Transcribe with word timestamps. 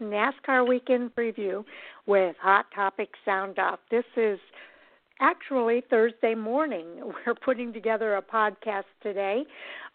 NASCAR 0.00 0.66
Weekend 0.66 1.14
Preview 1.14 1.64
with 2.06 2.36
Hot 2.40 2.66
Topic 2.74 3.10
Sound 3.24 3.58
Off. 3.58 3.80
This 3.90 4.04
is 4.16 4.38
actually 5.20 5.82
Thursday 5.88 6.34
morning. 6.34 6.86
We're 7.26 7.34
putting 7.34 7.72
together 7.72 8.16
a 8.16 8.22
podcast 8.22 8.84
today 9.02 9.44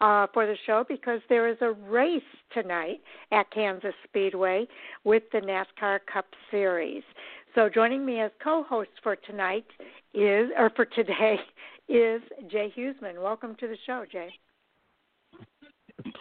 uh, 0.00 0.26
for 0.32 0.46
the 0.46 0.56
show 0.66 0.84
because 0.88 1.20
there 1.28 1.48
is 1.48 1.58
a 1.60 1.72
race 1.72 2.22
tonight 2.52 3.00
at 3.32 3.50
Kansas 3.50 3.94
Speedway 4.04 4.66
with 5.04 5.24
the 5.32 5.38
NASCAR 5.38 6.00
Cup 6.12 6.26
Series. 6.50 7.02
So 7.54 7.68
joining 7.68 8.06
me 8.06 8.20
as 8.20 8.30
co-host 8.42 8.90
for 9.02 9.16
tonight 9.16 9.66
is, 10.14 10.50
or 10.56 10.70
for 10.74 10.84
today, 10.84 11.36
is 11.88 12.22
Jay 12.50 12.72
Husmann. 12.76 13.20
Welcome 13.20 13.56
to 13.60 13.66
the 13.66 13.76
show, 13.86 14.04
Jay. 14.10 14.30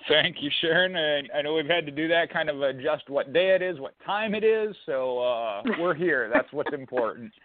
Thank 0.08 0.38
you, 0.42 0.50
Sharon. 0.62 0.96
And 0.96 1.30
I 1.36 1.42
know 1.42 1.54
we've 1.54 1.66
had 1.66 1.86
to 1.86 1.92
do 1.92 2.08
that, 2.08 2.32
kind 2.32 2.50
of 2.50 2.62
adjust 2.62 3.10
what 3.10 3.34
day 3.34 3.56
it 3.56 3.62
is, 3.62 3.80
what 3.80 3.94
time 4.06 4.34
it 4.36 4.44
is. 4.44 4.76
So 4.86 5.20
uh, 5.20 5.62
we're 5.80 5.94
here. 5.94 6.30
That's 6.34 6.52
what's 6.52 6.74
important. 6.74 7.32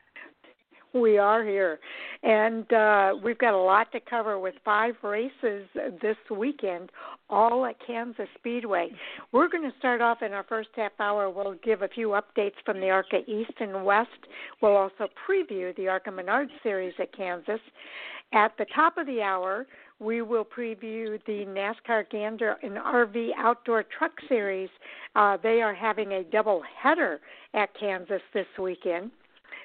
we 0.94 1.18
are 1.18 1.44
here. 1.44 1.80
And 2.22 2.72
uh, 2.72 3.14
we've 3.22 3.38
got 3.38 3.54
a 3.54 3.58
lot 3.58 3.90
to 3.92 4.00
cover 4.00 4.38
with 4.38 4.54
five 4.64 4.94
races 5.02 5.66
this 6.00 6.16
weekend, 6.30 6.90
all 7.28 7.66
at 7.66 7.76
Kansas 7.84 8.28
Speedway. 8.38 8.90
We're 9.32 9.48
going 9.48 9.68
to 9.68 9.76
start 9.78 10.00
off 10.00 10.22
in 10.22 10.32
our 10.32 10.44
first 10.44 10.70
half 10.76 10.92
hour. 11.00 11.28
We'll 11.28 11.56
give 11.64 11.82
a 11.82 11.88
few 11.88 12.08
updates 12.10 12.54
from 12.64 12.80
the 12.80 12.90
ARCA 12.90 13.18
East 13.26 13.54
and 13.60 13.84
West. 13.84 14.08
We'll 14.62 14.76
also 14.76 15.08
preview 15.28 15.76
the 15.76 15.88
ARCA 15.88 16.10
Menard 16.10 16.48
Series 16.62 16.94
at 16.98 17.14
Kansas. 17.14 17.60
At 18.32 18.56
the 18.58 18.66
top 18.74 18.96
of 18.96 19.06
the 19.06 19.20
hour, 19.22 19.66
we 20.00 20.22
will 20.22 20.44
preview 20.44 21.20
the 21.26 21.44
NASCAR 21.46 22.10
Gander 22.10 22.56
and 22.62 22.76
RV 22.76 23.30
Outdoor 23.38 23.84
Truck 23.96 24.12
Series. 24.28 24.68
Uh, 25.14 25.36
they 25.42 25.62
are 25.62 25.74
having 25.74 26.12
a 26.12 26.24
double 26.24 26.62
header 26.82 27.20
at 27.54 27.68
Kansas 27.78 28.22
this 28.32 28.46
weekend. 28.58 29.10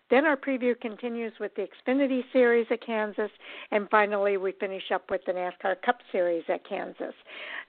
Then 0.10 0.26
our 0.26 0.38
preview 0.38 0.80
continues 0.80 1.34
with 1.40 1.54
the 1.56 1.68
Xfinity 1.68 2.24
Series 2.34 2.68
at 2.72 2.86
Kansas, 2.86 3.32
and 3.72 3.90
finally 3.90 4.38
we 4.38 4.54
finish 4.54 4.92
up 4.94 5.10
with 5.10 5.22
the 5.26 5.34
NASCAR 5.34 5.82
Cup 5.84 6.00
Series 6.12 6.44
at 6.50 6.68
Kansas. 6.68 7.14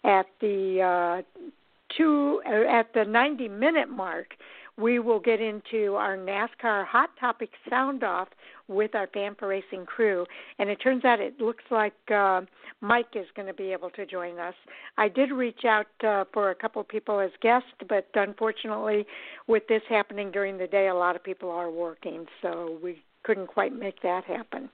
At 0.05 0.27
the 0.41 1.23
uh, 1.27 1.51
two 1.97 2.43
uh, 2.47 2.69
at 2.69 2.93
the 2.95 3.05
90 3.05 3.49
minute 3.49 3.91
mark, 3.91 4.35
we 4.81 4.99
will 4.99 5.21
get 5.21 5.41
into 5.41 5.95
our 5.95 6.17
NASCAR 6.17 6.87
Hot 6.87 7.11
Topic 7.19 7.51
Sound 7.69 8.03
Off 8.03 8.29
with 8.69 8.95
our 8.95 9.09
for 9.39 9.49
Racing 9.49 9.85
crew. 9.85 10.25
And 10.59 10.71
it 10.71 10.77
turns 10.77 11.05
out 11.05 11.21
it 11.21 11.41
looks 11.41 11.65
like 11.71 11.95
uh, 12.15 12.43
Mike 12.81 13.15
is 13.15 13.27
going 13.35 13.49
to 13.49 13.55
be 13.55 13.73
able 13.73 13.91
to 13.91 14.07
join 14.07 14.39
us. 14.39 14.55
I 14.97 15.09
did 15.09 15.33
reach 15.33 15.65
out 15.65 15.87
uh, 16.07 16.25
for 16.33 16.51
a 16.51 16.55
couple 16.55 16.83
people 16.85 17.21
as 17.21 17.31
guests, 17.43 17.69
but 17.89 18.07
unfortunately, 18.15 19.07
with 19.47 19.65
this 19.69 19.83
happening 19.89 20.31
during 20.31 20.57
the 20.57 20.67
day, 20.67 20.89
a 20.89 20.95
lot 20.95 21.17
of 21.17 21.23
people 21.23 21.51
are 21.51 21.71
working, 21.71 22.27
so 22.41 22.79
we 22.83 23.03
couldn't 23.25 23.49
quite 23.49 23.77
make 23.77 24.01
that 24.03 24.25
happen. 24.25 24.71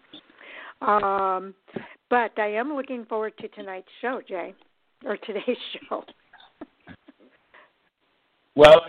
Um, 0.83 1.55
but 2.11 2.39
I 2.39 2.53
am 2.53 2.75
looking 2.75 3.05
forward 3.07 3.33
to 3.39 3.49
tonight's 3.49 3.89
show, 4.01 4.21
Jay, 4.27 4.55
or 5.05 5.17
today's 5.17 5.57
show. 5.89 6.05
well, 8.55 8.83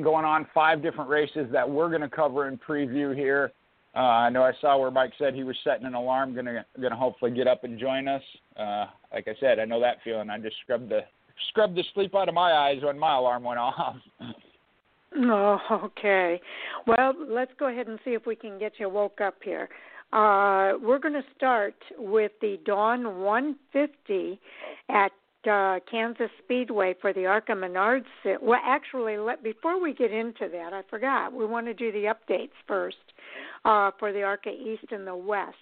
going 0.00 0.24
on, 0.24 0.46
five 0.54 0.82
different 0.82 1.10
races 1.10 1.48
that 1.52 1.68
we're 1.68 1.88
going 1.88 2.02
to 2.02 2.08
cover 2.08 2.48
and 2.48 2.60
preview 2.60 3.14
here. 3.14 3.52
Uh, 3.94 3.98
I 3.98 4.30
know 4.30 4.42
I 4.42 4.52
saw 4.60 4.78
where 4.78 4.90
Mike 4.90 5.12
said 5.18 5.34
he 5.34 5.44
was 5.44 5.56
setting 5.62 5.84
an 5.84 5.92
alarm, 5.94 6.34
gonna 6.34 6.64
gonna 6.80 6.96
hopefully 6.96 7.30
get 7.30 7.46
up 7.46 7.64
and 7.64 7.78
join 7.78 8.08
us. 8.08 8.22
Uh, 8.56 8.86
like 9.12 9.28
I 9.28 9.34
said, 9.38 9.58
I 9.58 9.66
know 9.66 9.80
that 9.80 9.98
feeling. 10.02 10.30
I 10.30 10.38
just 10.38 10.56
scrubbed 10.62 10.88
the 10.88 11.00
scrubbed 11.50 11.76
the 11.76 11.84
sleep 11.92 12.14
out 12.14 12.28
of 12.28 12.34
my 12.34 12.52
eyes 12.52 12.82
when 12.82 12.98
my 12.98 13.16
alarm 13.16 13.42
went 13.42 13.58
off. 13.58 13.96
oh, 15.16 15.58
okay. 15.84 16.40
Well, 16.86 17.12
let's 17.28 17.52
go 17.58 17.68
ahead 17.68 17.86
and 17.86 17.98
see 18.02 18.12
if 18.12 18.24
we 18.26 18.34
can 18.34 18.58
get 18.58 18.72
you 18.78 18.88
woke 18.88 19.20
up 19.20 19.36
here. 19.44 19.68
Uh, 20.12 20.74
we're 20.82 20.98
going 20.98 21.14
to 21.14 21.24
start 21.34 21.74
with 21.96 22.32
the 22.42 22.58
Dawn 22.66 23.22
150 23.22 24.38
at 24.90 25.10
uh, 25.46 25.80
Kansas 25.90 26.30
Speedway 26.44 26.94
for 27.00 27.12
the 27.12 27.26
ARCA 27.26 27.52
Menards. 27.52 28.04
Well, 28.40 28.60
actually, 28.64 29.16
let 29.18 29.42
before 29.42 29.80
we 29.80 29.94
get 29.94 30.12
into 30.12 30.48
that, 30.52 30.72
I 30.72 30.82
forgot. 30.88 31.32
We 31.32 31.46
want 31.46 31.66
to 31.66 31.74
do 31.74 31.92
the 31.92 32.12
updates 32.14 32.50
first 32.66 32.96
uh, 33.64 33.90
for 33.98 34.12
the 34.12 34.22
ARCA 34.22 34.50
East 34.50 34.90
and 34.90 35.06
the 35.06 35.16
West. 35.16 35.56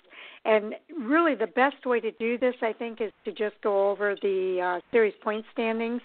And 0.44 0.74
really, 0.98 1.34
the 1.34 1.46
best 1.48 1.84
way 1.86 2.00
to 2.00 2.10
do 2.12 2.38
this, 2.38 2.54
I 2.62 2.72
think, 2.72 3.00
is 3.00 3.12
to 3.24 3.32
just 3.32 3.56
go 3.62 3.90
over 3.90 4.16
the 4.22 4.60
uh, 4.60 4.80
series 4.90 5.14
point 5.22 5.44
standings 5.52 6.02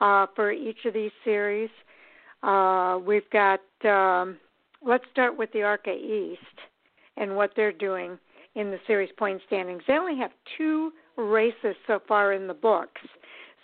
uh, 0.00 0.26
for 0.34 0.52
each 0.52 0.84
of 0.84 0.94
these 0.94 1.12
series. 1.24 1.70
Uh, 2.42 2.98
we've 3.04 3.28
got. 3.30 3.60
Um, 3.84 4.38
let's 4.84 5.04
start 5.12 5.36
with 5.36 5.52
the 5.52 5.62
ARCA 5.62 5.92
East 5.92 6.38
and 7.16 7.36
what 7.36 7.52
they're 7.56 7.72
doing 7.72 8.18
in 8.54 8.70
the 8.70 8.78
series 8.86 9.10
point 9.16 9.40
standings. 9.46 9.82
They 9.86 9.94
only 9.94 10.18
have 10.18 10.30
two 10.58 10.92
races 11.16 11.76
so 11.86 12.00
far 12.06 12.32
in 12.32 12.46
the 12.46 12.54
books. 12.54 13.00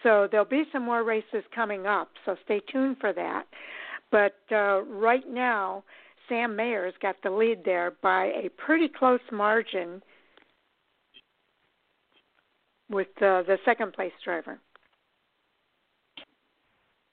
So 0.02 0.28
there'll 0.30 0.46
be 0.46 0.64
some 0.72 0.84
more 0.84 1.02
races 1.02 1.42
coming 1.54 1.86
up, 1.86 2.08
so 2.24 2.36
stay 2.44 2.60
tuned 2.70 2.98
for 3.00 3.12
that. 3.12 3.44
But 4.10 4.36
uh, 4.52 4.82
right 4.82 5.28
now, 5.28 5.84
Sam 6.28 6.54
Mayer's 6.54 6.94
got 7.02 7.16
the 7.22 7.30
lead 7.30 7.64
there 7.64 7.92
by 8.02 8.26
a 8.26 8.48
pretty 8.56 8.88
close 8.88 9.20
margin 9.32 10.02
with 12.90 13.08
uh, 13.18 13.42
the 13.42 13.58
second 13.64 13.92
place 13.92 14.12
driver. 14.24 14.58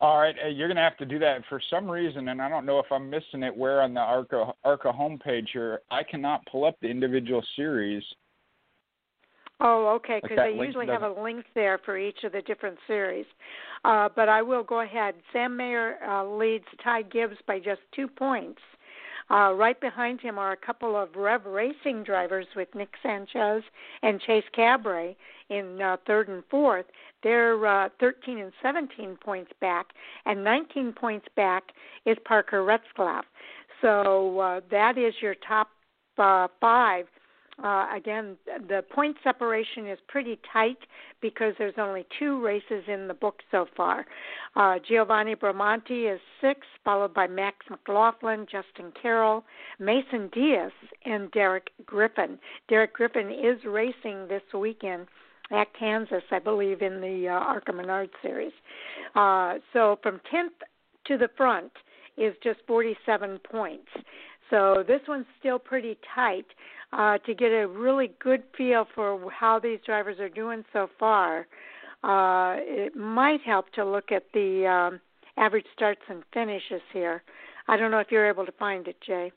All 0.01 0.19
right, 0.19 0.35
uh, 0.43 0.49
you're 0.49 0.67
going 0.67 0.75
to 0.75 0.83
have 0.83 0.97
to 0.97 1.05
do 1.05 1.17
that 1.19 1.41
for 1.47 1.61
some 1.69 1.89
reason, 1.89 2.27
and 2.27 2.41
I 2.41 2.49
don't 2.49 2.65
know 2.65 2.79
if 2.79 2.85
I'm 2.91 3.09
missing 3.09 3.43
it. 3.43 3.55
Where 3.55 3.81
on 3.81 3.93
the 3.93 4.01
ARCA 4.01 4.53
ARCA 4.63 4.91
homepage 4.91 5.47
here, 5.53 5.81
I 5.89 6.03
cannot 6.03 6.45
pull 6.51 6.65
up 6.65 6.75
the 6.81 6.89
individual 6.89 7.41
series 7.55 8.03
Oh, 9.61 9.95
okay, 9.95 10.19
because 10.21 10.37
they 10.37 10.53
usually 10.65 10.87
have 10.87 11.03
a 11.03 11.21
link 11.21 11.45
there 11.55 11.79
for 11.85 11.97
each 11.97 12.23
of 12.23 12.33
the 12.33 12.41
different 12.41 12.77
series. 12.87 13.25
Uh, 13.85 14.09
but 14.13 14.27
I 14.27 14.41
will 14.41 14.63
go 14.63 14.81
ahead. 14.81 15.15
Sam 15.31 15.55
Mayer 15.55 15.97
uh, 16.05 16.25
leads 16.25 16.65
Ty 16.83 17.03
Gibbs 17.03 17.37
by 17.47 17.59
just 17.59 17.79
two 17.95 18.07
points. 18.07 18.59
Uh, 19.31 19.53
right 19.53 19.79
behind 19.79 20.21
him 20.21 20.37
are 20.37 20.51
a 20.51 20.57
couple 20.57 20.95
of 20.95 21.09
Rev 21.15 21.45
Racing 21.45 22.03
drivers 22.03 22.45
with 22.55 22.67
Nick 22.75 22.89
Sanchez 23.01 23.63
and 24.03 24.21
Chase 24.21 24.43
Cabre 24.53 25.13
in 25.49 25.81
uh, 25.81 25.97
third 26.05 26.27
and 26.27 26.43
fourth. 26.51 26.85
They're 27.23 27.65
uh, 27.65 27.89
13 27.99 28.37
and 28.39 28.51
17 28.61 29.17
points 29.23 29.51
back, 29.61 29.87
and 30.25 30.43
19 30.43 30.93
points 30.93 31.25
back 31.35 31.63
is 32.05 32.17
Parker 32.25 32.61
Retzlaff. 32.61 33.23
So 33.81 34.39
uh, 34.39 34.61
that 34.69 34.97
is 34.97 35.13
your 35.21 35.35
top 35.47 35.69
uh, 36.17 36.47
five 36.61 37.07
uh, 37.63 37.87
again, 37.95 38.35
the 38.67 38.83
point 38.91 39.15
separation 39.23 39.87
is 39.87 39.97
pretty 40.07 40.37
tight 40.51 40.77
because 41.21 41.53
there's 41.57 41.75
only 41.77 42.05
two 42.19 42.43
races 42.43 42.83
in 42.87 43.07
the 43.07 43.13
book 43.13 43.39
so 43.49 43.65
far. 43.77 44.05
Uh, 44.55 44.75
Giovanni 44.85 45.35
Bromante 45.35 46.13
is 46.13 46.19
six, 46.41 46.61
followed 46.83 47.13
by 47.13 47.27
Max 47.27 47.57
McLaughlin, 47.69 48.45
Justin 48.51 48.91
Carroll, 49.01 49.45
Mason 49.79 50.29
Diaz, 50.33 50.71
and 51.05 51.31
Derek 51.31 51.69
Griffith. 51.85 52.31
Derek 52.67 52.93
Griffith 52.93 53.31
is 53.31 53.63
racing 53.65 54.27
this 54.27 54.43
weekend 54.53 55.07
at 55.51 55.67
Kansas, 55.77 56.23
I 56.31 56.39
believe, 56.39 56.81
in 56.81 56.99
the 56.99 57.29
uh, 57.29 57.33
ARCA 57.33 57.71
Menard 57.71 58.09
series. 58.21 58.53
Uh, 59.15 59.55
so 59.71 59.97
from 60.03 60.19
10th 60.33 60.65
to 61.07 61.17
the 61.17 61.29
front 61.37 61.71
is 62.17 62.33
just 62.43 62.59
47 62.67 63.39
points. 63.49 63.87
So 64.49 64.83
this 64.87 65.01
one's 65.07 65.25
still 65.39 65.59
pretty 65.59 65.97
tight 66.13 66.45
uh, 66.95 67.17
to 67.19 67.33
get 67.33 67.47
a 67.47 67.67
really 67.67 68.11
good 68.23 68.43
feel 68.57 68.85
for 68.95 69.29
how 69.29 69.59
these 69.59 69.79
drivers 69.85 70.19
are 70.19 70.29
doing 70.29 70.63
so 70.71 70.89
far. 70.97 71.47
Uh, 72.03 72.55
it 72.59 72.95
might 72.95 73.41
help 73.41 73.71
to 73.73 73.83
look 73.83 74.11
at 74.11 74.23
the 74.33 74.65
um, 74.65 75.01
average 75.37 75.65
starts 75.73 76.01
and 76.07 76.23
finishes 76.33 76.81
here. 76.93 77.23
I 77.67 77.77
don't 77.77 77.91
know 77.91 77.99
if 77.99 78.07
you're 78.11 78.29
able 78.29 78.45
to 78.45 78.51
find 78.53 78.87
it, 78.87 78.95
Jay. 79.05 79.31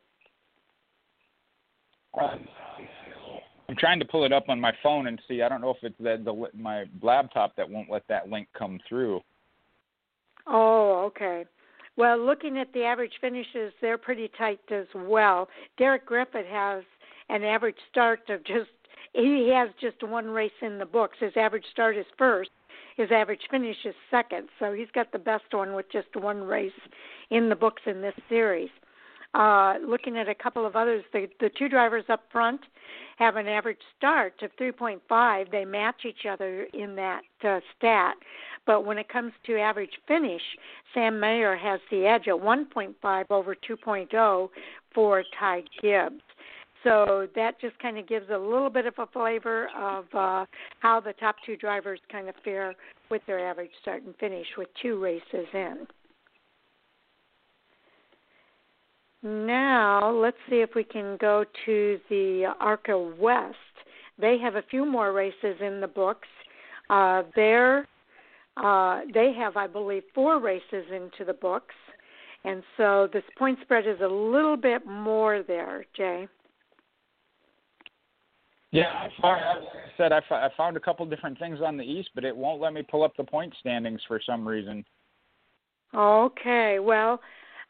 I'm 3.68 3.76
trying 3.76 3.98
to 3.98 4.04
pull 4.04 4.24
it 4.24 4.32
up 4.32 4.48
on 4.48 4.60
my 4.60 4.72
phone 4.82 5.08
and 5.08 5.20
see. 5.28 5.42
I 5.42 5.48
don't 5.48 5.60
know 5.60 5.70
if 5.70 5.78
it's 5.82 5.98
the, 5.98 6.20
the 6.24 6.58
my 6.58 6.84
laptop 7.02 7.56
that 7.56 7.68
won't 7.68 7.90
let 7.90 8.02
that 8.08 8.28
link 8.28 8.48
come 8.56 8.78
through. 8.88 9.20
Oh, 10.46 11.04
okay. 11.06 11.44
Well, 11.96 12.18
looking 12.24 12.58
at 12.58 12.72
the 12.72 12.84
average 12.84 13.12
finishes, 13.20 13.72
they're 13.80 13.98
pretty 13.98 14.30
tight 14.38 14.60
as 14.70 14.86
well. 14.94 15.48
Derek 15.76 16.06
Griffith 16.06 16.46
has 16.46 16.84
an 17.28 17.44
average 17.44 17.76
start 17.90 18.28
of 18.30 18.44
just 18.44 18.70
he 19.12 19.50
has 19.54 19.70
just 19.80 20.02
one 20.02 20.28
race 20.28 20.52
in 20.62 20.78
the 20.78 20.86
books. 20.86 21.16
His 21.18 21.32
average 21.36 21.64
start 21.72 21.96
is 21.96 22.06
first. 22.16 22.50
His 22.96 23.10
average 23.10 23.42
finish 23.50 23.76
is 23.84 23.94
second. 24.10 24.48
So 24.58 24.72
he's 24.72 24.90
got 24.94 25.12
the 25.12 25.18
best 25.18 25.44
one 25.52 25.74
with 25.74 25.90
just 25.90 26.14
one 26.14 26.42
race 26.42 26.72
in 27.30 27.48
the 27.48 27.56
books 27.56 27.82
in 27.86 28.00
this 28.00 28.14
series. 28.28 28.70
Uh, 29.34 29.74
looking 29.86 30.16
at 30.16 30.28
a 30.28 30.34
couple 30.34 30.64
of 30.64 30.74
others, 30.74 31.04
the, 31.12 31.28
the 31.38 31.50
two 31.50 31.68
drivers 31.68 32.04
up 32.08 32.24
front 32.32 32.60
have 33.18 33.36
an 33.36 33.46
average 33.46 33.80
start 33.96 34.34
of 34.42 34.50
3.5. 34.56 35.50
They 35.50 35.64
match 35.64 36.06
each 36.06 36.24
other 36.28 36.66
in 36.72 36.96
that 36.96 37.22
uh, 37.44 37.60
stat. 37.76 38.14
but 38.66 38.86
when 38.86 38.96
it 38.96 39.08
comes 39.08 39.32
to 39.46 39.58
average 39.58 39.98
finish, 40.06 40.42
Sam 40.94 41.20
Mayer 41.20 41.56
has 41.56 41.80
the 41.90 42.06
edge 42.06 42.26
at 42.26 42.34
1.5 42.34 43.24
over 43.30 43.54
2.0 43.54 44.48
for 44.94 45.24
Ty 45.38 45.64
Gibbs. 45.82 46.22
So 46.88 47.26
that 47.34 47.60
just 47.60 47.78
kind 47.80 47.98
of 47.98 48.08
gives 48.08 48.30
a 48.30 48.38
little 48.38 48.70
bit 48.70 48.86
of 48.86 48.94
a 48.98 49.06
flavor 49.08 49.68
of 49.76 50.04
uh, 50.14 50.46
how 50.80 51.00
the 51.00 51.12
top 51.20 51.36
two 51.44 51.56
drivers 51.56 52.00
kind 52.10 52.28
of 52.30 52.34
fare 52.42 52.74
with 53.10 53.20
their 53.26 53.46
average 53.46 53.70
start 53.82 54.04
and 54.04 54.14
finish 54.16 54.46
with 54.56 54.68
two 54.80 54.98
races 54.98 55.46
in. 55.52 55.86
Now, 59.22 60.10
let's 60.10 60.36
see 60.48 60.60
if 60.60 60.70
we 60.74 60.84
can 60.84 61.18
go 61.20 61.44
to 61.66 61.98
the 62.08 62.54
ARCA 62.58 62.98
West. 63.18 63.56
They 64.18 64.38
have 64.38 64.54
a 64.54 64.62
few 64.70 64.86
more 64.86 65.12
races 65.12 65.56
in 65.60 65.80
the 65.80 65.88
books. 65.88 66.28
Uh, 66.88 67.24
there, 67.36 67.86
uh, 68.56 69.00
they 69.12 69.34
have, 69.36 69.56
I 69.56 69.66
believe, 69.66 70.04
four 70.14 70.40
races 70.40 70.86
into 70.90 71.24
the 71.26 71.34
books, 71.34 71.74
and 72.44 72.62
so 72.76 73.08
this 73.12 73.24
point 73.36 73.58
spread 73.62 73.86
is 73.86 74.00
a 74.00 74.08
little 74.08 74.56
bit 74.56 74.86
more 74.86 75.42
there, 75.42 75.84
Jay. 75.94 76.28
Yeah, 78.70 79.08
I 79.22 79.54
said, 79.96 80.12
I, 80.12 80.20
I 80.30 80.48
found 80.56 80.76
a 80.76 80.80
couple 80.80 81.06
different 81.06 81.38
things 81.38 81.60
on 81.64 81.76
the 81.76 81.84
East, 81.84 82.10
but 82.14 82.24
it 82.24 82.36
won't 82.36 82.60
let 82.60 82.74
me 82.74 82.82
pull 82.82 83.02
up 83.02 83.16
the 83.16 83.24
point 83.24 83.54
standings 83.60 84.00
for 84.06 84.20
some 84.24 84.46
reason. 84.46 84.84
Okay, 85.94 86.78
well, 86.78 87.20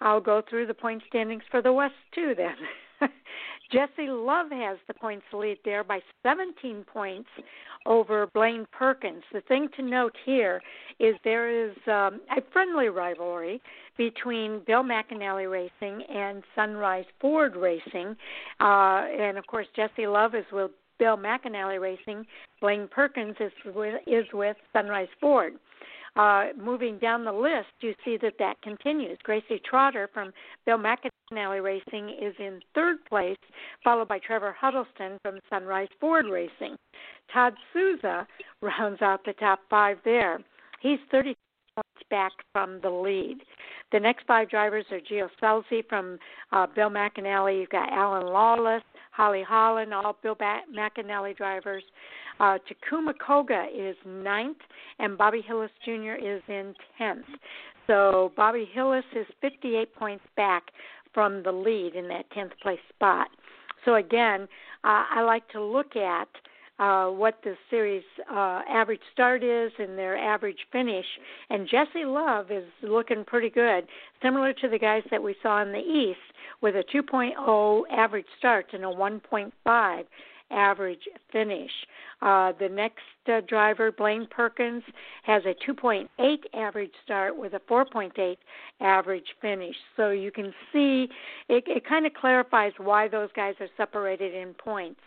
I'll 0.00 0.20
go 0.20 0.42
through 0.48 0.66
the 0.66 0.74
point 0.74 1.02
standings 1.08 1.42
for 1.50 1.62
the 1.62 1.72
West 1.72 1.94
too 2.14 2.34
then. 2.36 2.56
Jesse 3.72 4.08
Love 4.08 4.50
has 4.50 4.78
the 4.88 4.94
points 4.94 5.26
lead 5.32 5.58
there 5.64 5.84
by 5.84 6.00
17 6.22 6.84
points 6.84 7.28
over 7.86 8.26
Blaine 8.34 8.66
Perkins. 8.72 9.22
The 9.32 9.42
thing 9.42 9.68
to 9.76 9.82
note 9.82 10.16
here 10.24 10.60
is 10.98 11.14
there 11.22 11.66
is 11.66 11.76
um, 11.86 12.20
a 12.36 12.42
friendly 12.52 12.88
rivalry 12.88 13.60
between 13.96 14.62
Bill 14.66 14.82
McAnally 14.82 15.50
Racing 15.50 16.02
and 16.08 16.42
Sunrise 16.54 17.04
Ford 17.20 17.56
Racing. 17.56 18.16
Uh, 18.60 19.04
and 19.18 19.36
of 19.36 19.46
course, 19.46 19.66
Jesse 19.76 20.06
Love 20.06 20.34
is 20.34 20.46
with 20.50 20.70
Bill 20.98 21.16
McAnally 21.16 21.80
Racing. 21.80 22.26
Blaine 22.60 22.88
Perkins 22.90 23.36
is 23.40 23.52
with, 23.74 24.00
is 24.06 24.26
with 24.32 24.56
Sunrise 24.72 25.08
Ford. 25.20 25.54
Uh, 26.16 26.46
moving 26.60 26.98
down 26.98 27.24
the 27.24 27.32
list, 27.32 27.68
you 27.80 27.94
see 28.04 28.16
that 28.20 28.34
that 28.38 28.60
continues. 28.62 29.16
Gracie 29.22 29.60
Trotter 29.64 30.08
from 30.12 30.32
Bill 30.66 30.78
McAnally 30.78 31.62
Racing 31.62 32.10
is 32.20 32.34
in 32.40 32.60
third 32.74 33.04
place, 33.04 33.36
followed 33.84 34.08
by 34.08 34.18
Trevor 34.18 34.54
Huddleston 34.58 35.18
from 35.22 35.38
Sunrise 35.48 35.88
Ford 36.00 36.26
Racing. 36.26 36.76
Todd 37.32 37.54
Souza 37.72 38.26
rounds 38.62 39.00
out 39.00 39.20
the 39.24 39.34
top 39.34 39.60
five 39.70 39.98
there. 40.04 40.40
He's 40.80 40.98
30 41.12 41.36
points 41.74 42.08
back 42.10 42.32
from 42.52 42.80
the 42.80 42.90
lead. 42.90 43.38
The 43.92 44.00
next 44.00 44.26
five 44.26 44.50
drivers 44.50 44.86
are 44.90 45.00
Gio 45.00 45.28
Scelzi 45.40 45.82
from 45.88 46.18
uh, 46.52 46.66
Bill 46.74 46.90
McAnally. 46.90 47.60
You've 47.60 47.70
got 47.70 47.92
Alan 47.92 48.26
Lawless, 48.26 48.82
Holly 49.18 49.42
Holland, 49.42 49.92
all 49.92 50.16
Bill 50.22 50.36
McAnally 50.36 51.36
drivers. 51.36 51.82
Uh, 52.38 52.56
Takuma 52.68 53.12
Koga 53.18 53.66
is 53.74 53.96
ninth, 54.06 54.58
and 55.00 55.18
Bobby 55.18 55.42
Hillis 55.44 55.72
Jr. 55.84 56.14
is 56.14 56.40
in 56.46 56.72
tenth. 56.96 57.26
So 57.88 58.30
Bobby 58.36 58.68
Hillis 58.72 59.04
is 59.16 59.26
58 59.40 59.92
points 59.96 60.24
back 60.36 60.70
from 61.12 61.42
the 61.42 61.50
lead 61.50 61.96
in 61.96 62.06
that 62.08 62.30
10th 62.30 62.52
place 62.62 62.78
spot. 62.94 63.26
So 63.84 63.96
again, 63.96 64.42
uh, 64.84 65.04
I 65.10 65.22
like 65.22 65.48
to 65.48 65.60
look 65.60 65.96
at 65.96 66.28
uh, 66.78 67.08
what 67.08 67.38
the 67.42 67.54
series 67.70 68.04
uh, 68.30 68.62
average 68.68 69.00
start 69.12 69.42
is 69.42 69.72
and 69.78 69.98
their 69.98 70.16
average 70.16 70.58
finish. 70.70 71.06
And 71.50 71.68
Jesse 71.68 72.04
Love 72.04 72.50
is 72.50 72.64
looking 72.82 73.24
pretty 73.24 73.50
good, 73.50 73.86
similar 74.22 74.52
to 74.52 74.68
the 74.68 74.78
guys 74.78 75.02
that 75.10 75.22
we 75.22 75.34
saw 75.42 75.62
in 75.62 75.72
the 75.72 75.78
East, 75.78 76.18
with 76.60 76.76
a 76.76 76.84
2.0 76.94 77.82
average 77.90 78.26
start 78.38 78.66
and 78.72 78.84
a 78.84 78.88
1.5 78.88 80.04
average 80.50 81.08
finish. 81.30 81.70
Uh, 82.20 82.52
the 82.58 82.68
next 82.68 83.02
uh, 83.28 83.40
driver, 83.46 83.92
Blaine 83.92 84.26
Perkins, 84.28 84.82
has 85.22 85.42
a 85.44 85.54
2.8 85.70 86.08
average 86.54 86.90
start 87.04 87.36
with 87.36 87.54
a 87.54 87.60
4.8 87.60 88.36
average 88.80 89.26
finish. 89.40 89.76
So 89.96 90.10
you 90.10 90.32
can 90.32 90.52
see 90.72 91.08
it, 91.48 91.64
it 91.66 91.86
kind 91.86 92.06
of 92.06 92.14
clarifies 92.14 92.72
why 92.78 93.08
those 93.08 93.28
guys 93.36 93.54
are 93.60 93.68
separated 93.76 94.34
in 94.34 94.54
points 94.54 95.00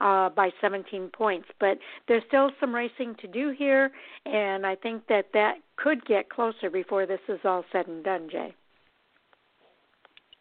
uh, 0.00 0.28
by 0.30 0.50
17 0.60 1.08
points. 1.08 1.48
But 1.58 1.78
there's 2.06 2.24
still 2.28 2.50
some 2.60 2.74
racing 2.74 3.16
to 3.20 3.26
do 3.26 3.54
here, 3.56 3.90
and 4.26 4.66
I 4.66 4.74
think 4.74 5.06
that 5.08 5.26
that 5.32 5.54
could 5.76 6.04
get 6.04 6.28
closer 6.28 6.68
before 6.70 7.06
this 7.06 7.20
is 7.28 7.40
all 7.44 7.64
said 7.72 7.86
and 7.86 8.04
done, 8.04 8.28
Jay. 8.30 8.54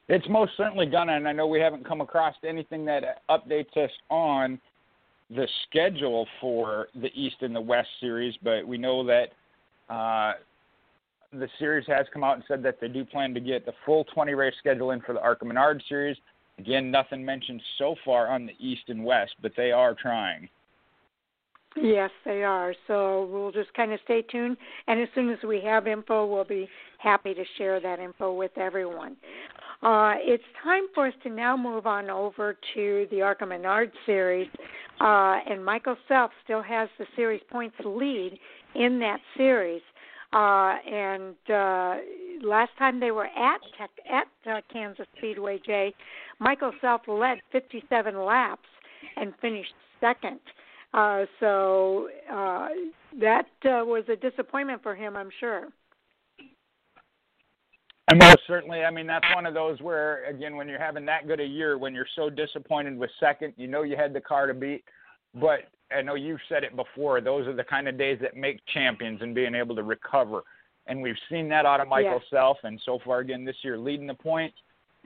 It's 0.09 0.27
most 0.29 0.53
certainly 0.55 0.85
gonna, 0.85 1.13
and 1.13 1.27
I 1.27 1.33
know 1.33 1.47
we 1.47 1.59
haven't 1.59 1.85
come 1.85 1.99
across 1.99 2.35
anything 2.45 2.85
that 2.85 3.23
updates 3.29 3.75
us 3.75 3.91
on 4.09 4.59
the 5.29 5.47
schedule 5.67 6.25
for 6.39 6.87
the 6.95 7.09
East 7.13 7.37
and 7.41 7.53
the 7.53 7.61
West 7.61 7.89
series, 7.99 8.33
but 8.41 8.65
we 8.65 8.77
know 8.77 9.05
that 9.05 9.33
uh, 9.93 10.33
the 11.33 11.49
series 11.59 11.85
has 11.87 12.05
come 12.13 12.23
out 12.23 12.35
and 12.35 12.43
said 12.47 12.63
that 12.63 12.79
they 12.79 12.87
do 12.87 13.03
plan 13.03 13.33
to 13.33 13.41
get 13.41 13.65
the 13.65 13.73
full 13.85 14.05
20 14.05 14.33
race 14.33 14.53
schedule 14.59 14.91
in 14.91 15.01
for 15.01 15.13
the 15.13 15.19
ARCA 15.19 15.43
Menard 15.43 15.83
series. 15.89 16.15
Again, 16.57 16.89
nothing 16.89 17.23
mentioned 17.23 17.61
so 17.77 17.95
far 18.05 18.27
on 18.27 18.45
the 18.45 18.53
East 18.59 18.83
and 18.87 19.03
West, 19.03 19.33
but 19.41 19.51
they 19.57 19.71
are 19.71 19.93
trying. 19.93 20.47
Yes, 21.75 22.09
they 22.25 22.43
are. 22.43 22.73
So 22.87 23.29
we'll 23.31 23.51
just 23.51 23.73
kind 23.73 23.91
of 23.91 23.99
stay 24.05 24.23
tuned, 24.23 24.57
and 24.87 24.99
as 24.99 25.09
soon 25.13 25.29
as 25.29 25.37
we 25.45 25.61
have 25.61 25.85
info, 25.85 26.25
we'll 26.25 26.43
be 26.43 26.67
happy 26.97 27.33
to 27.33 27.43
share 27.57 27.79
that 27.79 27.99
info 27.99 28.33
with 28.33 28.57
everyone. 28.57 29.17
Uh, 29.83 30.15
it's 30.17 30.43
time 30.63 30.83
for 30.95 31.07
us 31.07 31.13
to 31.23 31.29
now 31.29 31.55
move 31.55 31.85
on 31.85 32.09
over 32.09 32.57
to 32.73 33.07
the 33.11 33.21
ARCA 33.21 33.45
Menard 33.45 33.91
series, 34.05 34.47
uh, 34.99 35.37
and 35.49 35.63
Michael 35.63 35.95
Self 36.07 36.31
still 36.43 36.63
has 36.63 36.89
the 36.97 37.05
series 37.15 37.41
points 37.51 37.75
lead 37.85 38.39
in 38.75 38.99
that 38.99 39.19
series. 39.35 39.81
Uh, 40.33 40.75
and 40.85 41.35
uh, 41.49 41.95
last 42.43 42.71
time 42.77 42.99
they 42.99 43.11
were 43.11 43.27
at 43.27 43.59
tech, 43.77 43.91
at 44.11 44.27
uh, 44.51 44.61
Kansas 44.73 45.05
Speedway, 45.17 45.59
Jay, 45.65 45.93
Michael 46.39 46.73
Self 46.81 47.01
led 47.07 47.37
57 47.51 48.17
laps 48.19 48.67
and 49.15 49.33
finished 49.41 49.73
second. 50.01 50.39
Uh, 50.93 51.25
so 51.39 52.09
uh, 52.31 52.69
that 53.19 53.45
was 53.63 54.03
a 54.09 54.15
disappointment 54.15 54.81
for 54.81 54.95
him, 54.95 55.15
I'm 55.15 55.29
sure. 55.39 55.67
And 58.09 58.19
most 58.19 58.39
certainly, 58.47 58.83
I 58.83 58.91
mean, 58.91 59.05
that's 59.05 59.25
one 59.35 59.45
of 59.45 59.53
those 59.53 59.81
where, 59.81 60.25
again, 60.25 60.55
when 60.55 60.69
you're 60.69 60.79
having 60.79 61.05
that 61.05 61.27
good 61.27 61.41
a 61.41 61.45
year, 61.45 61.77
when 61.77 61.93
you're 61.93 62.07
so 62.15 62.29
disappointed 62.29 62.97
with 62.97 63.09
second, 63.19 63.53
you 63.57 63.67
know 63.67 63.83
you 63.83 63.97
had 63.97 64.13
the 64.13 64.21
car 64.21 64.47
to 64.47 64.53
beat. 64.53 64.83
But 65.35 65.59
I 65.95 66.01
know 66.01 66.15
you've 66.15 66.39
said 66.47 66.63
it 66.63 66.75
before, 66.75 67.19
those 67.19 67.47
are 67.47 67.53
the 67.53 67.65
kind 67.65 67.87
of 67.87 67.97
days 67.97 68.17
that 68.21 68.35
make 68.37 68.59
champions 68.73 69.21
and 69.21 69.35
being 69.35 69.53
able 69.53 69.75
to 69.75 69.83
recover. 69.83 70.43
And 70.87 71.01
we've 71.01 71.17
seen 71.29 71.49
that 71.49 71.65
out 71.65 71.81
of 71.81 71.89
Michael 71.89 72.21
yeah. 72.31 72.39
Self, 72.39 72.57
and 72.63 72.79
so 72.85 72.99
far, 73.03 73.19
again, 73.19 73.43
this 73.43 73.57
year, 73.61 73.77
leading 73.77 74.07
the 74.07 74.13
points, 74.13 74.55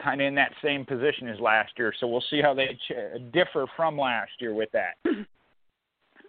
kind 0.02 0.22
of 0.22 0.28
in 0.28 0.36
that 0.36 0.52
same 0.64 0.86
position 0.86 1.28
as 1.28 1.40
last 1.40 1.72
year. 1.78 1.94
So 2.00 2.06
we'll 2.08 2.24
see 2.30 2.40
how 2.40 2.54
they 2.54 2.78
ch- 2.88 3.34
differ 3.34 3.66
from 3.76 3.98
last 3.98 4.32
year 4.40 4.54
with 4.54 4.70
that. 4.74 4.96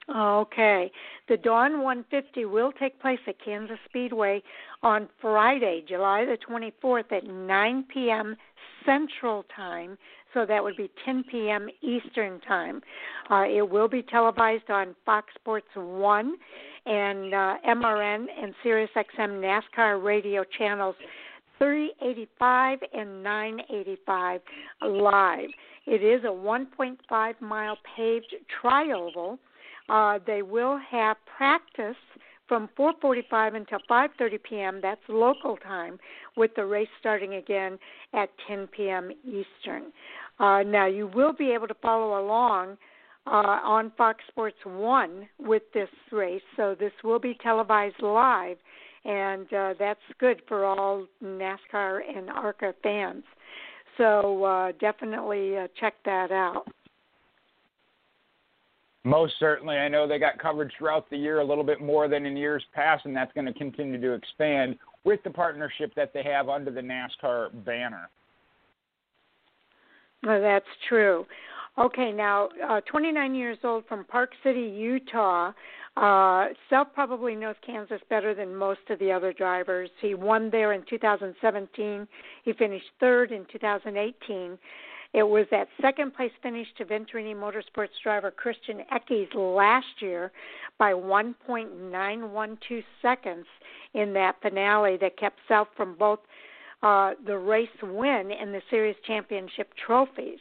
Okay. 0.09 0.91
The 1.29 1.37
Dawn 1.37 1.83
150 1.83 2.45
will 2.47 2.73
take 2.73 3.01
place 3.01 3.21
at 3.27 3.43
Kansas 3.45 3.79
Speedway 3.89 4.43
on 4.83 5.09
Friday, 5.21 5.85
July 5.89 6.25
the 6.25 6.37
24th 6.39 7.13
at 7.13 7.25
9 7.25 7.85
p.m. 7.93 8.37
Central 8.85 9.45
Time. 9.55 9.97
So 10.35 10.47
that 10.47 10.63
would 10.63 10.77
be 10.77 10.91
10 11.05 11.25
p.m. 11.31 11.69
Eastern 11.83 12.41
Time. 12.41 12.81
Uh, 13.31 13.45
it 13.49 13.69
will 13.69 13.89
be 13.89 14.03
televised 14.03 14.71
on 14.71 14.97
Fox 15.05 15.29
Sports 15.35 15.69
1 15.75 16.35
and 16.87 17.35
uh, 17.35 17.57
MRN 17.69 18.27
and 18.43 18.55
SiriusXM 18.65 19.61
NASCAR 19.77 20.03
radio 20.03 20.43
channels 20.59 20.97
385 21.59 22.79
and 22.93 23.23
985 23.23 24.41
live. 24.89 25.49
It 25.87 26.03
is 26.03 26.25
a 26.25 26.29
1.5 26.29 27.41
mile 27.41 27.79
paved 27.97 28.35
trioval 28.63 29.39
uh, 29.89 30.19
they 30.27 30.43
will 30.43 30.79
have 30.91 31.17
practice 31.37 31.97
from 32.49 32.69
4:45 32.79 33.55
until 33.55 33.79
5:30 33.89 34.43
p.m. 34.43 34.81
That's 34.83 35.01
local 35.09 35.57
time, 35.57 35.99
with 36.37 36.55
the 36.55 36.65
race 36.65 36.89
starting 37.01 37.35
again 37.35 37.79
at 38.13 38.31
10 38.47 38.67
p.m. 38.69 39.11
Eastern. 39.25 39.93
Uh, 40.39 40.63
now 40.63 40.87
you 40.87 41.07
will 41.07 41.33
be 41.33 41.51
able 41.53 41.69
to 41.69 41.75
follow 41.81 42.21
along 42.25 42.77
uh, 43.27 43.61
on 43.65 43.93
Fox 43.97 44.19
Sports 44.29 44.59
One 44.65 45.29
with 45.39 45.63
this 45.73 45.89
race, 46.11 46.43
so 46.57 46.75
this 46.79 46.93
will 47.05 47.21
be 47.21 47.37
televised 47.43 48.03
live, 48.03 48.57
and 49.05 49.53
uh, 49.53 49.75
that's 49.79 50.01
good 50.19 50.43
for 50.49 50.65
all 50.65 51.07
NASCAR 51.23 52.01
and 52.17 52.29
ARCA 52.29 52.75
fans. 52.83 53.25
So 53.99 54.45
uh, 54.45 54.73
definitely 54.81 55.57
uh, 55.57 55.69
check 55.79 55.95
that 56.05 56.33
out. 56.33 56.67
Most 59.05 59.35
certainly. 59.41 59.77
I 59.77 59.89
know 59.89 60.07
they 60.07 60.19
got 60.19 60.39
coverage 60.39 60.73
throughout 60.79 61.11
the 61.11 61.17
year 61.17 61.41
a 61.41 61.45
little 61.45 61.65
bit 61.65 61.81
more 61.81 62.07
than 62.07 62.25
in 62.25 62.37
years 62.37 62.65
past, 62.73 63.05
and 63.05 63.17
that's 63.17 63.33
going 63.33 63.47
to 63.47 63.53
continue 63.53 64.01
to 64.01 64.13
expand 64.13 64.77
with 65.05 65.21
the 65.25 65.31
partnership 65.31 65.93
that 65.97 66.13
they 66.13 66.23
have 66.23 66.49
under 66.49 66.71
the 66.71 66.81
NASCAR 66.81 67.65
banner. 67.65 68.09
Well, 70.23 70.41
that's 70.41 70.65
true. 70.89 71.27
Okay, 71.79 72.13
now, 72.13 72.49
uh, 72.69 72.81
29 72.83 73.35
years 73.35 73.59
old 73.65 73.85
from 73.89 74.05
Park 74.05 74.31
City, 74.45 74.61
Utah. 74.61 75.53
Uh, 75.97 76.49
Self 76.71 76.89
probably 76.95 77.35
knows 77.35 77.57
Kansas 77.67 78.01
better 78.09 78.35
than 78.35 78.55
most 78.55 78.81
of 78.89 78.99
the 78.99 79.11
other 79.11 79.33
drivers. 79.33 79.91
He 80.01 80.15
won 80.15 80.49
there 80.51 80.75
in 80.75 80.85
2017. 80.89 82.07
He 82.45 82.53
finished 82.53 82.87
third 83.01 83.33
in 83.33 83.47
2018. 83.51 84.59
It 85.15 85.25
was 85.25 85.47
that 85.51 85.69
second 85.81 86.15
place 86.15 86.33
finish 86.43 86.67
to 86.79 86.87
Venturini 86.87 87.35
Motorsports 87.35 87.89
driver 88.03 88.31
Christian 88.31 88.81
Eckes 88.91 89.35
last 89.35 90.01
year 90.01 90.33
by 90.79 90.93
1.912 90.93 92.85
seconds 93.03 93.47
in 93.93 94.15
that 94.15 94.37
finale 94.41 94.97
that 94.99 95.19
kept 95.19 95.39
Self 95.49 95.69
from 95.77 95.97
both 95.99 96.21
uh, 96.83 97.13
the 97.27 97.37
race 97.37 97.69
win 97.83 98.31
and 98.33 98.55
the 98.55 98.63
series 98.71 98.97
championship 99.07 99.71
trophies. 99.85 100.39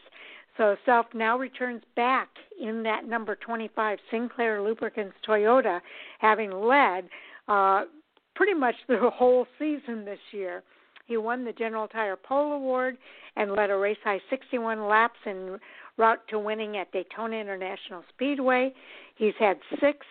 So 0.58 0.78
Self 0.86 1.08
now 1.14 1.38
returns 1.38 1.84
back 1.96 2.30
in 2.62 2.82
that 2.84 3.06
number 3.06 3.36
25 3.36 4.00
Sinclair 4.10 4.62
Lubricants 4.62 5.16
Toyota, 5.28 5.82
having 6.20 6.52
led 6.52 7.10
uh, 7.50 7.84
pretty 8.36 8.54
much 8.54 8.76
the 8.88 9.10
whole 9.14 9.46
season 9.60 10.06
this 10.06 10.20
year. 10.32 10.64
He 11.12 11.18
won 11.18 11.44
the 11.44 11.52
General 11.52 11.90
Tire 11.90 12.16
Pole 12.16 12.54
Award 12.54 12.98
and 13.36 13.52
led 13.52 13.70
a 13.70 13.76
race 13.76 13.98
high 14.02 14.22
61 14.30 14.88
laps 14.88 15.20
en 15.26 15.60
route 15.98 16.26
to 16.30 16.40
winning 16.40 16.78
at 16.78 16.90
Daytona 16.94 17.36
International 17.36 18.02
Speedway. 18.14 18.74
He's 19.18 19.34
had 19.38 19.58
six 19.82 20.08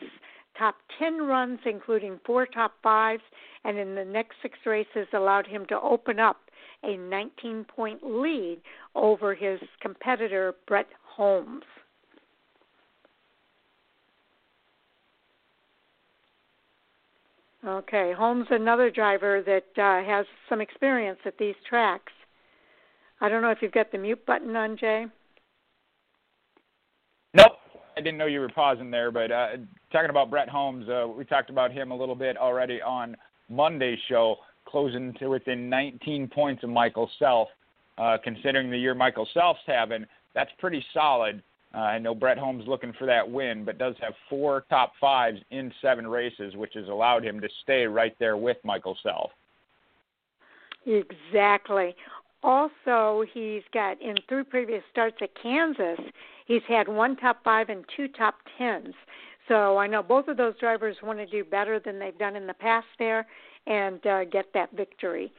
top 0.58 0.74
10 0.98 1.22
runs, 1.22 1.60
including 1.64 2.20
four 2.26 2.44
top 2.44 2.74
fives, 2.82 3.22
and 3.64 3.78
in 3.78 3.94
the 3.94 4.04
next 4.04 4.34
six 4.42 4.58
races 4.66 5.06
allowed 5.14 5.46
him 5.46 5.64
to 5.70 5.80
open 5.80 6.20
up 6.20 6.36
a 6.82 6.98
19 6.98 7.64
point 7.64 8.00
lead 8.02 8.60
over 8.94 9.34
his 9.34 9.58
competitor, 9.80 10.54
Brett 10.68 10.88
Holmes. 11.02 11.64
Okay, 17.66 18.12
Holmes, 18.16 18.46
another 18.50 18.90
driver 18.90 19.42
that 19.42 19.82
uh, 19.82 20.02
has 20.06 20.24
some 20.48 20.62
experience 20.62 21.18
at 21.26 21.36
these 21.38 21.54
tracks. 21.68 22.12
I 23.20 23.28
don't 23.28 23.42
know 23.42 23.50
if 23.50 23.58
you've 23.60 23.72
got 23.72 23.92
the 23.92 23.98
mute 23.98 24.24
button 24.24 24.56
on, 24.56 24.78
Jay. 24.78 25.04
Nope, 27.34 27.52
I 27.96 28.00
didn't 28.00 28.16
know 28.16 28.26
you 28.26 28.40
were 28.40 28.48
pausing 28.48 28.90
there. 28.90 29.10
But 29.10 29.30
uh, 29.30 29.48
talking 29.92 30.08
about 30.08 30.30
Brett 30.30 30.48
Holmes, 30.48 30.88
uh, 30.88 31.06
we 31.06 31.26
talked 31.26 31.50
about 31.50 31.70
him 31.70 31.90
a 31.90 31.96
little 31.96 32.14
bit 32.14 32.38
already 32.38 32.80
on 32.80 33.14
Monday's 33.50 33.98
show, 34.08 34.36
closing 34.64 35.12
to 35.18 35.28
within 35.28 35.68
19 35.68 36.28
points 36.28 36.64
of 36.64 36.70
Michael 36.70 37.10
Self. 37.18 37.48
Uh, 37.98 38.16
considering 38.24 38.70
the 38.70 38.78
year 38.78 38.94
Michael 38.94 39.28
Self's 39.34 39.60
having, 39.66 40.06
that's 40.34 40.50
pretty 40.58 40.82
solid. 40.94 41.42
Uh, 41.74 41.78
I 41.78 41.98
know 41.98 42.14
Brett 42.14 42.38
Holmes 42.38 42.64
looking 42.66 42.92
for 42.98 43.06
that 43.06 43.28
win, 43.28 43.64
but 43.64 43.78
does 43.78 43.94
have 44.00 44.14
four 44.28 44.64
top 44.68 44.92
fives 45.00 45.38
in 45.50 45.72
seven 45.80 46.06
races, 46.06 46.56
which 46.56 46.72
has 46.74 46.88
allowed 46.88 47.24
him 47.24 47.40
to 47.40 47.48
stay 47.62 47.84
right 47.84 48.14
there 48.18 48.36
with 48.36 48.56
Michael 48.64 48.96
Self. 49.02 49.30
Exactly. 50.86 51.94
Also, 52.42 53.24
he's 53.32 53.62
got 53.72 54.00
in 54.00 54.16
three 54.28 54.42
previous 54.42 54.82
starts 54.90 55.16
at 55.20 55.30
Kansas, 55.40 56.00
he's 56.46 56.62
had 56.66 56.88
one 56.88 57.16
top 57.16 57.44
five 57.44 57.68
and 57.68 57.84
two 57.96 58.08
top 58.08 58.36
tens. 58.56 58.94
So 59.46 59.76
I 59.76 59.86
know 59.86 60.02
both 60.02 60.28
of 60.28 60.36
those 60.36 60.54
drivers 60.58 60.96
want 61.02 61.18
to 61.18 61.26
do 61.26 61.44
better 61.44 61.80
than 61.80 61.98
they've 61.98 62.16
done 62.18 62.36
in 62.36 62.46
the 62.46 62.54
past 62.54 62.86
there 62.98 63.26
and 63.66 64.04
uh, 64.06 64.24
get 64.24 64.46
that 64.54 64.70
victory. 64.72 65.32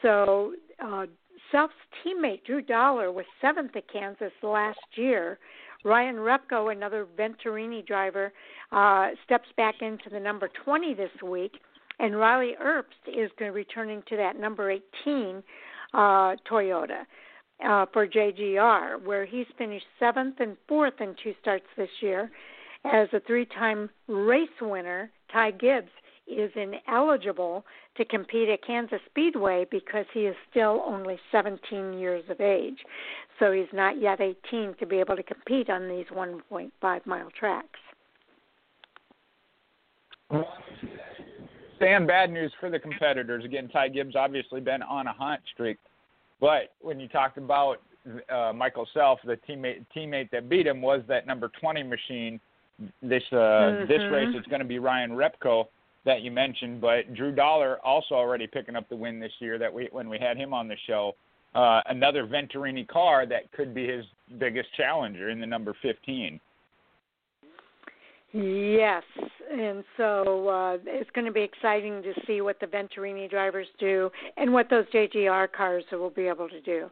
So 0.00 0.54
uh, 0.82 1.06
Self's 1.52 1.74
teammate 2.04 2.44
Drew 2.44 2.62
Dollar 2.62 3.12
was 3.12 3.26
seventh 3.40 3.76
at 3.76 3.92
Kansas 3.92 4.32
last 4.42 4.80
year. 4.94 5.38
Ryan 5.84 6.16
Repko, 6.16 6.72
another 6.72 7.06
Venturini 7.18 7.86
driver, 7.86 8.32
uh, 8.72 9.10
steps 9.24 9.48
back 9.56 9.76
into 9.82 10.08
the 10.10 10.18
number 10.18 10.48
20 10.64 10.94
this 10.94 11.10
week, 11.22 11.52
and 11.98 12.16
Riley 12.16 12.54
Herbst 12.60 13.08
is 13.08 13.30
going 13.38 13.50
to 13.50 13.54
returning 13.54 14.02
to 14.08 14.16
that 14.16 14.38
number 14.38 14.70
18 14.70 15.42
uh, 15.92 15.98
Toyota 16.50 17.02
uh, 17.64 17.86
for 17.92 18.06
JGR, 18.06 19.04
where 19.04 19.26
he's 19.26 19.46
finished 19.58 19.86
seventh 19.98 20.36
and 20.40 20.56
fourth 20.68 21.00
in 21.00 21.14
two 21.22 21.34
starts 21.40 21.66
this 21.76 21.90
year. 22.00 22.30
As 22.84 23.08
a 23.12 23.20
three-time 23.20 23.90
race 24.08 24.48
winner, 24.60 25.10
Ty 25.32 25.52
Gibbs 25.52 25.90
is 26.26 26.50
ineligible 26.56 27.64
to 27.96 28.04
compete 28.04 28.48
at 28.48 28.64
Kansas 28.64 29.00
Speedway 29.10 29.66
because 29.70 30.06
he 30.14 30.20
is 30.20 30.36
still 30.50 30.82
only 30.86 31.18
17 31.30 31.92
years 31.98 32.24
of 32.30 32.40
age. 32.40 32.78
So 33.38 33.52
he's 33.52 33.66
not 33.72 34.00
yet 34.00 34.20
18 34.20 34.76
to 34.80 34.86
be 34.86 34.98
able 34.98 35.16
to 35.16 35.22
compete 35.22 35.68
on 35.68 35.88
these 35.88 36.06
1.5 36.06 37.06
mile 37.06 37.28
tracks. 37.38 37.78
Sam, 41.78 42.06
bad 42.06 42.30
news 42.30 42.52
for 42.60 42.70
the 42.70 42.78
competitors. 42.78 43.44
Again, 43.44 43.68
Ty 43.68 43.88
Gibbs 43.88 44.16
obviously 44.16 44.60
been 44.60 44.82
on 44.82 45.06
a 45.08 45.12
hot 45.12 45.40
streak, 45.52 45.78
but 46.40 46.72
when 46.80 47.00
you 47.00 47.08
talked 47.08 47.38
about 47.38 47.82
uh, 48.30 48.52
Michael 48.54 48.86
Self, 48.94 49.18
the 49.24 49.36
teammate 49.48 49.84
teammate 49.94 50.30
that 50.30 50.48
beat 50.48 50.66
him 50.66 50.80
was 50.80 51.02
that 51.08 51.26
number 51.26 51.50
20 51.60 51.82
machine. 51.82 52.40
This 53.02 53.22
uh, 53.32 53.36
mm-hmm. 53.36 53.88
this 53.88 54.00
race 54.10 54.28
it's 54.34 54.46
going 54.46 54.60
to 54.60 54.66
be 54.66 54.78
Ryan 54.78 55.10
Repko 55.10 55.66
that 56.04 56.22
you 56.22 56.30
mentioned, 56.30 56.80
but 56.80 57.14
Drew 57.14 57.32
Dollar 57.32 57.78
also 57.84 58.14
already 58.14 58.46
picking 58.46 58.76
up 58.76 58.88
the 58.88 58.96
win 58.96 59.20
this 59.20 59.32
year. 59.38 59.58
That 59.58 59.72
we 59.72 59.88
when 59.92 60.08
we 60.08 60.18
had 60.18 60.36
him 60.36 60.52
on 60.52 60.68
the 60.68 60.76
show, 60.86 61.12
uh, 61.54 61.80
another 61.86 62.26
Venturini 62.26 62.86
car 62.86 63.26
that 63.26 63.52
could 63.52 63.74
be 63.74 63.86
his 63.86 64.04
biggest 64.38 64.68
challenger 64.76 65.30
in 65.30 65.40
the 65.40 65.46
number 65.46 65.74
15. 65.82 66.40
Yes, 68.34 69.02
and 69.52 69.84
so 69.98 70.48
uh, 70.48 70.78
it's 70.86 71.10
going 71.10 71.26
to 71.26 71.32
be 71.32 71.42
exciting 71.42 72.02
to 72.02 72.14
see 72.26 72.40
what 72.40 72.58
the 72.60 72.66
Venturini 72.66 73.28
drivers 73.28 73.66
do 73.78 74.10
and 74.38 74.50
what 74.50 74.70
those 74.70 74.86
JGR 74.86 75.52
cars 75.52 75.84
will 75.92 76.08
be 76.08 76.28
able 76.28 76.48
to 76.48 76.60
do. 76.62 76.84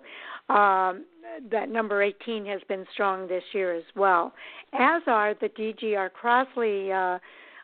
Um, 0.55 1.07
that 1.51 1.71
number 1.71 2.03
18 2.03 2.45
has 2.45 2.61
been 2.69 2.85
strong 2.93 3.27
this 3.27 3.43
year 3.55 3.75
as 3.75 3.85
well, 3.97 4.35
as 4.75 5.01
are 5.07 5.35
the 5.41 5.49
DGR 5.49 6.11
Crosley 6.11 6.91
uh, 6.93 7.19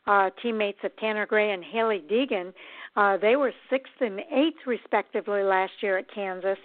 uh, 0.07 0.31
teammates 0.43 0.79
of 0.85 0.97
Tanner 0.97 1.27
Gray 1.27 1.53
and 1.53 1.65
Hailie 1.65 2.05
Deegan. 2.11 2.53
Uh, 2.97 3.17
they 3.19 3.37
were 3.37 3.53
sixth 3.71 3.93
and 4.01 4.21
eighth, 4.33 4.67
respectively, 4.67 5.43
last 5.43 5.73
year 5.81 5.99
at 5.99 6.13
Kansas. 6.13 6.59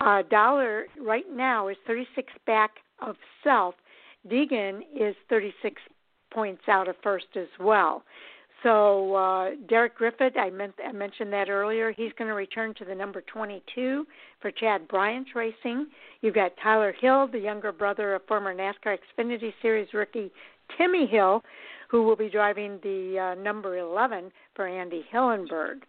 Uh, 0.00 0.22
Dollar 0.30 0.86
right 1.00 1.26
now 1.32 1.68
is 1.68 1.76
36 1.86 2.32
back 2.46 2.72
of 3.00 3.16
self. 3.44 3.74
Deegan 4.28 4.80
is 4.98 5.14
36 5.28 5.80
points 6.32 6.62
out 6.68 6.88
of 6.88 6.96
first 7.02 7.26
as 7.36 7.48
well. 7.60 8.02
So 8.62 9.14
uh, 9.14 9.50
Derek 9.68 9.94
Griffith, 9.94 10.32
I, 10.36 10.50
meant, 10.50 10.74
I 10.84 10.90
mentioned 10.90 11.32
that 11.32 11.48
earlier. 11.48 11.92
He's 11.92 12.12
going 12.18 12.28
to 12.28 12.34
return 12.34 12.74
to 12.78 12.84
the 12.84 12.94
number 12.94 13.22
22 13.32 14.06
for 14.40 14.50
Chad 14.50 14.88
Bryant 14.88 15.28
Racing. 15.34 15.86
You've 16.20 16.34
got 16.34 16.52
Tyler 16.62 16.94
Hill, 17.00 17.28
the 17.30 17.38
younger 17.38 17.70
brother 17.70 18.14
of 18.14 18.22
former 18.26 18.54
NASCAR 18.54 18.96
Xfinity 19.18 19.52
Series 19.62 19.88
rookie 19.92 20.32
Timmy 20.76 21.06
Hill, 21.06 21.42
who 21.88 22.02
will 22.02 22.16
be 22.16 22.28
driving 22.28 22.78
the 22.82 23.34
uh, 23.36 23.40
number 23.40 23.78
11 23.78 24.30
for 24.54 24.66
Andy 24.66 25.04
Hillenburg. 25.12 25.82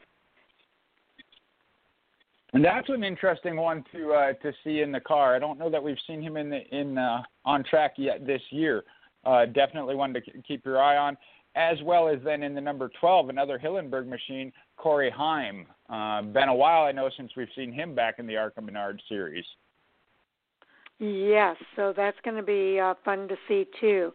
And 2.54 2.64
that's 2.64 2.90
an 2.90 3.04
interesting 3.04 3.58
one 3.58 3.84
to 3.92 4.14
uh, 4.14 4.34
to 4.42 4.54
see 4.64 4.80
in 4.82 4.92
the 4.92 5.02
car. 5.02 5.36
I 5.36 5.40
don't 5.40 5.60
know 5.60 5.70
that 5.70 5.84
we've 5.84 5.98
seen 6.08 6.22
him 6.22 6.38
in 6.38 6.50
the 6.50 6.62
in 6.72 6.98
uh, 6.98 7.22
on 7.44 7.64
track 7.64 7.96
yet 7.98 8.26
this 8.26 8.42
year 8.52 8.84
uh, 9.28 9.46
definitely 9.46 9.96
one 9.96 10.14
to 10.14 10.22
keep 10.48 10.66
your 10.66 10.82
eye 10.82 10.98
on. 10.98 11.18
As 11.56 11.78
well 11.84 12.08
as 12.08 12.20
then 12.24 12.44
in 12.44 12.54
the 12.54 12.62
number 12.62 12.90
12, 13.00 13.30
another 13.30 13.58
Hillenburg 13.58 14.08
machine, 14.08 14.54
Corey 14.78 15.10
Heim. 15.10 15.66
Uh, 15.90 16.22
been 16.22 16.50
a 16.50 16.56
while, 16.56 16.84
I 16.84 16.92
know, 16.92 17.10
since 17.18 17.32
we've 17.36 17.48
seen 17.56 17.74
him 17.74 17.96
back 17.96 18.20
in 18.20 18.28
the 18.28 18.38
ARCA 18.38 18.62
Menard 18.62 19.02
series. 19.10 19.46
Yes, 21.00 21.56
so 21.76 21.94
that's 21.96 22.18
going 22.24 22.38
to 22.38 22.44
be 22.44 22.80
uh, 22.80 22.96
fun 23.06 23.28
to 23.28 23.36
see 23.48 23.68
too. 23.80 24.12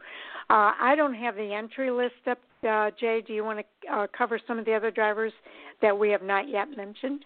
Uh, 0.50 0.72
I 0.80 0.94
don't 0.96 1.14
have 1.14 1.36
the 1.36 1.52
entry 1.54 1.90
list 1.90 2.14
up. 2.28 2.38
Uh, 2.68 2.90
Jay, 2.98 3.22
do 3.26 3.32
you 3.32 3.44
want 3.44 3.60
to 3.60 3.92
uh, 3.92 4.06
cover 4.16 4.40
some 4.46 4.58
of 4.58 4.64
the 4.64 4.74
other 4.74 4.90
drivers 4.90 5.32
that 5.80 5.96
we 5.96 6.10
have 6.10 6.22
not 6.22 6.48
yet 6.48 6.68
mentioned? 6.76 7.24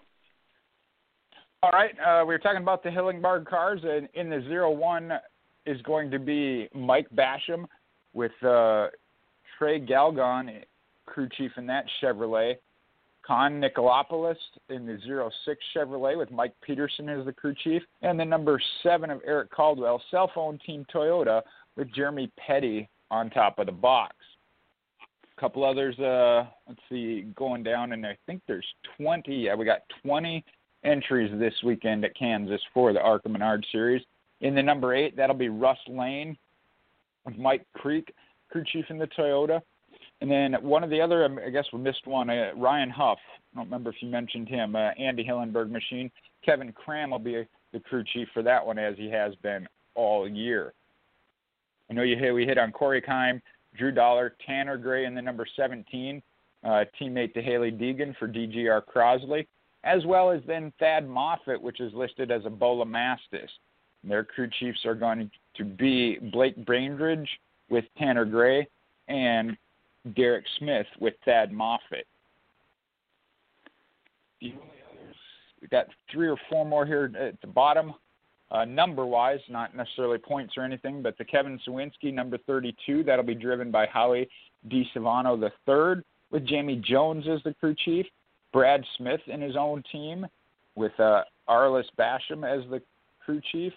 All 1.63 1.71
right, 1.71 1.95
uh, 1.99 2.21
we 2.21 2.33
were 2.35 2.39
talking 2.39 2.61
about 2.61 2.83
the 2.83 2.89
Hillenburg 2.89 3.47
cars, 3.47 3.81
and 3.83 4.07
in 4.13 4.29
the 4.29 4.41
zero 4.47 4.71
one 4.71 5.11
is 5.65 5.81
going 5.81 6.11
to 6.11 6.19
be 6.19 6.69
Mike 6.73 7.07
Basham 7.15 7.65
with 8.13 8.31
uh, 8.43 8.87
Trey 9.57 9.79
Galgon, 9.79 10.63
crew 11.07 11.27
chief 11.35 11.51
in 11.57 11.65
that 11.65 11.85
Chevrolet. 12.01 12.55
Con 13.27 13.61
Nicolopoulos 13.61 14.37
in 14.69 14.85
the 14.85 14.97
06 15.45 15.59
Chevrolet 15.75 16.17
with 16.17 16.31
Mike 16.31 16.53
Peterson 16.61 17.09
as 17.09 17.25
the 17.25 17.33
crew 17.33 17.53
chief. 17.61 17.81
And 18.01 18.17
the 18.17 18.23
number 18.23 18.61
seven 18.83 19.09
of 19.09 19.21
Eric 19.25 19.51
Caldwell, 19.51 20.01
cell 20.09 20.31
phone 20.33 20.57
team 20.65 20.85
Toyota 20.93 21.41
with 21.75 21.93
Jeremy 21.93 22.31
Petty 22.37 22.89
on 23.11 23.29
top 23.29 23.59
of 23.59 23.65
the 23.65 23.71
box. 23.73 24.15
A 25.35 25.41
couple 25.41 25.65
others, 25.65 25.99
uh, 25.99 26.45
let's 26.67 26.79
see, 26.89 27.23
going 27.35 27.63
down, 27.63 27.91
and 27.91 28.05
I 28.05 28.17
think 28.25 28.41
there's 28.47 28.65
20. 28.97 29.35
Yeah, 29.35 29.55
we 29.55 29.65
got 29.65 29.81
20 30.03 30.43
entries 30.85 31.31
this 31.37 31.53
weekend 31.65 32.05
at 32.05 32.15
Kansas 32.15 32.61
for 32.73 32.93
the 32.93 33.01
ARCA 33.01 33.27
Menard 33.27 33.65
Series. 33.71 34.01
In 34.39 34.55
the 34.55 34.63
number 34.63 34.95
eight, 34.95 35.17
that'll 35.17 35.35
be 35.35 35.49
Russ 35.49 35.77
Lane 35.87 36.37
with 37.25 37.37
Mike 37.37 37.65
Creek, 37.75 38.13
crew 38.49 38.63
chief 38.71 38.85
in 38.89 38.97
the 38.97 39.07
Toyota. 39.07 39.61
And 40.21 40.31
then 40.31 40.53
one 40.61 40.83
of 40.83 40.89
the 40.89 40.99
other, 40.99 41.25
um, 41.25 41.39
I 41.45 41.49
guess 41.49 41.65
we 41.71 41.79
missed 41.79 42.07
one, 42.07 42.29
uh, 42.29 42.51
Ryan 42.55 42.89
Huff. 42.89 43.19
I 43.53 43.57
don't 43.57 43.65
remember 43.65 43.91
if 43.91 43.97
you 44.01 44.09
mentioned 44.09 44.47
him. 44.47 44.75
Uh, 44.75 44.89
Andy 44.99 45.23
Hillenburg 45.23 45.69
machine. 45.69 46.09
Kevin 46.43 46.71
Cram 46.71 47.11
will 47.11 47.19
be 47.19 47.45
the 47.73 47.79
crew 47.79 48.03
chief 48.13 48.27
for 48.33 48.41
that 48.43 48.65
one, 48.65 48.79
as 48.79 48.95
he 48.97 49.09
has 49.09 49.35
been 49.35 49.67
all 49.95 50.27
year. 50.27 50.73
I 51.89 51.93
know 51.93 52.03
you 52.03 52.17
hit, 52.17 52.33
we 52.33 52.45
hit 52.45 52.57
on 52.57 52.71
Corey 52.71 53.03
Heim, 53.05 53.41
Drew 53.77 53.91
Dollar, 53.91 54.35
Tanner 54.45 54.77
Gray 54.77 55.05
in 55.05 55.15
the 55.15 55.21
number 55.21 55.45
17, 55.55 56.21
uh, 56.63 56.85
teammate 56.99 57.33
to 57.33 57.41
Hailie 57.41 57.71
Deegan 57.71 58.17
for 58.17 58.27
DGR 58.27 58.81
Crosley, 58.85 59.47
as 59.83 60.05
well 60.05 60.31
as 60.31 60.41
then 60.47 60.73
Thad 60.79 61.07
Moffitt, 61.07 61.61
which 61.61 61.79
is 61.79 61.93
listed 61.93 62.31
as 62.31 62.45
a 62.45 62.49
Bola 62.49 62.85
Mastis. 62.85 63.49
Their 64.03 64.23
crew 64.23 64.49
chiefs 64.59 64.85
are 64.85 64.95
going 64.95 65.29
to 65.55 65.63
be 65.63 66.17
Blake 66.31 66.65
Bainbridge 66.65 67.29
with 67.69 67.85
Tanner 67.97 68.25
Gray 68.25 68.67
and 69.07 69.57
Derek 70.15 70.45
Smith 70.59 70.87
with 70.99 71.13
Thad 71.25 71.51
Moffitt. 71.51 72.07
We've 74.41 75.71
got 75.71 75.87
three 76.11 76.29
or 76.29 76.37
four 76.49 76.65
more 76.65 76.85
here 76.85 77.11
at 77.19 77.39
the 77.41 77.47
bottom, 77.47 77.93
uh, 78.51 78.65
number 78.65 79.05
wise, 79.05 79.39
not 79.49 79.75
necessarily 79.75 80.17
points 80.17 80.53
or 80.55 80.63
anything, 80.63 81.01
but 81.01 81.17
the 81.17 81.25
Kevin 81.25 81.59
Sawinski, 81.67 82.13
number 82.13 82.37
32, 82.45 83.03
that'll 83.03 83.25
be 83.25 83.35
driven 83.35 83.71
by 83.71 83.85
Howie 83.87 84.29
DiSavino 84.69 85.41
III, 85.41 86.03
with 86.31 86.45
Jamie 86.45 86.81
Jones 86.87 87.25
as 87.27 87.41
the 87.43 87.53
crew 87.55 87.75
chief, 87.85 88.05
Brad 88.53 88.83
Smith 88.97 89.21
in 89.27 89.41
his 89.41 89.55
own 89.55 89.83
team, 89.91 90.25
with 90.75 90.97
uh, 90.99 91.23
Arliss 91.49 91.85
Basham 91.97 92.45
as 92.45 92.69
the 92.69 92.81
crew 93.23 93.41
chief, 93.51 93.73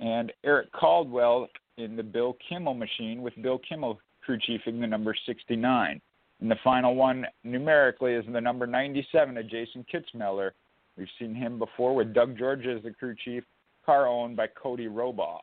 and 0.00 0.32
Eric 0.44 0.70
Caldwell 0.72 1.48
in 1.78 1.96
the 1.96 2.02
Bill 2.02 2.36
Kimmel 2.48 2.74
machine, 2.74 3.22
with 3.22 3.34
Bill 3.42 3.60
Kimmel 3.68 3.98
crew 4.24 4.38
chiefing 4.38 4.80
the 4.80 4.86
number 4.86 5.14
69. 5.26 6.00
And 6.40 6.50
the 6.50 6.56
final 6.64 6.94
one 6.94 7.26
numerically 7.42 8.14
is 8.14 8.24
the 8.30 8.40
number 8.40 8.66
97 8.66 9.36
of 9.36 9.48
Jason 9.48 9.84
Kitzmiller. 9.92 10.50
We've 10.96 11.08
seen 11.18 11.34
him 11.34 11.58
before 11.58 11.94
with 11.94 12.14
Doug 12.14 12.36
George 12.38 12.66
as 12.66 12.82
the 12.82 12.90
crew 12.90 13.14
chief, 13.24 13.44
car 13.84 14.06
owned 14.06 14.36
by 14.36 14.46
Cody 14.48 14.86
Robaugh. 14.86 15.40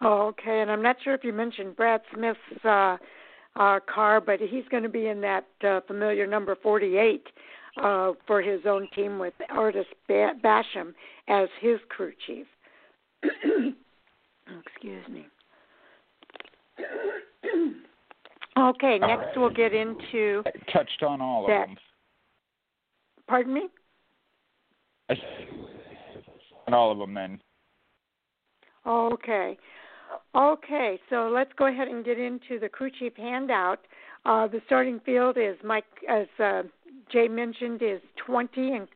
Oh, 0.00 0.26
okay. 0.28 0.60
And 0.60 0.70
I'm 0.70 0.82
not 0.82 0.96
sure 1.02 1.14
if 1.14 1.24
you 1.24 1.32
mentioned 1.32 1.76
Brad 1.76 2.02
Smith's 2.14 2.64
uh, 2.64 2.96
uh, 3.56 3.80
car, 3.92 4.20
but 4.20 4.40
he's 4.40 4.64
going 4.70 4.82
to 4.82 4.88
be 4.88 5.06
in 5.06 5.20
that 5.20 5.46
uh, 5.66 5.80
familiar 5.86 6.26
number 6.26 6.56
48 6.62 7.26
uh, 7.76 8.12
for 8.26 8.42
his 8.42 8.60
own 8.66 8.88
team 8.94 9.18
with 9.18 9.34
Arliss 9.50 9.84
Basham 10.08 10.92
as 11.28 11.48
his 11.60 11.78
crew 11.88 12.12
chief. 12.26 12.46
Excuse 14.66 15.08
me. 15.08 15.26
Okay, 18.58 18.98
next 18.98 19.26
right. 19.26 19.36
we'll 19.36 19.50
get 19.50 19.72
into. 19.72 20.42
I 20.46 20.50
touched 20.72 21.02
on 21.02 21.20
all 21.20 21.46
that. 21.46 21.62
of 21.62 21.68
them. 21.68 21.76
Pardon 23.26 23.54
me? 23.54 23.68
I 25.08 25.14
on 26.66 26.74
all 26.74 26.92
of 26.92 26.98
them 26.98 27.14
then. 27.14 27.40
Okay. 28.86 29.56
Okay, 30.34 31.00
so 31.10 31.30
let's 31.32 31.50
go 31.56 31.66
ahead 31.66 31.88
and 31.88 32.04
get 32.04 32.18
into 32.18 32.58
the 32.60 32.68
crew 32.68 32.90
chief 32.90 33.14
handout. 33.16 33.80
Uh, 34.24 34.46
the 34.46 34.60
starting 34.66 35.00
field 35.04 35.36
is 35.36 35.56
Mike, 35.64 35.84
as 36.08 36.26
uh, 36.42 36.62
Jay 37.10 37.28
mentioned, 37.28 37.82
is 37.82 38.00
20, 38.26 38.72
and 38.72 38.88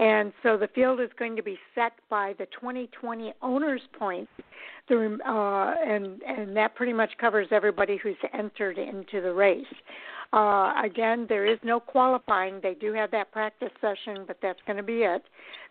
and 0.00 0.32
so 0.42 0.56
the 0.56 0.68
field 0.68 0.98
is 0.98 1.10
going 1.18 1.36
to 1.36 1.42
be 1.42 1.58
set 1.74 1.92
by 2.08 2.34
the 2.38 2.46
2020 2.46 3.34
owners 3.42 3.82
points. 3.98 4.32
Uh, 4.90 5.74
and 5.86 6.20
and 6.22 6.56
that 6.56 6.74
pretty 6.74 6.92
much 6.92 7.10
covers 7.20 7.46
everybody 7.52 7.96
who's 8.02 8.16
entered 8.32 8.76
into 8.76 9.20
the 9.20 9.32
race. 9.32 9.64
Uh, 10.32 10.72
again, 10.82 11.26
there 11.28 11.44
is 11.44 11.58
no 11.62 11.78
qualifying. 11.78 12.60
They 12.62 12.74
do 12.74 12.92
have 12.94 13.10
that 13.10 13.30
practice 13.30 13.70
session, 13.80 14.24
but 14.26 14.38
that's 14.42 14.58
going 14.66 14.78
to 14.78 14.82
be 14.82 15.02
it. 15.02 15.22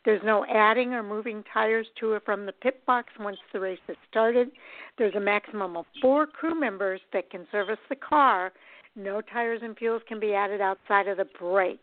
There's 0.05 0.21
no 0.23 0.45
adding 0.45 0.93
or 0.93 1.01
moving 1.03 1.43
tires 1.51 1.87
to 1.99 2.11
or 2.11 2.19
from 2.19 2.45
the 2.45 2.51
pit 2.51 2.85
box 2.85 3.09
once 3.19 3.37
the 3.51 3.59
race 3.59 3.79
has 3.87 3.97
started. 4.09 4.51
There's 4.97 5.15
a 5.15 5.19
maximum 5.19 5.75
of 5.75 5.85
four 6.01 6.27
crew 6.27 6.57
members 6.57 7.01
that 7.11 7.29
can 7.29 7.47
service 7.51 7.79
the 7.89 7.95
car. 7.95 8.53
No 8.95 9.21
tires 9.21 9.61
and 9.63 9.77
fuels 9.77 10.01
can 10.07 10.19
be 10.19 10.33
added 10.33 10.61
outside 10.61 11.07
of 11.07 11.17
the 11.17 11.27
break. 11.39 11.81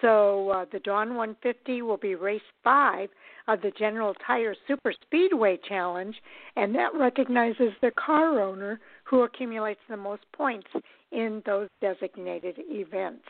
So 0.00 0.50
uh, 0.50 0.64
the 0.72 0.80
Dawn 0.80 1.10
150 1.10 1.82
will 1.82 1.96
be 1.96 2.14
race 2.14 2.40
five 2.62 3.08
of 3.48 3.62
the 3.62 3.70
General 3.78 4.14
Tire 4.26 4.54
Super 4.66 4.92
Speedway 5.06 5.58
Challenge, 5.68 6.14
and 6.56 6.74
that 6.74 6.94
recognizes 6.94 7.72
the 7.80 7.92
car 7.92 8.40
owner 8.40 8.80
who 9.04 9.22
accumulates 9.22 9.80
the 9.88 9.96
most 9.96 10.22
points 10.36 10.66
in 11.12 11.42
those 11.46 11.68
designated 11.80 12.56
events. 12.68 13.24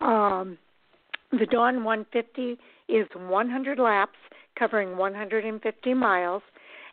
Um, 0.00 0.58
the 1.30 1.46
Dawn 1.46 1.84
150 1.84 2.58
is 2.88 3.06
100 3.14 3.78
laps 3.78 4.18
covering 4.58 4.96
150 4.96 5.94
miles 5.94 6.42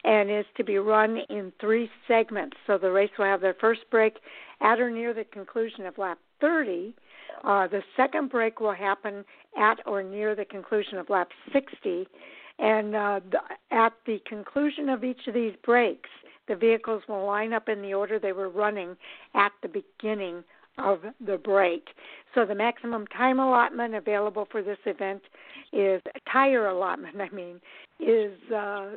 and 0.03 0.31
is 0.31 0.45
to 0.57 0.63
be 0.63 0.77
run 0.77 1.19
in 1.29 1.53
three 1.61 1.89
segments. 2.07 2.57
So 2.65 2.77
the 2.77 2.91
race 2.91 3.11
will 3.17 3.25
have 3.25 3.41
their 3.41 3.55
first 3.61 3.81
break 3.91 4.15
at 4.61 4.79
or 4.79 4.89
near 4.89 5.13
the 5.13 5.25
conclusion 5.25 5.85
of 5.85 5.97
lap 5.97 6.17
30 6.39 6.95
uh, 7.43 7.67
the 7.67 7.81
second 7.95 8.29
break 8.29 8.59
will 8.59 8.73
happen 8.73 9.25
at 9.57 9.79
or 9.85 10.03
near 10.03 10.35
the 10.35 10.45
conclusion 10.45 10.97
of 10.97 11.09
lap 11.09 11.29
60, 11.51 12.07
and 12.59 12.95
uh, 12.95 13.19
the, 13.31 13.39
at 13.75 13.93
the 14.05 14.19
conclusion 14.27 14.89
of 14.89 15.03
each 15.03 15.27
of 15.27 15.33
these 15.33 15.53
breaks, 15.63 16.09
the 16.47 16.55
vehicles 16.55 17.03
will 17.07 17.25
line 17.25 17.53
up 17.53 17.69
in 17.69 17.81
the 17.81 17.93
order 17.93 18.19
they 18.19 18.33
were 18.33 18.49
running 18.49 18.95
at 19.33 19.51
the 19.61 19.67
beginning 19.67 20.43
of 20.77 20.99
the 21.25 21.37
break. 21.37 21.89
So 22.33 22.45
the 22.45 22.55
maximum 22.55 23.07
time 23.07 23.39
allotment 23.39 23.95
available 23.95 24.47
for 24.51 24.61
this 24.61 24.77
event 24.85 25.21
is 25.73 26.01
tire 26.31 26.67
allotment. 26.67 27.19
I 27.21 27.29
mean, 27.29 27.59
is 27.99 28.33
uh, 28.53 28.91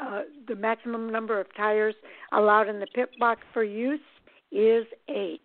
uh, 0.00 0.22
the 0.46 0.56
maximum 0.56 1.10
number 1.10 1.40
of 1.40 1.46
tires 1.56 1.94
allowed 2.32 2.68
in 2.68 2.80
the 2.80 2.86
pit 2.94 3.10
box 3.18 3.40
for 3.52 3.64
use 3.64 4.00
is 4.52 4.86
eight. 5.08 5.40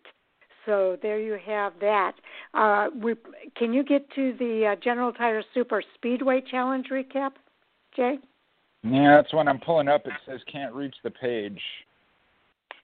So 0.65 0.97
there 1.01 1.19
you 1.19 1.37
have 1.45 1.73
that. 1.81 2.13
Uh, 2.53 2.87
we, 3.01 3.15
can 3.57 3.73
you 3.73 3.83
get 3.83 4.09
to 4.15 4.33
the 4.39 4.73
uh, 4.73 4.81
General 4.81 5.11
Tire 5.11 5.43
Super 5.53 5.83
Speedway 5.95 6.41
Challenge 6.49 6.87
recap, 6.91 7.31
Jay? 7.95 8.15
Yeah, 8.83 9.17
that's 9.17 9.33
when 9.33 9.47
I'm 9.47 9.59
pulling 9.59 9.87
up. 9.87 10.05
It 10.05 10.13
says 10.25 10.39
can't 10.51 10.73
reach 10.73 10.95
the 11.03 11.11
page. 11.11 11.59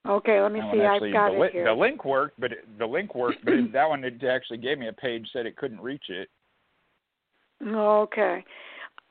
Okay, 0.07 0.41
let 0.41 0.51
me 0.51 0.61
see. 0.71 0.79
Actually, 0.81 1.09
I've 1.09 1.13
got 1.13 1.31
the, 1.31 1.41
it 1.43 1.51
here. 1.51 1.65
The 1.65 1.73
link 1.73 2.05
worked, 2.05 2.39
but 2.39 2.53
it, 2.53 2.79
the 2.79 2.85
link 2.85 3.15
worked, 3.15 3.43
but 3.43 3.53
it, 3.53 3.73
that 3.73 3.87
one 3.87 4.03
it 4.03 4.23
actually 4.23 4.57
gave 4.57 4.79
me 4.79 4.87
a 4.87 4.93
page 4.93 5.27
said 5.33 5.45
it 5.45 5.57
couldn't 5.57 5.81
reach 5.81 6.05
it. 6.09 6.29
Okay. 7.65 8.43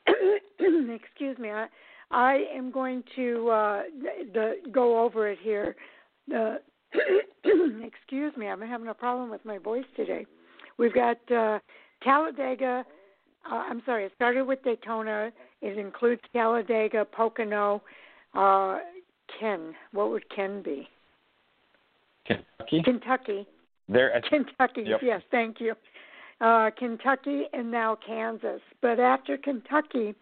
Excuse 0.59 1.38
me. 1.38 1.50
I, 1.50 1.66
I 2.11 2.44
am 2.54 2.70
going 2.70 3.04
to 3.16 3.50
uh, 3.50 3.83
the, 4.33 4.54
go 4.72 5.04
over 5.04 5.28
it 5.28 5.38
here. 5.42 5.76
The 6.26 6.61
excuse 7.85 8.37
me, 8.37 8.46
I'm 8.48 8.61
having 8.61 8.88
a 8.88 8.94
problem 8.94 9.31
with 9.31 9.44
my 9.44 9.59
voice 9.59 9.85
today. 9.96 10.27
We've 10.79 10.94
got 10.94 11.18
uh, 11.31 11.59
Talladega. 12.03 12.85
Uh, 13.51 13.55
I'm 13.55 13.83
sorry, 13.85 14.05
it 14.05 14.12
started 14.14 14.44
with 14.44 14.62
Daytona. 14.62 15.31
It 15.62 15.79
includes 15.79 16.22
Talladega, 16.33 17.05
Pocono, 17.05 17.83
uh, 18.35 18.79
Ken. 19.38 19.74
What 19.92 20.11
would 20.11 20.29
Ken 20.35 20.62
be? 20.62 20.88
Kentucky. 22.27 22.83
Kentucky. 22.85 23.46
There. 23.88 24.12
At, 24.14 24.24
Kentucky. 24.24 24.85
Yep. 24.87 25.01
Yes, 25.03 25.22
thank 25.31 25.61
you. 25.61 25.74
Uh, 26.40 26.70
Kentucky 26.79 27.44
and 27.53 27.70
now 27.70 27.96
Kansas. 28.07 28.61
But 28.81 29.01
after 29.01 29.37
Kentucky, 29.37 30.14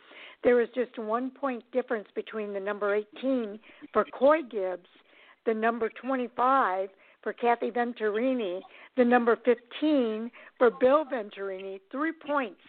there 0.44 0.60
is 0.60 0.68
just 0.74 0.98
one 0.98 1.30
point 1.30 1.64
difference 1.72 2.08
between 2.14 2.52
the 2.52 2.60
number 2.60 2.94
18 2.94 3.58
for 3.92 4.04
Coy 4.04 4.38
Gibbs 4.42 4.88
the 5.46 5.54
number 5.54 5.88
25 5.88 6.88
for 7.22 7.32
Kathy 7.32 7.70
Venturini, 7.70 8.60
the 8.96 9.04
number 9.04 9.36
15 9.44 10.30
for 10.58 10.70
Bill 10.70 11.04
Venturini. 11.04 11.80
Three 11.90 12.12
points 12.12 12.60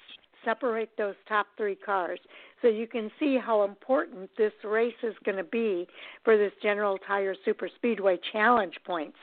separate 0.45 0.89
those 0.97 1.15
top 1.27 1.47
three 1.57 1.75
cars. 1.75 2.19
So 2.61 2.67
you 2.67 2.87
can 2.87 3.11
see 3.19 3.37
how 3.37 3.63
important 3.63 4.29
this 4.37 4.53
race 4.63 4.95
is 5.03 5.13
going 5.25 5.37
to 5.37 5.43
be 5.43 5.87
for 6.23 6.37
this 6.37 6.53
General 6.63 6.97
Tire 7.05 7.35
Super 7.43 7.69
Speedway 7.75 8.17
Challenge 8.31 8.73
points. 8.85 9.17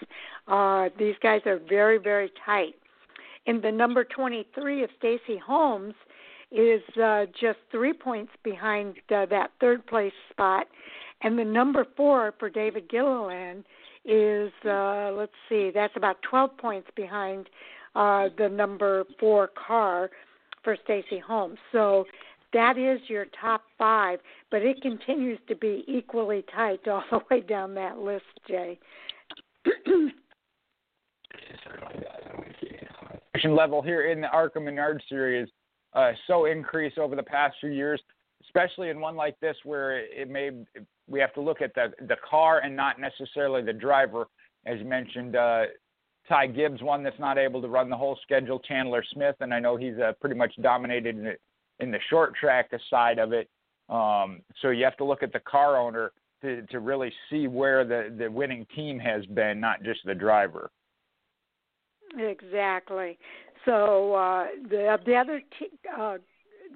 Uh, 0.47 0.91
these 0.99 1.15
guys 1.23 1.41
are 1.47 1.59
very, 1.69 1.99
very 1.99 2.31
tight. 2.45 2.75
And 3.47 3.63
the 3.63 3.73
number 3.73 4.05
23 4.05 4.85
of 4.85 4.91
Stacy 4.99 5.39
Holmes 5.45 5.95
is 6.51 6.83
uh, 7.03 7.27
just 7.41 7.59
three 7.71 7.93
points 7.93 8.33
behind 8.43 8.97
uh, 9.11 9.27
that 9.27 9.51
third 9.61 9.87
place 9.87 10.13
spot 10.31 10.67
And 11.25 11.39
the 11.39 11.45
number 11.45 11.87
four 11.97 12.35
for 12.39 12.51
David 12.51 12.89
Gilliland 12.91 13.65
is 14.05 14.53
uh, 14.67 15.11
let's 15.13 15.33
see, 15.49 15.71
that's 15.75 15.97
about 15.97 16.21
12 16.23 16.57
points 16.59 16.89
behind 16.95 17.49
uh, 17.97 18.29
the 18.37 18.49
number 18.49 19.05
four 19.19 19.49
car 19.67 20.11
for 20.63 20.77
Stacy 20.85 21.19
Holmes. 21.19 21.59
So 21.73 22.05
that 22.53 22.77
is 22.77 23.01
your 23.09 23.25
top 23.41 23.63
five, 23.79 24.21
but 24.51 24.63
it 24.63 24.83
continues 24.83 25.39
to 25.49 25.57
be 25.57 25.83
equally 25.89 26.45
tight 26.55 26.81
all 26.89 27.03
the 27.11 27.21
way 27.31 27.41
down 27.41 27.75
that 27.75 27.99
list, 27.99 28.25
Jay. 28.47 28.79
level 33.45 33.83
here 33.83 34.11
in 34.11 34.21
the 34.21 34.29
ARCA 34.29 34.59
Menard 34.59 35.03
series 35.09 35.49
uh, 35.93 36.13
so 36.27 36.47
increased 36.47 36.99
over 36.99 37.15
the 37.15 37.23
past 37.23 37.55
few 37.61 37.71
years, 37.71 38.01
especially 38.43 38.89
in 38.89 39.01
one 39.01 39.17
like 39.17 39.39
this 39.41 39.57
where 39.65 39.99
it 39.99 40.31
may 40.31 40.51
we 41.09 41.21
have 41.21 41.33
to 41.35 41.41
look 41.41 41.61
at 41.61 41.75
the 41.75 41.93
the 42.09 42.17
car 42.29 42.61
and 42.61 42.75
not 42.75 43.01
necessarily 43.01 43.63
the 43.63 43.73
driver. 43.73 44.27
As 44.67 44.79
you 44.79 44.87
mentioned, 44.87 45.37
uh, 45.37 45.65
Ty 46.29 46.49
Gibbs, 46.49 46.83
one 46.83 47.03
that's 47.03 47.19
not 47.19 47.37
able 47.37 47.61
to 47.61 47.69
run 47.69 47.91
the 47.91 47.97
whole 47.97 48.19
schedule. 48.23 48.59
Chandler 48.61 49.05
Smith, 49.13 49.37
and 49.41 49.53
I 49.53 49.61
know 49.61 49.77
he's 49.77 49.99
uh, 49.99 50.13
pretty 50.21 50.37
much 50.37 50.53
dominated 50.63 51.17
in 51.17 51.25
the, 51.25 51.37
in 51.81 51.91
the 51.91 51.99
short 52.09 52.35
track 52.35 52.71
side 52.89 53.19
of 53.19 53.33
it. 53.33 53.49
Um, 53.91 54.41
so 54.63 54.71
you 54.71 54.85
have 54.85 54.97
to 54.97 55.05
look 55.05 55.23
at 55.23 55.33
the 55.33 55.41
car 55.41 55.77
owner 55.77 56.13
to 56.41 56.63
to 56.63 56.81
really 56.81 57.13
see 57.31 57.47
where 57.47 57.85
the 57.85 58.15
the 58.17 58.31
winning 58.31 58.67
team 58.75 58.99
has 58.99 59.27
been, 59.27 59.61
not 59.61 59.83
just 59.83 60.01
the 60.07 60.15
driver. 60.15 60.71
Exactly. 62.17 63.19
So 63.65 64.15
uh, 64.15 64.47
the 64.69 64.99
the 65.05 65.15
other 65.15 65.43
t- 65.59 65.79
uh, 65.99 66.17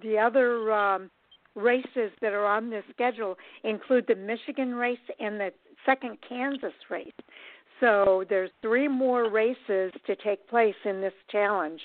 the 0.03 0.19
other 0.19 0.73
um, 0.73 1.11
races 1.59 2.11
that 2.21 2.33
are 2.33 2.47
on 2.47 2.71
this 2.71 2.85
schedule 2.91 3.37
include 3.65 4.07
the 4.07 4.15
Michigan 4.15 4.75
race 4.75 4.99
and 5.21 5.39
the 5.39 5.51
second 5.85 6.19
Kansas 6.27 6.73
race. 6.91 7.13
So 7.81 8.25
there's 8.29 8.51
three 8.63 8.89
more 8.89 9.31
races 9.31 9.93
to 10.07 10.17
take 10.25 10.49
place 10.49 10.75
in 10.85 11.01
this 11.01 11.13
challenge, 11.31 11.81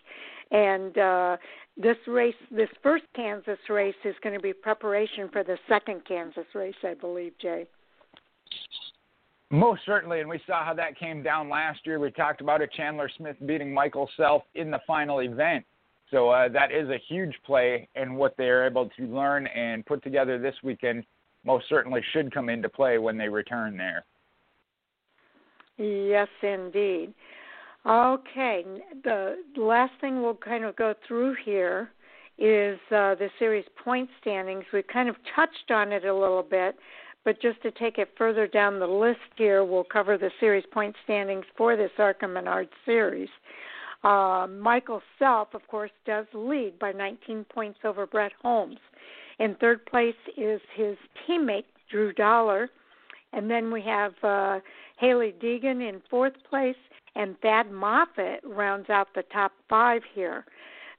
and 0.51 0.97
uh, 0.97 1.37
this 1.77 1.97
race, 2.07 2.35
this 2.51 2.69
first 2.81 3.05
Kansas 3.15 3.59
race, 3.69 3.95
is 4.03 4.15
going 4.23 4.35
to 4.35 4.41
be 4.41 4.53
preparation 4.53 5.29
for 5.31 5.43
the 5.43 5.57
second 5.69 6.01
Kansas 6.07 6.45
race, 6.55 6.75
I 6.83 6.95
believe, 6.95 7.33
Jay. 7.39 7.67
Most 9.51 9.81
certainly, 9.85 10.19
and 10.19 10.27
we 10.27 10.39
saw 10.47 10.65
how 10.65 10.73
that 10.73 10.97
came 10.97 11.21
down 11.21 11.47
last 11.47 11.81
year. 11.85 11.99
We 11.99 12.09
talked 12.09 12.41
about 12.41 12.61
it. 12.61 12.71
Chandler 12.75 13.09
Smith 13.17 13.35
beating 13.45 13.71
Michael 13.71 14.09
Self 14.17 14.41
in 14.55 14.71
the 14.71 14.79
final 14.87 15.19
event. 15.19 15.63
So 16.13 16.29
uh, 16.29 16.47
that 16.49 16.71
is 16.71 16.87
a 16.89 17.01
huge 17.09 17.33
play, 17.43 17.89
and 17.95 18.15
what 18.15 18.37
they 18.37 18.45
are 18.45 18.67
able 18.67 18.87
to 18.97 19.07
learn 19.07 19.47
and 19.47 19.83
put 19.83 20.03
together 20.03 20.37
this 20.37 20.53
weekend 20.63 21.03
most 21.43 21.65
certainly 21.67 22.01
should 22.13 22.31
come 22.31 22.49
into 22.49 22.69
play 22.69 22.99
when 22.99 23.17
they 23.17 23.27
return 23.27 23.75
there. 23.75 24.05
Yes, 25.77 26.27
indeed. 26.43 27.15
Okay, 27.85 28.63
the 29.03 29.37
last 29.57 29.91
thing 29.99 30.21
we'll 30.21 30.35
kind 30.35 30.63
of 30.63 30.75
go 30.75 30.93
through 31.07 31.35
here 31.43 31.89
is 32.37 32.77
uh, 32.91 33.15
the 33.15 33.29
series 33.39 33.65
point 33.83 34.07
standings. 34.21 34.65
We've 34.71 34.87
kind 34.87 35.09
of 35.09 35.15
touched 35.35 35.71
on 35.71 35.91
it 35.91 36.05
a 36.05 36.13
little 36.13 36.43
bit, 36.43 36.75
but 37.25 37.41
just 37.41 37.59
to 37.63 37.71
take 37.71 37.97
it 37.97 38.09
further 38.19 38.47
down 38.47 38.79
the 38.79 38.87
list 38.87 39.19
here, 39.35 39.65
we'll 39.65 39.83
cover 39.83 40.19
the 40.19 40.29
series 40.39 40.63
point 40.71 40.95
standings 41.03 41.45
for 41.57 41.75
this 41.75 41.91
ARCA 41.97 42.27
Menard 42.27 42.69
series. 42.85 43.29
Uh, 44.03 44.47
Michael 44.47 45.01
Self, 45.17 45.53
of 45.53 45.65
course, 45.67 45.91
does 46.05 46.25
lead 46.33 46.77
by 46.77 46.91
19 46.91 47.45
points 47.45 47.79
over 47.83 48.05
Brett 48.05 48.33
Holmes. 48.41 48.79
In 49.39 49.55
third 49.55 49.85
place 49.85 50.15
is 50.37 50.61
his 50.75 50.97
teammate, 51.27 51.65
Drew 51.89 52.13
Dollar. 52.13 52.69
And 53.31 53.49
then 53.49 53.71
we 53.71 53.81
have 53.81 54.13
uh, 54.23 54.59
Hailie 54.97 55.33
Deegan 55.41 55.87
in 55.87 56.01
fourth 56.09 56.33
place, 56.49 56.75
and 57.15 57.39
Thad 57.39 57.71
Moffitt 57.71 58.41
rounds 58.43 58.89
out 58.89 59.07
the 59.15 59.23
top 59.33 59.51
five 59.69 60.01
here. 60.13 60.45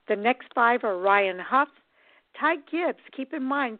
The 0.07 0.15
next 0.15 0.47
five 0.53 0.83
are 0.83 0.99
Ryan 0.99 1.39
Huff, 1.39 1.69
Ty 2.39 2.55
Gibbs. 2.69 2.99
Keep 3.15 3.33
in 3.33 3.43
mind, 3.43 3.79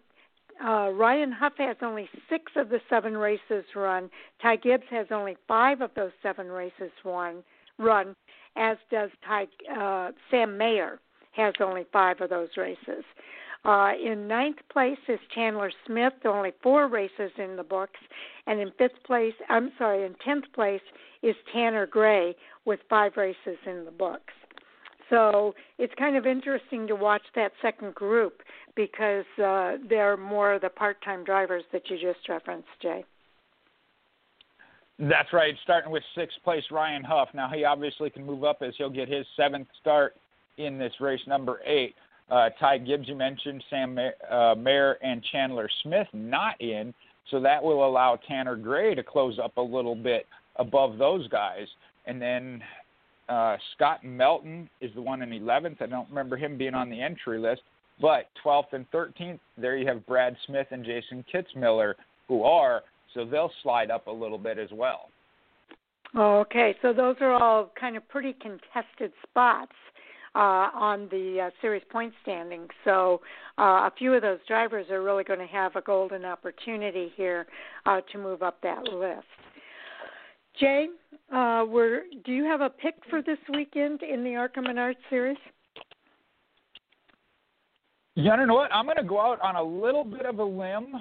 uh, 0.63 0.89
Ryan 0.93 1.31
Huff 1.31 1.53
has 1.57 1.75
only 1.81 2.09
six 2.29 2.51
of 2.55 2.69
the 2.69 2.79
seven 2.89 3.17
races 3.17 3.65
run. 3.75 4.09
Ty 4.41 4.55
Gibbs 4.57 4.85
has 4.89 5.07
only 5.11 5.35
five 5.47 5.81
of 5.81 5.91
those 5.95 6.11
seven 6.23 6.47
races 6.47 6.91
won, 7.03 7.43
run, 7.77 8.15
as 8.55 8.77
does 8.89 9.09
Ty, 9.25 9.47
uh, 9.77 10.11
Sam 10.31 10.57
Mayer 10.57 10.99
has 11.33 11.53
only 11.59 11.85
five 11.91 12.21
of 12.21 12.29
those 12.29 12.49
races. 12.57 13.03
Uh, 13.65 13.93
in 14.03 14.27
ninth 14.27 14.59
place 14.71 14.99
is 15.07 15.19
Chandler 15.33 15.71
Smith, 15.87 16.13
only 16.23 16.51
four 16.61 16.87
races 16.87 17.31
in 17.37 17.55
the 17.55 17.63
books, 17.63 17.99
and 18.45 18.59
in 18.59 18.71
fifth 18.77 19.03
place, 19.05 19.33
I'm 19.49 19.71
sorry, 19.77 20.05
in 20.05 20.13
tenth 20.23 20.45
place 20.53 20.81
is 21.23 21.35
Tanner 21.51 21.87
Gray 21.87 22.35
with 22.65 22.79
five 22.89 23.13
races 23.17 23.57
in 23.65 23.83
the 23.83 23.91
books. 23.91 24.33
So 25.09 25.55
it's 25.77 25.93
kind 25.97 26.15
of 26.15 26.25
interesting 26.25 26.87
to 26.87 26.95
watch 26.95 27.23
that 27.35 27.51
second 27.61 27.95
group 27.95 28.41
because 28.75 29.25
uh, 29.43 29.77
they're 29.87 30.17
more 30.17 30.59
the 30.59 30.69
part-time 30.69 31.23
drivers 31.23 31.63
that 31.71 31.89
you 31.89 31.97
just 31.97 32.27
referenced, 32.29 32.67
Jay. 32.81 33.03
That's 34.97 35.33
right. 35.33 35.53
Starting 35.63 35.91
with 35.91 36.03
sixth 36.15 36.37
place 36.43 36.63
Ryan 36.71 37.03
Huff. 37.03 37.29
Now 37.33 37.49
he 37.53 37.65
obviously 37.65 38.09
can 38.09 38.25
move 38.25 38.43
up 38.43 38.61
as 38.61 38.73
he'll 38.77 38.89
get 38.89 39.09
his 39.09 39.25
seventh 39.35 39.67
start 39.81 40.15
in 40.57 40.77
this 40.77 40.93
race 40.99 41.19
number 41.27 41.59
eight. 41.65 41.95
Uh, 42.31 42.49
Ty 42.59 42.79
Gibbs, 42.79 43.07
you 43.07 43.15
mentioned, 43.15 43.63
Sam 43.69 43.97
uh, 44.31 44.55
Mayer 44.55 44.93
and 45.03 45.23
Chandler 45.31 45.69
Smith 45.83 46.07
not 46.13 46.59
in, 46.59 46.93
so 47.29 47.39
that 47.41 47.61
will 47.61 47.85
allow 47.85 48.17
Tanner 48.27 48.55
Gray 48.55 48.95
to 48.95 49.03
close 49.03 49.37
up 49.43 49.57
a 49.57 49.61
little 49.61 49.95
bit 49.95 50.25
above 50.55 50.97
those 50.97 51.27
guys. 51.27 51.67
And 52.07 52.21
then 52.21 52.63
uh, 53.29 53.57
Scott 53.75 54.03
Melton 54.03 54.69
is 54.81 54.91
the 54.95 55.01
one 55.01 55.21
in 55.21 55.29
11th. 55.29 55.81
I 55.81 55.87
don't 55.87 56.09
remember 56.09 56.37
him 56.37 56.57
being 56.57 56.73
on 56.73 56.89
the 56.89 57.01
entry 57.01 57.39
list. 57.39 57.61
But 58.01 58.25
12th 58.43 58.73
and 58.73 58.89
13th, 58.91 59.39
there 59.57 59.77
you 59.77 59.87
have 59.87 60.05
Brad 60.05 60.35
Smith 60.45 60.67
and 60.71 60.83
Jason 60.83 61.23
Kitzmiller, 61.33 61.93
who 62.27 62.43
are, 62.43 62.81
so 63.15 63.25
they'll 63.25 63.51
slide 63.63 63.89
up 63.89 64.05
a 64.05 64.11
little 64.11 64.37
bit 64.37 64.59
as 64.59 64.69
well. 64.71 65.09
Okay, 66.15 66.75
so 66.81 66.93
those 66.93 67.15
are 67.19 67.31
all 67.31 67.71
kind 67.79 67.97
of 67.97 68.07
pretty 68.07 68.33
contested 68.33 69.11
spots 69.23 69.73
uh, 70.35 70.69
on 70.73 71.07
the 71.11 71.47
uh, 71.47 71.49
series 71.61 71.83
point 71.89 72.13
standings. 72.21 72.69
So 72.83 73.21
uh, 73.57 73.61
a 73.87 73.91
few 73.97 74.13
of 74.13 74.21
those 74.21 74.39
drivers 74.47 74.85
are 74.89 75.01
really 75.01 75.23
going 75.23 75.39
to 75.39 75.47
have 75.47 75.75
a 75.75 75.81
golden 75.81 76.23
opportunity 76.23 77.11
here 77.15 77.47
uh, 77.85 78.01
to 78.11 78.17
move 78.17 78.43
up 78.43 78.61
that 78.61 78.83
list. 78.83 79.25
Jay, 80.59 80.87
uh, 81.33 81.65
we're, 81.67 82.03
do 82.25 82.31
you 82.31 82.45
have 82.45 82.61
a 82.61 82.69
pick 82.69 82.95
for 83.09 83.21
this 83.21 83.37
weekend 83.53 84.01
in 84.03 84.23
the 84.23 84.35
ARCA 84.35 84.61
Menard 84.61 84.95
series? 85.09 85.37
Yeah, 88.15 88.39
you 88.39 88.45
know 88.45 88.53
what? 88.53 88.71
I'm 88.73 88.85
going 88.85 88.95
to 88.95 89.03
go 89.03 89.19
out 89.19 89.41
on 89.41 89.57
a 89.57 89.63
little 89.63 90.05
bit 90.05 90.25
of 90.25 90.39
a 90.39 90.43
limb. 90.43 90.93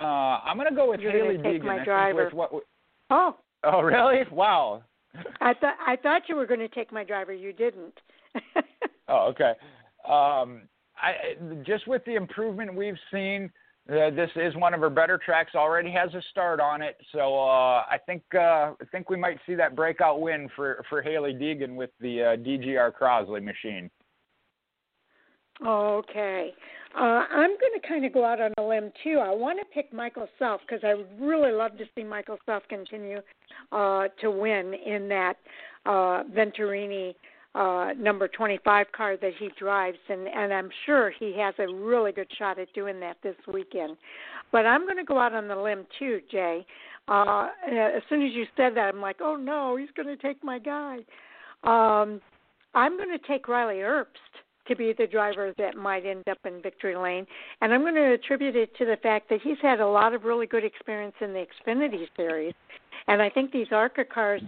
Uh, 0.00 0.40
I'm 0.44 0.56
going 0.56 0.68
to 0.68 0.74
go 0.74 0.90
with 0.90 1.00
You're 1.00 1.12
Hailie 1.12 1.36
take 1.36 1.62
Deegan. 1.62 1.66
My 1.66 1.84
driver. 1.84 2.30
What, 2.32 2.50
oh. 3.10 3.36
Oh, 3.64 3.80
really? 3.82 4.22
Wow. 4.32 4.82
I 5.40 5.54
thought 5.54 5.74
I 5.86 5.96
thought 5.96 6.22
you 6.28 6.36
were 6.36 6.46
going 6.46 6.60
to 6.60 6.68
take 6.68 6.92
my 6.92 7.04
driver. 7.04 7.32
You 7.32 7.52
didn't. 7.52 7.98
oh, 9.08 9.28
okay. 9.30 9.52
Um, 10.08 10.62
I 10.96 11.34
just 11.66 11.86
with 11.86 12.04
the 12.04 12.14
improvement 12.14 12.74
we've 12.74 12.98
seen, 13.12 13.50
uh, 13.90 14.10
this 14.10 14.30
is 14.36 14.54
one 14.56 14.72
of 14.72 14.80
her 14.80 14.90
better 14.90 15.18
tracks. 15.18 15.54
Already 15.54 15.90
has 15.90 16.14
a 16.14 16.22
start 16.30 16.60
on 16.60 16.80
it, 16.80 16.96
so 17.12 17.38
uh, 17.38 17.82
I 17.90 17.98
think 18.06 18.22
uh, 18.34 18.38
I 18.38 18.84
think 18.92 19.10
we 19.10 19.16
might 19.16 19.38
see 19.46 19.54
that 19.56 19.74
breakout 19.74 20.20
win 20.20 20.48
for 20.54 20.84
for 20.88 21.02
Hailie 21.02 21.34
Deegan 21.34 21.74
with 21.74 21.90
the 22.00 22.22
uh, 22.22 22.36
DGR 22.36 22.92
Crosley 22.92 23.42
machine. 23.42 23.90
Okay. 25.66 26.52
Uh, 26.96 27.24
I'm 27.30 27.50
going 27.50 27.80
to 27.80 27.88
kind 27.88 28.04
of 28.04 28.12
go 28.12 28.24
out 28.24 28.40
on 28.40 28.52
a 28.58 28.62
limb 28.62 28.90
too. 29.04 29.20
I 29.22 29.32
want 29.32 29.60
to 29.60 29.64
pick 29.72 29.92
Michael 29.92 30.26
Self 30.38 30.60
because 30.66 30.82
I 30.84 30.94
would 30.94 31.08
really 31.20 31.52
love 31.52 31.78
to 31.78 31.84
see 31.94 32.02
Michael 32.02 32.38
Self 32.46 32.64
continue 32.68 33.20
uh, 33.70 34.08
to 34.20 34.30
win 34.30 34.74
in 34.74 35.08
that 35.08 35.34
uh, 35.86 36.24
Venturini 36.34 37.14
uh, 37.54 37.92
number 37.96 38.28
25 38.28 38.86
car 38.92 39.16
that 39.16 39.32
he 39.38 39.50
drives, 39.58 39.98
and, 40.08 40.26
and 40.28 40.52
I'm 40.52 40.70
sure 40.86 41.12
he 41.18 41.36
has 41.38 41.54
a 41.58 41.72
really 41.72 42.12
good 42.12 42.28
shot 42.38 42.58
at 42.58 42.72
doing 42.74 42.98
that 43.00 43.16
this 43.22 43.36
weekend. 43.52 43.96
But 44.52 44.66
I'm 44.66 44.82
going 44.84 44.96
to 44.96 45.04
go 45.04 45.18
out 45.18 45.32
on 45.32 45.48
the 45.48 45.56
limb 45.56 45.86
too, 45.98 46.20
Jay. 46.30 46.64
Uh, 47.08 47.48
as 47.66 48.02
soon 48.08 48.22
as 48.22 48.32
you 48.32 48.46
said 48.56 48.76
that, 48.76 48.94
I'm 48.94 49.00
like, 49.00 49.16
oh 49.20 49.36
no, 49.36 49.76
he's 49.76 49.90
going 49.96 50.08
to 50.08 50.16
take 50.16 50.42
my 50.42 50.58
guy. 50.58 50.98
Um, 51.64 52.20
I'm 52.74 52.96
going 52.96 53.10
to 53.10 53.26
take 53.26 53.48
Riley 53.48 53.76
Herbst 53.76 54.06
to 54.68 54.76
be 54.76 54.92
the 54.96 55.06
driver 55.06 55.52
that 55.58 55.76
might 55.76 56.06
end 56.06 56.24
up 56.28 56.38
in 56.44 56.62
victory 56.62 56.96
lane. 56.96 57.26
And 57.60 57.72
I'm 57.72 57.82
going 57.82 57.94
to 57.94 58.12
attribute 58.14 58.56
it 58.56 58.74
to 58.76 58.84
the 58.84 58.96
fact 59.02 59.28
that 59.30 59.40
he's 59.42 59.58
had 59.62 59.80
a 59.80 59.86
lot 59.86 60.14
of 60.14 60.24
really 60.24 60.46
good 60.46 60.64
experience 60.64 61.14
in 61.20 61.32
the 61.32 61.46
Xfinity 61.46 62.06
series. 62.16 62.54
And 63.08 63.20
I 63.22 63.30
think 63.30 63.52
these 63.52 63.68
ARCA 63.72 64.04
cars, 64.04 64.42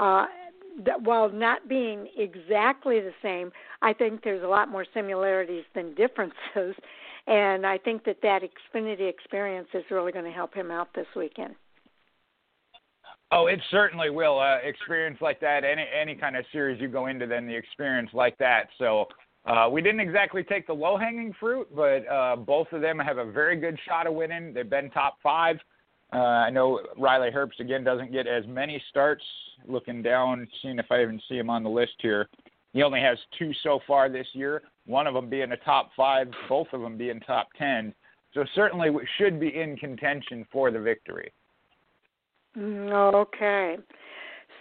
uh, 0.00 0.26
that 0.84 1.00
while 1.02 1.30
not 1.30 1.68
being 1.68 2.08
exactly 2.16 3.00
the 3.00 3.12
same, 3.22 3.50
I 3.82 3.92
think 3.92 4.22
there's 4.22 4.42
a 4.42 4.48
lot 4.48 4.68
more 4.68 4.86
similarities 4.94 5.64
than 5.74 5.94
differences. 5.94 6.74
and 7.26 7.66
I 7.66 7.78
think 7.78 8.04
that 8.04 8.18
that 8.22 8.42
Xfinity 8.42 9.08
experience 9.08 9.68
is 9.74 9.84
really 9.90 10.12
going 10.12 10.24
to 10.24 10.30
help 10.30 10.54
him 10.54 10.70
out 10.70 10.88
this 10.94 11.06
weekend. 11.16 11.54
Oh, 13.32 13.48
it 13.48 13.60
certainly 13.70 14.10
will. 14.10 14.38
Uh, 14.38 14.58
experience 14.62 15.18
like 15.20 15.40
that, 15.40 15.64
any 15.64 15.84
any 16.00 16.14
kind 16.14 16.36
of 16.36 16.44
series 16.52 16.80
you 16.80 16.86
go 16.86 17.06
into, 17.06 17.26
then 17.26 17.46
the 17.46 17.56
experience 17.56 18.10
like 18.12 18.38
that. 18.38 18.68
So 18.78 19.06
uh, 19.46 19.68
we 19.70 19.80
didn't 19.80 20.00
exactly 20.00 20.42
take 20.42 20.66
the 20.66 20.72
low 20.72 20.96
hanging 20.96 21.32
fruit, 21.38 21.68
but 21.74 22.06
uh, 22.08 22.36
both 22.36 22.66
of 22.72 22.80
them 22.80 22.98
have 22.98 23.18
a 23.18 23.30
very 23.30 23.56
good 23.56 23.78
shot 23.86 24.06
of 24.06 24.14
winning. 24.14 24.52
They've 24.52 24.68
been 24.68 24.90
top 24.90 25.18
five. 25.22 25.56
Uh, 26.12 26.18
I 26.18 26.50
know 26.50 26.80
Riley 26.98 27.30
Herbst 27.30 27.60
again 27.60 27.84
doesn't 27.84 28.12
get 28.12 28.26
as 28.26 28.44
many 28.46 28.82
starts. 28.90 29.24
Looking 29.66 30.02
down, 30.02 30.46
seeing 30.62 30.78
if 30.78 30.86
I 30.90 31.02
even 31.02 31.20
see 31.28 31.36
him 31.36 31.50
on 31.50 31.62
the 31.62 31.70
list 31.70 31.94
here. 31.98 32.28
He 32.72 32.82
only 32.82 33.00
has 33.00 33.18
two 33.38 33.52
so 33.62 33.80
far 33.86 34.08
this 34.08 34.26
year. 34.34 34.62
One 34.84 35.06
of 35.06 35.14
them 35.14 35.30
being 35.30 35.52
a 35.52 35.56
top 35.58 35.90
five, 35.96 36.28
both 36.48 36.68
of 36.72 36.82
them 36.82 36.96
being 36.96 37.20
top 37.20 37.48
ten. 37.58 37.94
So 38.34 38.44
certainly 38.54 38.90
should 39.16 39.40
be 39.40 39.48
in 39.48 39.76
contention 39.76 40.46
for 40.52 40.70
the 40.70 40.78
victory. 40.78 41.32
Mm, 42.56 43.14
okay. 43.14 43.76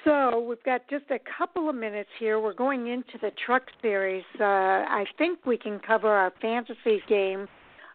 So 0.05 0.39
we've 0.39 0.61
got 0.63 0.87
just 0.87 1.05
a 1.09 1.17
couple 1.37 1.67
of 1.67 1.75
minutes 1.75 2.09
here. 2.19 2.39
We're 2.39 2.53
going 2.53 2.87
into 2.87 3.17
the 3.19 3.31
truck 3.43 3.63
series. 3.81 4.23
Uh, 4.39 4.43
I 4.43 5.05
think 5.17 5.45
we 5.47 5.57
can 5.57 5.79
cover 5.79 6.07
our 6.07 6.31
fantasy 6.39 7.01
game, 7.09 7.47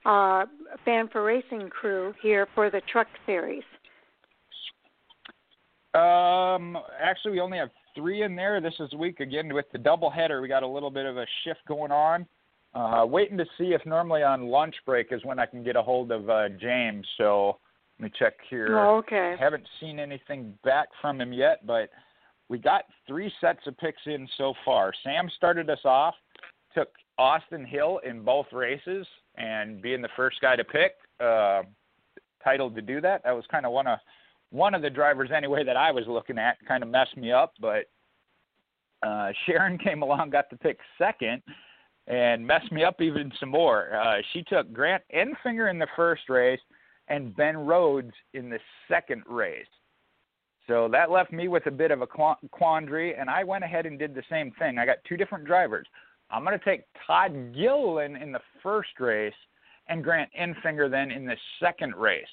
uh, 0.05 0.47
Fan4Racing 0.85 1.71
crew 1.71 2.13
here 2.21 2.49
for 2.53 2.69
the 2.69 2.83
truck 2.91 3.07
series. 3.27 3.63
Um, 5.95 6.77
actually, 7.01 7.33
we 7.33 7.41
only 7.41 7.59
have 7.59 7.71
three 7.95 8.23
in 8.23 8.35
there. 8.35 8.61
This 8.61 8.75
is 8.81 8.93
week 8.95 9.21
again 9.21 9.55
with 9.55 9.67
the 9.73 9.79
double 9.79 10.11
header. 10.11 10.41
We 10.41 10.49
got 10.49 10.65
a 10.65 10.69
little 10.69 10.91
bit 10.91 11.07
of 11.07 11.17
a 11.17 11.27
shift 11.45 11.61
going 11.69 11.93
on. 11.93 12.27
Uh, 12.75 13.05
waiting 13.07 13.39
to 13.39 13.47
see 13.57 13.73
if 13.73 13.85
normally 13.87 14.25
on 14.25 14.49
lunch 14.49 14.75
break 14.85 15.09
is 15.13 15.25
when 15.25 15.39
I 15.39 15.47
can 15.47 15.63
get 15.63 15.77
a 15.77 15.83
hold 15.83 16.11
of 16.11 16.29
uh, 16.29 16.49
James. 16.61 17.07
So 17.19 17.59
let 18.01 18.05
me 18.05 18.19
check 18.19 18.35
here. 18.49 18.79
Oh, 18.79 18.97
okay. 18.97 19.37
Haven't 19.39 19.67
seen 19.79 19.99
anything 19.99 20.55
back 20.65 20.89
from 21.03 21.21
him 21.21 21.35
yet, 21.35 21.67
but 21.67 21.91
we 22.49 22.57
got 22.57 22.85
three 23.07 23.31
sets 23.43 23.61
of 23.67 23.77
picks 23.77 24.01
in 24.07 24.27
so 24.39 24.55
far. 24.65 24.93
Sam 25.05 25.29
started 25.37 25.69
us 25.69 25.81
off, 25.85 26.15
took 26.75 26.89
Austin 27.19 27.65
Hill 27.65 28.01
in 28.09 28.23
both 28.23 28.47
races, 28.53 29.07
and 29.37 29.83
being 29.83 30.01
the 30.01 30.09
first 30.17 30.41
guy 30.41 30.57
to 30.57 30.65
pick, 30.65 30.93
uh, 31.23 31.63
titled 32.43 32.75
to 32.77 32.81
do 32.81 33.03
that. 33.03 33.23
That 33.25 33.33
was 33.33 33.45
kind 33.51 33.67
of 33.67 33.73
one 33.73 33.87
of 33.87 33.99
one 34.49 34.75
of 34.75 34.81
the 34.81 34.91
drivers 34.91 35.29
anyway 35.35 35.63
that 35.63 35.77
I 35.77 35.91
was 35.91 36.05
looking 36.09 36.39
at. 36.39 36.57
Kind 36.67 36.83
of 36.83 36.89
messed 36.89 37.19
me 37.19 37.31
up, 37.33 37.53
but 37.61 37.85
uh, 39.07 39.31
Sharon 39.45 39.77
came 39.85 40.03
along, 40.03 40.31
got 40.31 40.49
to 40.51 40.57
pick 40.57 40.79
second, 40.97 41.43
and 42.07 42.47
messed 42.47 42.73
me 42.73 42.83
up 42.83 43.03
even 43.03 43.31
some 43.39 43.51
more. 43.51 43.95
Uh, 43.95 44.23
she 44.33 44.43
took 44.43 44.73
Grant 44.73 45.03
Enfinger 45.15 45.71
in 45.71 45.79
the 45.79 45.87
first 45.97 46.23
race 46.31 46.61
and 47.11 47.37
Ben 47.37 47.57
Rhodes 47.59 48.13
in 48.33 48.49
the 48.49 48.59
second 48.89 49.23
race. 49.29 49.67
So 50.67 50.89
that 50.93 51.11
left 51.11 51.33
me 51.33 51.49
with 51.49 51.67
a 51.67 51.71
bit 51.71 51.91
of 51.91 52.01
a 52.01 52.07
quandary, 52.07 53.15
and 53.17 53.29
I 53.29 53.43
went 53.43 53.65
ahead 53.65 53.87
and 53.87 53.99
did 53.99 54.15
the 54.15 54.23
same 54.31 54.53
thing. 54.59 54.79
I 54.79 54.87
got 54.87 54.99
two 55.07 55.17
different 55.17 55.45
drivers. 55.45 55.87
I'm 56.31 56.45
going 56.45 56.57
to 56.59 56.65
take 56.65 56.85
Todd 57.07 57.53
Gilliland 57.55 58.17
in 58.17 58.31
the 58.31 58.41
first 58.63 58.91
race 59.01 59.35
and 59.89 60.05
Grant 60.05 60.31
Enfinger 60.41 60.89
then 60.89 61.11
in 61.11 61.27
the 61.27 61.37
second 61.61 61.97
race. 61.97 62.25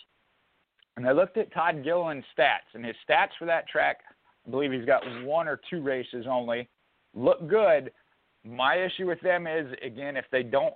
And 0.95 1.07
I 1.07 1.11
looked 1.11 1.37
at 1.37 1.51
Todd 1.51 1.83
Gilliland's 1.83 2.25
stats, 2.37 2.75
and 2.75 2.85
his 2.85 2.95
stats 3.09 3.29
for 3.39 3.45
that 3.45 3.67
track, 3.67 3.97
I 4.45 4.51
believe 4.51 4.71
he's 4.71 4.85
got 4.85 5.01
one 5.23 5.47
or 5.47 5.59
two 5.69 5.81
races 5.81 6.25
only, 6.29 6.69
look 7.15 7.47
good. 7.47 7.91
My 8.45 8.75
issue 8.75 9.07
with 9.07 9.21
them 9.21 9.47
is, 9.47 9.67
again, 9.83 10.15
if 10.15 10.25
they 10.31 10.43
don't 10.43 10.75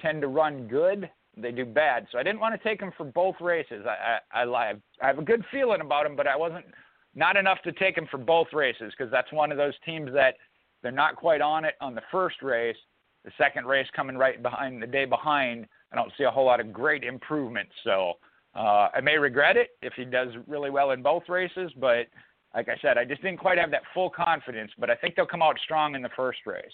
tend 0.00 0.20
to 0.20 0.28
run 0.28 0.68
good, 0.68 1.08
they 1.40 1.52
do 1.52 1.64
bad. 1.64 2.06
So 2.10 2.18
I 2.18 2.22
didn't 2.22 2.40
want 2.40 2.60
to 2.60 2.68
take 2.68 2.80
him 2.80 2.92
for 2.96 3.04
both 3.04 3.36
races. 3.40 3.84
I 3.86 4.18
I, 4.32 4.44
I, 4.44 4.72
I 5.02 5.06
have 5.06 5.18
a 5.18 5.22
good 5.22 5.44
feeling 5.50 5.80
about 5.80 6.06
him, 6.06 6.16
but 6.16 6.26
I 6.26 6.36
wasn't 6.36 6.66
not 7.14 7.36
enough 7.36 7.58
to 7.64 7.72
take 7.72 7.96
him 7.96 8.06
for 8.10 8.18
both 8.18 8.48
races 8.52 8.92
because 8.96 9.10
that's 9.10 9.32
one 9.32 9.50
of 9.50 9.58
those 9.58 9.74
teams 9.84 10.12
that 10.12 10.34
they're 10.82 10.92
not 10.92 11.16
quite 11.16 11.40
on 11.40 11.64
it 11.64 11.74
on 11.80 11.94
the 11.94 12.02
first 12.10 12.42
race. 12.42 12.76
The 13.24 13.32
second 13.36 13.66
race 13.66 13.88
coming 13.94 14.16
right 14.16 14.42
behind 14.42 14.80
the 14.80 14.86
day 14.86 15.04
behind, 15.04 15.66
I 15.92 15.96
don't 15.96 16.12
see 16.16 16.24
a 16.24 16.30
whole 16.30 16.46
lot 16.46 16.60
of 16.60 16.72
great 16.72 17.02
improvement. 17.02 17.68
So 17.82 18.14
uh, 18.54 18.88
I 18.94 19.00
may 19.02 19.18
regret 19.18 19.56
it 19.56 19.70
if 19.82 19.92
he 19.94 20.04
does 20.04 20.28
really 20.46 20.70
well 20.70 20.92
in 20.92 21.02
both 21.02 21.24
races, 21.28 21.72
but 21.78 22.06
like 22.54 22.68
I 22.68 22.76
said, 22.80 22.96
I 22.96 23.04
just 23.04 23.22
didn't 23.22 23.38
quite 23.38 23.58
have 23.58 23.70
that 23.72 23.82
full 23.92 24.08
confidence. 24.08 24.70
But 24.78 24.88
I 24.88 24.94
think 24.94 25.16
they'll 25.16 25.26
come 25.26 25.42
out 25.42 25.58
strong 25.64 25.94
in 25.94 26.02
the 26.02 26.10
first 26.16 26.38
race. 26.46 26.64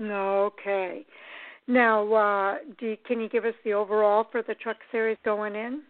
Okay. 0.00 1.04
Now, 1.68 2.12
uh, 2.14 2.54
you, 2.80 2.96
can 3.06 3.20
you 3.20 3.28
give 3.28 3.44
us 3.44 3.54
the 3.62 3.74
overall 3.74 4.26
for 4.32 4.42
the 4.42 4.54
truck 4.54 4.78
series 4.90 5.18
going 5.22 5.54
in? 5.54 5.82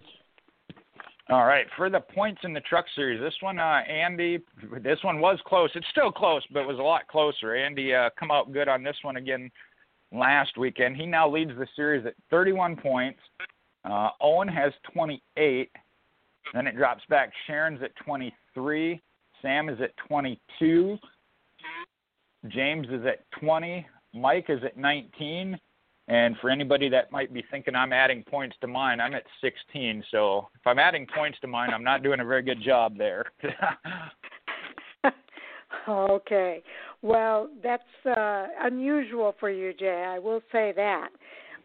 All 1.31 1.45
right, 1.45 1.67
for 1.77 1.88
the 1.88 2.01
points 2.01 2.41
in 2.43 2.53
the 2.53 2.61
truck 2.61 2.87
series, 2.97 3.21
this 3.21 3.35
one, 3.41 3.59
uh, 3.59 3.83
Andy, 3.88 4.38
this 4.83 4.99
one 5.03 5.21
was 5.21 5.38
close. 5.47 5.71
It's 5.75 5.87
still 5.91 6.11
close, 6.11 6.43
but 6.53 6.61
it 6.61 6.67
was 6.67 6.79
a 6.79 6.83
lot 6.83 7.07
closer. 7.07 7.55
Andy 7.55 7.95
uh, 7.95 8.11
come 8.19 8.31
out 8.31 8.53
good 8.53 8.67
on 8.67 8.83
this 8.83 8.97
one 9.03 9.17
again 9.17 9.51
last 10.11 10.57
weekend. 10.57 10.97
He 10.97 11.07
now 11.07 11.31
leads 11.31 11.51
the 11.51 11.67
series 11.77 12.05
at 12.07 12.14
31 12.31 12.77
points. 12.77 13.21
Uh, 13.85 14.09
Owen 14.21 14.49
has 14.49 14.73
28. 14.93 15.71
Then 16.55 16.67
it 16.67 16.77
drops 16.77 17.03
back. 17.09 17.31
Sharon's 17.47 17.83
at 17.83 17.95
23. 18.05 19.01
Sam 19.43 19.69
is 19.69 19.79
at 19.81 19.91
22. 20.09 20.99
James 22.49 22.87
is 22.91 23.05
at 23.07 23.31
20. 23.38 23.87
Mike 24.14 24.47
is 24.49 24.61
at 24.64 24.77
19. 24.77 25.59
And 26.09 26.37
for 26.40 26.49
anybody 26.49 26.88
that 26.88 27.12
might 27.12 27.33
be 27.35 27.44
thinking 27.51 27.75
I'm 27.75 27.92
adding 27.92 28.25
points 28.25 28.57
to 28.62 28.66
mine, 28.66 28.99
I'm 28.99 29.14
at 29.14 29.25
16. 29.42 30.03
So 30.11 30.49
if 30.55 30.66
I'm 30.66 30.79
adding 30.79 31.07
points 31.14 31.38
to 31.42 31.47
mine, 31.47 31.71
I'm 31.73 31.85
not 31.85 32.03
doing 32.03 32.21
a 32.21 32.25
very 32.25 32.42
good 32.42 32.62
job 32.62 32.97
there. 32.97 33.27
okay. 35.88 36.62
Well, 37.03 37.51
that's 37.62 37.83
uh, 38.07 38.47
unusual 38.62 39.35
for 39.38 39.51
you, 39.51 39.75
Jay. 39.75 40.07
I 40.09 40.18
will 40.18 40.40
say 40.51 40.73
that. 40.77 41.09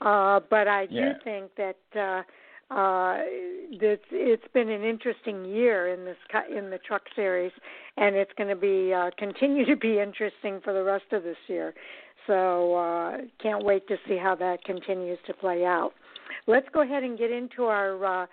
Uh, 0.02 0.42
but 0.50 0.68
I 0.68 0.88
do 0.88 0.96
yeah. 0.96 1.14
think 1.24 1.52
that 1.56 1.78
uh, 1.96 2.24
uh, 2.74 3.18
that 3.80 4.00
it's 4.12 4.48
been 4.54 4.70
an 4.70 4.84
interesting 4.84 5.46
year 5.46 5.88
in 5.94 6.06
this 6.06 6.18
in 6.56 6.70
the 6.70 6.80
truck 6.80 7.04
series, 7.16 7.52
and 7.98 8.16
it's 8.16 8.32
going 8.38 8.50
to 8.50 8.56
be 8.56 8.94
uh, 8.94 9.12
continue 9.18 9.66
to 9.66 9.76
be 9.76 10.00
interesting 10.00 10.60
for 10.64 10.74
the 10.74 10.84
rest 10.84 11.06
of 11.12 11.24
this 11.24 11.38
year. 11.48 11.74
So 12.28 12.76
uh, 12.76 13.18
can't 13.42 13.64
wait 13.64 13.88
to 13.88 13.98
see 14.08 14.18
how 14.18 14.36
that 14.36 14.64
continues 14.64 15.20
to 15.28 15.34
play 15.34 15.66
out. 15.66 15.92
Let's 16.48 16.68
go 16.74 16.82
ahead 16.82 17.04
and 17.04 17.18
get 17.18 17.32
into 17.32 17.64
our 17.66 18.24
uh, 18.24 18.26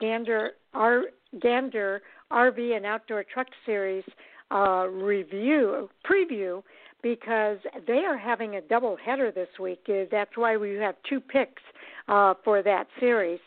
Gander 0.00 0.50
our 0.74 1.02
Gander 1.40 2.02
RV 2.30 2.76
and 2.76 2.84
Outdoor 2.84 3.24
Truck 3.24 3.46
Series 3.64 4.04
uh, 4.50 4.86
review 4.88 5.88
preview 6.08 6.62
because 7.02 7.58
they 7.86 8.04
are 8.04 8.16
having 8.16 8.56
a 8.56 8.60
double 8.60 8.96
header 9.04 9.30
this 9.30 9.48
week. 9.60 9.80
Uh, 9.88 10.04
that's 10.10 10.36
why 10.36 10.56
we 10.56 10.74
have 10.74 10.96
two 11.08 11.20
picks 11.20 11.62
uh, 12.08 12.34
for 12.44 12.62
that 12.62 12.86
series. 12.98 13.40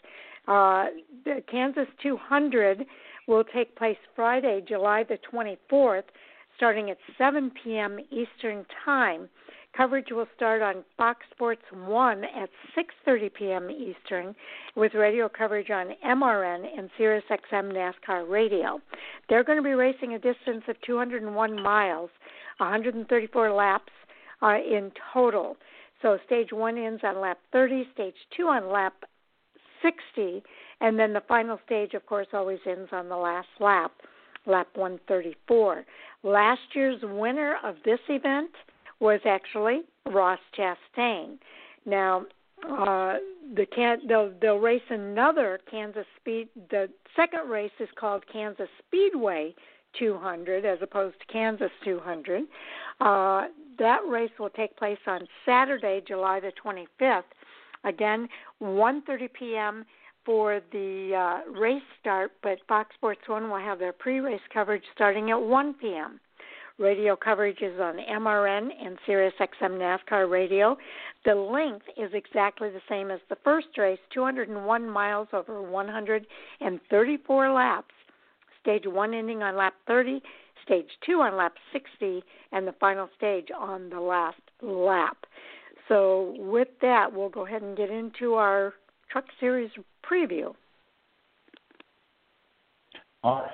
Uh, 0.48 0.86
the 1.26 1.44
Kansas 1.50 1.88
200 2.02 2.86
will 3.28 3.44
take 3.44 3.76
place 3.76 3.98
Friday, 4.16 4.64
July 4.68 5.04
the 5.04 5.18
24th, 5.32 6.04
starting 6.58 6.90
at 6.90 6.98
7 7.18 7.52
p.m. 7.64 8.00
Eastern 8.12 8.66
Time. 8.84 9.30
Coverage 9.76 10.08
will 10.12 10.28
start 10.36 10.62
on 10.62 10.84
Fox 10.98 11.22
Sports 11.32 11.62
1 11.72 12.24
at 12.24 12.50
6:30 12.76 13.34
p.m. 13.34 13.70
Eastern 13.70 14.36
with 14.76 14.94
radio 14.94 15.30
coverage 15.30 15.70
on 15.70 15.96
MRN 16.06 16.66
and 16.78 16.90
SiriusXM 17.00 17.72
NASCAR 17.74 18.30
Radio. 18.30 18.82
They're 19.30 19.44
going 19.44 19.58
to 19.58 19.64
be 19.64 19.74
racing 19.74 20.16
a 20.16 20.20
distance 20.20 20.64
of 20.68 20.76
201 20.86 21.62
miles, 21.62 22.10
134 22.58 23.52
laps 23.52 23.94
uh, 24.42 24.58
in 24.58 24.92
total. 25.14 25.56
So 26.02 26.18
stage 26.26 26.52
1 26.52 26.78
ends 26.78 27.02
on 27.04 27.22
lap 27.22 27.38
30, 27.52 27.88
stage 27.94 28.16
2 28.36 28.48
on 28.48 28.72
lap 28.72 28.94
60, 29.82 30.44
and 30.82 30.98
then 30.98 31.14
the 31.14 31.24
final 31.28 31.60
stage 31.66 31.94
of 31.94 32.06
course 32.06 32.28
always 32.34 32.60
ends 32.66 32.90
on 32.92 33.08
the 33.08 33.18
last 33.18 33.48
lap, 33.60 33.92
lap 34.46 34.68
134. 34.76 35.86
Last 36.24 36.62
year's 36.74 37.02
winner 37.04 37.58
of 37.64 37.76
this 37.86 38.00
event 38.10 38.52
was 39.00 39.20
actually 39.26 39.82
Ross 40.06 40.40
Chastain. 40.58 41.38
Now, 41.86 42.26
uh, 42.68 43.16
the 43.56 43.66
can 43.74 44.00
they'll 44.08 44.34
they'll 44.42 44.58
race 44.58 44.82
another 44.90 45.60
Kansas 45.70 46.06
Speed. 46.20 46.50
The 46.70 46.90
second 47.16 47.50
race 47.50 47.72
is 47.80 47.90
called 47.98 48.24
Kansas 48.32 48.68
Speedway 48.86 49.56
200 49.98 50.66
as 50.66 50.80
opposed 50.82 51.16
to 51.20 51.26
Kansas 51.34 51.72
200. 51.84 52.44
Uh, 53.00 53.48
that 53.80 54.00
race 54.08 54.32
will 54.38 54.50
take 54.50 54.76
place 54.78 55.00
on 55.08 55.22
Saturday, 55.46 56.02
July 56.06 56.40
the 56.40 56.52
25th. 56.64 57.24
Again, 57.86 58.28
1:30 58.62 59.34
p.m. 59.34 59.86
for 60.26 60.62
the 60.72 61.16
uh, 61.16 61.52
race 61.52 61.82
start, 62.02 62.34
but 62.44 62.60
Fox 62.68 62.94
Sports 62.96 63.22
One 63.28 63.50
will 63.50 63.60
have 63.60 63.80
their 63.80 63.94
pre-race 63.94 64.42
coverage 64.54 64.84
starting 64.94 65.32
at 65.32 65.42
1 65.42 65.76
p.m. 65.76 66.20
Radio 66.80 67.16
coverage 67.16 67.62
is 67.62 67.80
on 67.80 67.98
MRN 67.98 68.70
and 68.82 68.98
SiriusXM 69.08 70.00
NASCAR 70.10 70.30
Radio. 70.30 70.78
The 71.26 71.36
length 71.36 71.86
is 71.98 72.12
exactly 72.14 72.70
the 72.70 72.82
same 72.88 73.12
as 73.12 73.20
the 73.30 73.36
first 73.44 73.68
race 73.78 74.00
201 74.14 74.90
miles 74.90 75.28
over 75.34 75.62
134 75.62 77.52
laps. 77.52 77.94
Stage 78.62 78.84
1 78.86 79.14
ending 79.14 79.44
on 79.44 79.58
lap 79.58 79.74
30, 79.88 80.22
stage 80.64 80.88
2 81.06 81.20
on 81.22 81.36
lap 81.36 81.54
60, 81.74 82.24
and 82.54 82.66
the 82.66 82.74
final 82.80 83.10
stage 83.18 83.50
on 83.58 83.90
the 83.90 84.00
last 84.00 84.42
lap. 84.62 85.18
So, 85.90 86.36
with 86.38 86.70
that, 86.82 87.12
we'll 87.12 87.30
go 87.30 87.46
ahead 87.46 87.62
and 87.62 87.76
get 87.76 87.90
into 87.90 88.36
our 88.36 88.74
Truck 89.12 89.26
Series 89.40 89.72
preview. 90.10 90.54
All 93.24 93.42
right, 93.42 93.52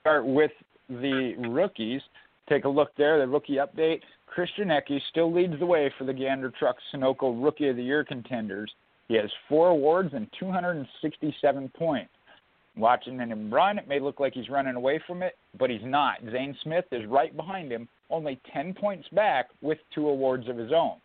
start 0.00 0.26
with 0.26 0.52
the 0.88 1.34
rookies. 1.48 2.02
Take 2.48 2.64
a 2.64 2.68
look 2.68 2.90
there, 2.96 3.18
the 3.18 3.26
rookie 3.26 3.56
update. 3.56 4.00
Christian 4.26 4.68
Eckes 4.68 5.00
still 5.10 5.32
leads 5.32 5.58
the 5.58 5.66
way 5.66 5.92
for 5.96 6.04
the 6.04 6.12
Gander 6.12 6.52
Truck 6.58 6.76
Sunoco 6.92 7.42
Rookie 7.42 7.68
of 7.68 7.76
the 7.76 7.82
Year 7.82 8.04
contenders. 8.04 8.70
He 9.08 9.14
has 9.14 9.30
four 9.48 9.68
awards 9.68 10.10
and 10.12 10.26
267 10.38 11.70
points. 11.76 12.10
Watching 12.76 13.18
him 13.18 13.52
run, 13.54 13.78
it 13.78 13.86
may 13.86 14.00
look 14.00 14.18
like 14.18 14.34
he's 14.34 14.48
running 14.48 14.74
away 14.74 15.00
from 15.06 15.22
it, 15.22 15.36
but 15.58 15.70
he's 15.70 15.84
not. 15.84 16.18
Zane 16.32 16.56
Smith 16.62 16.86
is 16.90 17.06
right 17.06 17.34
behind 17.36 17.70
him, 17.70 17.88
only 18.10 18.40
10 18.52 18.74
points 18.74 19.08
back 19.12 19.46
with 19.62 19.78
two 19.94 20.08
awards 20.08 20.48
of 20.48 20.56
his 20.56 20.72
own. 20.72 20.96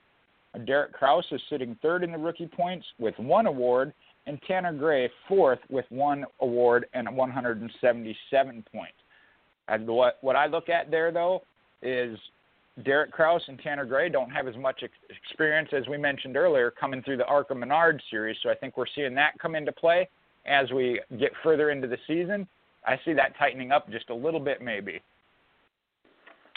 Derek 0.66 0.94
Kraus 0.94 1.26
is 1.32 1.42
sitting 1.50 1.78
third 1.82 2.04
in 2.04 2.12
the 2.12 2.18
rookie 2.18 2.48
points 2.48 2.86
with 2.98 3.18
one 3.20 3.46
award, 3.46 3.94
and 4.26 4.42
Tanner 4.48 4.74
Gray 4.74 5.10
fourth 5.28 5.60
with 5.70 5.86
one 5.90 6.26
award 6.42 6.88
and 6.94 7.16
177 7.16 8.66
points. 8.74 8.94
And 9.70 9.88
what 9.88 10.18
what 10.22 10.36
I 10.36 10.48
look 10.48 10.70
at 10.70 10.92
there 10.92 11.12
though 11.12 11.44
is 11.82 12.18
Derek 12.84 13.12
Kraus 13.12 13.42
and 13.48 13.60
Tanner 13.60 13.86
Gray 13.86 14.10
don't 14.10 14.30
have 14.30 14.48
as 14.48 14.56
much 14.58 14.82
ex- 14.84 14.94
experience 15.10 15.70
as 15.74 15.88
we 15.88 15.98
mentioned 15.98 16.38
earlier 16.38 16.72
coming 16.72 17.02
through 17.04 17.18
the 17.18 17.26
ARCA 17.26 17.54
Menard 17.54 18.02
series, 18.10 18.38
so 18.42 18.50
I 18.50 18.56
think 18.56 18.78
we're 18.78 18.86
seeing 18.96 19.14
that 19.16 19.38
come 19.40 19.56
into 19.56 19.72
play 19.72 20.10
as 20.46 20.72
we 20.72 21.00
get 21.20 21.32
further 21.44 21.72
into 21.72 21.88
the 21.88 21.98
season. 22.08 22.48
I 22.86 23.00
see 23.04 23.14
that 23.14 23.38
tightening 23.38 23.72
up 23.72 23.90
just 23.92 24.10
a 24.10 24.16
little 24.16 24.40
bit, 24.40 24.62
maybe. 24.62 25.02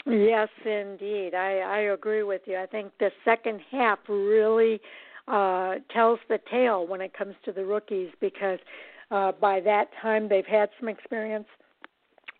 Yes, 0.05 0.49
indeed. 0.65 1.33
I, 1.33 1.59
I 1.59 1.77
agree 1.93 2.23
with 2.23 2.41
you. 2.45 2.57
I 2.57 2.65
think 2.65 2.91
the 2.99 3.11
second 3.23 3.61
half 3.71 3.99
really 4.07 4.79
uh, 5.27 5.75
tells 5.93 6.19
the 6.29 6.39
tale 6.49 6.87
when 6.87 7.01
it 7.01 7.13
comes 7.13 7.35
to 7.45 7.51
the 7.51 7.63
rookies 7.63 8.09
because 8.19 8.59
uh, 9.11 9.31
by 9.33 9.59
that 9.61 9.89
time 10.01 10.27
they've 10.27 10.45
had 10.45 10.69
some 10.79 10.89
experience 10.89 11.47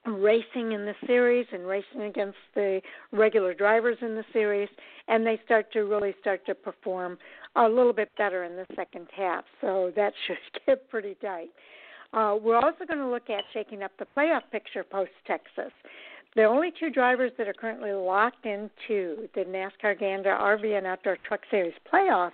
racing 0.06 0.74
in 0.74 0.86
the 0.86 0.96
series 1.08 1.46
and 1.52 1.66
racing 1.66 2.04
against 2.04 2.38
the 2.56 2.82
regular 3.12 3.54
drivers 3.54 3.98
in 4.02 4.16
the 4.16 4.26
series 4.34 4.70
and 5.08 5.26
they 5.26 5.40
start 5.46 5.72
to 5.72 5.82
really 5.82 6.14
start 6.20 6.46
to 6.46 6.54
perform 6.54 7.18
a 7.56 7.68
little 7.68 7.94
bit 7.94 8.10
better 8.18 8.44
in 8.44 8.56
the 8.56 8.66
second 8.76 9.08
half. 9.16 9.46
So 9.62 9.92
that 9.96 10.14
should 10.28 10.38
get 10.66 10.90
pretty 10.90 11.16
tight. 11.22 11.50
Uh, 12.14 12.38
we're 12.40 12.58
also 12.58 12.86
going 12.86 13.00
to 13.00 13.08
look 13.08 13.30
at 13.30 13.44
shaking 13.54 13.82
up 13.82 13.92
the 13.98 14.06
playoff 14.16 14.44
picture 14.52 14.84
post 14.84 15.12
texas 15.26 15.72
the 16.36 16.44
only 16.44 16.72
two 16.80 16.90
drivers 16.90 17.32
that 17.38 17.48
are 17.48 17.54
currently 17.54 17.92
locked 17.92 18.46
into 18.46 19.30
the 19.36 19.42
NASCAR 19.42 20.00
Gander 20.00 20.36
RV 20.40 20.78
and 20.78 20.88
Outdoor 20.88 21.18
Truck 21.28 21.42
Series 21.52 21.74
playoffs 21.92 22.32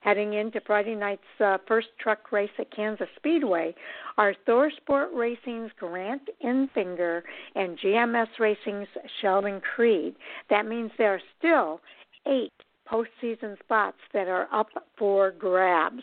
heading 0.00 0.34
into 0.34 0.60
Friday 0.60 0.94
night's 0.94 1.22
uh, 1.40 1.58
first 1.68 1.88
truck 2.00 2.32
race 2.32 2.50
at 2.58 2.74
Kansas 2.74 3.08
Speedway 3.16 3.74
are 4.16 4.34
ThorSport 4.48 5.14
Racing's 5.14 5.70
Grant 5.78 6.22
Enfinger 6.44 7.22
and 7.54 7.78
GMS 7.78 8.28
Racing's 8.38 8.88
Sheldon 9.20 9.60
Creed. 9.60 10.14
That 10.48 10.66
means 10.66 10.90
there 10.96 11.14
are 11.14 11.20
still 11.38 11.80
eight 12.26 12.52
postseason 12.90 13.58
spots 13.58 13.98
that 14.12 14.28
are 14.28 14.48
up 14.52 14.68
for 14.98 15.30
grabs. 15.32 16.02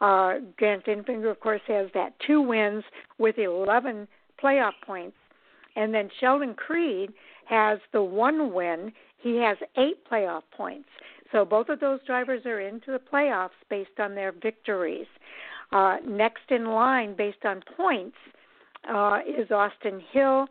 Uh, 0.00 0.34
Grant 0.56 0.86
Enfinger, 0.86 1.30
of 1.30 1.40
course, 1.40 1.62
has 1.66 1.88
that 1.94 2.14
two 2.26 2.40
wins 2.40 2.84
with 3.18 3.38
11 3.38 4.06
playoff 4.42 4.72
points 4.84 5.16
and 5.78 5.94
then 5.94 6.10
Sheldon 6.20 6.54
Creed 6.54 7.12
has 7.44 7.78
the 7.92 8.02
one 8.02 8.52
win. 8.52 8.92
He 9.16 9.36
has 9.36 9.56
eight 9.76 10.04
playoff 10.10 10.42
points. 10.50 10.88
So 11.30 11.44
both 11.44 11.68
of 11.68 11.78
those 11.78 12.00
drivers 12.04 12.44
are 12.46 12.60
into 12.60 12.90
the 12.90 12.98
playoffs 12.98 13.50
based 13.70 14.00
on 14.00 14.14
their 14.14 14.32
victories. 14.32 15.06
Uh, 15.70 15.98
next 16.06 16.50
in 16.50 16.66
line, 16.66 17.14
based 17.16 17.44
on 17.44 17.62
points, 17.76 18.16
uh, 18.92 19.20
is 19.26 19.50
Austin 19.52 20.02
Hill. 20.12 20.48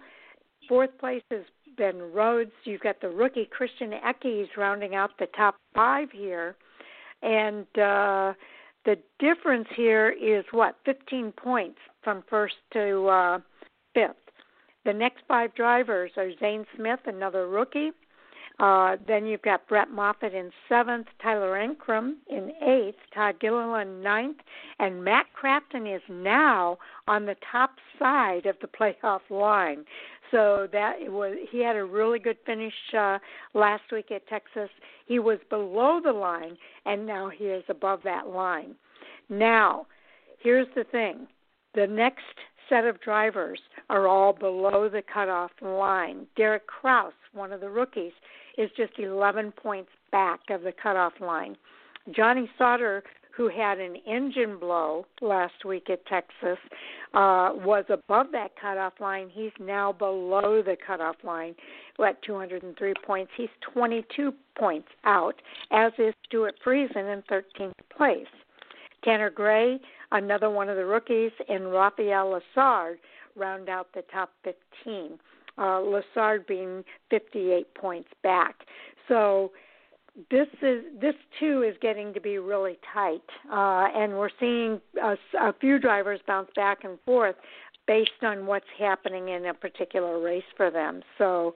Fourth 0.69 0.97
place 0.97 1.23
is 1.29 1.45
Ben 1.77 1.99
Rhodes. 2.13 2.51
You've 2.63 2.81
got 2.81 3.01
the 3.01 3.09
rookie 3.09 3.49
Christian 3.51 3.91
Eckes 3.91 4.47
rounding 4.55 4.95
out 4.95 5.11
the 5.19 5.27
top 5.35 5.55
five 5.75 6.09
here. 6.11 6.55
And 7.21 7.65
uh, 7.77 8.33
the 8.85 8.97
difference 9.19 9.67
here 9.75 10.09
is 10.09 10.45
what? 10.51 10.77
15 10.85 11.33
points 11.33 11.79
from 12.03 12.23
first 12.29 12.55
to 12.73 13.07
uh, 13.07 13.39
fifth. 13.93 14.26
The 14.87 14.93
next 14.93 15.23
five 15.27 15.53
drivers 15.53 16.11
are 16.15 16.31
Zane 16.39 16.65
Smith, 16.77 17.01
another 17.07 17.49
rookie. 17.49 17.91
Uh, 18.57 18.95
then 19.05 19.25
you've 19.25 19.41
got 19.41 19.67
Brett 19.67 19.91
Moffitt 19.91 20.33
in 20.33 20.49
seventh, 20.69 21.07
Tyler 21.21 21.59
Ankrum 21.59 22.13
in 22.29 22.53
eighth, 22.65 22.95
Todd 23.13 23.35
Gilliland 23.41 24.01
ninth, 24.01 24.37
and 24.79 25.03
Matt 25.03 25.25
Crafton 25.35 25.93
is 25.93 26.01
now 26.09 26.77
on 27.05 27.25
the 27.25 27.35
top 27.51 27.71
side 27.99 28.45
of 28.45 28.55
the 28.61 28.67
playoff 28.79 29.19
line. 29.29 29.83
So 30.31 30.69
that 30.71 30.93
was 31.11 31.35
he 31.51 31.59
had 31.59 31.75
a 31.75 31.83
really 31.83 32.17
good 32.17 32.37
finish 32.45 32.73
uh, 32.97 33.19
last 33.53 33.83
week 33.91 34.09
at 34.11 34.25
Texas. 34.29 34.69
He 35.05 35.19
was 35.19 35.39
below 35.49 35.99
the 36.01 36.13
line, 36.13 36.57
and 36.85 37.05
now 37.05 37.27
he 37.27 37.47
is 37.47 37.65
above 37.67 37.99
that 38.05 38.29
line. 38.29 38.75
Now, 39.27 39.85
here's 40.39 40.67
the 40.75 40.85
thing: 40.85 41.27
the 41.75 41.87
next 41.87 42.23
set 42.69 42.85
of 42.85 42.99
drivers 43.01 43.59
are 43.89 44.07
all 44.07 44.33
below 44.33 44.89
the 44.89 45.01
cutoff 45.01 45.51
line. 45.61 46.27
Derek 46.35 46.67
Kraus, 46.67 47.13
one 47.33 47.51
of 47.51 47.61
the 47.61 47.69
rookies, 47.69 48.13
is 48.57 48.69
just 48.75 48.93
11 48.97 49.51
points 49.53 49.89
back 50.11 50.39
of 50.49 50.61
the 50.61 50.71
cutoff 50.71 51.13
line. 51.21 51.55
Johnny 52.15 52.49
Sauter, 52.57 53.03
who 53.35 53.49
had 53.49 53.79
an 53.79 53.97
engine 54.07 54.57
blow 54.57 55.05
last 55.21 55.63
week 55.63 55.89
at 55.89 56.05
Texas, 56.07 56.57
uh, 57.13 57.51
was 57.53 57.85
above 57.89 58.27
that 58.31 58.51
cutoff 58.59 58.93
line. 58.99 59.29
He's 59.31 59.51
now 59.59 59.91
below 59.91 60.63
the 60.63 60.75
cutoff 60.85 61.17
line 61.23 61.53
at 62.03 62.21
203 62.23 62.93
points. 63.05 63.31
He's 63.37 63.49
22 63.73 64.33
points 64.57 64.87
out, 65.03 65.35
as 65.71 65.91
is 65.99 66.13
Stewart 66.25 66.55
Friesen 66.65 67.13
in 67.13 67.21
13th 67.29 67.73
place. 67.95 68.25
Tanner 69.03 69.29
Gray 69.29 69.79
another 70.11 70.49
one 70.49 70.69
of 70.69 70.77
the 70.77 70.85
rookies, 70.85 71.31
and 71.49 71.71
Raphael 71.71 72.39
Lessard 72.57 72.95
round 73.35 73.69
out 73.69 73.87
the 73.93 74.03
top 74.11 74.31
15. 74.43 75.17
Uh, 75.57 75.61
Lessard 75.81 76.45
being 76.47 76.83
58 77.09 77.73
points 77.73 78.09
back. 78.21 78.55
So 79.07 79.51
this 80.31 80.47
is 80.61 80.83
this 80.99 81.13
too 81.39 81.63
is 81.63 81.75
getting 81.81 82.13
to 82.13 82.21
be 82.21 82.39
really 82.39 82.77
tight, 82.93 83.21
uh, 83.51 83.87
and 83.95 84.17
we're 84.17 84.29
seeing 84.39 84.81
a, 85.01 85.15
a 85.39 85.53
few 85.59 85.77
drivers 85.79 86.19
bounce 86.27 86.49
back 86.55 86.83
and 86.83 86.97
forth 87.05 87.35
based 87.85 88.23
on 88.23 88.45
what's 88.45 88.65
happening 88.77 89.29
in 89.29 89.45
a 89.45 89.53
particular 89.53 90.19
race 90.19 90.43
for 90.55 90.69
them. 90.71 91.01
So, 91.17 91.55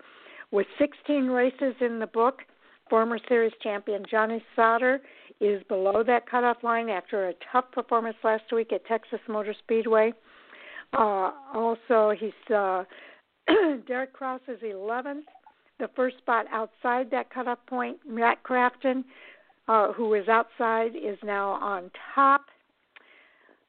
with 0.51 0.67
16 0.79 1.27
races 1.27 1.75
in 1.81 1.99
the 1.99 2.07
book, 2.07 2.41
former 2.89 3.17
series 3.27 3.53
champion 3.61 4.05
Johnny 4.09 4.43
Sauter 4.55 5.01
is 5.41 5.63
below 5.63 6.03
that 6.05 6.29
cutoff 6.29 6.57
line 6.63 6.87
after 6.87 7.29
a 7.29 7.33
tough 7.51 7.65
performance 7.71 8.15
last 8.23 8.43
week 8.53 8.71
at 8.71 8.85
Texas 8.85 9.19
Motor 9.27 9.55
Speedway. 9.57 10.13
Uh, 10.93 11.31
also, 11.53 12.13
he's 12.17 12.55
uh, 12.55 12.83
Derek 13.87 14.13
Kraus 14.13 14.41
is 14.47 14.59
11th. 14.61 15.23
The 15.79 15.89
first 15.95 16.17
spot 16.19 16.45
outside 16.51 17.09
that 17.09 17.33
cutoff 17.33 17.57
point, 17.65 17.97
Matt 18.07 18.43
Crafton, 18.43 19.03
uh, 19.67 19.91
who 19.93 20.13
is 20.13 20.27
outside, 20.27 20.91
is 20.95 21.17
now 21.23 21.51
on 21.53 21.89
top. 22.13 22.45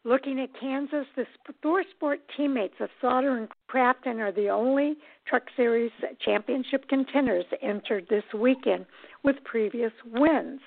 Looking 0.04 0.40
at 0.40 0.50
Kansas, 0.60 1.06
the 1.16 1.24
Thor 1.62 1.84
Sport 1.96 2.20
teammates 2.36 2.74
of 2.80 2.90
Sauter 3.00 3.38
and 3.38 3.48
Crafton 3.72 4.18
are 4.18 4.32
the 4.32 4.48
only 4.48 4.96
Truck 5.26 5.44
Series 5.56 5.92
championship 6.22 6.88
contenders 6.88 7.44
entered 7.62 8.08
this 8.10 8.24
weekend 8.34 8.84
with 9.22 9.36
previous 9.44 9.92
wins 10.04 10.60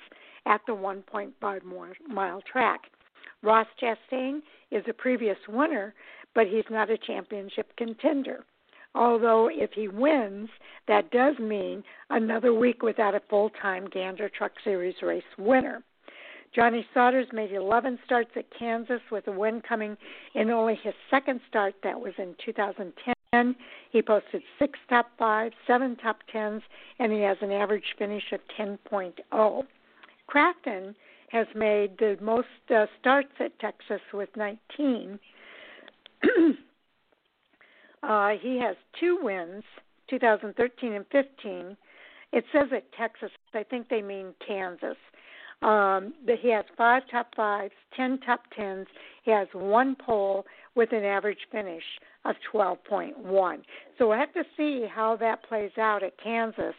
at 0.46 0.60
the 0.66 0.72
1.5 0.72 1.92
mile 2.08 2.42
track. 2.50 2.80
Ross 3.42 3.66
Chastain 3.80 4.40
is 4.70 4.84
a 4.88 4.92
previous 4.92 5.38
winner, 5.48 5.94
but 6.34 6.46
he's 6.46 6.64
not 6.70 6.90
a 6.90 6.98
championship 6.98 7.74
contender. 7.76 8.44
Although, 8.94 9.50
if 9.52 9.72
he 9.72 9.88
wins, 9.88 10.48
that 10.88 11.10
does 11.10 11.38
mean 11.38 11.84
another 12.08 12.54
week 12.54 12.82
without 12.82 13.14
a 13.14 13.20
full 13.28 13.50
time 13.50 13.86
Gander 13.88 14.30
Truck 14.30 14.52
Series 14.64 14.94
race 15.02 15.22
winner. 15.38 15.82
Johnny 16.54 16.86
Sauter's 16.94 17.26
made 17.32 17.52
11 17.52 17.98
starts 18.06 18.30
at 18.36 18.46
Kansas 18.58 19.02
with 19.10 19.28
a 19.28 19.32
win 19.32 19.60
coming 19.60 19.98
in 20.34 20.50
only 20.50 20.76
his 20.82 20.94
second 21.10 21.40
start, 21.48 21.74
that 21.82 22.00
was 22.00 22.14
in 22.16 22.34
2010. 22.42 23.56
He 23.90 24.00
posted 24.00 24.42
six 24.58 24.78
top 24.88 25.10
fives, 25.18 25.54
seven 25.66 25.96
top 25.96 26.18
tens, 26.32 26.62
and 26.98 27.12
he 27.12 27.20
has 27.20 27.36
an 27.42 27.52
average 27.52 27.94
finish 27.98 28.32
of 28.32 28.40
10.0. 28.58 29.66
Crafton 30.30 30.94
has 31.30 31.46
made 31.54 31.98
the 31.98 32.16
most 32.20 32.46
uh, 32.74 32.86
starts 33.00 33.32
at 33.40 33.58
Texas 33.58 34.00
with 34.12 34.28
19. 34.36 35.18
uh, 38.02 38.30
he 38.40 38.58
has 38.60 38.76
two 38.98 39.18
wins, 39.22 39.64
2013 40.10 40.92
and 40.92 41.04
15. 41.10 41.76
It 42.32 42.44
says 42.52 42.68
at 42.74 42.90
Texas. 42.92 43.30
I 43.54 43.62
think 43.62 43.88
they 43.88 44.02
mean 44.02 44.34
Kansas. 44.46 44.96
Um, 45.62 46.12
that 46.26 46.38
he 46.42 46.50
has 46.50 46.66
five 46.76 47.04
top 47.10 47.34
fives, 47.34 47.72
ten 47.96 48.20
top 48.20 48.42
tens. 48.54 48.86
He 49.24 49.30
has 49.30 49.48
one 49.54 49.96
pole 49.96 50.44
with 50.74 50.92
an 50.92 51.02
average 51.02 51.38
finish 51.50 51.82
of 52.26 52.36
12.1. 52.52 53.62
So 53.96 54.08
we'll 54.08 54.18
have 54.18 54.34
to 54.34 54.44
see 54.54 54.86
how 54.92 55.16
that 55.16 55.42
plays 55.48 55.70
out 55.78 56.02
at 56.02 56.12
Kansas. 56.22 56.74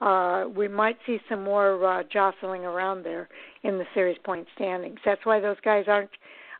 Uh, 0.00 0.46
we 0.54 0.66
might 0.66 0.96
see 1.06 1.18
some 1.28 1.44
more 1.44 1.84
uh, 1.84 2.02
jostling 2.10 2.64
around 2.64 3.04
there 3.04 3.28
in 3.62 3.76
the 3.76 3.84
series 3.94 4.16
point 4.24 4.46
standings. 4.54 4.98
That's 5.04 5.24
why 5.24 5.40
those 5.40 5.58
guys 5.62 5.84
aren't 5.88 6.10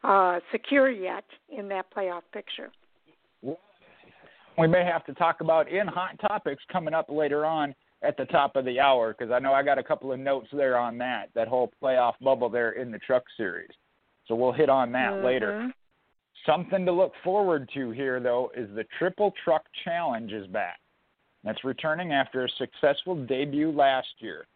uh, 0.04 0.40
secure 0.52 0.90
yet 0.90 1.24
in 1.48 1.68
that 1.68 1.86
playoff 1.94 2.22
picture. 2.32 2.70
We 4.58 4.66
may 4.66 4.84
have 4.84 5.06
to 5.06 5.14
talk 5.14 5.40
about 5.40 5.70
in 5.70 5.86
hot 5.86 6.18
topics 6.20 6.62
coming 6.70 6.92
up 6.92 7.06
later 7.08 7.46
on 7.46 7.74
at 8.02 8.16
the 8.16 8.26
top 8.26 8.56
of 8.56 8.64
the 8.64 8.78
hour 8.78 9.14
because 9.16 9.32
I 9.32 9.38
know 9.38 9.52
I 9.52 9.62
got 9.62 9.78
a 9.78 9.82
couple 9.82 10.12
of 10.12 10.18
notes 10.18 10.48
there 10.52 10.76
on 10.76 10.98
that 10.98 11.30
that 11.34 11.48
whole 11.48 11.70
playoff 11.82 12.14
bubble 12.20 12.50
there 12.50 12.72
in 12.72 12.90
the 12.90 12.98
Truck 12.98 13.22
Series. 13.36 13.70
So 14.26 14.34
we'll 14.34 14.52
hit 14.52 14.68
on 14.68 14.92
that 14.92 15.12
mm-hmm. 15.12 15.26
later. 15.26 15.72
Something 16.46 16.84
to 16.86 16.92
look 16.92 17.12
forward 17.24 17.70
to 17.74 17.90
here 17.90 18.20
though 18.20 18.50
is 18.54 18.68
the 18.74 18.84
Triple 18.98 19.32
Truck 19.44 19.62
Challenge 19.84 20.32
is 20.32 20.46
back. 20.48 20.78
That's 21.44 21.64
returning 21.64 22.12
after 22.12 22.44
a 22.44 22.48
successful 22.58 23.16
debut 23.26 23.70
last 23.70 24.08
year. 24.18 24.46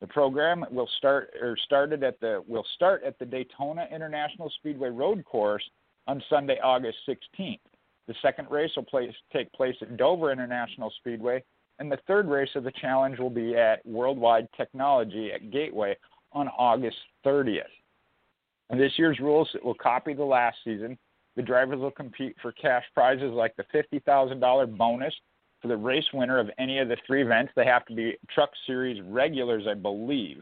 The 0.00 0.06
program 0.06 0.64
will 0.70 0.88
start 0.98 1.30
or 1.40 1.56
started 1.64 2.02
at 2.02 2.20
the 2.20 2.42
will 2.46 2.66
start 2.74 3.02
at 3.02 3.18
the 3.18 3.24
Daytona 3.24 3.86
International 3.90 4.50
Speedway 4.58 4.90
Road 4.90 5.24
Course 5.24 5.64
on 6.06 6.22
Sunday, 6.28 6.58
August 6.62 6.98
16th. 7.08 7.60
The 8.06 8.14
second 8.20 8.50
race 8.50 8.70
will 8.76 8.84
place, 8.84 9.14
take 9.32 9.50
place 9.52 9.74
at 9.80 9.96
Dover 9.96 10.30
International 10.30 10.92
Speedway 10.98 11.42
and 11.78 11.92
the 11.92 11.98
third 12.06 12.28
race 12.28 12.48
of 12.54 12.64
the 12.64 12.72
challenge 12.80 13.18
will 13.18 13.30
be 13.30 13.54
at 13.56 13.84
Worldwide 13.84 14.48
Technology 14.56 15.30
at 15.32 15.50
Gateway 15.50 15.96
on 16.32 16.48
August 16.48 16.96
30th. 17.24 17.62
And 18.70 18.80
this 18.80 18.92
year's 18.96 19.20
rules 19.20 19.48
will 19.62 19.74
copy 19.74 20.14
the 20.14 20.24
last 20.24 20.56
season. 20.64 20.98
The 21.36 21.42
drivers 21.42 21.78
will 21.78 21.90
compete 21.90 22.34
for 22.40 22.52
cash 22.52 22.84
prizes 22.94 23.30
like 23.32 23.54
the 23.56 23.64
$50,000 23.74 24.76
bonus 24.76 25.14
for 25.66 25.74
the 25.74 25.76
race 25.76 26.04
winner 26.12 26.38
of 26.38 26.50
any 26.58 26.78
of 26.78 26.88
the 26.88 26.96
three 27.06 27.22
events. 27.22 27.52
They 27.56 27.64
have 27.64 27.84
to 27.86 27.94
be 27.94 28.16
Truck 28.32 28.50
Series 28.66 29.02
regulars, 29.02 29.64
I 29.68 29.74
believe. 29.74 30.40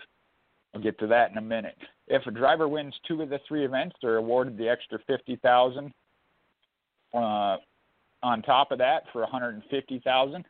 I'll 0.75 0.83
get 0.83 0.99
to 0.99 1.07
that 1.09 1.31
in 1.31 1.39
a 1.39 1.43
minute. 1.43 1.77
If 2.09 2.27
a 2.27 2.31
driver 2.31 2.69
wins 2.69 2.95
two 3.07 3.23
of 3.23 3.31
the 3.31 3.39
three 3.47 3.65
events, 3.65 3.97
they're 4.03 4.17
awarded 4.17 4.59
the 4.59 4.69
extra 4.69 4.99
50000 5.07 5.93
uh, 7.15 7.57
on 8.23 8.43
top 8.43 8.73
of 8.73 8.79
that 8.79 9.05
for 9.13 9.21
150000 9.21 10.45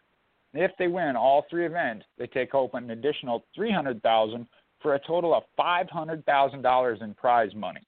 if 0.56 0.70
they 0.78 0.86
win 0.86 1.16
all 1.16 1.44
three 1.50 1.66
events, 1.66 2.04
they 2.16 2.28
take 2.28 2.52
home 2.52 2.70
an 2.74 2.90
additional 2.90 3.44
three 3.56 3.72
hundred 3.72 4.00
thousand 4.02 4.46
for 4.80 4.94
a 4.94 5.00
total 5.04 5.34
of 5.34 5.42
five 5.56 5.90
hundred 5.90 6.24
thousand 6.26 6.62
dollars 6.62 7.00
in 7.02 7.12
prize 7.14 7.52
money. 7.56 7.80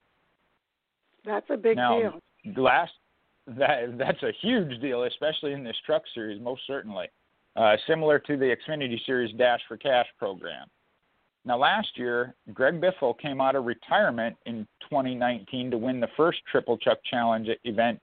That's 1.23 1.45
a 1.49 1.55
big 1.55 1.77
now, 1.77 2.19
deal. 2.43 2.61
Last, 2.61 2.91
that 3.47 3.97
that's 3.97 4.21
a 4.23 4.31
huge 4.41 4.79
deal, 4.81 5.03
especially 5.03 5.53
in 5.53 5.63
this 5.63 5.75
truck 5.85 6.03
series, 6.13 6.41
most 6.41 6.61
certainly. 6.67 7.07
Uh, 7.55 7.75
similar 7.87 8.19
to 8.19 8.37
the 8.37 8.55
Xfinity 8.55 9.03
Series 9.05 9.33
Dash 9.35 9.61
for 9.67 9.77
Cash 9.77 10.05
program. 10.19 10.67
Now, 11.43 11.57
last 11.57 11.87
year, 11.95 12.35
Greg 12.53 12.79
Biffle 12.79 13.17
came 13.17 13.41
out 13.41 13.55
of 13.55 13.65
retirement 13.65 14.35
in 14.45 14.67
2019 14.81 15.71
to 15.71 15.77
win 15.77 15.99
the 15.99 16.09
first 16.15 16.39
Triple 16.51 16.77
Truck 16.77 16.99
Challenge 17.09 17.47
event 17.63 17.99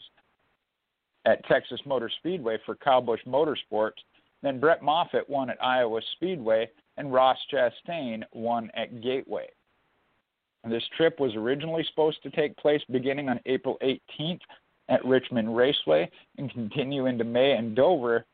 at 1.25 1.45
Texas 1.47 1.81
Motor 1.87 2.11
Speedway 2.19 2.59
for 2.65 2.75
Kyle 2.75 3.03
Busch 3.03 3.21
Motorsports 3.27 4.01
then 4.45 4.61
Brett 4.61 4.83
Moffitt 4.83 5.29
won 5.29 5.49
at 5.49 5.57
Iowa 5.63 6.01
Speedway, 6.13 6.71
and 6.99 7.13
Ross 7.13 7.39
Chastain 7.51 8.23
won 8.35 8.71
at 8.75 9.01
Gateway. 9.01 9.49
This 10.69 10.85
trip 10.97 11.19
was 11.19 11.35
originally 11.35 11.85
supposed 11.89 12.23
to 12.23 12.31
take 12.31 12.57
place 12.59 12.83
beginning 12.91 13.29
on 13.29 13.41
April 13.47 13.79
18th 13.83 14.41
at 14.89 15.05
Richmond 15.05 15.57
Raceway 15.57 16.11
and 16.39 16.51
continue 16.51 17.07
into 17.07 17.25
May 17.25 17.53
and 17.53 17.75
Dover 17.75 18.27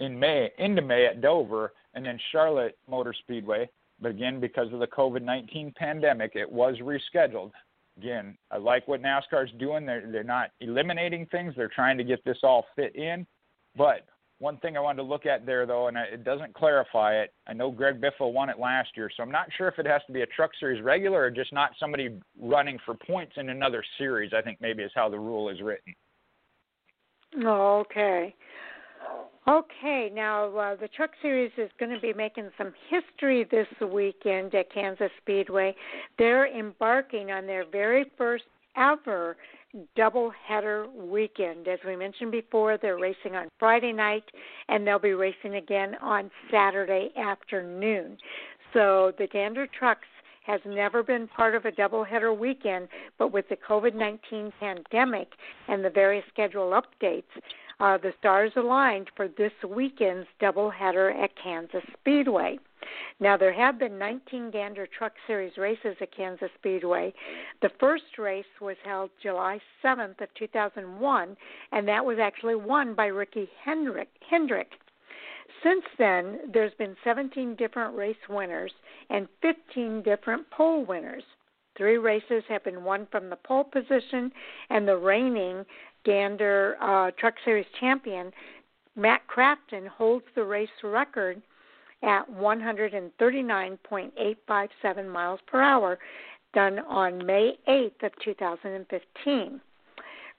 in 0.00 0.18
May 0.18 0.50
into 0.58 0.82
May 0.82 1.06
at 1.06 1.20
Dover 1.20 1.72
and 1.94 2.04
then 2.04 2.18
Charlotte 2.32 2.76
Motor 2.88 3.12
Speedway. 3.12 3.68
But 4.00 4.10
again, 4.10 4.40
because 4.40 4.72
of 4.72 4.80
the 4.80 4.86
COVID 4.86 5.22
19 5.22 5.74
pandemic, 5.76 6.32
it 6.34 6.50
was 6.50 6.76
rescheduled. 6.82 7.52
Again, 7.98 8.36
I 8.50 8.56
like 8.56 8.88
what 8.88 9.02
NASCAR's 9.02 9.52
doing. 9.58 9.84
They're, 9.84 10.10
they're 10.10 10.24
not 10.24 10.50
eliminating 10.60 11.26
things, 11.26 11.54
they're 11.56 11.68
trying 11.68 11.98
to 11.98 12.04
get 12.04 12.24
this 12.24 12.38
all 12.42 12.64
fit 12.74 12.96
in. 12.96 13.26
But 13.76 14.06
one 14.40 14.56
thing 14.56 14.76
I 14.76 14.80
wanted 14.80 15.02
to 15.02 15.08
look 15.08 15.26
at 15.26 15.44
there, 15.44 15.66
though, 15.66 15.88
and 15.88 15.96
it 15.98 16.24
doesn't 16.24 16.54
clarify 16.54 17.14
it. 17.14 17.32
I 17.46 17.52
know 17.52 17.70
Greg 17.70 18.00
Biffle 18.00 18.32
won 18.32 18.48
it 18.48 18.58
last 18.58 18.88
year, 18.96 19.10
so 19.14 19.22
I'm 19.22 19.30
not 19.30 19.46
sure 19.56 19.68
if 19.68 19.78
it 19.78 19.86
has 19.86 20.00
to 20.06 20.12
be 20.12 20.22
a 20.22 20.26
Truck 20.26 20.50
Series 20.58 20.82
regular 20.82 21.20
or 21.20 21.30
just 21.30 21.52
not 21.52 21.72
somebody 21.78 22.18
running 22.40 22.78
for 22.86 22.94
points 22.94 23.34
in 23.36 23.50
another 23.50 23.84
series. 23.98 24.32
I 24.36 24.40
think 24.40 24.58
maybe 24.60 24.82
is 24.82 24.90
how 24.94 25.10
the 25.10 25.18
rule 25.18 25.50
is 25.50 25.60
written. 25.60 25.94
Okay. 27.44 28.34
Okay, 29.46 30.10
now 30.12 30.56
uh, 30.56 30.76
the 30.76 30.88
Truck 30.88 31.10
Series 31.20 31.52
is 31.58 31.70
going 31.78 31.92
to 31.92 32.00
be 32.00 32.12
making 32.12 32.50
some 32.56 32.72
history 32.88 33.46
this 33.50 33.66
weekend 33.92 34.54
at 34.54 34.72
Kansas 34.72 35.10
Speedway. 35.20 35.74
They're 36.18 36.46
embarking 36.56 37.30
on 37.30 37.46
their 37.46 37.64
very 37.70 38.10
first 38.16 38.44
ever 38.76 39.36
double 39.96 40.32
header 40.46 40.86
weekend. 40.94 41.68
As 41.68 41.78
we 41.86 41.96
mentioned 41.96 42.32
before, 42.32 42.78
they're 42.78 42.98
racing 42.98 43.34
on 43.34 43.48
Friday 43.58 43.92
night 43.92 44.24
and 44.68 44.86
they'll 44.86 44.98
be 44.98 45.14
racing 45.14 45.56
again 45.56 45.96
on 46.00 46.30
Saturday 46.50 47.10
afternoon. 47.16 48.16
So 48.72 49.12
the 49.18 49.26
Gander 49.26 49.66
Trucks 49.66 50.06
has 50.46 50.60
never 50.66 51.02
been 51.02 51.28
part 51.28 51.54
of 51.54 51.64
a 51.64 51.72
double 51.72 52.02
header 52.02 52.32
weekend, 52.32 52.88
but 53.18 53.32
with 53.32 53.48
the 53.48 53.56
COVID 53.56 53.94
19 53.94 54.52
pandemic 54.58 55.28
and 55.68 55.84
the 55.84 55.90
various 55.90 56.24
schedule 56.32 56.80
updates, 56.80 57.22
uh, 57.80 57.98
the 57.98 58.12
stars 58.18 58.52
aligned 58.56 59.10
for 59.16 59.28
this 59.28 59.52
weekend's 59.66 60.28
doubleheader 60.40 61.14
at 61.22 61.30
Kansas 61.42 61.82
Speedway. 61.98 62.58
Now, 63.20 63.36
there 63.36 63.52
have 63.52 63.78
been 63.78 63.98
19 63.98 64.50
Gander 64.50 64.86
Truck 64.86 65.12
Series 65.26 65.56
races 65.56 65.96
at 66.00 66.14
Kansas 66.14 66.50
Speedway. 66.58 67.12
The 67.62 67.70
first 67.78 68.18
race 68.18 68.44
was 68.60 68.76
held 68.84 69.10
July 69.22 69.60
7th 69.84 70.20
of 70.20 70.28
2001, 70.34 71.36
and 71.72 71.88
that 71.88 72.04
was 72.04 72.18
actually 72.18 72.54
won 72.54 72.94
by 72.94 73.06
Ricky 73.06 73.48
Hendrick. 73.64 74.08
Hendrick. 74.28 74.72
Since 75.62 75.84
then, 75.98 76.38
there's 76.52 76.74
been 76.74 76.96
17 77.04 77.56
different 77.56 77.94
race 77.94 78.16
winners 78.28 78.72
and 79.10 79.28
15 79.42 80.02
different 80.02 80.48
pole 80.50 80.84
winners. 80.84 81.24
Three 81.76 81.98
races 81.98 82.44
have 82.48 82.64
been 82.64 82.84
won 82.84 83.06
from 83.10 83.30
the 83.30 83.36
pole 83.36 83.64
position, 83.64 84.32
and 84.70 84.86
the 84.86 84.96
reigning 84.96 85.64
Gander 86.04 86.76
uh, 86.80 87.10
Truck 87.18 87.34
Series 87.44 87.66
champion, 87.78 88.32
Matt 88.96 89.20
Crafton, 89.28 89.86
holds 89.88 90.24
the 90.34 90.44
race 90.44 90.68
record 90.82 91.42
at 92.02 92.28
139.857 92.30 95.12
miles 95.12 95.40
per 95.46 95.60
hour, 95.60 95.98
done 96.54 96.78
on 96.80 97.24
May 97.24 97.56
8th 97.68 98.02
of 98.02 98.10
2015. 98.24 99.60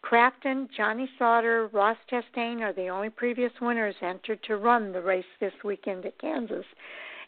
Crafton, 0.03 0.67
Johnny 0.75 1.07
Sauter, 1.19 1.69
Ross 1.71 1.97
Chastain 2.11 2.61
are 2.61 2.73
the 2.73 2.87
only 2.87 3.11
previous 3.11 3.51
winners 3.61 3.93
entered 4.01 4.41
to 4.43 4.57
run 4.57 4.91
the 4.91 5.01
race 5.01 5.23
this 5.39 5.53
weekend 5.63 6.05
at 6.05 6.17
Kansas. 6.19 6.65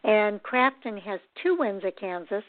And 0.03 0.41
Crafton 0.41 0.99
has 1.01 1.19
two 1.41 1.55
wins 1.57 1.84
at 1.86 1.99
Kansas. 1.99 2.43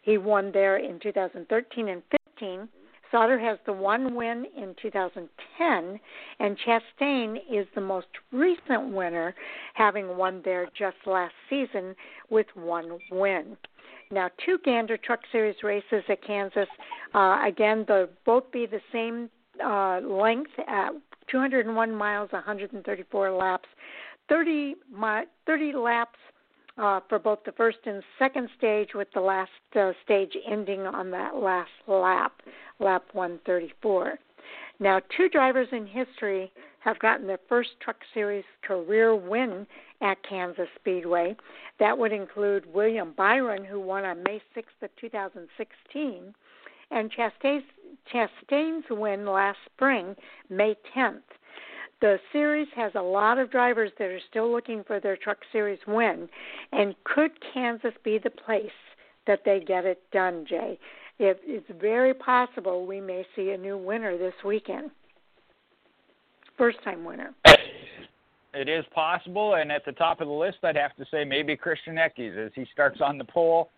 He 0.00 0.16
won 0.16 0.50
there 0.50 0.78
in 0.78 0.98
2013 0.98 1.88
and 1.88 2.02
15 2.38 2.68
Sauter 3.10 3.38
has 3.38 3.58
the 3.66 3.72
one 3.72 4.14
win 4.14 4.46
in 4.56 4.74
2010, 4.80 6.00
and 6.38 6.56
Chastain 6.58 7.36
is 7.50 7.66
the 7.74 7.80
most 7.80 8.06
recent 8.32 8.92
winner, 8.92 9.34
having 9.74 10.16
won 10.16 10.42
there 10.44 10.68
just 10.78 10.96
last 11.06 11.34
season 11.48 11.94
with 12.30 12.46
one 12.54 12.98
win. 13.10 13.56
Now, 14.12 14.28
two 14.44 14.58
Gander 14.64 14.96
Truck 14.96 15.20
Series 15.30 15.56
races 15.62 16.02
at 16.08 16.24
Kansas. 16.24 16.68
Uh, 17.14 17.42
again, 17.46 17.84
they'll 17.86 18.08
both 18.24 18.50
be 18.50 18.66
the 18.66 18.80
same 18.92 19.30
uh, 19.64 20.00
length 20.00 20.50
at 20.66 20.90
201 21.30 21.94
miles, 21.94 22.32
134 22.32 23.30
laps. 23.30 23.68
30, 24.28 24.76
mi- 24.96 25.24
30 25.46 25.72
laps 25.72 26.18
uh, 26.80 27.00
for 27.08 27.18
both 27.18 27.40
the 27.44 27.52
first 27.52 27.78
and 27.84 28.02
second 28.18 28.48
stage, 28.56 28.90
with 28.94 29.08
the 29.12 29.20
last 29.20 29.50
uh, 29.76 29.92
stage 30.04 30.32
ending 30.50 30.80
on 30.80 31.10
that 31.10 31.36
last 31.36 31.70
lap, 31.86 32.40
lap 32.78 33.04
134. 33.12 34.18
Now, 34.78 35.00
two 35.16 35.28
drivers 35.28 35.68
in 35.72 35.86
history 35.86 36.50
have 36.80 36.98
gotten 36.98 37.26
their 37.26 37.40
first 37.48 37.70
Truck 37.80 37.98
Series 38.14 38.44
career 38.62 39.14
win 39.14 39.66
at 40.00 40.16
Kansas 40.26 40.68
Speedway. 40.76 41.36
That 41.78 41.98
would 41.98 42.12
include 42.12 42.72
William 42.72 43.12
Byron, 43.14 43.64
who 43.64 43.78
won 43.78 44.06
on 44.06 44.22
May 44.22 44.40
6th 44.56 44.82
of 44.82 44.90
2016, 44.98 46.34
and 46.90 47.12
Chastain's, 47.12 47.64
Chastain's 48.12 48.86
win 48.90 49.26
last 49.26 49.58
spring, 49.66 50.16
May 50.48 50.74
10th. 50.96 51.20
The 52.00 52.18
series 52.32 52.68
has 52.76 52.92
a 52.94 53.02
lot 53.02 53.38
of 53.38 53.50
drivers 53.50 53.90
that 53.98 54.06
are 54.06 54.20
still 54.30 54.50
looking 54.50 54.82
for 54.84 55.00
their 55.00 55.16
Truck 55.16 55.38
Series 55.52 55.78
win, 55.86 56.28
and 56.72 56.94
could 57.04 57.32
Kansas 57.52 57.92
be 58.02 58.18
the 58.18 58.30
place 58.30 58.70
that 59.26 59.40
they 59.44 59.60
get 59.60 59.84
it 59.84 60.02
done, 60.10 60.46
Jay? 60.48 60.78
It's 61.18 61.66
very 61.78 62.14
possible 62.14 62.86
we 62.86 63.00
may 63.00 63.26
see 63.36 63.50
a 63.50 63.58
new 63.58 63.76
winner 63.76 64.16
this 64.16 64.32
weekend. 64.42 64.90
First 66.56 66.82
time 66.82 67.04
winner. 67.04 67.34
It 68.54 68.68
is 68.68 68.84
possible, 68.94 69.54
and 69.54 69.70
at 69.70 69.84
the 69.84 69.92
top 69.92 70.22
of 70.22 70.28
the 70.28 70.32
list, 70.32 70.58
I'd 70.62 70.76
have 70.76 70.96
to 70.96 71.04
say 71.10 71.24
maybe 71.24 71.54
Christian 71.54 71.96
Eckes 71.96 72.46
as 72.46 72.50
he 72.54 72.64
starts 72.72 73.00
on 73.02 73.18
the 73.18 73.24
pole 73.24 73.68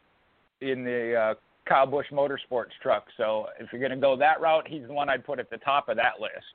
in 0.61 0.85
the 0.85 1.15
uh, 1.15 1.35
Kyle 1.69 1.87
Busch 1.87 2.07
Motorsports 2.13 2.71
truck. 2.81 3.07
So 3.17 3.49
if 3.59 3.73
you're 3.73 3.81
going 3.81 3.91
to 3.91 3.99
go 3.99 4.17
that 4.17 4.41
route, 4.41 4.67
he's 4.69 4.87
the 4.87 4.93
one 4.93 5.09
I'd 5.09 5.27
put 5.27 5.41
at 5.41 5.51
the 5.51 5.59
top 5.59 5.89
of 5.89 5.97
that 5.97 6.21
list. 6.21 6.55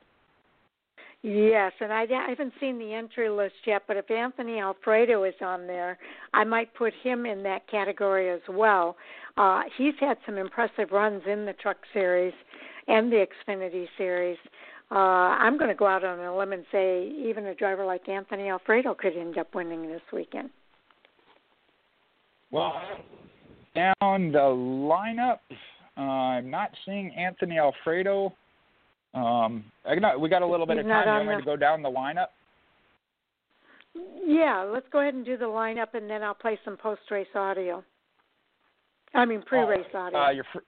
Yes, 1.23 1.73
and 1.81 1.91
I, 1.91 2.05
haven't 2.29 2.53
seen 2.59 2.77
the 2.77 2.93
entry 2.93 3.29
list 3.29 3.55
yet, 3.65 3.83
but 3.87 3.97
if 3.97 4.09
Anthony 4.11 4.59
Alfredo 4.59 5.23
is 5.23 5.33
on 5.41 5.65
there, 5.65 5.97
I 6.33 6.43
might 6.43 6.73
put 6.75 6.93
him 7.03 7.25
in 7.25 7.43
that 7.43 7.67
category 7.69 8.29
as 8.29 8.41
well. 8.49 8.95
Uh, 9.35 9.63
he's 9.77 9.95
had 9.99 10.17
some 10.25 10.37
impressive 10.37 10.91
runs 10.91 11.23
in 11.29 11.45
the 11.45 11.53
Truck 11.53 11.77
Series 11.91 12.33
and 12.87 13.11
the 13.11 13.25
Xfinity 13.25 13.87
Series. 13.97 14.37
Uh, 14.89 14.95
I'm 14.95 15.57
going 15.57 15.69
to 15.69 15.75
go 15.75 15.87
out 15.87 16.03
on 16.03 16.19
a 16.19 16.37
limb 16.37 16.53
and 16.53 16.63
say 16.71 17.11
even 17.27 17.47
a 17.47 17.55
driver 17.55 17.83
like 17.83 18.07
Anthony 18.07 18.49
Alfredo 18.49 18.93
could 18.93 19.17
end 19.17 19.37
up 19.37 19.53
winning 19.53 19.87
this 19.87 20.01
weekend. 20.13 20.49
Well, 22.51 22.73
down 23.75 24.31
the 24.31 24.37
lineup, 24.37 25.39
uh, 25.97 26.01
I'm 26.01 26.49
not 26.49 26.69
seeing 26.85 27.11
Anthony 27.15 27.57
Alfredo 27.57 28.33
um, 29.13 29.63
got, 30.01 30.19
we 30.19 30.29
got 30.29 30.41
a 30.41 30.47
little 30.47 30.65
bit 30.65 30.77
He's 30.77 30.85
of 30.85 30.91
time. 30.91 31.23
You 31.23 31.29
want 31.29 31.43
to 31.43 31.45
go 31.45 31.55
down 31.55 31.81
the 31.81 31.89
lineup? 31.89 32.27
Yeah, 34.25 34.63
let's 34.71 34.85
go 34.91 35.01
ahead 35.01 35.13
and 35.13 35.25
do 35.25 35.37
the 35.37 35.45
lineup, 35.45 35.93
and 35.93 36.09
then 36.09 36.21
I'll 36.23 36.35
play 36.35 36.59
some 36.63 36.77
post-race 36.77 37.27
audio. 37.33 37.83
I 39.13 39.25
mean, 39.25 39.41
pre-race 39.41 39.85
uh, 39.93 39.97
audio. 39.97 40.19
Uh, 40.19 40.29
your 40.31 40.45
fr- 40.53 40.59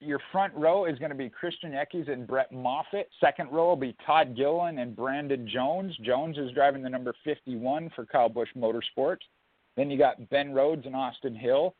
your 0.00 0.18
front 0.32 0.54
row 0.54 0.86
is 0.86 0.98
going 0.98 1.10
to 1.10 1.16
be 1.16 1.28
Christian 1.28 1.72
Eckes 1.72 2.10
and 2.10 2.26
Brett 2.26 2.50
Moffitt. 2.52 3.10
Second 3.20 3.52
row 3.52 3.68
will 3.68 3.76
be 3.76 3.94
Todd 4.06 4.34
Gilliland 4.34 4.78
and 4.78 4.96
Brandon 4.96 5.46
Jones. 5.46 5.94
Jones 6.02 6.38
is 6.38 6.50
driving 6.52 6.82
the 6.82 6.88
number 6.88 7.12
51 7.22 7.90
for 7.94 8.06
Kyle 8.06 8.30
Busch 8.30 8.48
Motorsports. 8.56 9.18
Then 9.76 9.90
you 9.90 9.98
got 9.98 10.30
Ben 10.30 10.52
Rhodes 10.54 10.86
and 10.86 10.96
Austin 10.96 11.34
Hill. 11.34 11.74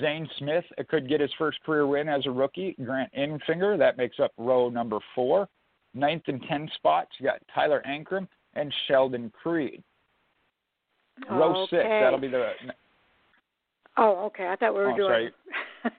Zane 0.00 0.28
Smith 0.38 0.64
could 0.88 1.08
get 1.08 1.20
his 1.20 1.30
first 1.38 1.58
career 1.64 1.86
win 1.86 2.08
as 2.08 2.26
a 2.26 2.30
rookie. 2.30 2.76
Grant 2.84 3.12
Enfinger, 3.14 3.78
that 3.78 3.96
makes 3.96 4.20
up 4.20 4.32
row 4.36 4.68
number 4.68 4.98
four. 5.14 5.48
Ninth 5.94 6.24
and 6.26 6.40
tenth 6.48 6.70
spots, 6.74 7.10
you 7.18 7.26
got 7.26 7.40
Tyler 7.52 7.82
Ankrum 7.88 8.28
and 8.54 8.72
Sheldon 8.86 9.32
Creed. 9.42 9.82
Row 11.28 11.62
okay. 11.62 11.76
six, 11.76 11.84
that'll 11.84 12.20
be 12.20 12.28
the. 12.28 12.52
Oh, 13.96 14.26
okay. 14.26 14.46
I 14.46 14.56
thought 14.56 14.72
we 14.72 14.80
were 14.80 14.96
doing 14.96 15.30
oh, 15.84 15.88
doing 15.88 15.94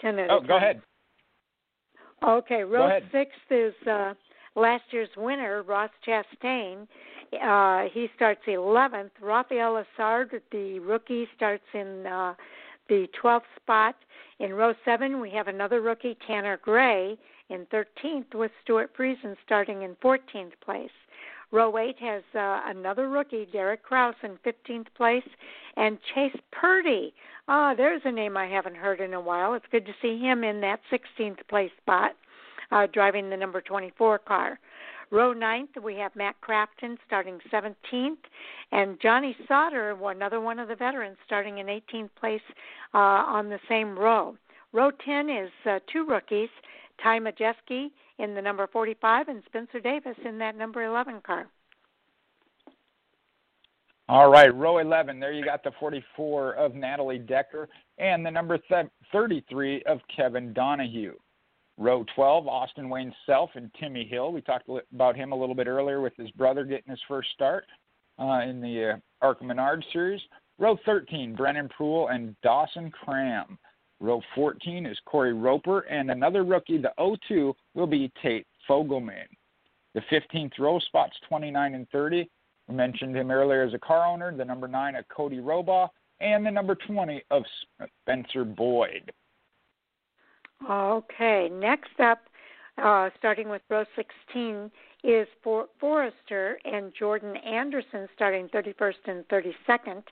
ten 0.00 0.18
at 0.18 0.30
Oh, 0.30 0.36
a 0.36 0.38
time. 0.38 0.46
go 0.46 0.56
ahead. 0.56 0.82
Okay, 2.26 2.62
row 2.64 2.86
ahead. 2.86 3.02
six 3.12 3.30
is 3.50 3.74
uh, 3.88 4.14
last 4.54 4.84
year's 4.90 5.08
winner, 5.16 5.62
Ross 5.62 5.90
Chastain. 6.06 6.86
Uh, 7.32 7.88
he 7.92 8.08
starts 8.16 8.40
11th. 8.46 9.10
Raphael 9.20 9.82
Lessard, 9.98 10.30
the 10.50 10.78
rookie, 10.78 11.28
starts 11.36 11.64
in 11.74 12.06
uh, 12.06 12.34
the 12.88 13.06
12th 13.22 13.42
spot. 13.56 13.94
In 14.40 14.52
row 14.52 14.74
7, 14.84 15.20
we 15.20 15.30
have 15.30 15.48
another 15.48 15.80
rookie, 15.80 16.16
Tanner 16.26 16.58
Gray, 16.62 17.18
in 17.50 17.66
13th, 17.66 18.34
with 18.34 18.50
Stewart 18.62 18.90
Friesen 18.96 19.36
starting 19.44 19.82
in 19.82 19.96
14th 19.96 20.52
place. 20.64 20.90
Row 21.50 21.78
8 21.78 21.96
has 22.00 22.22
uh, 22.34 22.60
another 22.66 23.08
rookie, 23.08 23.48
Derek 23.52 23.82
Kraus, 23.82 24.14
in 24.22 24.38
15th 24.44 24.86
place, 24.94 25.28
and 25.76 25.98
Chase 26.14 26.36
Purdy. 26.52 27.14
Ah, 27.48 27.72
oh, 27.72 27.74
there's 27.76 28.02
a 28.04 28.12
name 28.12 28.36
I 28.36 28.46
haven't 28.46 28.76
heard 28.76 29.00
in 29.00 29.14
a 29.14 29.20
while. 29.20 29.54
It's 29.54 29.64
good 29.70 29.86
to 29.86 29.94
see 30.02 30.18
him 30.18 30.44
in 30.44 30.60
that 30.60 30.80
16th 30.92 31.38
place 31.48 31.70
spot, 31.80 32.12
uh, 32.70 32.86
driving 32.92 33.30
the 33.30 33.36
number 33.36 33.62
24 33.62 34.18
car. 34.18 34.58
Row 35.10 35.32
ninth, 35.32 35.70
we 35.82 35.94
have 35.96 36.14
Matt 36.14 36.36
Crafton 36.40 36.96
starting 37.06 37.38
17th, 37.52 38.16
and 38.72 39.00
Johnny 39.00 39.36
Sauter, 39.46 39.96
another 40.04 40.40
one 40.40 40.58
of 40.58 40.68
the 40.68 40.76
veterans, 40.76 41.16
starting 41.24 41.58
in 41.58 41.66
18th 41.66 42.10
place 42.18 42.42
uh, 42.94 42.98
on 42.98 43.48
the 43.48 43.58
same 43.68 43.98
row. 43.98 44.36
Row 44.72 44.90
10 44.90 45.30
is 45.30 45.50
uh, 45.64 45.78
two 45.90 46.04
rookies, 46.06 46.50
Ty 47.02 47.20
Majeski 47.20 47.88
in 48.18 48.34
the 48.34 48.42
number 48.42 48.66
45 48.66 49.28
and 49.28 49.42
Spencer 49.46 49.80
Davis 49.80 50.16
in 50.24 50.38
that 50.38 50.56
number 50.56 50.84
11 50.84 51.20
car. 51.24 51.46
All 54.10 54.30
right, 54.30 54.54
row 54.54 54.78
11. 54.78 55.20
There 55.20 55.32
you 55.32 55.44
got 55.44 55.62
the 55.62 55.72
44 55.78 56.54
of 56.54 56.74
Natalie 56.74 57.18
Decker 57.18 57.68
and 57.98 58.24
the 58.24 58.30
number 58.30 58.58
33 59.12 59.82
of 59.82 60.00
Kevin 60.14 60.52
Donahue. 60.54 61.14
Row 61.78 62.04
12, 62.16 62.48
Austin 62.48 62.88
Wayne 62.90 63.14
Self 63.24 63.50
and 63.54 63.70
Timmy 63.78 64.04
Hill. 64.04 64.32
We 64.32 64.40
talked 64.40 64.68
about 64.92 65.14
him 65.14 65.30
a 65.30 65.36
little 65.36 65.54
bit 65.54 65.68
earlier 65.68 66.00
with 66.00 66.12
his 66.16 66.30
brother 66.32 66.64
getting 66.64 66.90
his 66.90 67.00
first 67.06 67.30
start 67.32 67.64
uh, 68.18 68.40
in 68.40 68.60
the 68.60 68.94
uh, 68.94 69.24
ARCA 69.24 69.44
Menard 69.44 69.84
Series. 69.92 70.20
Row 70.58 70.76
13, 70.84 71.36
Brennan 71.36 71.68
Poole 71.78 72.08
and 72.08 72.34
Dawson 72.42 72.90
Cram. 72.90 73.56
Row 74.00 74.20
14 74.34 74.86
is 74.86 74.98
Corey 75.04 75.32
Roper, 75.32 75.80
and 75.80 76.10
another 76.10 76.44
rookie, 76.44 76.78
the 76.78 76.92
02, 77.28 77.54
will 77.74 77.86
be 77.86 78.12
Tate 78.22 78.46
Fogleman. 78.68 79.26
The 79.94 80.02
15th 80.12 80.58
row 80.58 80.80
spots 80.80 81.16
29 81.28 81.74
and 81.74 81.88
30. 81.90 82.28
We 82.66 82.74
mentioned 82.74 83.16
him 83.16 83.30
earlier 83.30 83.62
as 83.62 83.74
a 83.74 83.78
car 83.78 84.04
owner, 84.04 84.36
the 84.36 84.44
number 84.44 84.68
9 84.68 84.96
of 84.96 85.04
Codie 85.08 85.40
Rohrbaugh, 85.40 85.88
and 86.20 86.44
the 86.44 86.50
number 86.50 86.74
20 86.74 87.22
of 87.30 87.44
Spencer 88.02 88.44
Boyd. 88.44 89.12
Okay, 90.68 91.48
next 91.52 92.00
up, 92.00 92.20
uh, 92.82 93.10
starting 93.18 93.48
with 93.48 93.62
row 93.68 93.84
16, 93.94 94.70
is 95.04 95.28
for 95.44 95.66
Forrester 95.78 96.58
and 96.64 96.92
Jordan 96.98 97.36
Anderson 97.36 98.08
starting 98.14 98.48
31st 98.48 98.94
and 99.06 99.28
32nd. 99.28 100.02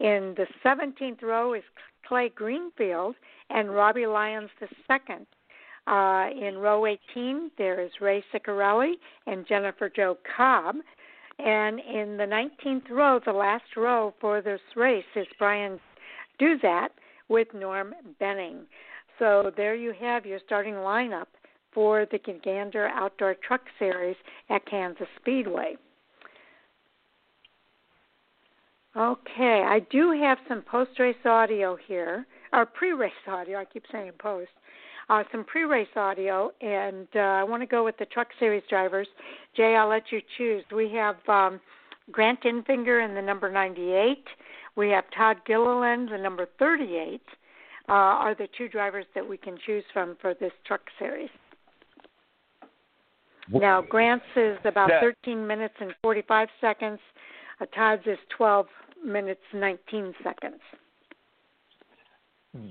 In 0.00 0.34
the 0.36 0.46
17th 0.64 1.22
row 1.22 1.54
is 1.54 1.62
Clay 2.06 2.30
Greenfield 2.34 3.16
and 3.50 3.74
Robbie 3.74 4.06
Lyons 4.06 4.50
II. 4.60 5.16
Uh, 5.86 6.28
in 6.38 6.58
row 6.58 6.84
18, 6.84 7.50
there 7.56 7.80
is 7.80 7.90
Ray 8.00 8.22
Ciccarelli 8.32 8.94
and 9.26 9.46
Jennifer 9.46 9.88
Jo 9.88 10.18
Cobb. 10.36 10.76
And 11.38 11.80
in 11.80 12.18
the 12.18 12.24
19th 12.24 12.90
row, 12.90 13.20
the 13.24 13.32
last 13.32 13.76
row 13.76 14.12
for 14.20 14.42
this 14.42 14.60
race 14.76 15.04
is 15.16 15.26
Bryan 15.38 15.80
Dauzat 16.40 16.88
with 17.28 17.48
Norm 17.54 17.94
Benning. 18.18 18.66
So 19.18 19.52
there 19.56 19.74
you 19.74 19.92
have 20.00 20.26
your 20.26 20.40
starting 20.44 20.74
lineup 20.74 21.26
for 21.72 22.06
the 22.10 22.18
Gander 22.42 22.88
Outdoor 22.88 23.34
Truck 23.34 23.62
Series 23.78 24.16
at 24.50 24.64
Kansas 24.66 25.06
Speedway. 25.20 25.76
Okay, 28.96 29.64
I 29.66 29.80
do 29.90 30.10
have 30.10 30.38
some 30.48 30.62
post 30.62 30.98
race 30.98 31.14
audio 31.24 31.76
here, 31.86 32.26
or 32.52 32.66
pre 32.66 32.92
race 32.92 33.12
audio, 33.28 33.58
I 33.58 33.64
keep 33.64 33.84
saying 33.92 34.12
post. 34.18 34.50
Uh, 35.08 35.24
some 35.32 35.44
pre 35.44 35.64
race 35.64 35.88
audio, 35.96 36.50
and 36.60 37.06
uh, 37.14 37.20
I 37.20 37.44
want 37.44 37.62
to 37.62 37.66
go 37.66 37.84
with 37.84 37.96
the 37.98 38.06
Truck 38.06 38.28
Series 38.38 38.62
drivers. 38.68 39.08
Jay, 39.56 39.76
I'll 39.76 39.88
let 39.88 40.10
you 40.10 40.20
choose. 40.36 40.64
We 40.74 40.90
have 40.92 41.16
um, 41.28 41.60
Grant 42.10 42.42
Enfinger 42.42 43.04
in 43.04 43.14
the 43.14 43.22
number 43.22 43.50
98, 43.50 44.24
we 44.76 44.90
have 44.90 45.04
Todd 45.16 45.38
Gilliland, 45.46 46.08
in 46.08 46.16
the 46.16 46.22
number 46.22 46.46
38 46.58 47.20
uh, 47.88 47.92
are 47.92 48.34
the 48.34 48.48
two 48.56 48.68
drivers 48.68 49.06
that 49.14 49.26
we 49.26 49.36
can 49.36 49.56
choose 49.64 49.84
from 49.92 50.16
for 50.20 50.34
this 50.34 50.52
truck 50.66 50.82
series. 50.98 51.30
Now, 53.50 53.80
Grant's 53.80 54.26
is 54.36 54.58
about 54.64 54.90
13 55.00 55.46
minutes 55.46 55.74
and 55.80 55.94
45 56.02 56.48
seconds. 56.60 56.98
Uh, 57.60 57.66
Todd's 57.74 58.02
is 58.06 58.18
12 58.36 58.66
minutes 59.04 59.40
19 59.54 60.14
seconds. 60.22 60.60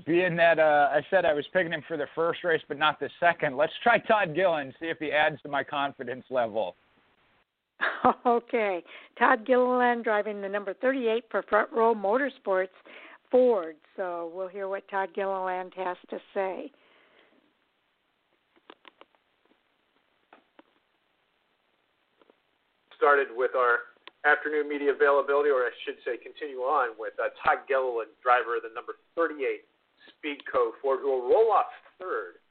Being 0.06 0.36
that 0.36 0.58
uh, 0.58 0.88
I 0.92 1.00
said 1.10 1.24
I 1.24 1.32
was 1.32 1.46
picking 1.52 1.72
him 1.72 1.82
for 1.88 1.96
the 1.96 2.06
first 2.14 2.44
race, 2.44 2.60
but 2.68 2.78
not 2.78 3.00
the 3.00 3.08
second, 3.20 3.56
let's 3.56 3.72
try 3.82 3.98
Todd 3.98 4.34
Gillen 4.34 4.72
see 4.80 4.86
if 4.86 4.98
he 4.98 5.10
adds 5.10 5.40
to 5.42 5.48
my 5.48 5.64
confidence 5.64 6.24
level. 6.30 6.76
Okay, 8.26 8.82
Todd 9.18 9.46
Gilliland 9.46 10.04
driving 10.04 10.40
the 10.40 10.48
number 10.48 10.74
38 10.74 11.24
for 11.30 11.42
Front 11.42 11.70
Row 11.72 11.94
Motorsports 11.94 12.68
Ford. 13.30 13.76
So 13.96 14.30
we'll 14.34 14.48
hear 14.48 14.68
what 14.68 14.88
Todd 14.88 15.10
Gilliland 15.14 15.72
has 15.76 15.96
to 16.10 16.18
say. 16.34 16.70
started 22.98 23.30
with 23.30 23.54
our 23.54 23.94
afternoon 24.26 24.66
media 24.66 24.90
availability, 24.90 25.48
or 25.48 25.62
I 25.62 25.72
should 25.86 26.02
say, 26.02 26.18
continue 26.18 26.66
on 26.66 26.98
with 26.98 27.14
uh, 27.22 27.30
Todd 27.38 27.62
Gilliland, 27.70 28.10
driver 28.18 28.58
of 28.58 28.66
the 28.66 28.74
number 28.74 28.98
38 29.14 29.38
Speedco 30.10 30.74
Ford, 30.82 30.98
who 31.00 31.14
will 31.14 31.30
roll 31.30 31.54
off 31.54 31.70
third 32.02 32.42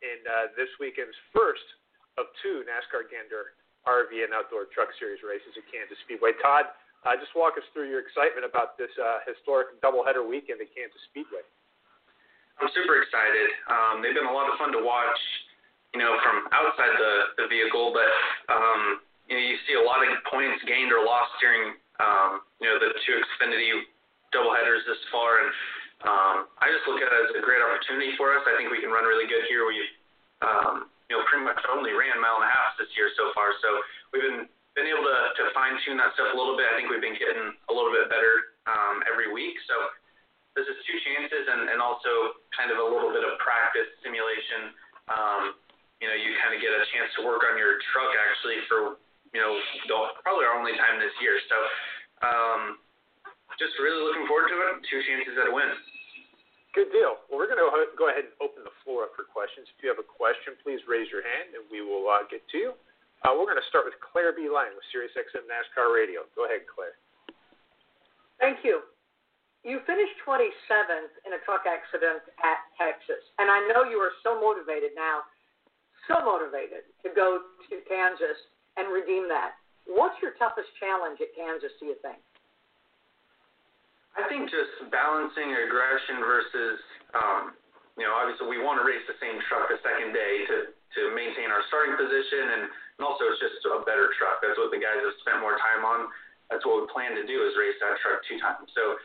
in 0.00 0.24
uh, 0.24 0.50
this 0.56 0.72
weekend's 0.80 1.14
first 1.36 1.64
of 2.16 2.32
two 2.40 2.64
NASCAR 2.64 3.04
Gander 3.12 3.52
RV 3.84 4.16
and 4.24 4.32
Outdoor 4.32 4.72
Truck 4.72 4.88
Series 4.96 5.20
races 5.20 5.52
at 5.52 5.68
Kansas 5.68 6.00
Speedway. 6.08 6.32
Todd, 6.40 6.72
uh, 7.04 7.14
just 7.20 7.36
walk 7.36 7.60
us 7.60 7.66
through 7.76 7.92
your 7.92 8.00
excitement 8.00 8.48
about 8.48 8.80
this 8.80 8.90
uh, 8.96 9.20
historic 9.28 9.76
doubleheader 9.84 10.24
weekend 10.24 10.60
at 10.64 10.68
Kansas 10.72 11.00
Speedway. 11.12 11.44
I'm 12.60 12.70
super 12.72 13.02
excited. 13.02 13.48
Um, 13.68 13.94
they've 14.00 14.16
been 14.16 14.30
a 14.30 14.32
lot 14.32 14.48
of 14.48 14.56
fun 14.56 14.72
to 14.72 14.82
watch, 14.82 15.20
you 15.92 16.00
know, 16.00 16.16
from 16.22 16.48
outside 16.54 16.94
the, 16.96 17.44
the 17.44 17.46
vehicle, 17.50 17.92
but 17.92 18.08
um, 18.48 19.04
you 19.28 19.34
know, 19.36 19.44
you 19.44 19.56
see 19.66 19.74
a 19.76 19.84
lot 19.84 20.04
of 20.04 20.08
points 20.30 20.60
gained 20.68 20.92
or 20.92 21.02
lost 21.02 21.32
during, 21.40 21.74
um, 21.98 22.44
you 22.60 22.68
know, 22.68 22.76
the 22.78 22.92
two 23.04 23.16
Xfinity 23.16 23.84
doubleheaders 24.30 24.84
this 24.86 25.00
far, 25.10 25.42
and 25.42 25.50
um, 26.04 26.36
I 26.60 26.68
just 26.68 26.84
look 26.84 27.00
at 27.00 27.08
it 27.08 27.32
as 27.32 27.38
a 27.38 27.42
great 27.42 27.62
opportunity 27.64 28.12
for 28.20 28.36
us. 28.36 28.44
I 28.44 28.54
think 28.60 28.68
we 28.68 28.82
can 28.82 28.92
run 28.92 29.08
really 29.08 29.24
good 29.24 29.48
here. 29.48 29.64
We, 29.64 29.78
um, 30.44 30.92
you 31.08 31.16
know, 31.16 31.24
pretty 31.26 31.46
much 31.46 31.58
only 31.72 31.96
ran 31.96 32.20
mile 32.20 32.40
and 32.40 32.46
a 32.46 32.52
half 32.52 32.76
this 32.76 32.90
year 32.94 33.08
so 33.16 33.32
far, 33.32 33.50
so 33.64 33.68
we've 34.12 34.24
been 34.24 34.44
been 34.74 34.90
able 34.90 35.06
to, 35.06 35.18
to 35.38 35.42
fine 35.54 35.78
tune 35.86 35.98
that 36.02 36.12
stuff 36.18 36.34
a 36.34 36.36
little 36.36 36.58
bit. 36.58 36.66
I 36.66 36.74
think 36.74 36.90
we've 36.90 37.02
been 37.02 37.18
getting 37.18 37.54
a 37.70 37.72
little 37.72 37.94
bit 37.94 38.10
better 38.10 38.58
um, 38.66 39.06
every 39.06 39.30
week. 39.30 39.54
So 39.70 39.74
this 40.58 40.66
is 40.66 40.76
two 40.86 40.98
chances 41.02 41.46
and, 41.46 41.70
and 41.70 41.78
also 41.78 42.38
kind 42.54 42.74
of 42.74 42.82
a 42.82 42.86
little 42.86 43.14
bit 43.14 43.22
of 43.22 43.38
practice 43.38 43.86
simulation. 44.02 44.74
Um, 45.10 45.42
you 46.02 46.10
know, 46.10 46.16
you 46.18 46.34
kind 46.42 46.52
of 46.52 46.58
get 46.58 46.74
a 46.74 46.82
chance 46.90 47.10
to 47.18 47.26
work 47.26 47.46
on 47.46 47.54
your 47.54 47.78
truck 47.94 48.10
actually 48.18 48.60
for 48.66 48.98
you 49.34 49.42
know, 49.42 49.58
probably 50.22 50.46
our 50.46 50.54
only 50.54 50.78
time 50.78 51.02
this 51.02 51.12
year. 51.18 51.34
So, 51.50 51.56
um, 52.22 52.78
just 53.58 53.74
really 53.82 53.98
looking 53.98 54.30
forward 54.30 54.46
to 54.48 54.56
it. 54.70 54.86
Two 54.86 55.02
chances 55.02 55.34
at 55.34 55.50
a 55.50 55.52
win. 55.52 55.74
Good 56.70 56.90
deal. 56.94 57.18
Well, 57.26 57.42
we're 57.42 57.50
going 57.50 57.58
to 57.58 57.70
go 57.98 58.10
ahead 58.10 58.30
and 58.30 58.34
open 58.38 58.62
the 58.62 58.74
floor 58.82 59.10
up 59.10 59.14
for 59.18 59.26
questions. 59.26 59.66
If 59.74 59.82
you 59.82 59.90
have 59.90 59.98
a 59.98 60.06
question, 60.06 60.58
please 60.62 60.82
raise 60.86 61.10
your 61.10 61.22
hand 61.22 61.54
and 61.54 61.62
we 61.70 61.82
will 61.82 62.06
uh, 62.06 62.26
get 62.30 62.46
to 62.54 62.58
you. 62.58 62.70
Uh, 63.24 63.32
we're 63.32 63.48
going 63.48 63.60
to 63.60 63.70
start 63.72 63.88
with 63.88 63.96
Claire 64.04 64.36
B. 64.36 64.52
Lang 64.52 64.76
with 64.76 64.84
SiriusXM 64.92 65.48
NASCAR 65.48 65.88
Radio. 65.88 66.28
Go 66.36 66.44
ahead, 66.44 66.68
Claire. 66.68 67.00
Thank 68.36 68.60
you. 68.60 68.84
You 69.64 69.80
finished 69.88 70.12
27th 70.28 71.24
in 71.24 71.32
a 71.32 71.40
truck 71.48 71.64
accident 71.64 72.20
at 72.44 72.60
Texas, 72.76 73.24
and 73.40 73.48
I 73.48 73.64
know 73.72 73.88
you 73.88 73.96
are 73.96 74.12
so 74.20 74.36
motivated 74.36 74.92
now, 74.92 75.24
so 76.04 76.20
motivated 76.20 76.84
to 77.00 77.08
go 77.16 77.48
to 77.72 77.74
Kansas 77.88 78.36
and 78.76 78.92
redeem 78.92 79.24
that. 79.32 79.56
What's 79.88 80.20
your 80.20 80.36
toughest 80.36 80.68
challenge 80.76 81.16
at 81.24 81.32
Kansas, 81.32 81.72
do 81.80 81.88
you 81.88 81.96
think? 82.04 82.20
I 84.20 84.28
think 84.28 84.52
just 84.52 84.84
balancing 84.92 85.48
aggression 85.64 86.20
versus, 86.20 86.76
um, 87.16 87.42
you 87.96 88.04
know, 88.04 88.12
obviously 88.12 88.52
we 88.52 88.60
want 88.60 88.76
to 88.78 88.84
race 88.84 89.02
the 89.08 89.16
same 89.16 89.40
truck 89.48 89.72
the 89.72 89.80
second 89.80 90.12
day 90.12 90.44
to, 90.44 90.56
to 90.76 91.00
maintain 91.16 91.48
our 91.48 91.64
starting 91.72 91.96
position, 91.96 92.60
and, 92.60 92.64
and 92.98 93.02
also 93.02 93.26
it's 93.30 93.42
just 93.42 93.62
a 93.66 93.82
better 93.82 94.10
truck. 94.14 94.38
That's 94.38 94.58
what 94.58 94.70
the 94.70 94.78
guys 94.78 95.02
have 95.02 95.18
spent 95.22 95.42
more 95.42 95.58
time 95.58 95.82
on. 95.82 96.10
That's 96.52 96.62
what 96.62 96.84
we 96.84 96.86
plan 96.92 97.16
to 97.18 97.24
do 97.26 97.42
is 97.42 97.56
race 97.58 97.74
that 97.82 97.98
truck 98.04 98.22
two 98.28 98.38
times. 98.38 98.70
So, 98.76 99.00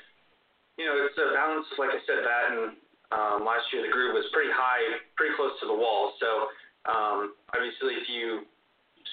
you 0.78 0.86
know, 0.86 0.96
it's 1.08 1.18
a 1.18 1.34
balance. 1.34 1.66
Like 1.80 1.96
I 1.96 2.02
said, 2.06 2.22
that 2.22 2.44
and 2.54 2.60
um, 3.10 3.38
last 3.48 3.66
year 3.74 3.82
the 3.82 3.90
groove 3.90 4.14
was 4.14 4.28
pretty 4.30 4.54
high, 4.54 5.02
pretty 5.18 5.34
close 5.34 5.56
to 5.64 5.66
the 5.66 5.74
wall. 5.74 6.14
So, 6.22 6.30
um, 6.86 7.34
obviously, 7.56 7.98
if 7.98 8.06
you 8.06 8.46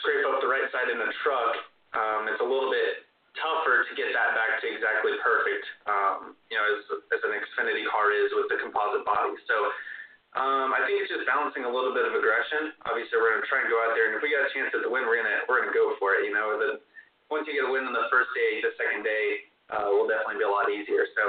scrape 0.02 0.26
up 0.28 0.44
the 0.44 0.50
right 0.50 0.68
side 0.74 0.92
in 0.92 1.00
the 1.00 1.08
truck, 1.24 1.54
um, 1.96 2.28
it's 2.28 2.42
a 2.42 2.46
little 2.46 2.68
bit 2.68 3.06
tougher 3.40 3.84
to 3.88 3.92
get 3.96 4.12
that 4.12 4.32
back 4.36 4.60
to 4.60 4.66
exactly 4.68 5.12
perfect, 5.20 5.64
um, 5.88 6.36
you 6.48 6.56
know, 6.56 6.64
as, 6.64 6.84
as 7.12 7.20
an 7.24 7.36
Xfinity 7.36 7.84
car 7.88 8.12
is 8.12 8.32
with 8.32 8.48
the 8.48 8.58
composite 8.60 9.04
body. 9.04 9.36
So 9.44 9.56
um, 10.34 10.74
I 10.74 10.82
think 10.84 10.98
it's 11.00 11.12
just 11.12 11.24
balancing 11.24 11.64
a 11.64 11.70
little 11.70 11.94
bit 11.94 12.04
of 12.04 12.12
aggression. 12.12 12.74
Obviously, 12.84 13.16
we're 13.16 13.38
going 13.38 13.46
to 13.46 13.50
try 13.50 13.62
and 13.62 13.70
go 13.70 13.78
out 13.86 13.94
there, 13.94 14.10
and 14.10 14.18
if 14.18 14.20
we 14.20 14.34
got 14.34 14.44
a 14.44 14.52
chance 14.52 14.74
at 14.74 14.82
the 14.82 14.90
win, 14.90 15.06
we're 15.06 15.22
going 15.22 15.30
to 15.30 15.46
we're 15.46 15.62
going 15.62 15.70
to 15.70 15.76
go 15.76 15.96
for 15.96 16.18
it. 16.18 16.26
You 16.26 16.34
know, 16.34 16.58
the, 16.58 16.82
once 17.30 17.46
you 17.46 17.56
get 17.56 17.64
a 17.64 17.72
win 17.72 17.86
on 17.86 17.94
the 17.94 18.10
first 18.12 18.28
day, 18.36 18.60
the 18.60 18.74
second 18.76 19.06
day 19.06 19.46
uh, 19.70 19.88
will 19.88 20.10
definitely 20.10 20.42
be 20.42 20.46
a 20.46 20.52
lot 20.52 20.68
easier. 20.68 21.08
So 21.16 21.24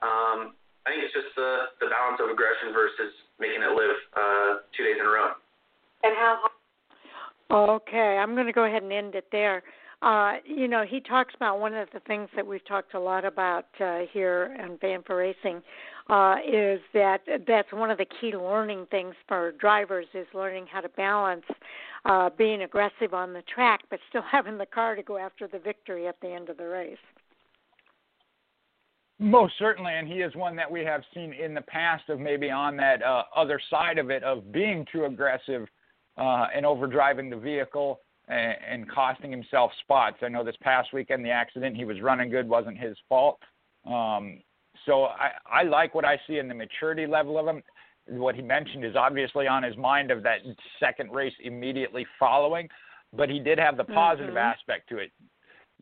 um, 0.00 0.38
I 0.86 0.94
think 0.94 1.04
it's 1.04 1.12
just 1.12 1.34
the 1.36 1.74
the 1.84 1.92
balance 1.92 2.22
of 2.22 2.30
aggression 2.32 2.72
versus 2.72 3.12
making 3.36 3.60
it 3.60 3.72
live 3.74 3.98
uh, 4.16 4.50
two 4.72 4.86
days 4.86 4.96
in 4.96 5.04
a 5.04 5.12
row. 5.12 5.36
And 6.06 6.14
how 6.16 6.48
Okay, 7.50 8.18
I'm 8.20 8.34
going 8.34 8.46
to 8.46 8.52
go 8.52 8.64
ahead 8.64 8.82
and 8.82 8.92
end 8.92 9.14
it 9.14 9.26
there. 9.32 9.62
Uh, 10.02 10.34
you 10.44 10.68
know, 10.68 10.84
he 10.88 11.00
talks 11.00 11.34
about 11.34 11.58
one 11.58 11.74
of 11.74 11.88
the 11.92 12.00
things 12.00 12.28
that 12.36 12.46
we've 12.46 12.64
talked 12.66 12.94
a 12.94 13.00
lot 13.00 13.24
about 13.24 13.66
uh, 13.80 14.00
here 14.12 14.54
on 14.62 14.76
Fan4Racing 14.78 15.62
uh, 16.08 16.36
is 16.46 16.80
that 16.94 17.20
that's 17.46 17.70
one 17.72 17.90
of 17.90 17.98
the 17.98 18.06
key 18.20 18.34
learning 18.34 18.86
things 18.90 19.14
for 19.26 19.52
drivers 19.52 20.06
is 20.14 20.26
learning 20.32 20.66
how 20.70 20.80
to 20.80 20.88
balance 20.90 21.44
uh, 22.06 22.30
being 22.38 22.62
aggressive 22.62 23.12
on 23.12 23.32
the 23.32 23.42
track, 23.42 23.80
but 23.90 24.00
still 24.08 24.22
having 24.30 24.58
the 24.58 24.66
car 24.66 24.94
to 24.94 25.02
go 25.02 25.18
after 25.18 25.46
the 25.46 25.58
victory 25.58 26.06
at 26.06 26.16
the 26.20 26.28
end 26.28 26.48
of 26.48 26.56
the 26.56 26.66
race. 26.66 26.96
Most 29.20 29.54
certainly, 29.58 29.92
and 29.92 30.06
he 30.06 30.20
is 30.20 30.34
one 30.36 30.54
that 30.56 30.70
we 30.70 30.84
have 30.84 31.02
seen 31.12 31.32
in 31.32 31.52
the 31.52 31.62
past 31.62 32.08
of 32.08 32.20
maybe 32.20 32.50
on 32.50 32.76
that 32.76 33.02
uh, 33.02 33.24
other 33.34 33.60
side 33.68 33.98
of 33.98 34.10
it 34.10 34.22
of 34.22 34.52
being 34.52 34.86
too 34.92 35.06
aggressive 35.06 35.66
uh, 36.16 36.46
and 36.54 36.64
overdriving 36.64 37.28
the 37.28 37.36
vehicle 37.36 38.00
and, 38.28 38.56
and 38.70 38.90
costing 38.90 39.32
himself 39.32 39.72
spots. 39.80 40.18
I 40.22 40.28
know 40.28 40.44
this 40.44 40.56
past 40.62 40.92
weekend 40.92 41.24
the 41.24 41.30
accident 41.30 41.76
he 41.76 41.84
was 41.84 42.00
running 42.00 42.30
good 42.30 42.48
wasn't 42.48 42.78
his 42.78 42.96
fault. 43.08 43.40
Um, 43.84 44.38
so 44.88 45.04
I, 45.04 45.30
I 45.48 45.62
like 45.62 45.94
what 45.94 46.04
I 46.04 46.18
see 46.26 46.38
in 46.38 46.48
the 46.48 46.54
maturity 46.54 47.06
level 47.06 47.38
of 47.38 47.46
him. 47.46 47.62
What 48.08 48.34
he 48.34 48.42
mentioned 48.42 48.84
is 48.84 48.96
obviously 48.96 49.46
on 49.46 49.62
his 49.62 49.76
mind 49.76 50.10
of 50.10 50.22
that 50.22 50.38
second 50.80 51.12
race 51.12 51.34
immediately 51.44 52.06
following, 52.18 52.68
but 53.12 53.28
he 53.28 53.38
did 53.38 53.58
have 53.58 53.76
the 53.76 53.84
positive 53.84 54.30
mm-hmm. 54.30 54.38
aspect 54.38 54.88
to 54.88 54.98
it. 54.98 55.12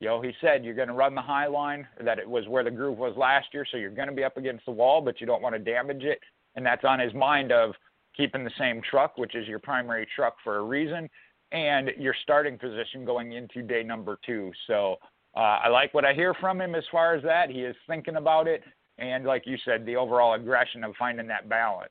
You 0.01 0.09
know, 0.09 0.21
he 0.21 0.33
said 0.41 0.65
you're 0.65 0.75
going 0.75 0.89
to 0.89 0.95
run 0.95 1.15
the 1.15 1.23
high 1.23 1.47
line, 1.47 1.87
that 2.05 2.19
it 2.19 2.29
was 2.29 2.47
where 2.49 2.65
the 2.65 2.71
groove 2.71 2.99
was 2.99 3.17
last 3.17 3.47
year, 3.55 3.65
so 3.71 3.79
you're 3.79 3.91
going 3.91 4.09
to 4.09 4.15
be 4.15 4.25
up 4.25 4.37
against 4.37 4.67
the 4.67 4.73
wall, 4.73 5.01
but 5.01 5.21
you 5.21 5.27
don't 5.27 5.41
want 5.41 5.55
to 5.55 5.59
damage 5.59 6.03
it. 6.03 6.19
And 6.57 6.67
that's 6.67 6.85
on 6.85 6.99
his 6.99 7.15
mind 7.15 7.53
of 7.53 7.75
keeping 8.17 8.45
the 8.45 8.51
same 8.59 8.83
truck, 8.91 9.17
which 9.17 9.35
is 9.35 9.47
your 9.47 9.59
primary 9.61 10.07
truck 10.15 10.35
for 10.43 10.57
a 10.57 10.63
reason, 10.63 11.09
and 11.53 11.91
your 11.97 12.15
starting 12.23 12.59
position 12.59 13.05
going 13.05 13.33
into 13.33 13.63
day 13.63 13.83
number 13.83 14.19
two. 14.27 14.51
So 14.67 14.97
uh, 15.37 15.61
I 15.65 15.69
like 15.69 15.95
what 15.95 16.05
I 16.05 16.13
hear 16.13 16.35
from 16.35 16.61
him 16.61 16.75
as 16.75 16.85
far 16.91 17.15
as 17.15 17.23
that. 17.23 17.51
He 17.51 17.61
is 17.61 17.77
thinking 17.87 18.17
about 18.17 18.49
it, 18.49 18.63
and 18.99 19.25
like 19.25 19.43
you 19.47 19.57
said, 19.65 19.85
the 19.85 19.97
overall 19.97 20.35
aggression 20.35 20.85
of 20.85 20.95
finding 20.99 21.27
that 21.29 21.49
balance. 21.49 21.91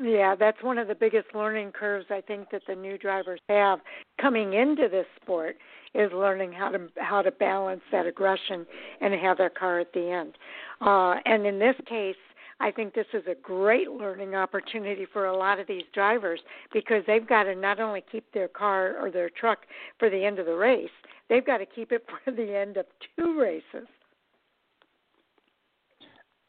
Yeah, 0.00 0.34
that's 0.34 0.60
one 0.62 0.78
of 0.78 0.88
the 0.88 0.94
biggest 0.94 1.28
learning 1.34 1.70
curves 1.70 2.06
I 2.10 2.20
think 2.20 2.50
that 2.50 2.62
the 2.66 2.74
new 2.74 2.98
drivers 2.98 3.40
have 3.48 3.78
coming 4.20 4.54
into 4.54 4.88
this 4.90 5.06
sport 5.22 5.56
is 5.94 6.10
learning 6.12 6.52
how 6.52 6.70
to 6.70 6.88
how 6.96 7.22
to 7.22 7.30
balance 7.30 7.82
that 7.92 8.04
aggression 8.04 8.66
and 9.00 9.14
have 9.14 9.38
their 9.38 9.50
car 9.50 9.78
at 9.78 9.92
the 9.92 10.10
end. 10.10 10.36
Uh, 10.80 11.20
and 11.24 11.46
in 11.46 11.60
this 11.60 11.76
case, 11.88 12.16
I 12.58 12.72
think 12.72 12.94
this 12.94 13.06
is 13.12 13.22
a 13.28 13.36
great 13.40 13.90
learning 13.90 14.34
opportunity 14.34 15.06
for 15.12 15.26
a 15.26 15.36
lot 15.36 15.60
of 15.60 15.68
these 15.68 15.84
drivers 15.92 16.40
because 16.72 17.04
they've 17.06 17.26
got 17.26 17.44
to 17.44 17.54
not 17.54 17.78
only 17.78 18.02
keep 18.10 18.24
their 18.32 18.48
car 18.48 18.96
or 19.00 19.12
their 19.12 19.30
truck 19.30 19.60
for 19.98 20.10
the 20.10 20.24
end 20.24 20.40
of 20.40 20.46
the 20.46 20.54
race, 20.54 20.90
they've 21.28 21.46
got 21.46 21.58
to 21.58 21.66
keep 21.66 21.92
it 21.92 22.04
for 22.24 22.32
the 22.32 22.56
end 22.56 22.76
of 22.76 22.86
two 23.16 23.38
races. 23.38 23.88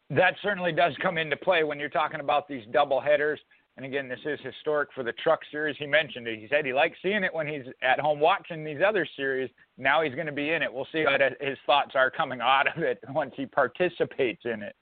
That 0.10 0.36
certainly 0.43 0.72
does 0.72 0.93
come 1.01 1.18
into 1.18 1.36
play 1.36 1.64
when 1.64 1.80
you're 1.80 1.89
talking 1.89 2.20
about 2.20 2.47
these 2.47 2.64
double 2.72 3.01
headers. 3.01 3.39
And 3.78 3.86
again, 3.86 4.08
this 4.08 4.20
is 4.24 4.39
historic 4.41 4.89
for 4.95 5.03
the 5.03 5.12
truck 5.14 5.41
series. 5.51 5.76
He 5.78 5.86
mentioned 5.86 6.28
it. 6.28 6.39
He 6.39 6.47
said 6.47 6.66
he 6.66 6.74
likes 6.74 6.97
seeing 7.01 7.24
it 7.24 7.34
when 7.34 7.47
he's 7.47 7.66
at 7.82 7.99
home 7.99 8.20
watching 8.20 8.64
these 8.64 8.80
other 8.86 9.06
series. 9.18 9.49
Now 9.78 10.01
he's 10.01 10.16
going 10.16 10.28
to 10.28 10.32
be 10.32 10.51
in 10.51 10.62
it. 10.62 10.72
We'll 10.72 10.88
see 10.93 11.03
what 11.03 11.20
his 11.41 11.58
thoughts 11.66 11.91
are 11.95 12.10
coming 12.10 12.39
out 12.39 12.68
of 12.74 12.84
it 12.84 12.99
once 13.10 13.34
he 13.36 13.45
participates 13.45 14.43
in 14.45 14.64
it. 14.64 14.76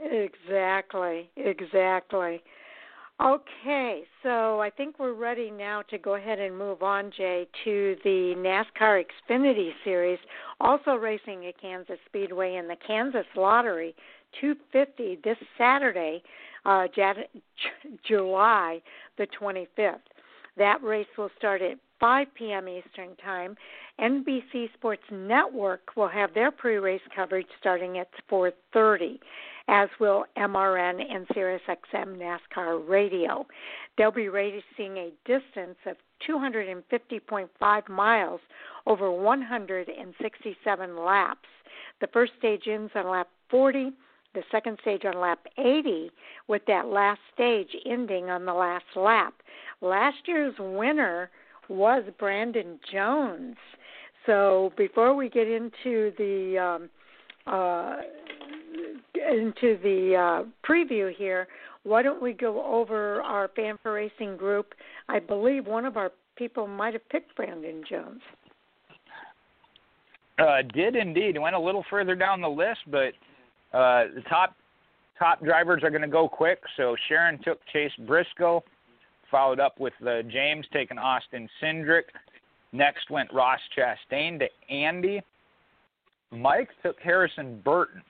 Exactly, 0.00 1.28
exactly. 1.36 2.42
Okay, 3.22 4.04
so 4.22 4.60
I 4.62 4.70
think 4.70 4.98
we're 4.98 5.12
ready 5.12 5.50
now 5.50 5.82
to 5.90 5.98
go 5.98 6.14
ahead 6.14 6.38
and 6.38 6.56
move 6.56 6.82
on, 6.82 7.12
Jay, 7.14 7.46
to 7.64 7.96
the 8.02 8.34
NASCAR 8.38 9.04
Xfinity 9.04 9.72
Series, 9.84 10.18
also 10.58 10.92
racing 10.92 11.44
at 11.44 11.60
Kansas 11.60 11.98
Speedway 12.06 12.56
in 12.56 12.66
the 12.66 12.76
Kansas 12.86 13.26
Lottery 13.36 13.94
250 14.40 15.18
this 15.24 15.38
Saturday, 15.56 16.22
uh, 16.64 16.86
July 18.06 18.80
the 19.18 19.26
25th. 19.40 20.00
That 20.56 20.82
race 20.82 21.06
will 21.16 21.30
start 21.38 21.62
at 21.62 21.78
5 22.00 22.26
p.m. 22.34 22.68
Eastern 22.68 23.14
Time. 23.22 23.56
NBC 24.00 24.72
Sports 24.74 25.02
Network 25.12 25.96
will 25.96 26.08
have 26.08 26.34
their 26.34 26.50
pre-race 26.50 27.02
coverage 27.14 27.46
starting 27.60 27.98
at 27.98 28.08
4:30. 28.30 29.18
as 29.68 29.88
will 30.00 30.24
MRN 30.36 31.00
and 31.00 31.28
SiriusXM 31.28 32.18
NASCAR 32.18 32.88
Radio. 32.88 33.46
They'll 33.96 34.10
be 34.10 34.28
racing 34.28 34.96
a 34.96 35.12
distance 35.24 35.76
of 35.86 35.96
250.5 36.28 37.88
miles 37.88 38.40
over 38.86 39.12
167 39.12 40.96
laps. 41.04 41.48
The 42.00 42.06
first 42.08 42.32
stage 42.38 42.66
ends 42.66 42.92
on 42.94 43.08
lap 43.08 43.28
40, 43.50 43.92
the 44.34 44.42
second 44.50 44.78
stage 44.82 45.04
on 45.04 45.20
lap 45.20 45.40
80, 45.58 46.10
with 46.48 46.62
that 46.66 46.86
last 46.86 47.20
stage 47.34 47.68
ending 47.86 48.30
on 48.30 48.44
the 48.44 48.54
last 48.54 48.84
lap. 48.96 49.34
Last 49.80 50.16
year's 50.26 50.54
winner 50.58 51.30
was 51.68 52.04
Brandon 52.18 52.78
Jones. 52.92 53.56
So 54.26 54.72
before 54.76 55.14
we 55.14 55.28
get 55.28 55.48
into 55.48 56.12
the 56.18 56.58
um, 56.58 56.90
uh, 57.46 57.96
into 59.14 59.78
the 59.82 60.14
uh, 60.16 60.68
preview 60.68 61.14
here, 61.14 61.48
why 61.84 62.02
don't 62.02 62.22
we 62.22 62.32
go 62.32 62.64
over 62.64 63.22
our 63.22 63.48
Fan4Racing 63.48 64.36
group? 64.36 64.74
I 65.08 65.18
believe 65.18 65.66
one 65.66 65.84
of 65.84 65.96
our 65.96 66.10
people 66.36 66.66
might 66.66 66.92
have 66.92 67.08
picked 67.08 67.34
Brandon 67.36 67.82
Jones. 67.88 68.20
Uh, 70.38 70.62
did 70.74 70.96
indeed. 70.96 71.38
Went 71.38 71.54
a 71.54 71.60
little 71.60 71.84
further 71.90 72.14
down 72.14 72.40
the 72.40 72.48
list, 72.48 72.80
but 72.90 73.12
uh, 73.72 74.04
the 74.14 74.22
top 74.28 74.54
top 75.18 75.44
drivers 75.44 75.82
are 75.82 75.90
going 75.90 76.02
to 76.02 76.08
go 76.08 76.28
quick. 76.28 76.60
So 76.76 76.96
Sharon 77.08 77.38
took 77.44 77.58
Chase 77.72 77.92
Briscoe, 78.06 78.62
followed 79.30 79.60
up 79.60 79.78
with 79.78 79.92
uh, 80.06 80.22
James 80.22 80.66
taking 80.72 80.98
Austin 80.98 81.48
Cindric. 81.62 82.04
Next 82.72 83.10
went 83.10 83.32
Ross 83.32 83.60
Chastain 83.76 84.38
to 84.38 84.74
Andy. 84.74 85.20
Mike 86.30 86.70
took 86.82 86.96
Harrison 87.00 87.60
Burton. 87.64 88.02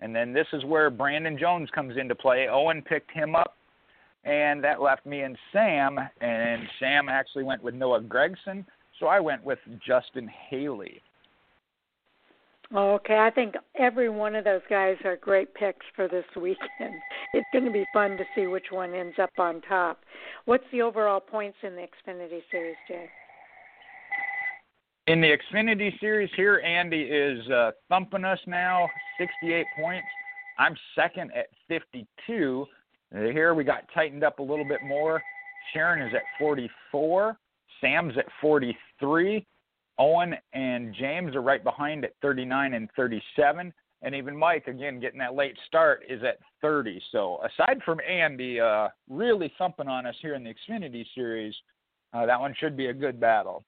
And 0.00 0.14
then 0.14 0.32
this 0.32 0.46
is 0.52 0.64
where 0.64 0.90
Brandon 0.90 1.36
Jones 1.38 1.68
comes 1.74 1.96
into 1.96 2.14
play. 2.14 2.46
Owen 2.48 2.82
picked 2.82 3.10
him 3.10 3.34
up, 3.34 3.56
and 4.24 4.62
that 4.62 4.80
left 4.80 5.04
me 5.04 5.22
and 5.22 5.36
Sam. 5.52 5.98
And 6.20 6.62
Sam 6.78 7.08
actually 7.08 7.42
went 7.42 7.62
with 7.62 7.74
Noah 7.74 8.02
Gragson, 8.02 8.64
so 9.00 9.06
I 9.06 9.18
went 9.18 9.42
with 9.42 9.58
Justin 9.84 10.30
Haley. 10.48 11.02
Okay, 12.74 13.16
I 13.16 13.30
think 13.30 13.54
every 13.78 14.10
one 14.10 14.34
of 14.34 14.44
those 14.44 14.60
guys 14.68 14.96
are 15.04 15.16
great 15.16 15.54
picks 15.54 15.86
for 15.96 16.06
this 16.06 16.24
weekend. 16.36 16.94
It's 17.32 17.48
going 17.52 17.64
to 17.64 17.70
be 17.70 17.86
fun 17.94 18.16
to 18.18 18.24
see 18.34 18.46
which 18.46 18.66
one 18.70 18.92
ends 18.94 19.16
up 19.20 19.30
on 19.38 19.62
top. 19.62 20.00
What's 20.44 20.64
the 20.70 20.82
overall 20.82 21.20
points 21.20 21.56
in 21.62 21.74
the 21.74 21.82
Xfinity 21.82 22.42
Series, 22.50 22.76
Jay? 22.86 23.08
In 25.06 25.22
the 25.22 25.34
Xfinity 25.38 25.98
Series 26.00 26.28
here, 26.36 26.60
Andy 26.62 27.00
is 27.00 27.48
uh, 27.48 27.70
thumping 27.88 28.24
us 28.24 28.38
now, 28.46 28.86
68 29.18 29.64
points. 29.80 30.06
I'm 30.58 30.76
second 30.94 31.30
at 31.34 31.46
52. 31.68 32.66
Uh, 33.14 33.20
here 33.20 33.54
we 33.54 33.64
got 33.64 33.84
tightened 33.94 34.22
up 34.22 34.40
a 34.40 34.42
little 34.42 34.66
bit 34.66 34.80
more. 34.84 35.22
Sharon 35.72 36.06
is 36.06 36.14
at 36.14 36.22
44. 36.38 37.38
Sam's 37.80 38.18
at 38.18 38.26
43. 38.42 39.46
Owen 39.98 40.34
and 40.52 40.94
James 40.94 41.34
are 41.34 41.42
right 41.42 41.62
behind 41.62 42.04
at 42.04 42.14
39 42.22 42.74
and 42.74 42.88
37. 42.96 43.72
And 44.02 44.14
even 44.14 44.36
Mike, 44.36 44.68
again, 44.68 45.00
getting 45.00 45.18
that 45.18 45.34
late 45.34 45.56
start, 45.66 46.04
is 46.08 46.22
at 46.22 46.38
30. 46.62 47.02
So 47.10 47.40
aside 47.44 47.80
from 47.84 47.98
Andy 48.08 48.60
uh, 48.60 48.88
really 49.08 49.52
thumping 49.58 49.88
on 49.88 50.06
us 50.06 50.14
here 50.22 50.34
in 50.34 50.44
the 50.44 50.54
Xfinity 50.54 51.04
Series, 51.14 51.54
uh, 52.12 52.24
that 52.26 52.40
one 52.40 52.54
should 52.58 52.76
be 52.76 52.86
a 52.86 52.94
good 52.94 53.18
battle. 53.18 53.64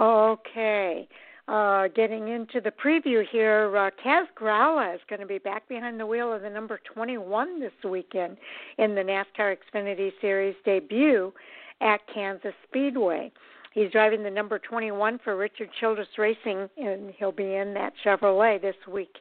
Okay. 0.00 1.06
Uh, 1.48 1.88
getting 1.88 2.28
into 2.28 2.60
the 2.60 2.70
preview 2.70 3.24
here, 3.30 3.76
uh, 3.76 3.90
Kaz 4.02 4.26
Grala 4.40 4.94
is 4.94 5.00
going 5.10 5.20
to 5.20 5.26
be 5.26 5.38
back 5.38 5.68
behind 5.68 5.98
the 6.00 6.06
wheel 6.06 6.32
of 6.32 6.42
the 6.42 6.48
number 6.48 6.80
21 6.94 7.60
this 7.60 7.72
weekend 7.84 8.36
in 8.78 8.94
the 8.94 9.02
NASCAR 9.02 9.56
Xfinity 9.56 10.12
Series 10.20 10.54
debut 10.64 11.32
at 11.80 12.00
Kansas 12.12 12.54
Speedway. 12.68 13.32
He's 13.74 13.90
driving 13.90 14.22
the 14.22 14.30
number 14.30 14.58
21 14.58 15.20
for 15.24 15.36
Richard 15.36 15.70
Childress 15.80 16.18
Racing, 16.18 16.68
and 16.76 17.12
he'll 17.16 17.32
be 17.32 17.54
in 17.54 17.72
that 17.74 17.94
Chevrolet 18.04 18.60
this 18.60 18.76
week. 18.86 19.16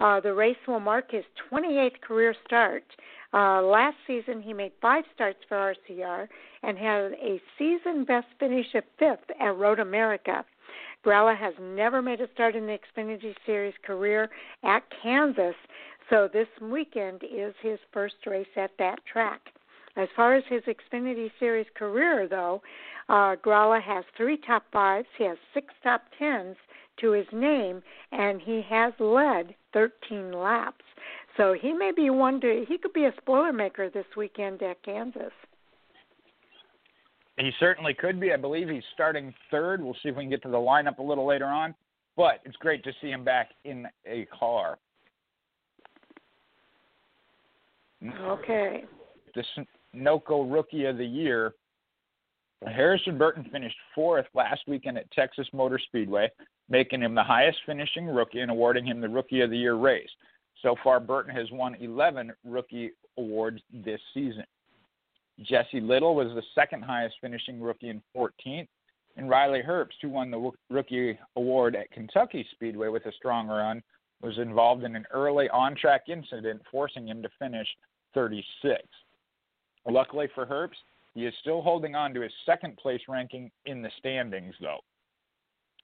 Uh, 0.00 0.20
the 0.20 0.34
race 0.34 0.56
will 0.68 0.80
mark 0.80 1.10
his 1.10 1.24
28th 1.50 2.00
career 2.02 2.34
start. 2.46 2.84
Uh, 3.32 3.62
last 3.62 3.96
season, 4.06 4.42
he 4.42 4.52
made 4.52 4.72
five 4.82 5.04
starts 5.14 5.38
for 5.48 5.74
RCR 5.88 6.28
and 6.62 6.76
had 6.76 7.12
a 7.12 7.40
season 7.58 8.04
best 8.04 8.26
finish 8.38 8.66
of 8.74 8.84
fifth 8.98 9.30
at 9.40 9.56
Road 9.56 9.80
America. 9.80 10.44
Grala 11.04 11.36
has 11.36 11.54
never 11.60 12.02
made 12.02 12.20
a 12.20 12.28
start 12.34 12.54
in 12.56 12.66
the 12.66 12.78
Xfinity 12.78 13.34
Series 13.46 13.74
career 13.82 14.28
at 14.64 14.82
Kansas, 15.02 15.54
so 16.10 16.28
this 16.32 16.48
weekend 16.60 17.22
is 17.24 17.54
his 17.62 17.78
first 17.92 18.16
race 18.26 18.46
at 18.56 18.72
that 18.78 18.98
track. 19.10 19.40
As 19.96 20.08
far 20.14 20.34
as 20.34 20.44
his 20.48 20.62
Xfinity 20.62 21.30
Series 21.38 21.66
career, 21.74 22.28
though, 22.28 22.62
uh, 23.08 23.36
Grala 23.36 23.80
has 23.80 24.04
three 24.16 24.36
top 24.46 24.64
fives. 24.72 25.06
He 25.16 25.24
has 25.24 25.38
six 25.54 25.72
top 25.82 26.02
tens 26.18 26.56
to 27.00 27.12
his 27.12 27.26
name, 27.32 27.82
and 28.12 28.40
he 28.40 28.62
has 28.68 28.92
led 28.98 29.54
13 29.72 30.32
laps. 30.32 30.84
So 31.36 31.52
he 31.52 31.72
may 31.72 31.92
be 31.92 32.10
one 32.10 32.40
to 32.40 32.64
he 32.68 32.78
could 32.78 32.92
be 32.92 33.04
a 33.04 33.12
spoiler 33.18 33.52
maker 33.52 33.90
this 33.90 34.06
weekend 34.16 34.62
at 34.62 34.82
Kansas. 34.82 35.32
He 37.38 37.50
certainly 37.60 37.92
could 37.92 38.18
be. 38.18 38.32
I 38.32 38.36
believe 38.36 38.68
he's 38.68 38.82
starting 38.94 39.34
third. 39.50 39.82
We'll 39.82 39.96
see 40.02 40.08
if 40.08 40.16
we 40.16 40.22
can 40.22 40.30
get 40.30 40.42
to 40.42 40.48
the 40.48 40.56
lineup 40.56 40.98
a 40.98 41.02
little 41.02 41.26
later 41.26 41.44
on. 41.44 41.74
But 42.16 42.40
it's 42.46 42.56
great 42.56 42.82
to 42.84 42.92
see 43.02 43.10
him 43.10 43.24
back 43.24 43.50
in 43.64 43.86
a 44.06 44.26
car. 44.26 44.78
Okay. 48.02 48.84
The 49.34 49.44
Sunoco 49.96 50.50
Rookie 50.50 50.84
of 50.84 50.98
the 50.98 51.04
Year 51.04 51.54
Harrison 52.64 53.18
Burton 53.18 53.44
finished 53.52 53.76
fourth 53.94 54.26
last 54.34 54.62
weekend 54.66 54.96
at 54.96 55.10
Texas 55.10 55.46
Motor 55.52 55.78
Speedway, 55.78 56.30
making 56.68 57.02
him 57.02 57.14
the 57.14 57.22
highest 57.22 57.58
finishing 57.66 58.06
rookie 58.06 58.40
and 58.40 58.50
awarding 58.50 58.86
him 58.86 59.00
the 59.00 59.08
Rookie 59.08 59.42
of 59.42 59.50
the 59.50 59.58
Year 59.58 59.74
race. 59.74 60.08
So 60.62 60.74
far, 60.82 60.98
Burton 60.98 61.34
has 61.34 61.50
won 61.52 61.74
11 61.76 62.32
rookie 62.44 62.92
awards 63.18 63.60
this 63.72 64.00
season. 64.14 64.44
Jesse 65.42 65.80
Little 65.80 66.14
was 66.14 66.28
the 66.28 66.42
second 66.54 66.82
highest 66.82 67.16
finishing 67.20 67.60
rookie 67.60 67.90
in 67.90 68.02
14th, 68.16 68.68
and 69.16 69.28
Riley 69.28 69.62
Herbst, 69.62 70.00
who 70.00 70.08
won 70.08 70.30
the 70.30 70.50
rookie 70.70 71.18
award 71.36 71.76
at 71.76 71.90
Kentucky 71.90 72.46
Speedway 72.52 72.88
with 72.88 73.04
a 73.04 73.12
strong 73.12 73.48
run, 73.48 73.82
was 74.22 74.38
involved 74.38 74.82
in 74.82 74.96
an 74.96 75.04
early 75.12 75.50
on 75.50 75.74
track 75.76 76.04
incident, 76.08 76.62
forcing 76.70 77.06
him 77.06 77.22
to 77.22 77.28
finish 77.38 77.68
36. 78.14 78.82
Luckily 79.88 80.28
for 80.34 80.46
Herbst, 80.46 80.82
he 81.14 81.26
is 81.26 81.34
still 81.40 81.62
holding 81.62 81.94
on 81.94 82.12
to 82.14 82.20
his 82.20 82.32
second 82.44 82.76
place 82.76 83.00
ranking 83.08 83.50
in 83.64 83.82
the 83.82 83.90
standings, 83.98 84.54
though. 84.60 84.80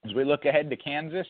As 0.05 0.13
we 0.15 0.25
look 0.25 0.45
ahead 0.45 0.69
to 0.71 0.77
Kansas, 0.77 1.27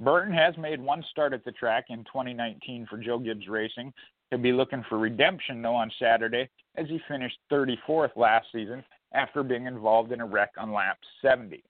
Burton 0.00 0.32
has 0.32 0.56
made 0.58 0.80
one 0.80 1.04
start 1.10 1.32
at 1.32 1.44
the 1.44 1.52
track 1.52 1.86
in 1.88 1.98
2019 2.04 2.86
for 2.88 2.98
Joe 2.98 3.18
Gibbs 3.18 3.48
Racing. 3.48 3.92
He'll 4.30 4.38
be 4.38 4.52
looking 4.52 4.84
for 4.88 4.98
redemption, 4.98 5.62
though, 5.62 5.74
on 5.74 5.90
Saturday, 5.98 6.48
as 6.76 6.86
he 6.88 7.00
finished 7.08 7.38
34th 7.50 8.16
last 8.16 8.46
season 8.52 8.84
after 9.12 9.42
being 9.42 9.66
involved 9.66 10.12
in 10.12 10.20
a 10.20 10.26
wreck 10.26 10.50
on 10.58 10.72
lap 10.72 10.98
70. 11.22 11.62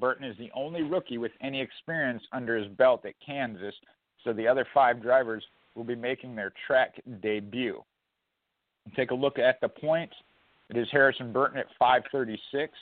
Burton 0.00 0.24
is 0.24 0.36
the 0.38 0.50
only 0.54 0.82
rookie 0.82 1.18
with 1.18 1.32
any 1.42 1.60
experience 1.60 2.22
under 2.32 2.56
his 2.56 2.68
belt 2.68 3.04
at 3.04 3.12
Kansas, 3.24 3.74
so 4.24 4.32
the 4.32 4.48
other 4.48 4.66
five 4.72 5.02
drivers 5.02 5.44
will 5.74 5.84
be 5.84 5.94
making 5.94 6.34
their 6.34 6.52
track 6.66 6.94
debut. 7.20 7.82
Take 8.96 9.10
a 9.10 9.14
look 9.14 9.38
at 9.38 9.60
the 9.60 9.68
points. 9.68 10.14
It 10.70 10.76
is 10.76 10.88
Harrison 10.90 11.32
Burton 11.32 11.58
at 11.58 11.66
536, 11.78 12.72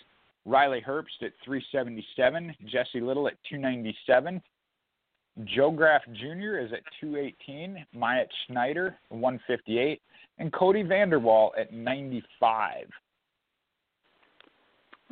Riley 0.45 0.83
Herbst 0.87 1.23
at 1.23 1.33
377, 1.45 2.55
Jesse 2.67 3.01
Little 3.01 3.27
at 3.27 3.35
297, 3.49 4.41
Joe 5.45 5.71
Graf 5.71 6.03
Jr. 6.13 6.59
is 6.59 6.73
at 6.73 6.83
218, 7.01 7.85
Myatt 7.95 8.29
Snider 8.47 8.97
158, 9.09 10.01
and 10.39 10.53
Kody 10.53 10.87
Vanderwal 10.87 11.51
at 11.59 11.73
95. 11.73 12.87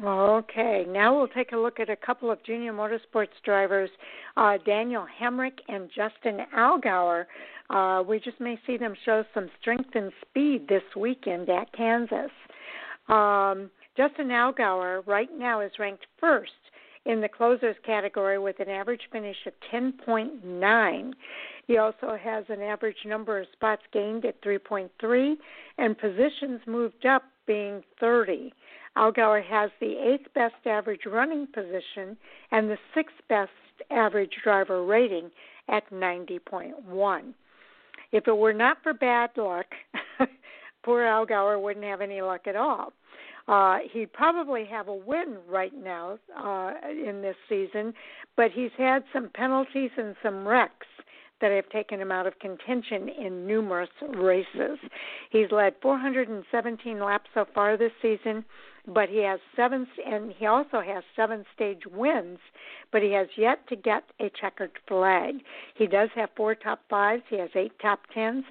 Okay, 0.03 0.85
now 0.89 1.17
we'll 1.17 1.27
take 1.27 1.51
a 1.51 1.57
look 1.57 1.81
at 1.81 1.91
a 1.91 1.97
couple 1.97 2.31
of 2.31 2.43
junior 2.45 2.73
motorsports 2.73 3.35
drivers, 3.45 3.91
uh, 4.37 4.57
Daniel 4.65 5.05
Hemric 5.21 5.59
and 5.67 5.89
Justin 5.89 6.39
Allgaier. 6.57 7.27
Uh, 7.69 8.05
we 8.07 8.21
just 8.21 8.41
may 8.41 8.57
see 8.65 8.77
them 8.77 8.95
show 9.05 9.25
some 9.35 9.51
strength 9.61 9.91
and 9.95 10.13
speed 10.23 10.69
this 10.69 10.85
weekend 10.97 11.49
at 11.51 11.73
Kansas. 11.73 12.31
Um, 13.09 13.71
Justin 13.97 14.29
Allgaier 14.29 15.05
right 15.07 15.31
now 15.37 15.61
is 15.61 15.73
ranked 15.81 16.07
first 16.21 16.53
in 17.05 17.21
the 17.21 17.29
closers 17.29 17.77
category 17.85 18.39
with 18.39 18.61
an 18.61 18.69
average 18.69 19.03
finish 19.11 19.37
of 19.47 19.53
10.9. 19.73 21.13
He 21.67 21.77
also 21.77 22.17
has 22.23 22.45
an 22.49 22.63
average 22.63 23.05
number 23.05 23.41
of 23.41 23.47
spots 23.53 23.83
gained 23.93 24.25
at 24.25 24.41
3.3 24.43 25.35
and 25.79 25.99
positions 25.99 26.61
moved 26.67 27.05
up 27.05 27.25
being 27.47 27.83
30. 27.99 28.53
Allgaier 28.99 29.45
has 29.45 29.71
the 29.81 29.97
eighth 29.97 30.33
best 30.35 30.67
average 30.67 31.07
running 31.07 31.47
position 31.47 32.17
and 32.51 32.69
the 32.69 32.79
sixth 32.95 33.17
best 33.29 33.51
average 33.91 34.33
driver 34.43 34.85
rating 34.85 35.31
at 35.69 35.89
90.1. 35.91 37.33
If 38.11 38.27
it 38.27 38.37
were 38.37 38.53
not 38.53 38.79
for 38.83 38.93
bad 38.93 39.31
luck, 39.37 39.67
poor 40.83 41.03
Allgaier 41.03 41.63
wouldn't 41.63 41.85
have 41.85 42.01
any 42.01 42.21
luck 42.21 42.47
at 42.47 42.57
all. 42.57 42.93
Uh, 43.47 43.79
he'd 43.93 44.13
probably 44.13 44.67
have 44.67 44.89
a 44.89 44.95
win 44.95 45.39
right 45.49 45.73
now 45.75 46.19
uh, 46.37 46.73
in 46.91 47.23
this 47.23 47.37
season, 47.49 47.95
but 48.37 48.51
he's 48.51 48.71
had 48.77 49.05
some 49.13 49.31
penalties 49.35 49.91
and 49.97 50.17
some 50.23 50.47
wrecks 50.47 50.87
that 51.41 51.53
have 51.53 51.69
taken 51.71 52.01
him 52.01 52.13
out 52.13 52.27
of 52.27 52.39
contention 52.39 53.09
in 53.09 53.47
numerous 53.47 53.91
races. 54.17 54.79
He's 55.31 55.51
led 55.51 55.75
417 55.81 56.99
laps 57.01 57.31
so 57.35 57.47
far 57.55 57.77
this 57.77 57.93
season, 58.03 58.45
but 58.87 59.09
he 59.09 59.19
has 59.19 59.41
seven, 59.55 59.87
and 60.07 60.33
he 60.37 60.47
also 60.47 60.81
has 60.81 61.05
seven 61.15 61.45
stage 61.55 61.83
wins, 61.87 62.39
but 62.91 63.03
he 63.03 63.13
has 63.13 63.29
yet 63.37 63.67
to 63.69 63.77
get 63.77 64.05
a 64.21 64.31
checkered 64.41 64.73
flag. 64.87 65.37
He 65.75 65.87
does 65.87 66.09
have 66.15 66.31
four 66.37 66.55
top 66.55 66.81
fives, 66.89 67.23
he 67.29 67.39
has 67.39 67.51
eight 67.55 67.79
top 67.81 68.01
tens 68.13 68.45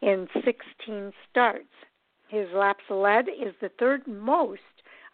in 0.00 0.28
16 0.44 1.12
starts. 1.30 1.64
His 2.28 2.46
laps 2.54 2.84
led 2.88 3.28
is 3.28 3.54
the 3.60 3.70
third 3.78 4.06
most 4.06 4.60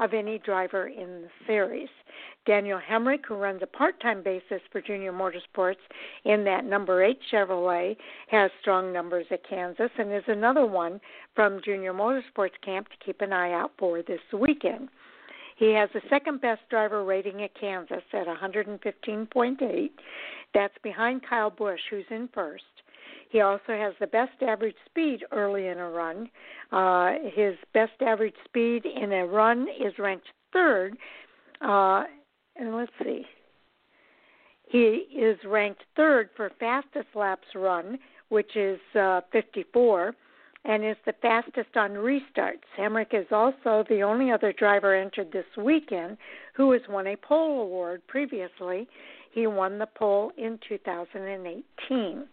of 0.01 0.13
any 0.13 0.39
driver 0.39 0.89
in 0.89 1.23
the 1.23 1.29
series. 1.47 1.89
Daniel 2.47 2.79
Hemric, 2.79 3.25
who 3.27 3.35
runs 3.35 3.63
a 3.63 3.67
part 3.67 4.01
time 4.01 4.23
basis 4.23 4.61
for 4.71 4.81
Junior 4.81 5.13
Motorsports 5.13 5.77
in 6.25 6.45
that 6.45 6.65
number 6.65 7.03
eight 7.03 7.19
Chevrolet, 7.33 7.97
has 8.29 8.51
strong 8.61 8.93
numbers 8.93 9.27
at 9.31 9.49
Kansas 9.49 9.91
and 9.99 10.13
is 10.13 10.23
another 10.29 10.67
one 10.67 11.01
from 11.35 11.61
Junior 11.65 11.93
Motorsports 11.93 12.61
camp 12.65 12.89
to 12.89 13.05
keep 13.05 13.21
an 13.21 13.33
eye 13.33 13.53
out 13.53 13.73
for 13.79 14.03
this 14.03 14.21
weekend. 14.33 14.89
He 15.57 15.73
has 15.73 15.89
the 15.95 16.03
second 16.11 16.43
best 16.43 16.61
driver 16.69 17.03
rating 17.03 17.43
at 17.43 17.59
Kansas 17.59 18.03
at 18.13 18.27
115.8. 18.27 19.91
That's 20.53 20.75
behind 20.83 21.23
Kyle 21.29 21.51
Busch, 21.51 21.81
who's 21.91 22.05
in 22.11 22.29
first. 22.35 22.65
He 23.29 23.41
also 23.41 23.69
has 23.69 23.95
the 23.99 24.07
best 24.07 24.43
average 24.43 24.77
speed 24.87 25.25
early 25.33 25.67
in 25.67 25.79
a 25.79 25.91
run. 25.91 26.29
Uh, 26.73 27.13
his 27.35 27.55
best 27.75 28.01
average 28.01 28.35
speed 28.45 28.85
in 28.87 29.13
a 29.13 29.27
run 29.27 29.67
is 29.81 29.99
ranked 29.99 30.29
third. 30.53 30.97
Uh, 31.61 32.05
and 32.57 32.75
let's 32.75 32.93
see. 33.03 33.25
He 34.69 35.07
is 35.17 35.39
ranked 35.45 35.85
third 35.95 36.31
for 36.37 36.51
fastest 36.59 37.09
laps 37.15 37.47
run, 37.55 37.99
which 38.29 38.57
is 38.57 38.81
uh, 38.99 39.21
54, 39.33 40.15
and 40.65 40.85
is 40.85 40.97
the 41.07 41.15
fastest 41.23 41.77
on 41.77 41.93
restarts. 41.93 42.67
Hemric 42.77 43.15
is 43.15 43.27
also 43.31 43.85
the 43.89 44.03
only 44.03 44.33
other 44.33 44.53
driver 44.53 44.95
entered 44.95 45.31
this 45.31 45.47
weekend 45.57 46.17
who 46.55 46.73
has 46.73 46.83
won 46.89 47.07
a 47.07 47.17
pole 47.17 47.63
award 47.63 48.03
previously. 48.09 48.89
He 49.31 49.47
won 49.47 49.79
the 49.79 49.87
pole 49.87 50.33
in 50.37 50.59
2018. 50.69 52.27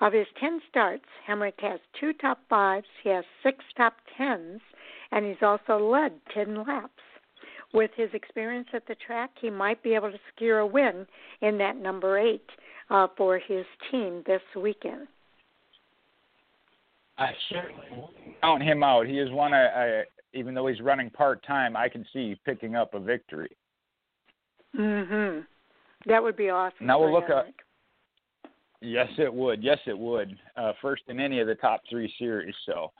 Of 0.00 0.12
his 0.12 0.26
10 0.40 0.60
starts, 0.68 1.04
Hemric 1.28 1.60
has 1.60 1.80
two 1.98 2.12
top 2.14 2.40
fives, 2.48 2.86
he 3.02 3.10
has 3.10 3.24
six 3.42 3.64
top 3.76 3.94
tens, 4.16 4.60
and 5.12 5.24
he's 5.24 5.42
also 5.42 5.78
led 5.78 6.12
10 6.32 6.64
laps. 6.66 6.90
With 7.72 7.90
his 7.96 8.10
experience 8.12 8.68
at 8.72 8.86
the 8.86 8.94
track, 8.94 9.30
he 9.40 9.50
might 9.50 9.82
be 9.82 9.94
able 9.94 10.10
to 10.10 10.18
secure 10.30 10.60
a 10.60 10.66
win 10.66 11.06
in 11.40 11.58
that 11.58 11.76
number 11.76 12.18
eight 12.18 12.48
uh, 12.90 13.08
for 13.16 13.38
his 13.38 13.64
team 13.90 14.22
this 14.26 14.42
weekend. 14.56 15.08
I 17.18 17.30
certainly 17.48 17.84
count 18.40 18.62
him 18.62 18.82
out. 18.82 19.06
He 19.06 19.18
is 19.18 19.30
one 19.30 19.54
I, 19.54 19.66
I 19.66 20.04
even 20.32 20.54
though 20.54 20.66
he's 20.66 20.80
running 20.80 21.10
part 21.10 21.44
time, 21.46 21.76
I 21.76 21.88
can 21.88 22.04
see 22.12 22.36
picking 22.44 22.74
up 22.74 22.94
a 22.94 23.00
victory. 23.00 23.56
Mhm. 24.76 25.46
That 26.06 26.22
would 26.22 26.36
be 26.36 26.50
awesome. 26.50 26.86
Now 26.86 27.00
we'll 27.00 27.12
look 27.12 27.30
at 27.30 27.46
Yes, 28.84 29.08
it 29.16 29.32
would. 29.32 29.62
Yes, 29.62 29.78
it 29.86 29.98
would. 29.98 30.36
Uh, 30.56 30.72
first 30.82 31.02
in 31.08 31.18
any 31.18 31.40
of 31.40 31.46
the 31.46 31.54
top 31.54 31.80
three 31.88 32.12
series. 32.18 32.54
So 32.66 32.92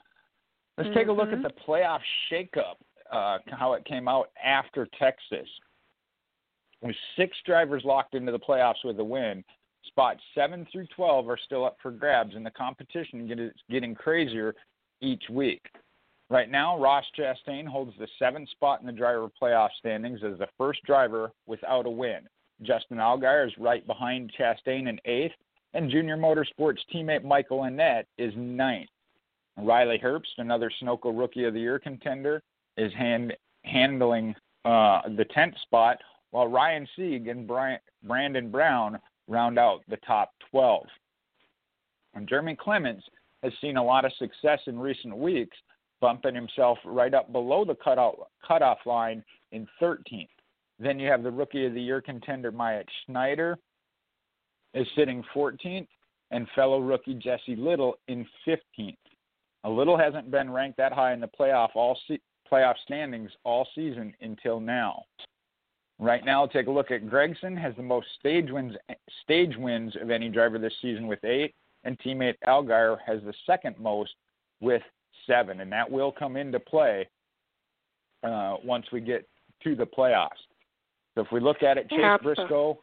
let's 0.77 0.89
mm-hmm. 0.89 0.97
take 0.97 1.07
a 1.07 1.11
look 1.11 1.29
at 1.29 1.35
mm-hmm. 1.35 1.43
the 1.43 1.53
playoff 1.67 1.99
shakeup, 2.31 2.75
uh, 3.11 3.37
how 3.51 3.73
it 3.73 3.85
came 3.85 4.07
out 4.07 4.29
after 4.43 4.87
Texas. 4.97 5.47
With 6.81 6.95
six 7.15 7.37
drivers 7.45 7.83
locked 7.85 8.15
into 8.15 8.31
the 8.31 8.39
playoffs 8.39 8.83
with 8.83 8.99
a 8.99 9.03
win, 9.03 9.43
spots 9.87 10.21
seven 10.33 10.65
through 10.71 10.87
12 10.95 11.29
are 11.29 11.39
still 11.45 11.63
up 11.63 11.77
for 11.81 11.91
grabs, 11.91 12.35
and 12.35 12.45
the 12.45 12.51
competition 12.51 13.29
is 13.31 13.51
getting 13.69 13.93
crazier 13.93 14.55
each 15.01 15.23
week. 15.29 15.61
Right 16.29 16.49
now, 16.49 16.79
Ross 16.79 17.05
Chastain 17.17 17.67
holds 17.67 17.93
the 17.99 18.07
seventh 18.17 18.49
spot 18.49 18.81
in 18.81 18.87
the 18.87 18.91
driver 18.91 19.27
playoff 19.41 19.69
standings 19.77 20.21
as 20.23 20.39
the 20.39 20.47
first 20.57 20.81
driver 20.83 21.31
without 21.45 21.85
a 21.85 21.89
win. 21.89 22.21
Justin 22.63 22.97
Allgaier 22.97 23.45
is 23.45 23.53
right 23.59 23.85
behind 23.85 24.33
Chastain 24.39 24.89
in 24.89 24.99
eighth, 25.05 25.35
and 25.75 25.91
Junior 25.91 26.15
Motorsports 26.15 26.77
teammate 26.93 27.25
Michael 27.25 27.59
Annett 27.59 28.05
is 28.17 28.33
ninth. 28.37 28.89
Riley 29.57 29.99
Herbst, 30.01 30.37
another 30.37 30.71
Sunoco 30.81 31.17
Rookie 31.17 31.43
of 31.43 31.53
the 31.53 31.59
Year 31.59 31.79
contender, 31.79 32.41
is 32.77 32.93
hand, 32.93 33.33
handling 33.65 34.33
uh, 34.63 35.01
the 35.17 35.25
10th 35.35 35.59
spot, 35.61 35.97
while 36.31 36.47
Ryan 36.47 36.87
Sieg 36.95 37.27
and 37.27 37.45
Brian, 37.45 37.79
Brandon 38.03 38.49
Brown 38.49 38.99
round 39.27 39.59
out 39.59 39.81
the 39.89 39.97
top 40.07 40.31
12. 40.49 40.85
And 42.13 42.27
Jeremy 42.27 42.55
Clements 42.55 43.03
has 43.43 43.51
seen 43.59 43.75
a 43.75 43.83
lot 43.83 44.05
of 44.05 44.13
success 44.17 44.59
in 44.67 44.79
recent 44.79 45.15
weeks, 45.15 45.57
bumping 45.99 46.35
himself 46.35 46.77
right 46.85 47.13
up 47.13 47.33
below 47.33 47.65
the 47.65 47.75
cutoff, 47.75 48.15
cutoff 48.45 48.79
line 48.85 49.23
in 49.51 49.67
13th. 49.81 50.29
Then 50.79 50.99
you 50.99 51.09
have 51.09 51.23
the 51.23 51.31
Rookie 51.31 51.65
of 51.65 51.73
the 51.73 51.81
Year 51.81 52.01
contender 52.01 52.51
Myatt 52.51 52.87
Snider, 53.05 53.57
is 54.75 54.87
sitting 54.95 55.23
14th, 55.33 55.87
and 56.31 56.47
fellow 56.53 56.79
rookie 56.79 57.15
Jesse 57.15 57.55
Little 57.55 57.97
in 58.07 58.25
15th. 58.47 58.97
A 59.63 59.69
Little 59.69 59.97
hasn't 59.97 60.29
been 60.29 60.51
ranked 60.51 60.77
that 60.77 60.93
high 60.93 61.13
in 61.13 61.19
the 61.19 61.29
playoff 61.39 61.69
all 61.73 61.97
se- 62.07 62.21
playoff 62.51 62.75
standings 62.83 63.31
all 63.43 63.67
season 63.73 64.13
until 64.21 64.59
now. 64.59 65.03
Right 65.97 66.25
now, 66.25 66.45
take 66.45 66.67
a 66.67 66.71
look 66.71 66.91
at 66.91 67.05
Gragson 67.05 67.59
has 67.59 67.73
the 67.77 67.83
most 67.83 68.07
stage 68.19 68.51
wins 68.51 68.75
stage 69.23 69.55
wins 69.57 69.95
of 69.99 70.11
any 70.11 70.29
driver 70.29 70.59
this 70.59 70.73
season 70.81 71.07
with 71.07 71.23
eight, 71.23 71.55
and 71.83 71.97
teammate 71.99 72.35
Allgaier 72.45 72.97
has 73.05 73.21
the 73.23 73.33
second 73.45 73.79
most 73.79 74.13
with 74.59 74.81
seven, 75.25 75.61
and 75.61 75.71
that 75.71 75.89
will 75.89 76.11
come 76.11 76.35
into 76.35 76.59
play 76.59 77.07
uh, 78.23 78.57
once 78.63 78.85
we 78.91 78.99
get 78.99 79.27
to 79.63 79.75
the 79.75 79.85
playoffs. 79.85 80.29
So 81.15 81.21
if 81.21 81.31
we 81.31 81.39
look 81.39 81.63
at 81.63 81.77
it, 81.77 81.89
Chase 81.89 82.19
Briscoe 82.21 82.77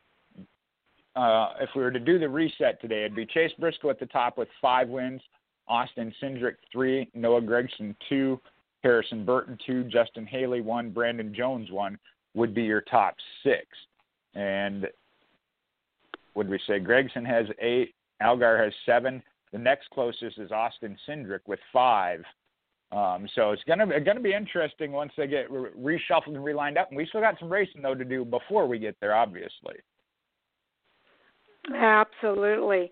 uh, 1.15 1.51
if 1.61 1.71
we 1.77 1.83
were 1.83 1.91
to 1.91 2.01
do 2.01 2.19
the 2.19 2.29
reset 2.29 2.81
today, 2.81 3.01
it'd 3.05 3.15
be 3.15 3.27
Chase 3.27 3.53
Briscoe 3.59 3.91
at 3.91 4.01
the 4.01 4.07
top 4.07 4.39
with 4.39 4.49
five 4.61 4.89
wins, 4.89 5.21
Austin 5.69 6.13
Cindric 6.23 6.57
three, 6.71 7.11
Noah 7.15 7.43
Gragson 7.43 7.95
two, 8.09 8.41
Harrison 8.83 9.25
Burton 9.25 9.59
two, 9.67 9.85
Justin 9.85 10.27
Haley 10.27 10.61
one, 10.61 10.91
Brandon 10.91 11.35
Jones 11.35 11.71
one 11.71 11.99
would 12.35 12.55
be 12.55 12.63
your 12.63 12.81
top 12.81 13.15
six. 13.43 13.67
And 14.35 14.89
would 16.35 16.49
we 16.49 16.59
say 16.67 16.81
Gragson 16.81 17.27
has 17.27 17.47
eight, 17.61 17.95
Allgaier 18.23 18.63
has 18.63 18.73
seven. 18.87 19.23
The 19.53 19.59
next 19.59 19.91
closest 19.91 20.39
is 20.39 20.51
Austin 20.51 20.97
Cindric 21.07 21.41
with 21.47 21.61
five. 21.73 22.25
Um, 22.91 23.29
so 23.35 23.53
it's 23.53 23.63
gonna 23.65 24.01
gonna 24.01 24.21
be 24.21 24.35
interesting 24.35 24.93
once 24.93 25.13
they 25.17 25.27
get 25.27 25.51
re- 25.51 25.71
reshuffled 25.79 26.35
and 26.35 26.45
relined 26.45 26.79
up. 26.79 26.89
And 26.89 26.97
we 26.97 27.07
still 27.07 27.21
got 27.21 27.39
some 27.39 27.51
racing 27.51 27.83
though 27.83 27.95
to 27.95 28.05
do 28.05 28.25
before 28.25 28.67
we 28.67 28.79
get 28.79 28.97
there, 29.01 29.15
obviously. 29.15 29.77
Absolutely. 31.75 32.91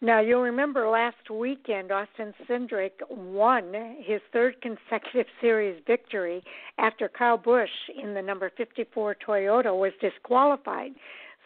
Now, 0.00 0.20
you'll 0.20 0.42
remember 0.42 0.86
last 0.88 1.30
weekend, 1.30 1.90
Austin 1.90 2.34
Cindric 2.46 2.90
won 3.08 3.72
his 4.00 4.20
third 4.32 4.60
consecutive 4.60 5.26
series 5.40 5.82
victory 5.86 6.42
after 6.78 7.08
Kyle 7.08 7.38
Busch 7.38 7.70
in 8.02 8.12
the 8.12 8.20
number 8.20 8.50
54 8.56 9.16
Toyota 9.26 9.74
was 9.74 9.92
disqualified. 10.00 10.92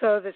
So 0.01 0.21
the 0.21 0.33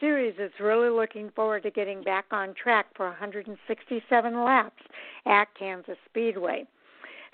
series 0.00 0.34
is 0.38 0.50
really 0.60 0.88
looking 0.88 1.30
forward 1.34 1.62
to 1.64 1.70
getting 1.70 2.02
back 2.02 2.26
on 2.30 2.54
track 2.54 2.86
for 2.96 3.06
167 3.06 4.44
laps 4.44 4.82
at 5.26 5.46
Kansas 5.58 5.98
Speedway. 6.08 6.66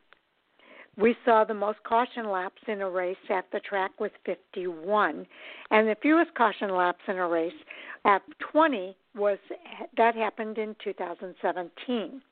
we 0.96 1.16
saw 1.24 1.44
the 1.44 1.54
most 1.54 1.82
caution 1.84 2.30
laps 2.30 2.60
in 2.68 2.80
a 2.82 2.88
race 2.88 3.16
at 3.30 3.46
the 3.52 3.60
track 3.60 3.92
with 3.98 4.12
51, 4.26 5.26
and 5.70 5.88
the 5.88 5.96
fewest 6.02 6.34
caution 6.34 6.74
laps 6.74 7.00
in 7.08 7.16
a 7.16 7.28
race 7.28 7.52
at 8.04 8.22
20 8.52 8.96
was 9.16 9.38
that 9.96 10.14
happened 10.14 10.58
in 10.58 10.76
2017. 10.84 12.22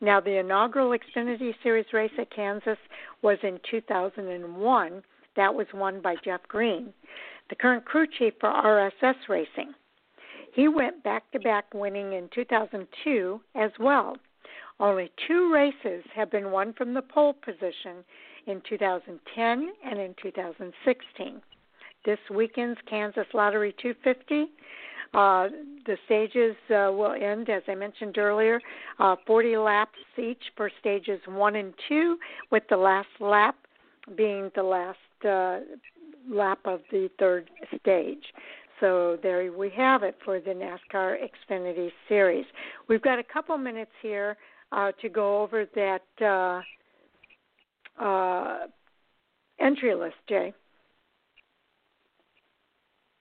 Now, 0.00 0.20
the 0.20 0.38
inaugural 0.38 0.96
Xfinity 0.96 1.54
Series 1.62 1.86
race 1.92 2.12
at 2.18 2.34
Kansas 2.34 2.78
was 3.22 3.38
in 3.42 3.60
2001. 3.70 5.02
That 5.36 5.54
was 5.54 5.66
won 5.72 6.00
by 6.00 6.16
Jeff 6.24 6.40
Green, 6.48 6.92
the 7.48 7.54
current 7.54 7.84
crew 7.84 8.06
chief 8.18 8.34
for 8.40 8.50
RSS 8.50 9.28
Racing. 9.28 9.72
He 10.52 10.66
went 10.66 11.04
back 11.04 11.30
to 11.30 11.38
back 11.38 11.72
winning 11.72 12.14
in 12.14 12.28
2002 12.34 13.40
as 13.54 13.70
well. 13.78 14.16
Only 14.80 15.12
two 15.28 15.52
races 15.52 16.02
have 16.14 16.30
been 16.30 16.50
won 16.50 16.72
from 16.72 16.94
the 16.94 17.02
pole 17.02 17.34
position 17.34 18.02
in 18.46 18.62
2010 18.66 19.72
and 19.84 20.00
in 20.00 20.14
2016. 20.20 21.42
This 22.06 22.18
weekend's 22.34 22.80
Kansas 22.88 23.26
Lottery 23.34 23.74
250. 23.80 24.50
Uh, 25.12 25.48
the 25.86 25.98
stages 26.06 26.56
uh, 26.70 26.90
will 26.92 27.12
end, 27.12 27.50
as 27.50 27.62
I 27.68 27.74
mentioned 27.74 28.16
earlier, 28.16 28.60
uh, 28.98 29.16
40 29.26 29.58
laps 29.58 29.98
each 30.16 30.42
for 30.56 30.70
stages 30.80 31.20
one 31.26 31.56
and 31.56 31.74
two, 31.88 32.16
with 32.50 32.62
the 32.70 32.76
last 32.76 33.08
lap 33.18 33.56
being 34.16 34.50
the 34.54 34.62
last 34.62 34.98
uh, 35.28 35.58
lap 36.30 36.60
of 36.64 36.80
the 36.90 37.10
third 37.18 37.50
stage. 37.80 38.24
So 38.78 39.18
there 39.22 39.52
we 39.52 39.68
have 39.76 40.02
it 40.04 40.16
for 40.24 40.40
the 40.40 40.50
NASCAR 40.52 41.16
Xfinity 41.18 41.90
Series. 42.08 42.46
We've 42.88 43.02
got 43.02 43.18
a 43.18 43.24
couple 43.24 43.58
minutes 43.58 43.90
here 44.00 44.38
uh, 44.72 44.92
to 45.00 45.08
go 45.08 45.42
over 45.42 45.66
that 45.74 46.62
uh, 48.00 48.02
uh, 48.02 48.66
entry 49.60 49.94
list, 49.94 50.16
Jay. 50.28 50.52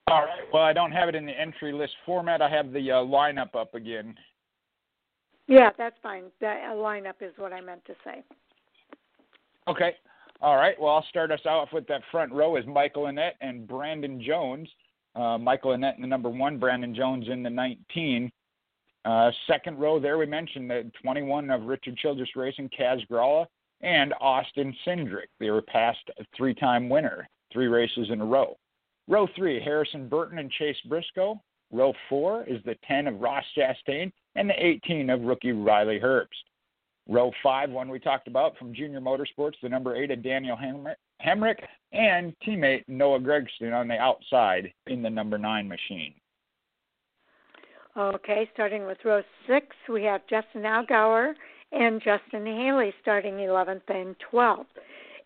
All 0.08 0.22
right. 0.22 0.40
Well, 0.52 0.64
I 0.64 0.74
don't 0.74 0.92
have 0.92 1.08
it 1.08 1.16
in 1.16 1.26
the 1.26 1.40
entry 1.40 1.72
list 1.72 1.94
format. 2.06 2.42
I 2.42 2.50
have 2.50 2.72
the 2.74 2.92
uh, 2.92 2.96
lineup 2.96 3.56
up 3.56 3.76
again. 3.76 4.16
Yeah, 5.48 5.70
that's 5.78 5.96
fine. 6.02 6.26
The 6.40 6.48
uh, 6.48 6.74
lineup 6.74 7.22
is 7.22 7.34
what 7.38 7.54
I 7.54 7.62
meant 7.62 7.86
to 7.86 7.94
say. 8.04 8.24
Okay. 9.68 9.96
All 10.42 10.56
right. 10.56 10.80
Well, 10.80 10.96
I'll 10.96 11.06
start 11.10 11.32
us 11.32 11.42
off 11.46 11.70
with 11.74 11.86
that 11.88 12.02
front 12.12 12.32
row 12.32 12.56
is 12.56 12.66
Michael 12.66 13.04
Annett 13.04 13.34
and 13.42 13.68
Brandon 13.68 14.22
Jones. 14.26 14.70
Uh, 15.16 15.38
Michael 15.38 15.72
Annett 15.72 15.96
in 15.96 16.02
the 16.02 16.08
number 16.08 16.30
one, 16.30 16.58
Brandon 16.58 16.96
Jones 16.96 17.28
in 17.30 17.44
the 17.44 17.50
19. 17.50 18.32
Uh, 19.06 19.32
second 19.48 19.78
row 19.80 20.00
there, 20.00 20.18
we 20.18 20.26
mentioned 20.26 20.70
the 20.70 20.92
21 21.02 21.50
of 21.50 21.64
Richard 21.64 21.98
Childress 21.98 22.36
Racing, 22.36 22.70
Kaz 22.78 23.08
Grala, 23.10 23.46
and 23.82 24.14
Austin 24.20 24.76
Cindric. 24.86 25.28
They 25.40 25.50
were 25.50 25.62
past 25.62 26.00
three 26.36 26.54
time 26.54 26.90
winner, 26.90 27.28
three 27.52 27.68
races 27.68 28.10
in 28.12 28.22
a 28.22 28.26
row. 28.26 28.58
Row 29.08 29.28
three, 29.36 29.60
Harrison 29.60 30.08
Burton 30.10 30.40
and 30.40 30.52
Chase 30.52 30.78
Briscoe. 30.88 31.42
Row 31.72 31.94
four 32.10 32.44
is 32.44 32.62
the 32.66 32.76
10 32.88 33.08
of 33.08 33.22
Ross 33.22 33.46
Chastain 33.58 34.12
and 34.36 34.50
the 34.50 34.66
18 34.66 35.10
of 35.10 35.22
rookie 35.22 35.52
Riley 35.52 36.00
Herbst. 36.00 36.28
Row 37.08 37.32
five, 37.42 37.72
one 37.72 37.90
we 37.90 38.00
talked 38.00 38.28
about 38.28 38.58
from 38.58 38.74
Junior 38.74 39.02
Motorsports, 39.02 39.56
the 39.64 39.70
number 39.70 39.96
eight 39.96 40.12
of 40.12 40.22
Daniel 40.22 40.58
Hemric, 40.58 41.58
and 41.92 42.36
teammate 42.46 42.84
Noah 42.88 43.20
Gragson 43.20 43.74
on 43.74 43.88
the 43.88 43.98
outside 43.98 44.72
in 44.86 45.02
the 45.02 45.10
number 45.10 45.38
nine 45.38 45.68
machine. 45.68 46.14
Okay, 48.00 48.50
starting 48.54 48.86
with 48.86 48.98
row 49.04 49.22
six, 49.46 49.76
we 49.90 50.04
have 50.04 50.22
Justin 50.30 50.62
Allgaier 50.62 51.34
and 51.74 52.02
Justin 52.02 52.46
Haley 52.46 52.94
starting 53.02 53.34
11th 53.34 53.82
and 53.90 54.16
12th. 54.32 54.68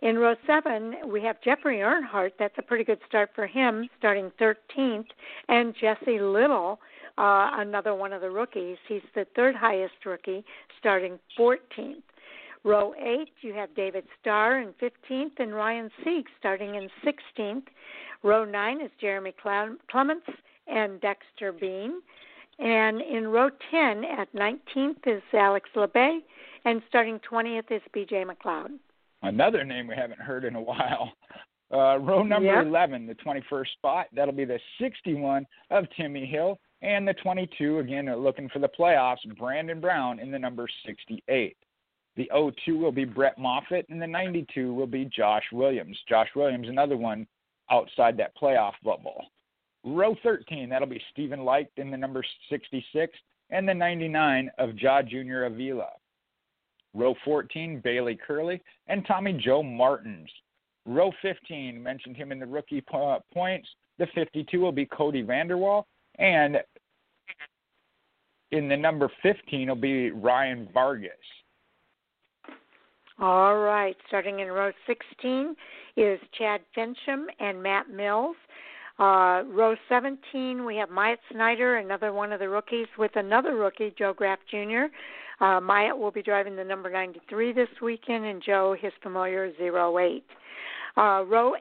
In 0.01 0.17
row 0.17 0.33
seven, 0.47 0.95
we 1.07 1.21
have 1.21 1.39
Jeffrey 1.43 1.77
Earnhardt. 1.77 2.31
That's 2.39 2.57
a 2.57 2.63
pretty 2.63 2.83
good 2.83 2.97
start 3.07 3.29
for 3.35 3.45
him, 3.45 3.87
starting 3.99 4.31
13th, 4.41 5.05
and 5.49 5.75
Jesse 5.79 6.19
Little, 6.19 6.79
uh, 7.19 7.51
another 7.57 7.93
one 7.93 8.11
of 8.11 8.21
the 8.21 8.31
rookies. 8.31 8.77
He's 8.87 9.03
the 9.13 9.27
third 9.35 9.55
highest 9.55 10.03
rookie, 10.03 10.43
starting 10.79 11.19
14th. 11.37 12.01
Row 12.63 12.95
eight, 12.97 13.29
you 13.41 13.53
have 13.53 13.75
David 13.75 14.05
Starr 14.19 14.61
in 14.61 14.73
15th 14.81 15.37
and 15.37 15.53
Ryan 15.53 15.91
Sieg 16.03 16.25
starting 16.39 16.73
in 16.73 16.89
16th. 17.05 17.67
Row 18.23 18.45
nine 18.45 18.81
is 18.81 18.89
Jeremy 18.99 19.35
Clements 19.39 20.25
and 20.65 20.99
Dexter 21.01 21.51
Bean. 21.51 22.01
And 22.59 23.01
in 23.01 23.27
row 23.27 23.49
10 23.71 24.03
at 24.05 24.33
19th 24.33 25.07
is 25.07 25.21
Alex 25.33 25.69
Labbe, 25.75 26.19
and 26.65 26.81
starting 26.87 27.19
20th 27.29 27.71
is 27.71 27.81
BJ 27.95 28.25
McLeod. 28.25 28.77
Another 29.23 29.63
name 29.63 29.87
we 29.87 29.95
haven't 29.95 30.21
heard 30.21 30.43
in 30.45 30.55
a 30.55 30.61
while. 30.61 31.13
Uh, 31.73 31.97
row 31.97 32.21
number 32.21 32.53
yep. 32.53 32.67
11, 32.67 33.07
the 33.07 33.15
21st 33.15 33.71
spot, 33.77 34.05
that'll 34.13 34.33
be 34.33 34.45
the 34.45 34.59
61 34.79 35.43
of 35.71 35.85
Timmy 35.97 36.25
Hill, 36.25 36.59
and 36.83 37.07
the 37.07 37.15
22, 37.15 37.79
again, 37.79 38.13
looking 38.15 38.47
for 38.49 38.59
the 38.59 38.69
playoffs, 38.69 39.25
Brandon 39.39 39.81
Brown 39.81 40.19
in 40.19 40.29
the 40.29 40.37
number 40.37 40.67
68. 40.85 41.57
The 42.15 42.29
02 42.63 42.77
will 42.77 42.91
be 42.91 43.05
Brett 43.05 43.39
Moffitt, 43.39 43.87
and 43.89 43.99
the 43.99 44.05
92 44.05 44.71
will 44.71 44.85
be 44.85 45.05
Josh 45.05 45.45
Williams. 45.51 45.97
Josh 46.07 46.29
Williams, 46.35 46.69
another 46.69 46.97
one 46.97 47.25
outside 47.71 48.17
that 48.17 48.37
playoff 48.37 48.73
bubble. 48.83 49.25
Row 49.83 50.15
13, 50.23 50.69
that'll 50.69 50.87
be 50.87 51.01
Stephen 51.11 51.43
Leicht 51.43 51.77
in 51.77 51.91
the 51.91 51.97
number 51.97 52.23
66 52.49 53.17
and 53.49 53.67
the 53.67 53.73
99 53.73 54.49
of 54.57 54.77
Ja 54.77 55.01
Jr. 55.01 55.43
Avila. 55.43 55.89
Row 56.93 57.15
14, 57.25 57.81
Bayley 57.83 58.17
Currey 58.27 58.61
and 58.87 59.05
Tommy 59.05 59.33
Joe 59.33 59.63
Martins. 59.63 60.29
Row 60.85 61.11
15, 61.21 61.81
mentioned 61.81 62.15
him 62.15 62.31
in 62.31 62.39
the 62.39 62.45
rookie 62.45 62.83
points. 63.33 63.67
The 63.99 64.07
52 64.13 64.59
will 64.59 64.71
be 64.71 64.85
Kody 64.85 65.25
Vanderwal. 65.25 65.83
And 66.19 66.57
in 68.51 68.69
the 68.69 68.77
number 68.77 69.09
15 69.23 69.67
will 69.67 69.75
be 69.75 70.11
Ryan 70.11 70.69
Vargas. 70.73 71.11
All 73.19 73.57
right. 73.57 73.95
Starting 74.07 74.39
in 74.39 74.49
row 74.49 74.71
16 74.87 75.55
is 75.97 76.19
Chad 76.37 76.61
Finchum 76.75 77.25
and 77.39 77.61
Matt 77.61 77.89
Mills. 77.89 78.35
Uh, 78.99 79.43
row 79.47 79.75
17, 79.89 80.65
we 80.65 80.75
have 80.75 80.89
Myatt 80.89 81.19
Snider, 81.31 81.77
another 81.77 82.13
one 82.13 82.31
of 82.31 82.39
the 82.39 82.49
rookies, 82.49 82.87
with 82.97 83.15
another 83.15 83.55
rookie, 83.55 83.93
Joe 83.97 84.13
Graf 84.13 84.39
Jr. 84.49 84.85
Uh, 85.43 85.59
Myatt 85.59 85.97
will 85.97 86.11
be 86.11 86.21
driving 86.21 86.55
the 86.55 86.63
number 86.63 86.91
93 86.91 87.53
this 87.53 87.69
weekend, 87.81 88.23
and 88.25 88.41
Joe, 88.41 88.75
his 88.79 88.93
familiar 89.01 89.51
08. 89.59 90.23
Uh, 90.95 91.23
row 91.27 91.53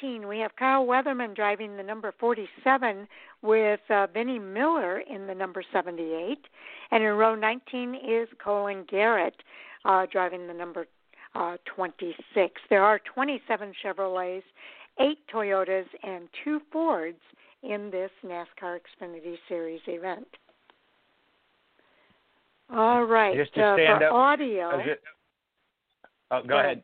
18, 0.00 0.26
we 0.26 0.38
have 0.38 0.56
Kyle 0.56 0.86
Weatherman 0.86 1.36
driving 1.36 1.76
the 1.76 1.82
number 1.82 2.14
47 2.18 3.06
with 3.42 3.80
uh, 3.90 4.06
Vinnie 4.14 4.38
Miller 4.38 5.00
in 5.00 5.26
the 5.26 5.34
number 5.34 5.62
78. 5.70 6.38
And 6.90 7.04
in 7.04 7.12
row 7.12 7.34
19 7.34 7.96
is 7.96 8.28
Colin 8.42 8.86
Garrett 8.90 9.34
uh, 9.84 10.06
driving 10.10 10.46
the 10.46 10.54
number 10.54 10.86
uh, 11.34 11.58
26. 11.66 12.60
There 12.70 12.82
are 12.82 12.98
27 13.14 13.74
Chevrolets 13.84 14.42
eight 15.00 15.18
Toyotas 15.32 15.86
and 16.02 16.28
two 16.44 16.60
Fords 16.72 17.20
in 17.62 17.90
this 17.90 18.10
NASCAR 18.24 18.78
Xfinity 18.78 19.36
Series 19.48 19.80
event. 19.86 20.26
All 22.70 23.04
right. 23.04 23.36
Just 23.36 23.54
to 23.54 23.62
uh, 23.62 23.76
stand 23.76 24.00
for 24.00 24.06
up. 24.06 24.12
audio. 24.12 24.82
Just, 24.84 25.00
oh, 26.30 26.42
go 26.46 26.58
ahead. 26.58 26.82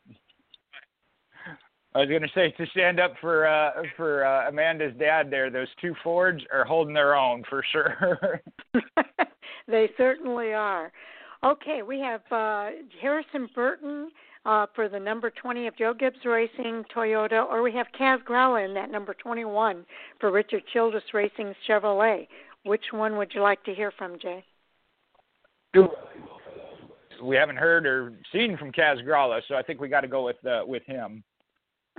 I 1.95 2.01
was 2.01 2.09
going 2.09 2.23
to 2.23 2.29
say 2.35 2.51
to 2.51 2.67
stand 2.73 2.99
up 2.99 3.15
for 3.21 3.47
uh, 3.47 3.83
for 3.97 4.25
uh, 4.25 4.49
Amanda's 4.49 4.95
dad. 4.99 5.31
There, 5.31 5.49
those 5.51 5.69
two 5.81 5.95
Fords 6.03 6.43
are 6.53 6.65
holding 6.65 6.95
their 6.95 7.15
own 7.15 7.45
for 7.49 7.65
sure. 7.71 8.41
they 9.69 9.91
certainly 9.97 10.53
are. 10.53 10.91
Okay, 11.45 11.83
we 11.87 12.01
have 12.01 12.23
uh, 12.33 12.71
Harrison 13.01 13.49
Burton 13.55 14.11
uh, 14.45 14.67
for 14.75 14.89
the 14.89 15.01
number 15.01 15.31
20 15.31 15.67
of 15.67 15.77
Joe 15.77 15.95
Gibbs 15.95 16.25
Racing 16.25 16.85
Toyota, 16.95 17.45
or 17.47 17.63
we 17.63 17.73
have 17.73 17.87
Kaz 17.99 18.23
Grala 18.25 18.65
in 18.65 18.75
that 18.75 18.91
number 18.91 19.15
21 19.15 19.85
for 20.21 20.31
Richard 20.31 20.63
Childress 20.73 21.05
Racing 21.13 21.55
Chevrolet. 21.69 22.27
Which 22.65 22.85
one 22.93 23.17
would 23.17 23.33
you 23.35 23.43
like 23.43 23.63
to 23.65 23.75
hear 23.75 23.93
from, 23.97 24.19
Jay? 24.21 24.45
We 27.23 27.37
haven't 27.37 27.57
heard 27.57 27.87
or 27.87 28.13
seen 28.33 28.57
from 28.57 28.73
Kaz 28.73 29.05
Grala, 29.07 29.41
so 29.49 29.55
I 29.55 29.63
think 29.63 29.81
we 29.81 29.89
got 29.89 30.03
to 30.03 30.09
go 30.09 30.25
with 30.25 30.45
uh, 30.45 30.63
with 30.67 30.85
him. 30.85 31.23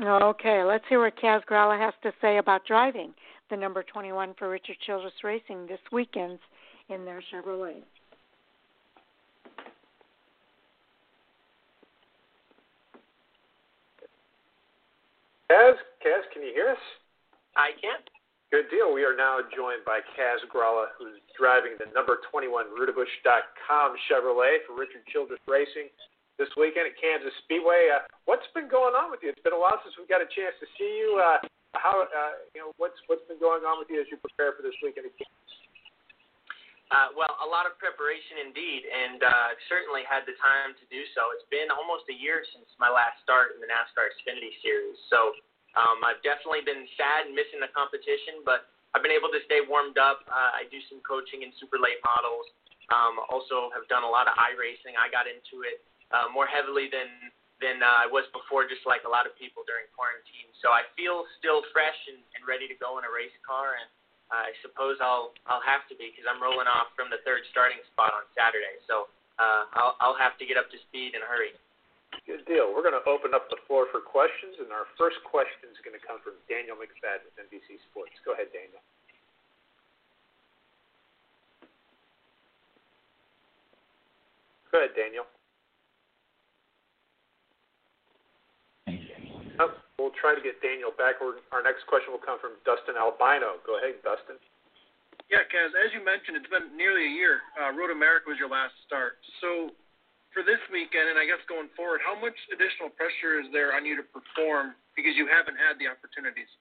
Okay, 0.01 0.63
let's 0.63 0.83
hear 0.89 1.01
what 1.01 1.17
Kaz 1.17 1.41
Grala 1.49 1.79
has 1.79 1.93
to 2.03 2.11
say 2.21 2.37
about 2.37 2.65
driving 2.65 3.13
the 3.49 3.55
number 3.55 3.83
21 3.83 4.33
for 4.37 4.49
Richard 4.49 4.75
Childress 4.85 5.13
Racing 5.23 5.67
this 5.67 5.79
weekend 5.91 6.39
in 6.89 7.05
their 7.05 7.21
Chevrolet. 7.31 7.81
Kaz, 15.45 15.77
Kaz, 16.01 16.25
can 16.33 16.41
you 16.41 16.49
hear 16.57 16.73
us? 16.73 16.81
I 17.53 17.77
can. 17.77 18.01
Good 18.49 18.65
deal. 18.73 18.89
We 18.89 19.05
are 19.05 19.13
now 19.13 19.45
joined 19.53 19.85
by 19.85 20.01
Kaz 20.17 20.41
Grala, 20.49 20.89
who's 20.97 21.21
driving 21.37 21.77
the 21.77 21.85
number 21.93 22.17
21 22.33 22.73
Roudebush.com 22.73 23.89
Chevrolet 24.09 24.65
for 24.65 24.73
Richard 24.73 25.05
Childress 25.13 25.41
Racing 25.45 25.93
this 26.41 26.49
weekend 26.57 26.89
at 26.89 26.97
Kansas 26.97 27.33
Speedway. 27.45 27.93
Uh, 27.93 28.09
what's 28.25 28.49
been 28.57 28.65
going 28.65 28.97
on 28.97 29.13
with 29.13 29.21
you? 29.21 29.29
It's 29.29 29.43
been 29.45 29.53
a 29.53 29.61
while 29.61 29.77
since 29.85 29.93
we've 30.01 30.09
got 30.09 30.25
a 30.25 30.29
chance 30.33 30.57
to 30.57 30.67
see 30.81 30.91
you. 30.97 31.21
Uh, 31.21 31.37
how 31.77 32.01
uh, 32.01 32.33
you 32.57 32.65
know 32.65 32.73
what's 32.81 32.97
what's 33.05 33.25
been 33.29 33.37
going 33.37 33.61
on 33.69 33.77
with 33.77 33.91
you 33.93 34.01
as 34.01 34.09
you 34.09 34.17
prepare 34.17 34.57
for 34.57 34.65
this 34.65 34.75
weekend 34.81 35.05
at 35.05 35.13
Kansas? 35.13 35.44
Uh, 36.93 37.09
well, 37.17 37.33
a 37.41 37.49
lot 37.49 37.65
of 37.65 37.73
preparation 37.81 38.45
indeed, 38.45 38.85
and 38.85 39.17
uh, 39.25 39.57
certainly 39.65 40.05
had 40.05 40.21
the 40.29 40.37
time 40.37 40.77
to 40.77 40.85
do 40.93 41.01
so. 41.17 41.33
It's 41.33 41.49
been 41.49 41.73
almost 41.73 42.05
a 42.13 42.15
year 42.15 42.45
since 42.53 42.69
my 42.77 42.93
last 42.93 43.17
start 43.25 43.57
in 43.57 43.59
the 43.59 43.65
NASCAR 43.65 44.05
Xfinity 44.13 44.53
Series, 44.61 44.93
so 45.09 45.33
um, 45.75 46.05
I've 46.05 46.21
definitely 46.21 46.61
been 46.61 46.85
sad 46.95 47.33
missing 47.33 47.57
the 47.57 47.73
competition, 47.73 48.45
but 48.45 48.69
I've 48.95 49.03
been 49.03 49.11
able 49.11 49.27
to 49.33 49.41
stay 49.43 49.59
warmed 49.65 49.99
up. 49.99 50.23
Uh, 50.29 50.61
I 50.61 50.69
do 50.71 50.79
some 50.87 51.03
coaching 51.03 51.43
in 51.43 51.51
super 51.59 51.75
late 51.75 51.99
models. 52.05 52.47
Um, 52.93 53.19
also, 53.27 53.73
have 53.73 53.89
done 53.91 54.05
a 54.05 54.11
lot 54.11 54.29
of 54.29 54.37
iRacing. 54.37 54.95
I 54.95 55.09
got 55.09 55.25
into 55.25 55.65
it 55.65 55.83
uh, 56.13 56.29
more 56.31 56.47
heavily 56.47 56.87
than 56.87 57.09
than 57.63 57.79
uh, 57.79 58.03
I 58.03 58.07
was 58.07 58.27
before, 58.35 58.67
just 58.67 58.83
like 58.83 59.07
a 59.07 59.11
lot 59.11 59.23
of 59.23 59.31
people 59.39 59.63
during 59.63 59.87
quarantine. 59.95 60.51
So 60.59 60.75
I 60.75 60.83
feel 60.99 61.23
still 61.39 61.63
fresh 61.71 61.95
and, 62.11 62.19
and 62.35 62.43
ready 62.43 62.67
to 62.67 62.75
go 62.75 62.99
in 62.99 63.07
a 63.07 63.11
race 63.11 63.35
car, 63.47 63.79
and 63.79 63.87
I 64.33 64.53
suppose 64.65 64.97
I'll 65.01 65.33
I'll 65.45 65.63
have 65.63 65.85
to 65.89 65.95
be 65.95 66.09
because 66.09 66.25
I'm 66.25 66.41
rolling 66.41 66.65
off 66.65 66.93
from 66.97 67.13
the 67.13 67.21
third 67.21 67.45
starting 67.53 67.77
spot 67.93 68.13
on 68.13 68.25
Saturday. 68.33 68.81
So 68.89 69.09
uh, 69.37 69.69
I'll 69.77 69.93
I'll 70.01 70.17
have 70.17 70.37
to 70.41 70.45
get 70.45 70.57
up 70.57 70.69
to 70.73 70.77
speed 70.89 71.13
in 71.13 71.21
a 71.21 71.29
hurry. 71.29 71.53
Good 72.23 72.47
deal. 72.47 72.71
We're 72.71 72.85
going 72.85 72.95
to 72.95 73.03
open 73.05 73.35
up 73.35 73.51
the 73.51 73.59
floor 73.67 73.91
for 73.91 73.99
questions, 73.99 74.55
and 74.63 74.71
our 74.71 74.87
first 74.95 75.19
question 75.27 75.67
is 75.67 75.77
going 75.83 75.93
to 75.93 76.01
come 76.01 76.23
from 76.23 76.39
Daniel 76.47 76.79
McFadin 76.79 77.27
with 77.27 77.35
NBC 77.37 77.75
Sports. 77.91 78.15
Go 78.23 78.31
ahead, 78.33 78.49
Daniel. 78.55 78.79
Go 84.71 84.79
ahead, 84.79 84.95
Daniel. 84.95 85.27
Oh, 89.59 89.71
we'll 89.99 90.15
try 90.19 90.35
to 90.35 90.43
get 90.43 90.59
Daniel 90.59 90.91
back. 90.95 91.19
Our 91.23 91.63
next 91.63 91.87
question 91.87 92.11
will 92.11 92.23
come 92.23 92.39
from 92.39 92.59
Dustin 92.67 92.99
Albino. 92.99 93.61
Go 93.63 93.79
ahead, 93.79 93.99
Dustin. 94.03 94.39
Yeah, 95.31 95.41
Kaz, 95.49 95.73
as 95.73 95.89
you 95.89 96.05
mentioned, 96.05 96.37
it's 96.37 96.51
been 96.53 96.77
nearly 96.77 97.09
a 97.09 97.13
year. 97.13 97.41
Uh, 97.57 97.73
Road 97.73 97.89
America 97.89 98.29
was 98.29 98.37
your 98.37 98.51
last 98.51 98.77
start. 98.85 99.17
So 99.41 99.73
for 100.29 100.45
this 100.45 100.61
weekend, 100.69 101.09
and 101.09 101.17
I 101.17 101.25
guess 101.25 101.41
going 101.49 101.71
forward, 101.73 102.03
how 102.05 102.13
much 102.13 102.35
additional 102.53 102.93
pressure 102.93 103.41
is 103.41 103.49
there 103.49 103.73
on 103.73 103.87
you 103.87 103.97
to 103.97 104.05
perform 104.05 104.77
because 104.93 105.17
you 105.17 105.25
haven't 105.25 105.57
had 105.57 105.81
the 105.81 105.89
opportunities? 105.89 106.51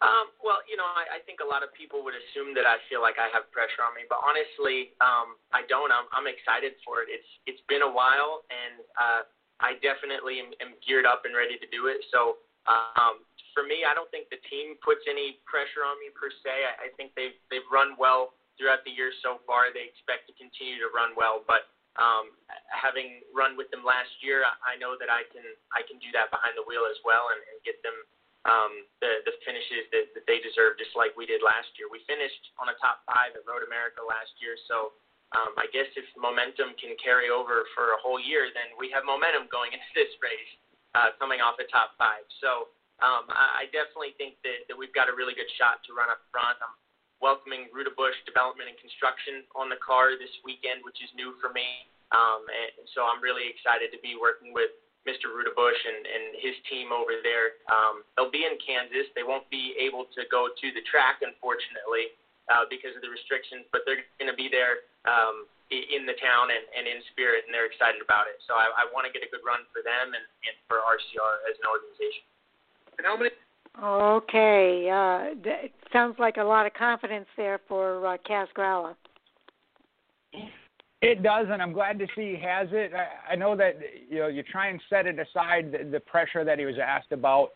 Um, 0.00 0.32
well, 0.40 0.64
you 0.64 0.80
know, 0.80 0.86
I, 0.86 1.16
I 1.16 1.20
think 1.28 1.44
a 1.44 1.48
lot 1.48 1.60
of 1.60 1.68
people 1.76 2.00
would 2.08 2.16
assume 2.16 2.56
that 2.56 2.64
I 2.64 2.80
feel 2.88 3.04
like 3.04 3.20
I 3.20 3.28
have 3.36 3.52
pressure 3.52 3.84
on 3.84 3.92
me, 3.92 4.08
but 4.08 4.16
honestly, 4.24 4.96
um, 5.04 5.36
I 5.52 5.68
don't. 5.68 5.92
I'm, 5.92 6.08
I'm 6.08 6.24
excited 6.24 6.80
for 6.88 7.04
it. 7.04 7.12
It's 7.12 7.28
it's 7.44 7.60
been 7.68 7.84
a 7.84 7.92
while, 7.92 8.48
and 8.48 8.80
uh, 8.96 9.22
I 9.60 9.76
definitely 9.84 10.40
am, 10.40 10.50
am 10.64 10.76
geared 10.80 11.04
up 11.04 11.28
and 11.28 11.36
ready 11.36 11.60
to 11.60 11.68
do 11.68 11.86
it. 11.92 12.00
So 12.08 12.40
um, 12.68 13.24
for 13.52 13.64
me, 13.64 13.84
I 13.84 13.92
don't 13.92 14.08
think 14.10 14.32
the 14.32 14.40
team 14.48 14.76
puts 14.80 15.04
any 15.08 15.40
pressure 15.44 15.84
on 15.84 16.00
me 16.00 16.12
per 16.12 16.32
se. 16.42 16.52
I, 16.52 16.72
I 16.86 16.96
think 16.96 17.12
they've 17.16 17.36
they've 17.52 17.66
run 17.68 17.96
well 18.00 18.36
throughout 18.56 18.84
the 18.84 18.92
year 18.92 19.12
so 19.24 19.40
far. 19.48 19.72
They 19.72 19.88
expect 19.88 20.28
to 20.28 20.34
continue 20.36 20.80
to 20.80 20.90
run 20.92 21.16
well, 21.16 21.40
but 21.44 21.72
um, 21.98 22.32
having 22.70 23.24
run 23.34 23.58
with 23.58 23.68
them 23.74 23.82
last 23.82 24.12
year, 24.22 24.46
I 24.62 24.78
know 24.78 24.94
that 25.00 25.10
I 25.10 25.26
can 25.32 25.44
I 25.74 25.82
can 25.84 25.98
do 25.98 26.12
that 26.14 26.30
behind 26.30 26.54
the 26.54 26.64
wheel 26.64 26.86
as 26.86 27.00
well 27.02 27.32
and, 27.34 27.40
and 27.50 27.56
get 27.66 27.80
them 27.82 27.96
um, 28.46 28.72
the 29.02 29.20
the 29.26 29.34
finishes 29.42 29.90
that, 29.90 30.14
that 30.14 30.24
they 30.30 30.38
deserve, 30.40 30.78
just 30.78 30.94
like 30.94 31.12
we 31.18 31.26
did 31.26 31.42
last 31.42 31.68
year. 31.76 31.90
We 31.90 32.00
finished 32.06 32.54
on 32.56 32.70
a 32.70 32.76
top 32.78 33.02
five 33.04 33.34
at 33.34 33.42
Road 33.44 33.66
America 33.66 34.00
last 34.00 34.32
year, 34.38 34.54
so 34.70 34.94
um, 35.30 35.54
I 35.54 35.70
guess 35.70 35.86
if 35.94 36.06
momentum 36.18 36.74
can 36.74 36.98
carry 36.98 37.30
over 37.30 37.62
for 37.78 37.94
a 37.94 37.98
whole 38.02 38.18
year, 38.18 38.50
then 38.50 38.74
we 38.74 38.90
have 38.90 39.06
momentum 39.06 39.46
going 39.46 39.70
into 39.76 39.90
this 39.94 40.10
race, 40.18 40.52
uh, 40.98 41.14
coming 41.22 41.38
off 41.38 41.54
the 41.54 41.70
top 41.70 41.94
five. 41.94 42.26
So 42.42 42.74
um, 43.00 43.30
I, 43.30 43.70
definitely 43.72 44.12
think 44.20 44.36
that, 44.44 44.68
that 44.68 44.76
we've 44.76 44.92
got 44.92 45.08
a 45.08 45.14
really 45.14 45.32
good 45.32 45.48
shot 45.56 45.80
to 45.88 45.96
run 45.96 46.12
up 46.12 46.20
front. 46.28 46.58
I'm 46.60 46.74
welcoming 47.22 47.72
Roudebush 47.72 48.16
Development 48.28 48.68
and 48.68 48.76
Construction 48.76 49.46
on 49.56 49.72
the 49.72 49.80
car 49.80 50.18
this 50.20 50.32
weekend, 50.44 50.84
which 50.84 51.00
is 51.00 51.08
new 51.16 51.32
for 51.40 51.48
me. 51.54 51.88
Um, 52.12 52.44
and, 52.50 52.82
and 52.82 52.86
so 52.92 53.06
I'm 53.06 53.22
really 53.22 53.48
excited 53.48 53.94
to 53.94 54.00
be 54.04 54.18
working 54.18 54.52
with 54.52 54.74
Mr. 55.08 55.32
Roudebush 55.32 55.80
and, 55.80 56.04
and 56.04 56.24
his 56.44 56.52
team 56.68 56.92
over 56.92 57.24
there. 57.24 57.56
Um, 57.72 58.04
they'll 58.16 58.34
be 58.34 58.44
in 58.44 58.60
Kansas. 58.60 59.08
They 59.16 59.24
won't 59.24 59.48
be 59.48 59.72
able 59.80 60.04
to 60.12 60.28
go 60.28 60.52
to 60.52 60.66
the 60.76 60.84
track, 60.84 61.24
unfortunately, 61.24 62.12
uh, 62.50 62.66
because 62.66 62.92
of 62.98 63.02
the 63.02 63.08
restrictions, 63.08 63.64
but 63.70 63.86
they're 63.86 64.02
going 64.18 64.28
to 64.28 64.36
be 64.36 64.50
there 64.50 64.82
um, 65.06 65.46
in 65.70 66.02
the 66.02 66.18
town 66.18 66.50
and, 66.50 66.66
and 66.74 66.84
in 66.90 66.98
spirit, 67.14 67.46
and 67.46 67.54
they're 67.54 67.70
excited 67.70 68.02
about 68.02 68.26
it. 68.26 68.42
So 68.50 68.58
I, 68.58 68.74
I 68.74 68.84
want 68.90 69.06
to 69.06 69.12
get 69.14 69.22
a 69.22 69.30
good 69.30 69.46
run 69.46 69.62
for 69.70 69.86
them 69.86 70.10
and, 70.10 70.24
and 70.44 70.54
for 70.66 70.82
RCR 70.82 71.46
as 71.46 71.54
an 71.62 71.66
organization. 71.70 72.26
And 72.98 73.06
how 73.06 73.16
many? 73.16 73.30
Okay, 73.78 74.90
uh, 74.90 75.38
it 75.46 75.72
sounds 75.92 76.18
like 76.18 76.36
a 76.36 76.44
lot 76.44 76.66
of 76.66 76.74
confidence 76.74 77.30
there 77.36 77.60
for 77.68 78.04
uh, 78.04 78.16
Kaz 78.28 78.48
Grala. 78.56 78.98
It 81.02 81.22
does, 81.22 81.46
and 81.50 81.62
I'm 81.62 81.72
glad 81.72 81.98
to 82.00 82.06
see 82.14 82.36
he 82.36 82.42
has 82.42 82.68
it. 82.72 82.92
I, 82.92 83.32
I 83.32 83.36
know 83.36 83.56
that 83.56 83.78
you 84.10 84.18
know 84.18 84.26
you 84.26 84.42
try 84.42 84.68
and 84.68 84.80
set 84.90 85.06
it 85.06 85.18
aside 85.18 85.72
the, 85.72 85.88
the 85.88 86.00
pressure 86.00 86.44
that 86.44 86.58
he 86.58 86.66
was 86.66 86.74
asked 86.82 87.12
about. 87.12 87.52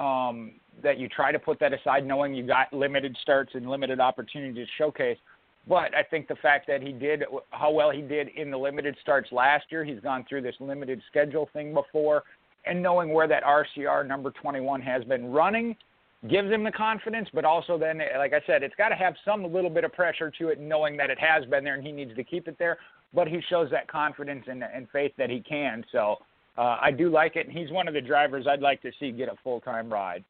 Um, 0.00 0.52
that 0.82 0.98
you 0.98 1.08
try 1.08 1.30
to 1.30 1.38
put 1.38 1.60
that 1.60 1.74
aside, 1.74 2.06
knowing 2.06 2.34
you 2.34 2.46
got 2.46 2.72
limited 2.72 3.16
starts 3.20 3.54
and 3.54 3.68
limited 3.68 4.00
opportunities 4.00 4.66
to 4.66 4.72
showcase. 4.78 5.18
But 5.68 5.94
I 5.94 6.02
think 6.02 6.26
the 6.26 6.36
fact 6.36 6.66
that 6.68 6.82
he 6.82 6.92
did 6.92 7.24
how 7.50 7.70
well 7.70 7.90
he 7.90 8.00
did 8.00 8.28
in 8.28 8.50
the 8.50 8.56
limited 8.56 8.96
starts 9.02 9.30
last 9.30 9.66
year, 9.70 9.84
he's 9.84 10.00
gone 10.00 10.24
through 10.28 10.42
this 10.42 10.54
limited 10.58 11.02
schedule 11.10 11.48
thing 11.52 11.74
before, 11.74 12.22
and 12.64 12.82
knowing 12.82 13.12
where 13.12 13.28
that 13.28 13.42
RCR 13.44 14.06
number 14.06 14.30
21 14.30 14.80
has 14.80 15.04
been 15.04 15.30
running 15.30 15.76
gives 16.28 16.50
him 16.50 16.64
the 16.64 16.72
confidence. 16.72 17.28
But 17.32 17.44
also 17.44 17.78
then, 17.78 18.00
like 18.18 18.32
I 18.32 18.40
said, 18.46 18.62
it's 18.62 18.74
got 18.76 18.88
to 18.88 18.94
have 18.94 19.14
some 19.24 19.52
little 19.52 19.70
bit 19.70 19.84
of 19.84 19.92
pressure 19.92 20.30
to 20.38 20.48
it, 20.48 20.60
knowing 20.60 20.96
that 20.96 21.10
it 21.10 21.18
has 21.18 21.44
been 21.46 21.62
there 21.64 21.74
and 21.74 21.86
he 21.86 21.92
needs 21.92 22.14
to 22.16 22.24
keep 22.24 22.48
it 22.48 22.56
there. 22.58 22.78
But 23.12 23.28
he 23.28 23.40
shows 23.48 23.70
that 23.70 23.88
confidence 23.88 24.46
and, 24.48 24.62
and 24.62 24.88
faith 24.90 25.12
that 25.18 25.30
he 25.30 25.40
can. 25.40 25.84
So 25.92 26.16
uh, 26.60 26.76
I 26.78 26.90
do 26.90 27.08
like 27.08 27.36
it. 27.36 27.48
And 27.48 27.56
he's 27.56 27.70
one 27.70 27.88
of 27.88 27.94
the 27.94 28.02
drivers 28.02 28.46
I'd 28.46 28.60
like 28.60 28.82
to 28.82 28.92
see 29.00 29.10
get 29.10 29.28
a 29.28 29.36
full 29.42 29.60
time 29.60 29.90
ride. 29.90 30.22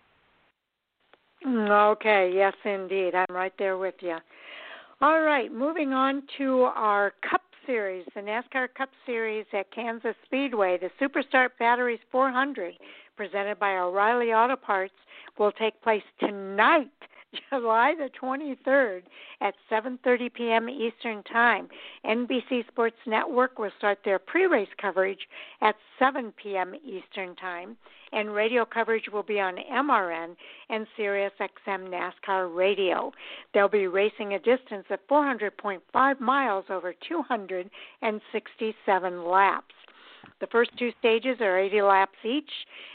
Mm, 1.44 1.92
okay, 1.92 2.30
yes, 2.32 2.54
indeed. 2.64 3.14
I'm 3.14 3.34
right 3.34 3.52
there 3.58 3.76
with 3.76 3.96
you. 4.00 4.16
All 5.00 5.22
right, 5.22 5.52
moving 5.52 5.92
on 5.92 6.22
to 6.38 6.62
our 6.62 7.14
Cup 7.28 7.40
Series, 7.66 8.04
the 8.14 8.20
NASCAR 8.20 8.68
Cup 8.76 8.90
Series 9.06 9.46
at 9.52 9.72
Kansas 9.72 10.14
Speedway. 10.26 10.78
The 10.78 10.90
Superstart 11.04 11.48
Batteries 11.58 12.00
400, 12.12 12.74
presented 13.16 13.58
by 13.58 13.78
O'Reilly 13.78 14.32
Auto 14.32 14.56
Parts, 14.56 14.94
will 15.38 15.52
take 15.52 15.80
place 15.82 16.02
tonight 16.20 16.90
July 17.50 17.94
the 17.96 18.10
23rd 18.20 19.02
at 19.40 19.54
7:30 19.70 20.32
p.m. 20.32 20.68
Eastern 20.68 21.22
Time. 21.24 21.68
NBC 22.04 22.66
Sports 22.68 22.96
Network 23.06 23.58
will 23.58 23.72
start 23.78 23.98
their 24.04 24.18
pre-race 24.18 24.68
coverage 24.80 25.28
at 25.60 25.76
7 25.98 26.32
p.m. 26.42 26.74
Eastern 26.84 27.36
Time, 27.36 27.76
and 28.12 28.34
radio 28.34 28.64
coverage 28.64 29.08
will 29.12 29.22
be 29.22 29.38
on 29.38 29.56
MRN 29.72 30.34
and 30.68 30.88
SiriusXM 30.98 31.88
NASCAR 31.88 32.52
Radio. 32.54 33.12
They'll 33.54 33.68
be 33.68 33.86
racing 33.86 34.34
a 34.34 34.38
distance 34.38 34.86
of 34.90 34.98
400.5 35.08 36.20
miles 36.20 36.64
over 36.68 36.92
267 37.08 39.24
laps. 39.24 39.74
The 40.40 40.46
first 40.48 40.70
two 40.78 40.90
stages 40.98 41.38
are 41.40 41.58
80 41.58 41.82
laps 41.82 42.18
each, 42.24 42.50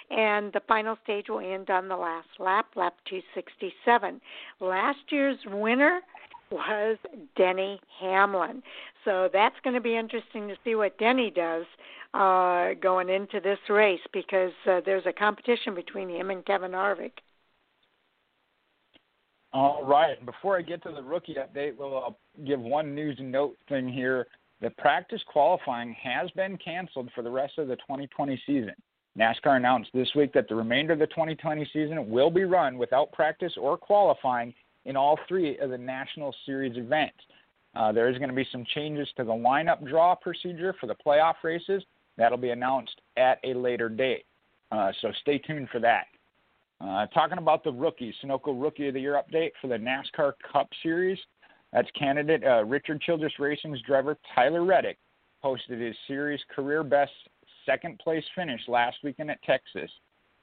and 0.10 0.52
the 0.54 0.62
final 0.68 0.98
stage 1.04 1.26
will 1.30 1.40
end 1.40 1.70
on 1.70 1.88
the 1.88 1.96
last 1.96 2.28
lap, 2.40 2.68
lap 2.76 2.96
267. 3.10 4.22
Last 4.60 5.00
year's 5.10 5.38
winner 5.48 6.02
was 6.52 6.98
Denny 7.36 7.80
Hamlin. 8.00 8.62
So 9.04 9.30
that's 9.32 9.56
going 9.64 9.76
to 9.76 9.82
be 9.82 9.96
interesting 9.96 10.48
to 10.48 10.56
see 10.64 10.76
what 10.76 10.98
Denny 10.98 11.32
does 11.32 11.66
uh, 12.14 12.74
going 12.82 13.10
into 13.10 13.40
this 13.40 13.60
race 13.70 14.00
because 14.14 14.54
uh, 14.70 14.82
there's 14.86 15.06
a 15.06 15.14
competition 15.14 15.76
between 15.76 16.10
him 16.10 16.30
and 16.30 16.46
Kevin 16.46 16.72
Harvick. 16.72 17.12
All 19.54 19.84
right. 19.86 20.24
Before 20.26 20.58
I 20.58 20.62
get 20.62 20.84
to 20.84 20.92
the 20.92 21.02
rookie 21.02 21.36
update, 21.36 21.78
we'll 21.78 21.98
uh, 21.98 22.10
give 22.46 22.60
one 22.60 22.94
news 22.94 23.18
note 23.22 23.58
thing 23.70 23.88
here. 23.88 24.28
The 24.62 24.70
practice 24.72 25.22
qualifying 25.28 25.94
has 26.02 26.30
been 26.32 26.58
canceled 26.58 27.10
for 27.14 27.22
the 27.22 27.30
rest 27.30 27.58
of 27.58 27.68
the 27.68 27.76
2020 27.78 28.42
season. 28.46 28.74
NASCAR 29.18 29.58
announced 29.58 29.92
this 29.94 30.10
week 30.16 30.34
that 30.34 30.48
the 30.50 30.56
remainder 30.56 30.94
of 30.94 31.00
the 31.00 31.08
2020 31.08 31.70
season 31.72 32.10
will 32.10 32.30
be 32.30 32.44
run 32.44 32.78
without 32.78 33.12
practice 33.12 33.54
or 33.58 33.78
qualifying 33.78 34.54
in 34.86 34.96
all 34.96 35.18
three 35.28 35.58
of 35.60 35.70
the 35.70 35.78
National 35.78 36.34
Series 36.46 36.78
events. 36.78 37.18
Uh, 37.76 37.92
there 37.92 38.10
is 38.10 38.18
going 38.18 38.30
to 38.30 38.36
be 38.36 38.48
some 38.52 38.66
changes 38.74 39.08
to 39.18 39.24
the 39.24 39.32
lineup 39.32 39.86
draw 39.88 40.16
procedure 40.16 40.74
for 40.80 40.88
the 40.88 40.96
playoff 41.06 41.36
races. 41.44 41.84
That'll 42.18 42.38
be 42.38 42.52
announced 42.52 43.02
at 43.18 43.40
a 43.44 43.54
later 43.54 43.90
date. 43.90 44.26
Uh, 44.72 44.92
so 45.02 45.12
stay 45.22 45.38
tuned 45.38 45.70
for 45.72 45.80
that. 45.80 46.06
Uh, 46.82 47.06
talking 47.08 47.38
about 47.38 47.64
the 47.64 47.72
rookies, 47.72 48.14
Sunoco 48.24 48.62
Rookie 48.62 48.90
of 48.90 48.94
the 48.94 49.02
Year 49.02 49.22
update 49.22 49.52
for 49.62 49.68
the 49.68 49.78
NASCAR 49.78 50.34
Cup 50.52 50.68
Series. 50.84 51.18
That's 51.74 51.90
candidate 51.92 52.44
uh, 52.44 52.64
Richard 52.64 53.02
Childress 53.02 53.34
Racing's 53.40 53.82
driver 53.82 54.18
Tyler 54.34 54.64
Reddick 54.64 54.98
posted 55.42 55.80
his 55.80 55.96
series 56.08 56.40
career 56.56 56.84
best 56.84 57.12
second 57.66 58.00
place 58.00 58.24
finish 58.36 58.62
last 58.68 58.98
weekend 59.04 59.30
at 59.30 59.42
Texas. 59.44 59.92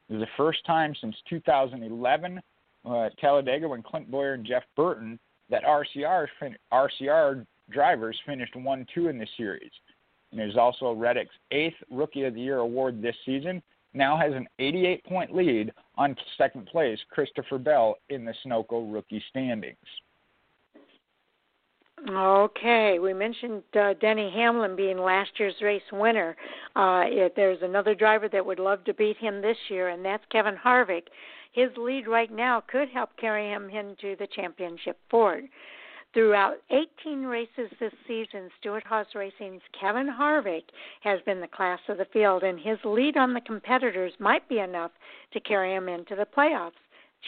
It 0.09 0.15
was 0.15 0.21
the 0.21 0.29
first 0.37 0.65
time 0.67 0.95
since 1.01 1.17
2011 1.29 2.41
uh, 2.85 3.03
at 3.03 3.19
Talladega 3.19 3.69
when 3.69 3.83
Clint 3.83 4.11
Bowyer 4.11 4.35
and 4.35 4.45
Jeff 4.45 4.65
Burton 4.77 5.19
that 5.51 5.65
RCR 5.65 6.27
fin- 6.39 6.57
RCR 6.73 7.47
drivers 7.71 8.19
finished 8.27 8.57
1 8.57 8.87
2 8.95 9.09
in 9.09 9.19
the 9.19 9.27
series. 9.37 9.71
And 10.33 10.41
it 10.41 10.47
was 10.47 10.57
also 10.57 10.93
Reddick's 10.93 11.35
eighth 11.51 11.77
Rookie 11.91 12.25
of 12.25 12.35
the 12.35 12.41
Year 12.41 12.59
award 12.59 13.01
this 13.01 13.17
season. 13.25 13.63
Now 13.95 14.17
has 14.17 14.33
an 14.33 14.49
88 14.59 15.05
point 15.05 15.35
lead 15.35 15.73
on 15.97 16.17
second 16.39 16.67
place, 16.67 16.99
Christopher 17.11 17.59
Bell, 17.59 17.97
in 18.09 18.25
the 18.25 18.35
Sunoco 18.45 18.93
rookie 18.93 19.23
standings. 19.29 19.77
Okay, 22.11 22.99
we 22.99 23.15
mentioned 23.15 23.63
uh, 23.79 23.95
Denny 24.01 24.31
Hamlin 24.35 24.75
being 24.75 24.99
last 24.99 25.31
year's 25.39 25.55
race 25.63 25.83
winner. 25.93 26.37
Uh, 26.75 27.05
it, 27.07 27.35
there's 27.37 27.63
another 27.63 27.95
driver 27.95 28.29
that 28.29 28.45
would 28.45 28.59
love 28.59 28.83
to 28.85 28.95
beat 28.95 29.17
him 29.19 29.41
this 29.41 29.57
year, 29.69 29.91
and 29.91 30.05
that's 30.05 30.25
Kevin 30.33 30.57
Harvick. 30.57 31.05
His 31.53 31.71
lead 31.77 32.09
right 32.09 32.33
now 32.33 32.61
could 32.67 32.89
help 32.89 33.11
carry 33.21 33.49
him 33.49 33.71
into 33.71 34.17
the 34.17 34.27
championship 34.35 34.99
Ford. 35.11 35.45
Throughout 36.13 36.57
18 36.71 37.23
races 37.23 37.71
this 37.79 37.93
season, 38.09 38.51
Stewart-Haas 38.59 39.07
Racing's 39.15 39.63
Kevin 39.79 40.09
Harvick 40.09 40.65
has 41.03 41.21
been 41.25 41.41
the 41.41 41.47
class 41.47 41.81
of 41.89 41.99
the 41.99 42.07
field, 42.13 42.43
and 42.43 42.59
his 42.59 42.79
lead 42.85 43.17
on 43.17 43.33
the 43.33 43.41
competitors 43.41 44.13
might 44.19 44.47
be 44.49 44.59
enough 44.59 44.91
to 45.33 45.41
carry 45.41 45.73
him 45.75 45.89
into 45.89 46.17
the 46.17 46.27
playoffs 46.37 46.73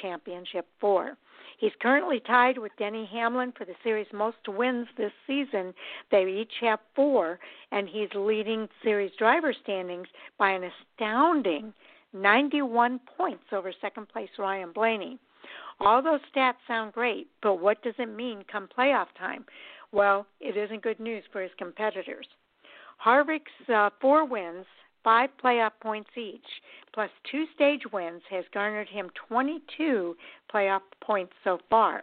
championship 0.03 0.67
four. 0.81 1.17
He's 1.65 1.73
currently 1.81 2.21
tied 2.21 2.59
with 2.59 2.77
Denny 2.79 3.09
Hamlin 3.11 3.51
for 3.57 3.65
the 3.65 3.73
series' 3.83 4.13
most 4.13 4.37
wins 4.47 4.87
this 4.99 5.15
season. 5.27 5.73
They 6.11 6.27
each 6.27 6.53
have 6.61 6.79
four, 6.95 7.39
and 7.73 7.89
he's 7.89 8.11
leading 8.15 8.69
series 8.83 9.13
driver 9.19 9.55
standings 9.63 10.07
by 10.39 10.51
an 10.51 10.65
astounding 10.65 11.73
91 12.13 13.01
points 13.17 13.45
over 13.51 13.73
second 13.81 14.11
place 14.11 14.29
Ryan 14.39 14.73
Blaney. 14.73 15.19
All 15.81 16.03
those 16.03 16.21
stats 16.37 16.57
sound 16.69 16.93
great, 16.93 17.29
but 17.43 17.55
what 17.55 17.83
does 17.83 17.95
it 17.97 18.15
mean 18.15 18.45
come 18.53 18.69
playoff 18.69 19.09
time? 19.19 19.47
Well, 19.91 20.27
it 20.41 20.59
isn't 20.59 20.83
good 20.83 21.01
news 21.01 21.25
for 21.33 21.41
his 21.41 21.53
competitors. 21.57 22.27
Harvick's 22.99 23.71
uh, 23.75 23.89
four 24.03 24.27
wins 24.27 24.67
five 25.05 25.31
playoff 25.43 25.73
points 25.81 26.11
each, 26.17 26.41
plus 26.93 27.11
two 27.31 27.45
stage 27.55 27.83
wins, 27.93 28.23
has 28.31 28.45
garnered 28.53 28.89
him 28.89 29.11
22 29.29 30.17
playoff 30.53 30.81
points 31.01 31.33
so 31.45 31.59
far. 31.71 32.03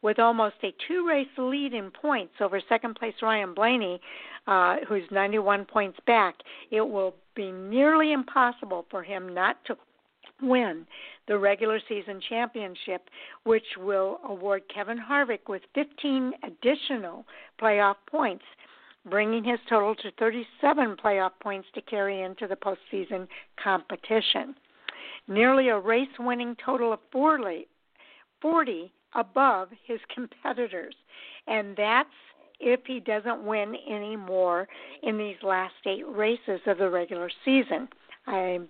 With 0.00 0.18
almost 0.18 0.56
a 0.62 0.74
two 0.86 1.06
race 1.06 1.26
lead 1.36 1.74
in 1.74 1.90
points 1.90 2.34
over 2.40 2.60
second 2.68 2.94
place 2.94 3.14
Ryan 3.20 3.52
Blaney, 3.52 4.00
uh, 4.46 4.76
who's 4.88 5.02
91 5.10 5.64
points 5.64 5.98
back, 6.06 6.36
it 6.70 6.80
will 6.80 7.14
be 7.34 7.50
nearly 7.50 8.12
impossible 8.12 8.86
for 8.90 9.02
him 9.02 9.34
not 9.34 9.56
to 9.66 9.76
win 10.40 10.86
the 11.26 11.36
regular 11.36 11.80
season 11.88 12.20
championship, 12.28 13.10
which 13.44 13.64
will 13.76 14.20
award 14.24 14.62
Kevin 14.72 14.98
Harvick 14.98 15.48
with 15.48 15.62
15 15.74 16.32
additional 16.44 17.24
playoff 17.60 17.96
points 18.08 18.44
bringing 19.08 19.44
his 19.44 19.58
total 19.68 19.94
to 19.96 20.10
37 20.18 20.96
playoff 21.02 21.32
points 21.40 21.68
to 21.74 21.82
carry 21.82 22.22
into 22.22 22.46
the 22.46 22.56
postseason 22.56 23.26
competition. 23.62 24.54
Nearly 25.26 25.68
a 25.68 25.78
race 25.78 26.08
winning 26.18 26.56
total 26.64 26.92
of 26.92 27.00
40, 27.12 27.66
40 28.40 28.92
above 29.14 29.68
his 29.86 30.00
competitors. 30.14 30.94
And 31.46 31.76
that's 31.76 32.08
if 32.60 32.80
he 32.86 33.00
doesn't 33.00 33.44
win 33.44 33.74
any 33.88 34.16
more 34.16 34.66
in 35.02 35.16
these 35.16 35.36
last 35.42 35.74
eight 35.86 36.06
races 36.08 36.60
of 36.66 36.78
the 36.78 36.90
regular 36.90 37.30
season. 37.44 37.88
I'm 38.26 38.68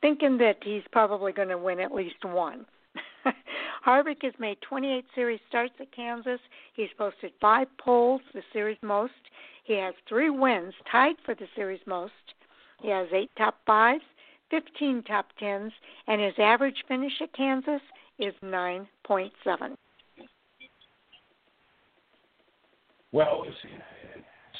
thinking 0.00 0.38
that 0.38 0.58
he's 0.62 0.82
probably 0.92 1.32
going 1.32 1.48
to 1.48 1.58
win 1.58 1.80
at 1.80 1.92
least 1.92 2.24
one. 2.24 2.66
Harvick 3.86 4.22
has 4.22 4.32
made 4.38 4.58
28 4.62 5.04
series 5.14 5.40
starts 5.48 5.74
at 5.80 5.94
Kansas. 5.94 6.40
He's 6.74 6.88
posted 6.96 7.32
five 7.40 7.68
poles, 7.78 8.20
the 8.34 8.42
series 8.52 8.78
most. 8.82 9.12
He 9.66 9.74
has 9.74 9.94
three 10.08 10.30
wins, 10.30 10.72
tied 10.90 11.16
for 11.24 11.34
the 11.34 11.48
series 11.56 11.80
most. 11.86 12.12
He 12.80 12.88
has 12.88 13.08
eight 13.12 13.30
top 13.36 13.58
fives, 13.66 14.04
15 14.50 15.02
top 15.02 15.26
tens, 15.40 15.72
and 16.06 16.20
his 16.20 16.34
average 16.38 16.76
finish 16.86 17.12
at 17.20 17.32
Kansas 17.34 17.80
is 18.20 18.32
9.7. 18.44 19.30
Well, 23.10 23.44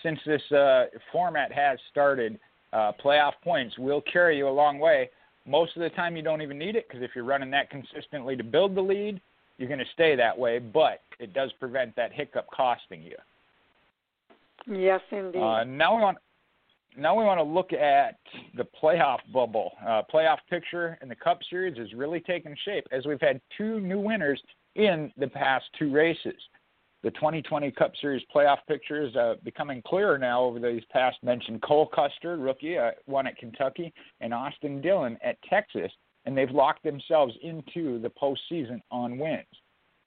since 0.02 0.18
this 0.26 0.42
uh, 0.50 0.86
format 1.12 1.52
has 1.52 1.78
started, 1.92 2.38
uh, 2.72 2.90
playoff 3.02 3.32
points 3.44 3.78
will 3.78 4.02
carry 4.12 4.36
you 4.36 4.48
a 4.48 4.50
long 4.50 4.80
way. 4.80 5.10
Most 5.46 5.76
of 5.76 5.82
the 5.82 5.90
time, 5.90 6.16
you 6.16 6.22
don't 6.22 6.42
even 6.42 6.58
need 6.58 6.74
it 6.74 6.88
because 6.88 7.04
if 7.04 7.12
you're 7.14 7.24
running 7.24 7.50
that 7.52 7.70
consistently 7.70 8.34
to 8.34 8.42
build 8.42 8.74
the 8.74 8.80
lead, 8.80 9.20
you're 9.56 9.68
going 9.68 9.78
to 9.78 9.86
stay 9.94 10.16
that 10.16 10.36
way. 10.36 10.58
But 10.58 11.02
it 11.20 11.32
does 11.32 11.52
prevent 11.60 11.94
that 11.94 12.12
hiccup 12.12 12.46
costing 12.50 13.02
you. 13.02 13.14
Yes, 14.66 15.00
indeed. 15.10 15.42
Uh, 15.42 15.64
now 15.64 15.96
we 15.96 16.02
want 16.02 16.18
now 16.96 17.14
we 17.14 17.24
want 17.24 17.38
to 17.38 17.44
look 17.44 17.72
at 17.72 18.18
the 18.56 18.66
playoff 18.82 19.18
bubble. 19.32 19.72
Uh, 19.86 20.02
playoff 20.12 20.38
picture 20.48 20.98
in 21.02 21.08
the 21.08 21.14
Cup 21.14 21.40
Series 21.50 21.78
is 21.78 21.92
really 21.92 22.20
taking 22.20 22.56
shape 22.64 22.86
as 22.90 23.04
we've 23.04 23.20
had 23.20 23.40
two 23.56 23.80
new 23.80 24.00
winners 24.00 24.40
in 24.76 25.12
the 25.18 25.28
past 25.28 25.66
two 25.78 25.92
races. 25.92 26.34
The 27.02 27.10
2020 27.12 27.70
Cup 27.72 27.92
Series 28.00 28.22
playoff 28.34 28.58
picture 28.66 29.06
is 29.06 29.14
uh, 29.14 29.34
becoming 29.44 29.82
clearer 29.86 30.18
now 30.18 30.42
over 30.42 30.58
these 30.58 30.82
past 30.90 31.18
mentioned 31.22 31.62
Cole 31.62 31.86
Custer, 31.86 32.36
rookie, 32.36 32.78
uh, 32.78 32.92
won 33.06 33.26
at 33.26 33.36
Kentucky, 33.36 33.92
and 34.20 34.32
Austin 34.32 34.80
Dillon 34.80 35.18
at 35.22 35.36
Texas, 35.48 35.92
and 36.24 36.36
they've 36.36 36.50
locked 36.50 36.82
themselves 36.82 37.34
into 37.42 38.00
the 38.00 38.10
postseason 38.10 38.80
on 38.90 39.18
wins. 39.18 39.44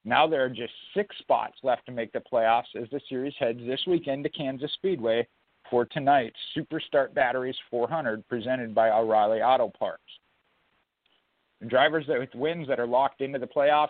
Now 0.05 0.27
there 0.27 0.43
are 0.43 0.49
just 0.49 0.73
six 0.93 1.15
spots 1.19 1.57
left 1.61 1.85
to 1.85 1.91
make 1.91 2.11
the 2.13 2.21
playoffs 2.31 2.75
as 2.81 2.89
the 2.89 3.01
series 3.09 3.33
heads 3.37 3.59
this 3.65 3.81
weekend 3.85 4.23
to 4.23 4.29
Kansas 4.29 4.71
Speedway 4.73 5.27
for 5.69 5.85
tonight's 5.85 6.37
Super 6.53 6.79
Start 6.79 7.13
Batteries 7.13 7.55
400 7.69 8.27
presented 8.27 8.73
by 8.73 8.89
O'Reilly 8.89 9.41
Auto 9.41 9.69
Parts. 9.77 10.03
The 11.61 11.67
drivers 11.67 12.05
that 12.07 12.19
with 12.19 12.33
wins 12.33 12.67
that 12.69 12.79
are 12.79 12.87
locked 12.87 13.21
into 13.21 13.39
the 13.39 13.47
playoffs, 13.47 13.89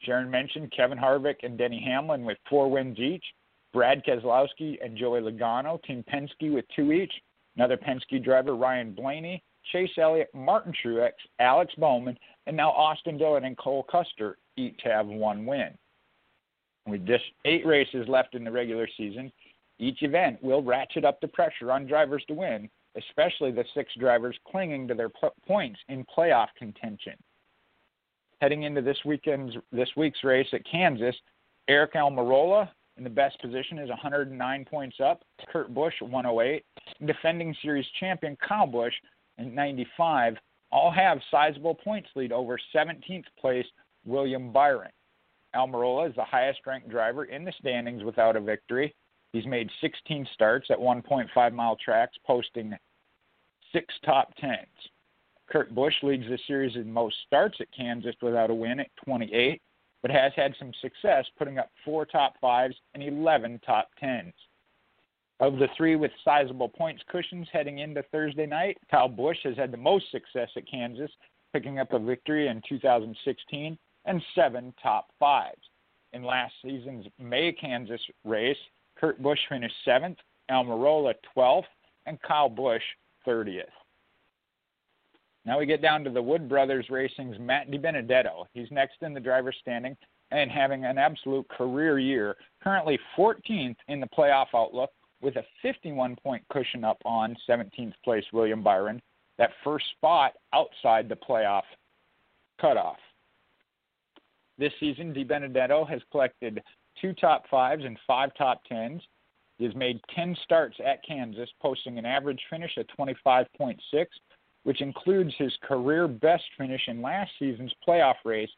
Sharon 0.00 0.30
mentioned 0.30 0.72
Kevin 0.74 0.98
Harvick 0.98 1.36
and 1.42 1.58
Denny 1.58 1.82
Hamlin 1.84 2.24
with 2.24 2.38
four 2.48 2.70
wins 2.70 2.98
each, 2.98 3.24
Brad 3.72 4.04
Keselowski 4.04 4.78
and 4.84 4.96
Joey 4.96 5.20
Logano, 5.20 5.82
Team 5.82 6.04
Penske 6.12 6.52
with 6.52 6.64
two 6.74 6.92
each, 6.92 7.12
another 7.56 7.76
Penske 7.76 8.22
driver 8.24 8.56
Ryan 8.56 8.92
Blaney, 8.92 9.42
Chase 9.70 9.96
Elliott, 9.98 10.30
Martin 10.34 10.72
Truex, 10.84 11.12
Alex 11.38 11.72
Bowman, 11.76 12.18
and 12.46 12.56
now 12.56 12.70
Austin 12.70 13.16
Dillon 13.16 13.44
and 13.44 13.56
Cole 13.56 13.84
Custer 13.84 14.38
each 14.56 14.80
have 14.84 15.06
one 15.06 15.46
win. 15.46 15.70
With 16.86 17.06
just 17.06 17.24
eight 17.44 17.64
races 17.64 18.06
left 18.08 18.34
in 18.34 18.44
the 18.44 18.50
regular 18.50 18.88
season, 18.96 19.30
each 19.78 20.02
event 20.02 20.42
will 20.42 20.62
ratchet 20.62 21.04
up 21.04 21.20
the 21.20 21.28
pressure 21.28 21.70
on 21.70 21.86
drivers 21.86 22.24
to 22.28 22.34
win, 22.34 22.68
especially 22.96 23.52
the 23.52 23.64
six 23.74 23.92
drivers 23.98 24.36
clinging 24.50 24.88
to 24.88 24.94
their 24.94 25.10
points 25.46 25.80
in 25.88 26.04
playoff 26.04 26.48
contention. 26.58 27.14
Heading 28.40 28.64
into 28.64 28.82
this 28.82 28.98
weekend's 29.04 29.54
this 29.70 29.88
week's 29.96 30.24
race 30.24 30.48
at 30.52 30.64
Kansas, 30.64 31.14
Aric 31.70 31.92
Almirola 31.94 32.68
in 32.96 33.04
the 33.04 33.10
best 33.10 33.40
position 33.40 33.78
is 33.78 33.88
109 33.88 34.64
points 34.64 34.96
up. 35.02 35.22
Kurt 35.50 35.72
Busch 35.72 35.94
108. 36.00 36.64
Defending 37.06 37.54
series 37.62 37.86
champion 37.98 38.36
Kyle 38.46 38.66
Busch 38.66 38.94
in 39.38 39.54
95 39.54 40.36
all 40.70 40.90
have 40.90 41.20
sizable 41.30 41.74
points 41.74 42.08
lead 42.14 42.32
over 42.32 42.58
17th 42.74 43.24
place 43.38 43.66
William 44.04 44.52
Byron. 44.52 44.90
Almirola 45.54 46.08
is 46.08 46.16
the 46.16 46.24
highest 46.24 46.60
ranked 46.66 46.88
driver 46.88 47.24
in 47.24 47.44
the 47.44 47.52
standings 47.58 48.02
without 48.04 48.36
a 48.36 48.40
victory. 48.40 48.94
He's 49.32 49.46
made 49.46 49.70
16 49.80 50.26
starts 50.34 50.68
at 50.70 50.78
1.5 50.78 51.52
mile 51.52 51.76
tracks, 51.76 52.16
posting 52.26 52.74
six 53.72 53.94
top 54.04 54.34
tens. 54.36 54.66
Kurt 55.50 55.74
Busch 55.74 55.94
leads 56.02 56.28
the 56.28 56.38
series 56.46 56.76
in 56.76 56.90
most 56.90 57.16
starts 57.26 57.58
at 57.60 57.72
Kansas 57.76 58.14
without 58.22 58.50
a 58.50 58.54
win 58.54 58.80
at 58.80 58.90
28, 59.04 59.60
but 60.00 60.10
has 60.10 60.32
had 60.34 60.54
some 60.58 60.72
success 60.80 61.26
putting 61.38 61.58
up 61.58 61.70
four 61.84 62.06
top 62.06 62.34
fives 62.40 62.76
and 62.94 63.02
11 63.02 63.60
top 63.64 63.88
tens. 63.98 64.32
Of 65.40 65.58
the 65.58 65.68
three 65.76 65.96
with 65.96 66.12
sizable 66.24 66.68
points 66.68 67.02
cushions 67.10 67.48
heading 67.52 67.80
into 67.80 68.02
Thursday 68.04 68.46
night, 68.46 68.78
Kyle 68.90 69.08
Busch 69.08 69.38
has 69.44 69.56
had 69.56 69.72
the 69.72 69.76
most 69.76 70.10
success 70.10 70.48
at 70.56 70.70
Kansas, 70.70 71.10
picking 71.52 71.78
up 71.78 71.92
a 71.92 71.98
victory 71.98 72.48
in 72.48 72.62
2016 72.68 73.76
and 74.04 74.22
seven 74.34 74.74
top 74.82 75.10
fives. 75.18 75.62
In 76.12 76.22
last 76.22 76.52
season's 76.62 77.06
May 77.18 77.52
Kansas 77.52 78.00
race, 78.24 78.56
Kurt 78.98 79.22
Busch 79.22 79.38
finished 79.48 79.74
seventh, 79.84 80.18
Almirola 80.50 81.14
12th, 81.36 81.64
and 82.06 82.20
Kyle 82.22 82.48
Busch 82.48 82.82
30th. 83.26 83.62
Now 85.44 85.58
we 85.58 85.66
get 85.66 85.82
down 85.82 86.04
to 86.04 86.10
the 86.10 86.22
Wood 86.22 86.48
Brothers 86.48 86.86
Racing's 86.90 87.38
Matt 87.38 87.70
DiBenedetto. 87.70 88.46
He's 88.52 88.70
next 88.70 88.96
in 89.02 89.12
the 89.12 89.20
driver's 89.20 89.56
standing 89.60 89.96
and 90.30 90.50
having 90.50 90.84
an 90.84 90.98
absolute 90.98 91.48
career 91.48 91.98
year. 91.98 92.36
Currently 92.62 92.98
14th 93.16 93.76
in 93.88 94.00
the 94.00 94.06
playoff 94.06 94.46
outlook 94.54 94.90
with 95.20 95.36
a 95.36 95.44
51 95.62 96.16
point 96.16 96.42
cushion 96.50 96.84
up 96.84 96.98
on 97.04 97.36
17th 97.48 97.94
place 98.04 98.24
William 98.32 98.62
Byron, 98.62 99.00
that 99.38 99.50
first 99.64 99.84
spot 99.96 100.32
outside 100.52 101.08
the 101.08 101.16
playoff 101.16 101.62
cutoff. 102.60 102.98
This 104.58 104.72
season, 104.80 105.14
DiBenedetto 105.14 105.88
has 105.88 106.00
collected 106.10 106.62
two 107.00 107.12
top 107.14 107.44
fives 107.50 107.84
and 107.84 107.98
five 108.06 108.30
top 108.36 108.62
tens. 108.64 109.02
He 109.58 109.64
has 109.64 109.74
made 109.74 110.00
10 110.14 110.36
starts 110.42 110.76
at 110.84 111.04
Kansas, 111.06 111.48
posting 111.60 111.98
an 111.98 112.06
average 112.06 112.40
finish 112.50 112.76
of 112.76 112.86
25.6, 112.98 113.76
which 114.64 114.80
includes 114.80 115.32
his 115.38 115.52
career 115.62 116.08
best 116.08 116.44
finish 116.58 116.82
in 116.88 117.02
last 117.02 117.30
season's 117.38 117.72
playoff 117.86 118.16
race 118.24 118.50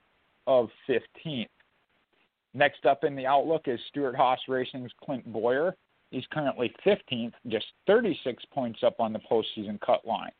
of 0.46 0.68
15th. 0.88 1.48
Next 2.54 2.86
up 2.86 3.02
in 3.04 3.16
the 3.16 3.26
outlook 3.26 3.62
is 3.66 3.80
Stewart-Haas 3.88 4.38
Racing's 4.48 4.92
Clint 5.04 5.30
Bowyer. 5.32 5.74
He's 6.10 6.24
currently 6.32 6.72
15th, 6.86 7.32
just 7.48 7.66
36 7.86 8.44
points 8.52 8.80
up 8.84 9.00
on 9.00 9.12
the 9.12 9.20
postseason 9.30 9.80
cut 9.80 10.06
line. 10.06 10.30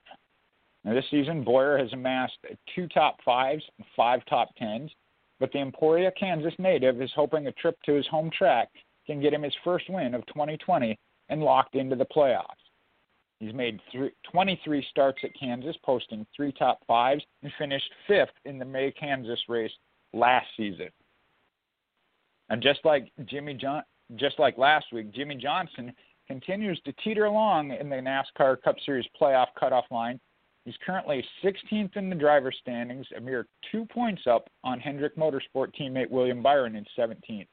Now, 0.84 0.94
this 0.94 1.06
season, 1.10 1.42
Bowyer 1.42 1.78
has 1.78 1.92
amassed 1.92 2.38
two 2.74 2.86
top 2.88 3.16
fives 3.24 3.64
and 3.78 3.86
five 3.96 4.20
top 4.26 4.54
tens, 4.56 4.90
but 5.40 5.52
the 5.52 5.60
Emporia, 5.60 6.12
Kansas 6.18 6.54
native 6.58 7.02
is 7.02 7.10
hoping 7.14 7.46
a 7.46 7.52
trip 7.52 7.76
to 7.84 7.94
his 7.94 8.06
home 8.06 8.30
track 8.36 8.68
can 9.06 9.20
get 9.20 9.34
him 9.34 9.42
his 9.42 9.54
first 9.62 9.88
win 9.90 10.14
of 10.14 10.24
2020 10.26 10.98
and 11.28 11.42
locked 11.42 11.74
into 11.74 11.96
the 11.96 12.06
playoffs. 12.06 12.44
He's 13.40 13.52
made 13.52 13.80
three, 13.92 14.10
23 14.30 14.86
starts 14.90 15.18
at 15.24 15.38
Kansas, 15.38 15.76
posting 15.84 16.26
three 16.34 16.52
top 16.52 16.78
fives, 16.86 17.22
and 17.42 17.52
finished 17.58 17.90
fifth 18.06 18.32
in 18.44 18.58
the 18.58 18.64
May 18.64 18.92
Kansas 18.92 19.40
race 19.48 19.72
last 20.12 20.46
season. 20.56 20.88
And 22.48 22.62
just 22.62 22.80
like 22.84 23.10
Jimmy 23.26 23.54
John, 23.54 23.82
just 24.16 24.38
like 24.38 24.56
last 24.58 24.86
week, 24.92 25.12
Jimmie 25.12 25.36
Johnson 25.36 25.92
continues 26.26 26.80
to 26.84 26.92
teeter 27.04 27.24
along 27.24 27.72
in 27.72 27.88
the 27.88 27.96
NASCAR 27.96 28.62
Cup 28.62 28.76
Series 28.84 29.06
playoff 29.20 29.48
cutoff 29.58 29.84
line. 29.90 30.20
He's 30.64 30.74
currently 30.84 31.22
16th 31.42 31.96
in 31.96 32.08
the 32.08 32.16
driver's 32.16 32.56
standings, 32.60 33.06
a 33.16 33.20
mere 33.20 33.46
two 33.70 33.84
points 33.86 34.22
up 34.26 34.48
on 34.62 34.80
Hendrick 34.80 35.16
Motorsport 35.16 35.72
teammate 35.78 36.10
William 36.10 36.42
Byron 36.42 36.74
in 36.74 36.86
17th. 36.98 37.46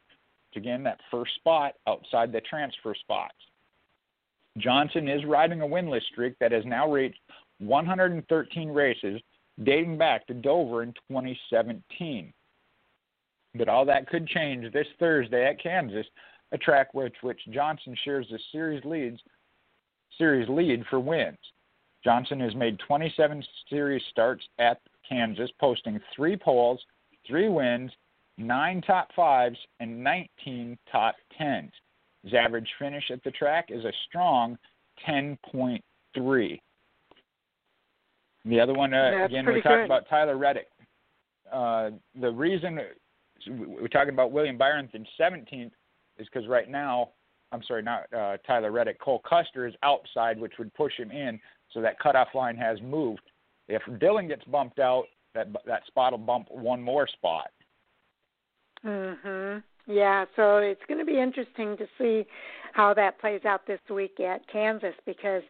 Again, 0.55 0.83
that 0.83 0.99
first 1.09 1.33
spot 1.35 1.73
outside 1.88 2.31
the 2.31 2.41
transfer 2.41 2.95
spots. 2.95 3.35
Johnson 4.57 5.07
is 5.07 5.25
riding 5.25 5.61
a 5.61 5.65
winless 5.65 6.03
streak 6.11 6.35
that 6.39 6.51
has 6.51 6.65
now 6.65 6.91
reached 6.91 7.19
113 7.59 8.69
races, 8.69 9.21
dating 9.63 9.97
back 9.97 10.25
to 10.27 10.33
Dover 10.33 10.83
in 10.83 10.93
2017. 11.09 12.33
But 13.55 13.69
all 13.69 13.85
that 13.85 14.07
could 14.07 14.27
change 14.27 14.71
this 14.71 14.88
Thursday 14.99 15.45
at 15.45 15.61
Kansas, 15.61 16.05
a 16.53 16.57
track 16.57 16.93
which 16.93 17.15
which 17.21 17.39
Johnson 17.51 17.95
shares 18.03 18.27
the 18.29 18.39
series 18.51 18.83
leads 18.85 19.19
series 20.17 20.49
lead 20.49 20.83
for 20.89 20.99
wins. 20.99 21.38
Johnson 22.03 22.39
has 22.39 22.55
made 22.55 22.79
27 22.87 23.43
series 23.69 24.01
starts 24.09 24.43
at 24.59 24.79
Kansas, 25.07 25.49
posting 25.59 25.99
three 26.15 26.35
poles, 26.35 26.79
three 27.27 27.49
wins, 27.49 27.91
nine 28.37 28.81
top 28.81 29.09
fives, 29.15 29.57
and 29.79 30.03
19 30.03 30.77
top 30.91 31.15
tens. 31.37 31.71
His 32.23 32.33
average 32.33 32.69
finish 32.79 33.03
at 33.11 33.23
the 33.23 33.31
track 33.31 33.65
is 33.69 33.83
a 33.85 33.91
strong 34.07 34.57
10.3. 35.07 36.59
The 38.45 38.59
other 38.59 38.73
one, 38.73 38.93
uh, 38.93 39.25
again, 39.25 39.45
we 39.45 39.61
talked 39.61 39.85
about 39.85 40.09
Tyler 40.09 40.37
Reddick. 40.37 40.67
Uh, 41.51 41.91
the 42.19 42.31
reason 42.31 42.79
we're 43.47 43.87
talking 43.87 44.13
about 44.13 44.31
William 44.31 44.57
Byron 44.57 44.89
in 44.93 45.05
17th 45.19 45.71
is 46.17 46.27
because 46.31 46.47
right 46.47 46.69
now, 46.69 47.09
I'm 47.51 47.63
sorry, 47.63 47.83
not 47.83 48.11
uh, 48.13 48.37
Tyler 48.45 48.71
Reddick, 48.71 48.99
Cole 48.99 49.21
Custer 49.27 49.67
is 49.67 49.73
outside, 49.83 50.39
which 50.39 50.53
would 50.57 50.73
push 50.73 50.93
him 50.97 51.11
in, 51.11 51.39
so 51.73 51.81
that 51.81 51.99
cutoff 51.99 52.29
line 52.33 52.55
has 52.55 52.81
moved. 52.81 53.21
If 53.67 53.81
Dillon 53.99 54.27
gets 54.27 54.43
bumped 54.45 54.79
out, 54.79 55.05
that 55.33 55.47
that 55.65 55.85
spot 55.87 56.11
will 56.11 56.19
bump 56.19 56.47
one 56.49 56.81
more 56.81 57.07
spot. 57.07 57.51
Mhm. 58.83 59.63
Yeah, 59.87 60.25
so 60.35 60.57
it's 60.57 60.81
going 60.87 60.99
to 60.99 61.05
be 61.05 61.19
interesting 61.19 61.77
to 61.77 61.87
see 61.97 62.25
how 62.73 62.93
that 62.93 63.19
plays 63.19 63.43
out 63.45 63.65
this 63.65 63.79
week 63.89 64.19
at 64.19 64.47
Kansas 64.47 64.95
because, 65.05 65.43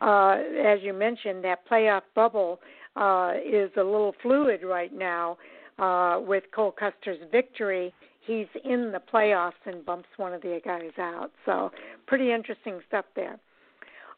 uh, 0.00 0.38
as 0.62 0.80
you 0.82 0.92
mentioned, 0.92 1.42
that 1.44 1.66
playoff 1.66 2.02
bubble 2.14 2.60
uh, 2.96 3.34
is 3.44 3.70
a 3.76 3.82
little 3.82 4.14
fluid 4.22 4.62
right 4.62 4.92
now. 4.92 5.38
Uh, 5.78 6.18
with 6.18 6.42
Cole 6.50 6.72
Custer's 6.72 7.20
victory, 7.30 7.94
he's 8.28 8.46
in 8.64 8.92
the 8.92 9.00
playoffs 9.12 9.52
and 9.66 9.84
bumps 9.84 10.08
one 10.16 10.32
of 10.32 10.42
the 10.42 10.60
guys 10.64 10.92
out. 10.98 11.32
So, 11.44 11.72
pretty 12.06 12.30
interesting 12.30 12.80
stuff 12.86 13.06
there. 13.16 13.40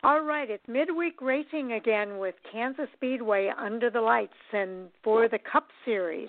All 0.02 0.22
right, 0.22 0.48
it's 0.50 0.66
midweek 0.66 1.20
racing 1.20 1.72
again 1.72 2.18
with 2.18 2.34
Kansas 2.50 2.88
Speedway 2.94 3.50
under 3.56 3.90
the 3.90 4.00
lights 4.00 4.32
and 4.52 4.88
for 5.04 5.28
the 5.28 5.38
Cup 5.38 5.68
Series. 5.84 6.28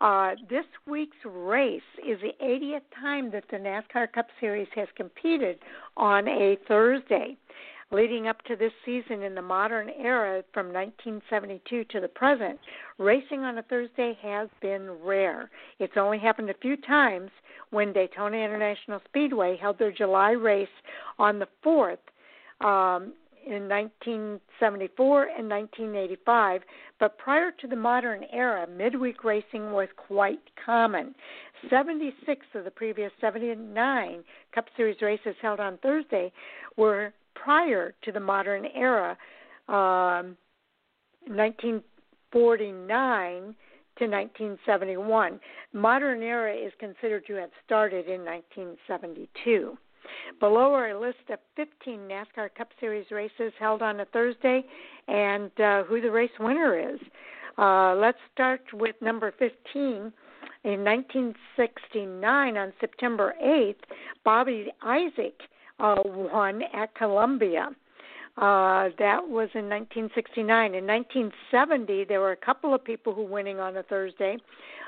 Uh, 0.00 0.32
this 0.50 0.64
week's 0.86 1.16
race 1.24 1.80
is 1.98 2.18
the 2.22 2.32
80th 2.44 2.80
time 3.00 3.30
that 3.30 3.44
the 3.50 3.56
NASCAR 3.56 4.10
Cup 4.12 4.26
Series 4.40 4.66
has 4.74 4.88
competed 4.96 5.58
on 5.96 6.26
a 6.26 6.56
Thursday. 6.66 7.36
Leading 7.92 8.26
up 8.26 8.40
to 8.44 8.56
this 8.56 8.72
season 8.86 9.22
in 9.22 9.34
the 9.34 9.42
modern 9.42 9.90
era 9.90 10.42
from 10.54 10.72
1972 10.72 11.84
to 11.84 12.00
the 12.00 12.08
present, 12.08 12.58
racing 12.96 13.40
on 13.40 13.58
a 13.58 13.62
Thursday 13.64 14.16
has 14.22 14.48
been 14.62 14.90
rare. 15.04 15.50
It's 15.78 15.98
only 15.98 16.18
happened 16.18 16.48
a 16.48 16.54
few 16.54 16.78
times 16.78 17.30
when 17.68 17.92
Daytona 17.92 18.38
International 18.38 18.98
Speedway 19.04 19.58
held 19.60 19.78
their 19.78 19.92
July 19.92 20.30
race 20.30 20.68
on 21.18 21.38
the 21.38 21.46
4th 21.62 21.98
um, 22.62 23.12
in 23.46 23.68
1974 23.68 25.24
and 25.24 25.50
1985, 25.50 26.62
but 26.98 27.18
prior 27.18 27.50
to 27.50 27.66
the 27.66 27.76
modern 27.76 28.24
era, 28.32 28.66
midweek 28.74 29.22
racing 29.22 29.70
was 29.70 29.88
quite 29.98 30.40
common. 30.64 31.14
76 31.68 32.46
of 32.54 32.64
the 32.64 32.70
previous 32.70 33.12
79 33.20 34.24
Cup 34.54 34.64
Series 34.78 35.02
races 35.02 35.34
held 35.42 35.60
on 35.60 35.76
Thursday 35.82 36.32
were 36.78 37.12
prior 37.34 37.94
to 38.02 38.12
the 38.12 38.20
modern 38.20 38.66
era, 38.74 39.16
um, 39.68 40.36
1949 41.26 43.54
to 43.98 44.06
1971. 44.06 45.40
Modern 45.72 46.22
era 46.22 46.54
is 46.54 46.72
considered 46.78 47.26
to 47.26 47.34
have 47.34 47.50
started 47.64 48.08
in 48.08 48.24
1972. 48.24 49.76
Below 50.40 50.74
are 50.74 50.90
a 50.90 51.00
list 51.00 51.30
of 51.30 51.38
15 51.56 52.00
NASCAR 52.00 52.54
Cup 52.56 52.68
Series 52.80 53.10
races 53.10 53.52
held 53.58 53.82
on 53.82 54.00
a 54.00 54.04
Thursday 54.06 54.64
and 55.08 55.50
uh, 55.60 55.84
who 55.84 56.00
the 56.00 56.10
race 56.10 56.30
winner 56.40 56.94
is. 56.94 57.00
Uh, 57.58 57.94
let's 57.94 58.18
start 58.32 58.62
with 58.72 58.96
number 59.00 59.32
15. 59.38 60.12
In 60.64 60.84
1969, 60.84 62.56
on 62.56 62.72
September 62.80 63.34
8th, 63.44 63.74
Bobby 64.24 64.72
Isaac 64.82 65.34
uh, 65.80 65.96
won 66.04 66.62
at 66.74 66.94
Columbia. 66.94 67.70
Uh, 68.38 68.88
that 68.98 69.20
was 69.20 69.50
in 69.54 69.68
1969. 69.68 70.74
In 70.74 70.86
1970, 70.86 72.04
there 72.04 72.20
were 72.20 72.32
a 72.32 72.36
couple 72.36 72.74
of 72.74 72.82
people 72.82 73.14
who 73.14 73.24
winning 73.24 73.60
on 73.60 73.76
a 73.76 73.82
Thursday. 73.82 74.38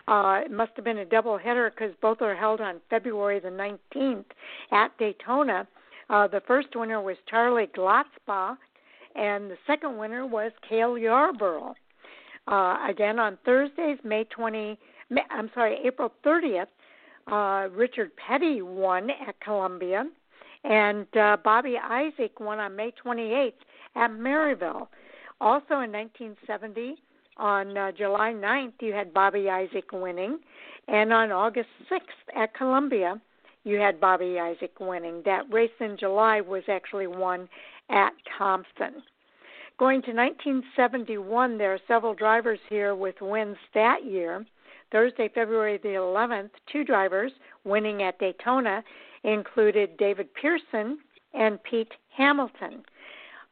Uh, 0.09 0.41
it 0.45 0.51
must 0.51 0.73
have 0.77 0.85
been 0.85 0.99
a 0.99 1.05
double 1.05 1.37
header 1.37 1.71
because 1.71 1.95
both 2.01 2.23
are 2.23 2.35
held 2.35 2.61
on 2.61 2.81
February 2.89 3.41
the 3.41 3.49
19th 3.49 4.25
at 4.73 4.97
Daytona. 4.99 5.67
Uh, 6.11 6.27
the 6.29 6.43
first 6.47 6.69
winner 6.75 7.01
was 7.01 7.17
Charlie 7.29 7.69
Glotzbach, 7.77 8.57
and 9.15 9.51
the 9.51 9.57
second 9.67 9.97
winner 9.99 10.27
was 10.27 10.53
Cale 10.69 10.99
Yarborough. 10.99 11.75
Uh, 12.47 12.77
again 12.89 13.19
on 13.19 13.39
Thursdays, 13.45 13.99
May 14.05 14.25
20. 14.25 14.79
I'm 15.31 15.51
sorry, 15.55 15.79
April 15.85 16.13
30th. 16.25 16.67
Uh, 17.27 17.69
Richard 17.71 18.11
Petty 18.17 18.61
won 18.61 19.09
at 19.27 19.41
Columbia, 19.41 20.05
and 20.65 21.07
uh, 21.17 21.37
Bobby 21.45 21.77
Isaac 21.83 22.41
won 22.41 22.59
on 22.59 22.75
May 22.75 22.93
28th 23.05 23.53
at 23.97 24.11
Maryville. 24.11 24.89
Also 25.41 25.81
in 25.81 25.93
1970, 25.93 26.97
on 27.37 27.77
uh, 27.77 27.93
July 27.93 28.33
9th, 28.33 28.75
you 28.81 28.93
had 28.93 29.13
Bobby 29.13 29.51
Isaac 29.51 29.93
winning, 29.93 30.39
and 30.89 31.13
on 31.13 31.33
August 31.33 31.69
6th 31.91 32.37
at 32.37 32.55
Columbia, 32.55 33.21
you 33.65 33.79
had 33.79 34.01
Bobby 34.01 34.39
Isaac 34.39 34.79
winning. 34.79 35.23
That 35.25 35.53
race 35.53 35.71
in 35.81 35.97
July 35.99 36.41
was 36.41 36.63
actually 36.69 37.07
won 37.07 37.49
at 37.91 38.13
Thompson. 38.39 39.03
Going 39.79 40.03
to 40.03 40.13
1971, 40.13 41.59
there 41.59 41.75
are 41.75 41.81
several 41.89 42.15
drivers 42.15 42.61
here 42.69 42.95
with 42.95 43.17
wins 43.21 43.57
that 43.75 44.05
year. 44.05 44.47
Thursday, 44.93 45.29
February 45.35 45.79
the 45.79 45.89
11th, 45.89 46.51
two 46.71 46.85
drivers 46.85 47.33
winning 47.65 48.03
at 48.03 48.19
Daytona 48.21 48.85
included 49.25 49.97
David 49.97 50.29
Pearson 50.35 50.99
and 51.33 51.63
Pete 51.63 51.93
Hamilton. 52.17 52.85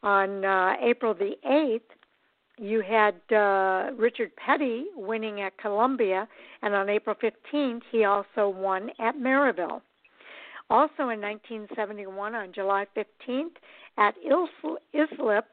On 0.03 0.44
uh, 0.44 0.74
April 0.81 1.15
the 1.15 1.32
8th, 1.49 1.81
you 2.59 2.82
had 2.82 3.15
uh, 3.35 3.93
Richard 3.97 4.31
Petty 4.36 4.85
winning 4.94 5.40
at 5.40 5.57
Columbia, 5.59 6.28
and 6.62 6.74
on 6.74 6.89
April 6.89 7.16
15th, 7.16 7.82
he 7.90 8.05
also 8.05 8.49
won 8.49 8.90
at 9.01 9.16
Maryville. 9.16 9.81
Also 10.70 11.09
in 11.09 11.20
1971, 11.20 12.35
on 12.35 12.53
July 12.53 12.86
15th, 12.97 13.57
at 13.99 14.15
Islip, 14.94 15.47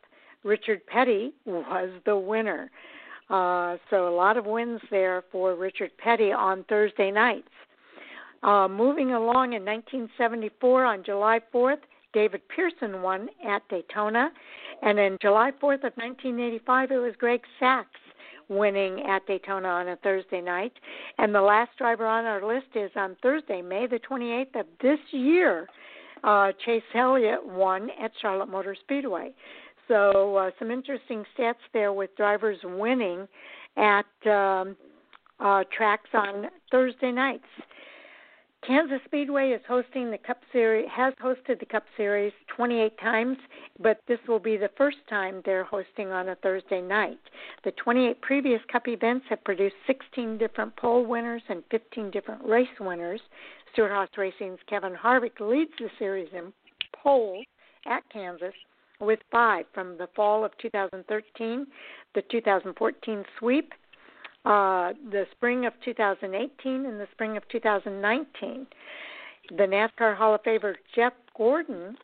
Richard 0.44 0.86
Petty 0.88 1.34
was 1.46 1.90
the 2.06 2.18
winner. 2.18 2.72
Uh, 3.30 3.78
so 3.90 4.08
a 4.08 4.16
lot 4.16 4.38
of 4.38 4.46
wins 4.46 4.82
there 4.90 5.24
for 5.32 5.56
Richard 5.56 5.92
Petty 5.98 6.32
on 6.32 6.64
Thursday 6.70 7.12
nights. 7.12 7.50
Uh, 8.44 8.68
moving 8.68 9.12
along 9.12 9.54
in 9.54 9.66
1974, 9.66 10.86
on 10.86 11.04
July 11.04 11.40
4th, 11.54 11.80
David 12.14 12.42
Pearson 12.48 13.02
won 13.02 13.30
at 13.48 13.68
Daytona. 13.70 14.32
And 14.82 14.98
then 14.98 15.18
July 15.22 15.52
4th 15.52 15.84
of 15.84 15.94
1985, 15.96 16.92
it 16.92 16.98
was 16.98 17.14
Greg 17.18 17.42
Sacks 17.60 17.90
winning 18.48 19.02
at 19.02 19.26
Daytona 19.28 19.68
on 19.68 19.90
a 19.90 19.96
Thursday 19.98 20.42
night. 20.42 20.74
And 21.18 21.34
the 21.34 21.42
last 21.42 21.72
driver 21.78 22.08
on 22.08 22.26
our 22.26 22.46
list 22.46 22.68
is 22.76 22.92
on 22.96 23.16
Thursday, 23.22 23.62
May 23.62 23.88
the 23.88 24.00
28th 24.00 24.60
of 24.60 24.66
this 24.82 25.00
year. 25.12 25.68
Uh, 26.24 26.52
Chase 26.66 26.84
Elliott 26.96 27.46
won 27.46 27.90
at 28.02 28.12
Charlotte 28.22 28.50
Motor 28.50 28.76
Speedway. 28.82 29.32
So 29.88 30.36
uh, 30.36 30.52
some 30.60 30.72
interesting 30.72 31.24
stats 31.38 31.56
there 31.74 31.94
with 31.94 32.16
drivers 32.16 32.58
winning 32.64 33.28
at 33.78 34.06
um, 34.26 34.76
uh, 35.40 35.64
tracks 35.76 36.10
on 36.14 36.48
Thursday 36.72 37.12
nights. 37.12 37.46
Kansas 38.66 39.00
Speedway 39.06 39.52
is 39.52 39.62
hosting 39.68 40.12
the 40.12 40.18
Cup 40.18 40.40
Series, 40.52 40.88
has 40.92 41.14
hosted 41.24 41.60
the 41.60 41.66
Cup 41.66 41.84
Series 41.96 42.34
28 42.56 43.00
times, 43.00 43.38
but 43.80 44.02
this 44.08 44.20
will 44.28 44.40
be 44.40 44.58
the 44.58 44.70
first 44.78 44.98
time 45.10 45.42
they're 45.46 45.64
hosting 45.64 46.12
on 46.12 46.30
a 46.30 46.36
Thursday 46.36 46.82
night. 46.82 47.20
The 47.64 47.72
28 47.72 48.22
previous 48.22 48.62
Cup 48.72 48.88
events 48.88 49.26
have 49.30 49.44
produced 49.44 49.76
16 49.88 50.38
different 50.38 50.76
pole 50.76 51.06
winners 51.06 51.42
and 51.48 51.64
15 51.72 52.12
different 52.12 52.44
race 52.44 52.68
winners. 52.80 53.22
Stewart-Haas 53.74 54.10
Racing's 54.18 54.60
Kevin 54.68 54.94
Harvick 54.94 55.40
leads 55.40 55.72
the 55.80 55.90
series 55.98 56.30
in 56.34 56.52
pole 56.94 57.42
at 57.86 58.04
Kansas 58.12 58.54
with 59.00 59.20
five 59.32 59.66
from 59.74 59.98
the 59.98 60.10
fall 60.16 60.44
of 60.44 60.52
2013, 60.62 61.66
the 62.14 62.22
2014 62.30 63.24
sweep, 63.40 63.74
uh, 64.46 64.94
the 65.12 65.26
spring 65.32 65.66
of 65.66 65.74
2018 65.84 66.86
and 66.86 67.00
the 67.00 67.08
spring 67.12 67.38
of 67.38 67.48
2019. 67.50 68.68
The 69.52 69.64
NASCAR 69.64 70.16
Hall 70.16 70.36
of 70.36 70.44
Famer 70.44 70.76
Jeff 70.96 71.14
Gordon 71.36 71.98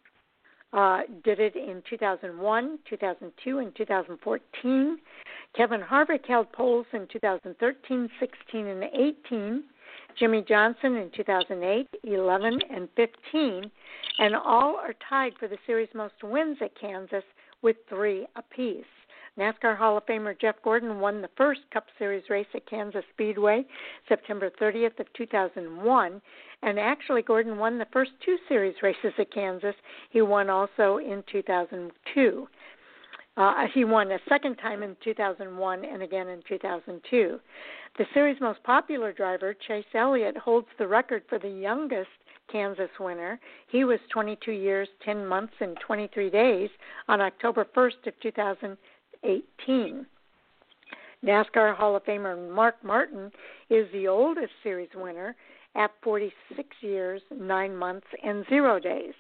uh, 0.74 1.02
did 1.24 1.40
it 1.40 1.56
in 1.56 1.82
2001, 1.90 2.80
2002, 2.90 3.60
and 3.60 3.76
2014. 3.76 4.98
Kevin 5.56 5.82
Harvick 5.82 6.26
held 6.28 6.52
poles 6.52 6.86
in 6.92 7.08
2013, 7.12 8.10
16, 8.20 8.68
and 8.68 8.84
18. 8.84 9.64
Jimmie 10.20 10.46
Johnson 10.48 10.96
in 10.96 11.12
2008, 11.16 11.88
11, 12.04 12.60
and 12.74 12.90
15, 12.96 13.72
and 14.20 14.36
all 14.36 14.76
are 14.78 14.96
tied 15.10 15.34
for 15.40 15.48
the 15.48 15.58
series' 15.66 15.90
most 15.94 16.16
wins 16.24 16.58
at 16.62 16.80
Kansas 16.80 17.24
with 17.62 17.76
three 17.90 18.26
apiece. 18.36 18.86
NASCAR 19.38 19.78
Hall 19.78 19.98
of 19.98 20.06
Famer 20.06 20.40
Jeff 20.40 20.56
Gordon 20.64 21.00
won 21.02 21.22
the 21.22 21.30
first 21.36 21.62
Cup 21.74 21.86
Series 22.00 22.24
race 22.30 22.48
at 22.54 22.70
Kansas 22.70 23.04
Speedway 23.14 23.66
September 24.08 24.50
30th 24.62 25.00
of 25.00 25.12
2001, 25.14 26.22
and 26.62 26.80
actually 26.80 27.22
Gordon 27.22 27.58
won 27.58 27.78
the 27.78 27.88
first 27.92 28.12
two 28.24 28.38
series 28.48 28.76
races 28.82 29.14
at 29.18 29.34
Kansas. 29.34 29.76
He 30.10 30.22
won 30.22 30.50
also 30.50 30.98
in 30.98 31.24
2002. 31.30 32.48
Uh, 33.38 33.68
he 33.74 33.84
won 33.84 34.14
a 34.14 34.20
second 34.30 34.56
time 34.56 34.82
in 34.82 34.96
2001 35.04 35.84
and 35.84 36.02
again 36.02 36.30
in 36.30 36.42
2002. 36.48 37.40
The 37.98 38.06
series' 38.14 38.40
most 38.40 38.64
popular 38.64 39.12
driver, 39.12 39.54
Chase 39.68 39.84
Elliott, 39.94 40.38
holds 40.38 40.68
the 40.78 40.88
record 40.88 41.24
for 41.28 41.40
the 41.40 41.50
youngest 41.50 42.10
Kansas 42.50 42.90
winner. 43.00 43.40
He 43.68 43.84
was 43.84 44.00
22 44.14 44.52
years, 44.52 44.88
10 45.04 45.26
months, 45.26 45.54
and 45.60 45.78
23 45.86 46.30
days 46.30 46.70
on 47.10 47.20
October 47.20 47.66
1st 47.76 48.08
of 48.08 48.14
2000. 48.22 48.78
18. 49.26 50.06
NASCAR 51.24 51.76
Hall 51.76 51.96
of 51.96 52.04
Famer 52.06 52.54
Mark 52.54 52.76
Martin 52.84 53.32
is 53.70 53.88
the 53.92 54.08
oldest 54.08 54.52
series 54.64 54.90
winner 54.96 55.36
at 55.76 55.92
46 56.04 56.68
years, 56.82 57.22
9 57.32 57.76
months, 57.76 58.08
and 58.24 58.46
0 58.48 58.80
days. 58.80 59.14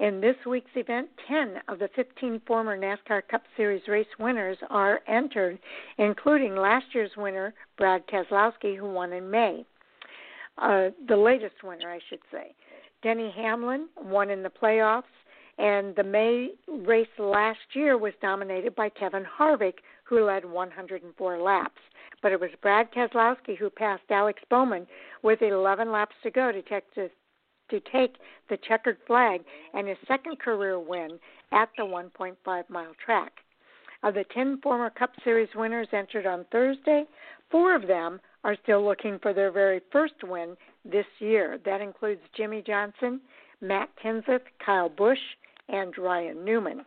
In 0.00 0.20
this 0.20 0.36
week's 0.46 0.70
event, 0.76 1.08
10 1.26 1.56
of 1.66 1.80
the 1.80 1.88
15 1.96 2.40
former 2.46 2.78
NASCAR 2.78 3.22
Cup 3.28 3.42
Series 3.56 3.82
race 3.88 4.06
winners 4.18 4.58
are 4.70 5.00
entered, 5.08 5.58
including 5.96 6.54
last 6.54 6.86
year's 6.94 7.10
winner, 7.16 7.52
Brad 7.76 8.06
Keselowski, 8.06 8.76
who 8.76 8.92
won 8.92 9.12
in 9.12 9.28
May. 9.28 9.66
Uh, 10.56 10.90
the 11.08 11.16
latest 11.16 11.64
winner, 11.64 11.90
I 11.90 11.98
should 12.08 12.20
say. 12.30 12.54
Denny 13.02 13.32
Hamlin 13.34 13.88
won 13.96 14.30
in 14.30 14.42
the 14.42 14.50
playoffs 14.50 15.02
and 15.58 15.94
the 15.96 16.04
May 16.04 16.50
race 16.68 17.08
last 17.18 17.58
year 17.74 17.98
was 17.98 18.12
dominated 18.22 18.76
by 18.76 18.88
Kevin 18.88 19.24
Harvick, 19.24 19.78
who 20.04 20.24
led 20.24 20.44
104 20.44 21.38
laps. 21.38 21.80
But 22.22 22.32
it 22.32 22.40
was 22.40 22.50
Brad 22.62 22.92
Keselowski 22.92 23.56
who 23.58 23.68
passed 23.70 24.10
Alex 24.10 24.40
Bowman 24.50 24.86
with 25.22 25.42
11 25.42 25.90
laps 25.90 26.14
to 26.22 26.30
go 26.30 26.52
to 26.52 26.62
take, 26.62 26.92
to, 26.94 27.08
to 27.70 27.80
take 27.92 28.16
the 28.48 28.58
checkered 28.68 28.98
flag 29.06 29.42
and 29.74 29.88
his 29.88 29.98
second 30.06 30.38
career 30.38 30.78
win 30.78 31.18
at 31.52 31.68
the 31.76 31.84
1.5 31.84 32.36
mile 32.70 32.92
track. 33.04 33.32
Of 34.04 34.14
the 34.14 34.24
10 34.32 34.60
former 34.62 34.90
Cup 34.90 35.10
Series 35.24 35.48
winners 35.56 35.88
entered 35.92 36.24
on 36.24 36.46
Thursday, 36.52 37.04
four 37.50 37.74
of 37.74 37.88
them 37.88 38.20
are 38.44 38.56
still 38.62 38.84
looking 38.84 39.18
for 39.18 39.32
their 39.32 39.50
very 39.50 39.80
first 39.90 40.14
win 40.22 40.56
this 40.84 41.06
year. 41.18 41.58
That 41.64 41.80
includes 41.80 42.20
Jimmie 42.36 42.62
Johnson, 42.64 43.20
Matt 43.60 43.88
Kenseth, 44.02 44.42
Kyle 44.64 44.88
Busch, 44.88 45.18
and 45.68 45.96
Ryan 45.96 46.44
Newman. 46.44 46.84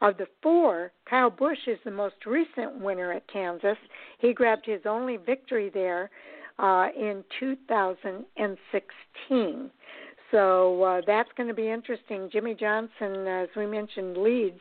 Of 0.00 0.16
the 0.18 0.26
four, 0.42 0.92
Kyle 1.08 1.30
Busch 1.30 1.66
is 1.66 1.78
the 1.84 1.90
most 1.90 2.26
recent 2.26 2.80
winner 2.80 3.12
at 3.12 3.26
Kansas. 3.28 3.78
He 4.18 4.34
grabbed 4.34 4.66
his 4.66 4.82
only 4.86 5.16
victory 5.16 5.70
there 5.72 6.10
uh, 6.58 6.88
in 6.96 7.24
2016. 7.38 9.70
So 10.30 10.82
uh, 10.82 11.00
that's 11.06 11.30
going 11.36 11.48
to 11.48 11.54
be 11.54 11.70
interesting. 11.70 12.28
Jimmie 12.30 12.54
Johnson, 12.54 13.26
as 13.26 13.48
we 13.56 13.66
mentioned, 13.66 14.16
leads 14.16 14.60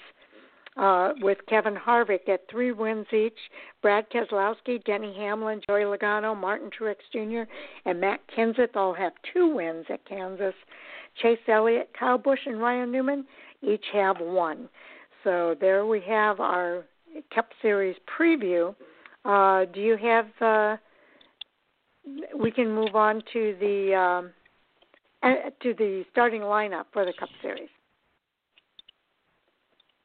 uh, 0.78 1.14
with 1.22 1.38
Kevin 1.48 1.76
Harvick 1.76 2.30
at 2.30 2.50
three 2.50 2.72
wins 2.72 3.08
each. 3.14 3.38
Brad 3.82 4.10
Keselowski, 4.10 4.84
Denny 4.86 5.14
Hamlin, 5.18 5.62
Joey 5.68 5.82
Logano, 5.82 6.40
Martin 6.40 6.70
Truex 6.70 6.96
Jr., 7.12 7.50
and 7.86 8.00
Matt 8.00 8.22
Kenseth 8.36 8.76
all 8.76 8.94
have 8.94 9.14
two 9.34 9.54
wins 9.54 9.86
at 9.90 10.08
Kansas. 10.08 10.56
Chase 11.22 11.38
Elliott, 11.48 11.92
Kyle 12.00 12.18
Busch, 12.18 12.40
and 12.46 12.60
Ryan 12.60 12.92
Newman 12.92 13.26
each 13.64 13.86
have 13.94 14.20
one. 14.20 14.70
So 15.24 15.56
there 15.60 15.86
we 15.86 16.02
have 16.02 16.40
our 16.40 16.84
Cup 17.34 17.50
Series 17.62 17.96
preview. 18.20 18.76
Uh, 19.26 19.66
do 19.74 19.80
you 19.80 19.98
have 19.98 20.26
uh, 20.42 20.78
we 22.38 22.52
can 22.52 22.70
move 22.70 22.96
on 22.96 23.22
to 23.32 23.56
the 23.60 23.96
um, 23.96 24.32
uh, 25.24 25.50
to 25.62 25.74
the 25.76 26.04
starting 26.12 26.42
lineup 26.42 26.86
for 26.92 27.06
the 27.06 27.14
Cup 27.18 27.30
Series. 27.42 27.70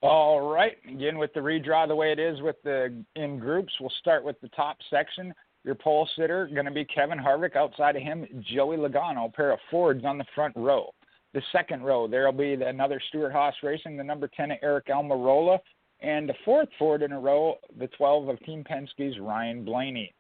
All 0.01 0.53
right. 0.53 0.77
Again, 0.89 1.19
with 1.19 1.35
the 1.35 1.41
redraw 1.41 1.89
the 1.89 1.97
way 1.97 2.13
it 2.13 2.21
is 2.21 2.41
with 2.41 2.57
the 2.63 2.95
in 3.17 3.39
groups, 3.39 3.73
we'll 3.81 3.93
start 3.99 4.25
with 4.25 4.41
the 4.41 4.49
top 4.51 4.77
section. 4.91 5.35
Your 5.65 5.75
pole 5.75 6.09
sitter 6.17 6.49
going 6.55 6.67
to 6.67 6.71
be 6.71 6.85
Kevin 6.85 7.19
Harvick. 7.19 7.57
Outside 7.57 7.97
of 7.97 8.03
him, 8.03 8.25
Joey 8.55 8.77
Logano, 8.77 9.33
pair 9.35 9.51
of 9.51 9.59
Fords 9.71 10.05
on 10.05 10.19
the 10.19 10.25
front 10.37 10.55
row. 10.57 10.95
The 11.35 11.43
second 11.53 11.83
row, 11.83 12.09
there 12.09 12.25
will 12.25 12.33
be 12.33 12.55
another 12.55 13.01
Stewart-Haas 13.09 13.55
Racing, 13.63 13.97
the 13.97 14.05
number 14.05 14.29
10 14.29 14.51
Aric 14.65 14.89
Almirola, 14.89 15.59
and 16.01 16.29
the 16.29 16.35
fourth 16.45 16.69
Ford 16.79 17.03
in 17.03 17.13
a 17.13 17.21
row, 17.21 17.57
the 17.79 17.89
12 17.89 18.29
of 18.29 18.41
Team 18.41 18.65
Penske's 18.65 19.19
Ryan 19.21 19.65
Blaney. 19.65 20.15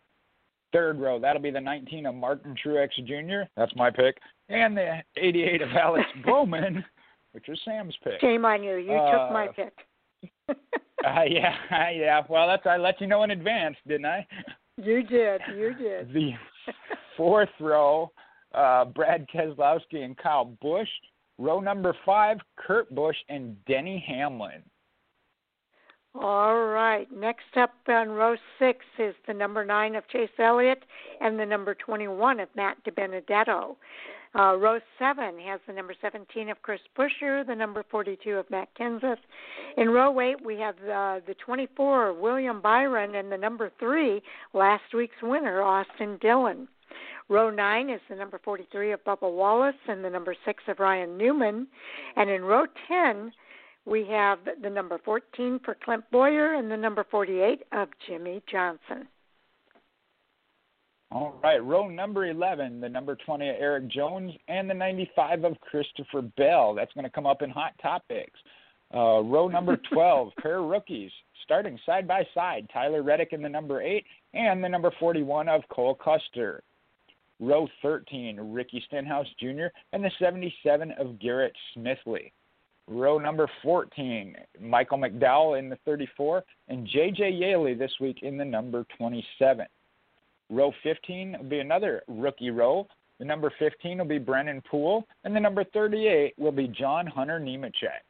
Third 0.72 1.01
row, 1.01 1.18
that'll 1.18 1.40
be 1.40 1.51
the 1.51 1.60
19 1.60 2.06
of 2.06 2.14
Martin 2.14 2.55
Truex 2.62 2.90
Jr. 3.06 3.48
That's 3.56 3.74
my 3.74 3.90
pick, 3.90 4.18
and 4.51 4.76
the 4.76 4.98
88 5.16 5.62
of 5.62 5.70
Alex 5.70 6.06
Bowman, 6.26 6.85
which 7.32 7.47
was 7.48 7.59
Sam's 7.64 7.94
pick. 8.05 8.20
Shame 8.20 8.44
on 8.44 8.62
you. 8.62 8.76
You 8.76 8.93
uh, 8.93 9.10
took 9.10 9.32
my 9.32 9.47
uh, 9.47 9.52
pick. 9.52 9.72
uh, 11.06 11.22
yeah, 11.26 11.55
yeah. 11.90 12.20
Well, 12.28 12.47
that's 12.47 12.66
I 12.66 12.76
let 12.76 13.01
you 13.01 13.06
know 13.06 13.22
in 13.22 13.30
advance, 13.30 13.76
didn't 13.86 14.06
I? 14.06 14.26
You 14.76 15.02
did. 15.02 15.40
You 15.56 15.74
did. 15.74 16.12
the 16.12 16.32
fourth 17.16 17.48
row, 17.60 18.12
uh, 18.59 18.85
Brad 18.85 19.26
Keselowski 19.28 20.05
and 20.05 20.16
Kyle 20.16 20.56
Busch. 20.60 20.89
Row 21.39 21.60
number 21.60 21.94
five, 22.05 22.39
Kurt 22.56 22.93
Busch 22.94 23.16
and 23.28 23.56
Denny 23.66 24.05
Hamlin. 24.06 24.62
All 26.14 26.64
right. 26.66 27.06
Next 27.12 27.56
up 27.56 27.74
on 27.86 28.09
row 28.09 28.35
six 28.59 28.85
is 28.98 29.14
the 29.26 29.35
number 29.35 29.64
nine 29.64 29.94
of 29.94 30.09
Chase 30.09 30.30
Elliott 30.39 30.85
and 31.20 31.39
the 31.39 31.47
number 31.47 31.74
21 31.74 32.40
of 32.40 32.48
Matt 32.56 32.78
DiBenedetto. 32.85 33.76
Uh, 34.35 34.56
row 34.56 34.78
seven 34.98 35.39
has 35.39 35.60
the 35.66 35.72
number 35.72 35.94
17 36.01 36.51
of 36.51 36.60
Chris 36.62 36.80
Buescher, 36.97 37.47
the 37.47 37.55
number 37.55 37.85
42 37.89 38.30
of 38.32 38.51
Matt 38.51 38.68
Kenseth. 38.78 39.18
In 39.76 39.90
row 39.90 40.20
eight, 40.20 40.44
we 40.44 40.59
have 40.59 40.74
uh, 40.82 41.20
the 41.26 41.35
24 41.35 42.12
William 42.14 42.60
Byron 42.60 43.14
and 43.14 43.30
the 43.30 43.39
number 43.39 43.70
three, 43.78 44.20
last 44.52 44.93
week's 44.94 45.22
winner, 45.22 45.62
Austin 45.62 46.18
Dillon. 46.20 46.68
Row 47.29 47.51
9 47.51 47.91
is 47.91 48.01
the 48.09 48.17
number 48.17 48.41
43 48.43 48.93
of 48.93 49.05
Bubba 49.05 49.31
Wallace 49.31 49.75
and 49.87 50.03
the 50.03 50.09
number 50.09 50.35
6 50.45 50.63
of 50.67 50.79
Ryan 50.79 51.19
Newman. 51.19 51.67
And 52.17 52.31
in 52.31 52.43
row 52.43 52.65
10, 52.89 53.33
we 53.85 54.07
have 54.07 54.39
the 54.63 54.71
number 54.71 54.99
14 55.05 55.61
for 55.65 55.77
Clint 55.85 56.05
Bowyer 56.11 56.55
and 56.55 56.71
the 56.71 56.77
number 56.77 57.05
48 57.11 57.63
of 57.73 57.89
Jimmie 58.07 58.43
Johnson. 58.51 59.09
All 61.11 61.39
right, 61.43 61.63
row 61.65 61.89
number 61.89 62.27
11, 62.27 62.81
the 62.81 62.89
number 62.89 63.17
20 63.17 63.49
of 63.49 63.57
Erik 63.59 63.89
Jones, 63.89 64.33
and 64.49 64.69
the 64.69 64.75
95 64.75 65.45
of 65.45 65.61
Christopher 65.61 66.21
Bell. 66.37 66.75
That's 66.75 66.93
going 66.93 67.05
to 67.05 67.11
come 67.11 67.25
up 67.27 67.41
in 67.41 67.49
Hot 67.49 67.73
Topics. 67.81 68.39
Uh, 68.95 69.21
row 69.21 69.49
number 69.49 69.79
12, 69.93 70.33
pair 70.41 70.63
rookies, 70.63 71.11
starting 71.45 71.79
side 71.87 72.07
by 72.07 72.27
side, 72.35 72.69
Tyler 72.73 73.03
Reddick 73.03 73.33
in 73.33 73.41
the 73.41 73.49
number 73.49 73.81
8 73.81 74.05
and 74.35 74.63
the 74.63 74.69
number 74.69 74.91
41 74.99 75.49
of 75.49 75.63
Cole 75.71 75.95
Custer. 75.95 76.63
Row 77.40 77.69
13, 77.82 78.39
Ricky 78.40 78.82
Stenhouse 78.86 79.27
Jr. 79.39 79.66
and 79.93 80.05
the 80.05 80.10
77 80.19 80.93
of 80.98 81.19
Garrett 81.20 81.55
Smithley. 81.77 82.32
Row 82.89 83.19
number 83.19 83.48
14, 83.62 84.35
Michael 84.60 84.98
McDowell 84.98 85.59
in 85.59 85.69
the 85.69 85.78
34, 85.85 86.43
and 86.69 86.86
J.J. 86.86 87.31
Yeley 87.31 87.74
this 87.74 87.93
week 88.01 88.23
in 88.23 88.39
the 88.39 88.44
number 88.44 88.86
27. 88.97 89.66
Row 90.51 90.73
15 90.82 91.36
will 91.39 91.44
be 91.44 91.59
another 91.59 92.02
rookie 92.09 92.51
row. 92.51 92.86
The 93.19 93.27
number 93.27 93.52
15 93.59 93.98
will 93.98 94.05
be 94.06 94.19
Brennan 94.19 94.62
Poole, 94.70 95.06
and 95.24 95.36
the 95.36 95.40
number 95.40 95.65
38 95.65 96.35
will 96.39 96.52
be 96.52 96.69
John 96.69 97.06
Hunter 97.06 97.39
Nemechek. 97.39 98.07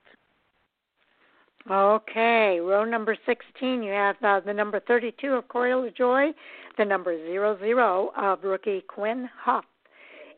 Okay, 1.70 2.60
row 2.62 2.84
number 2.86 3.14
16, 3.26 3.82
you 3.82 3.92
have 3.92 4.16
uh, 4.22 4.40
the 4.40 4.54
number 4.54 4.80
32 4.80 5.34
of 5.34 5.48
Corey 5.48 5.72
LaJoie, 5.72 6.32
the 6.78 6.84
number 6.84 7.14
00 7.14 8.10
of 8.16 8.42
rookie 8.42 8.82
Quinn 8.88 9.28
Houff. 9.44 9.64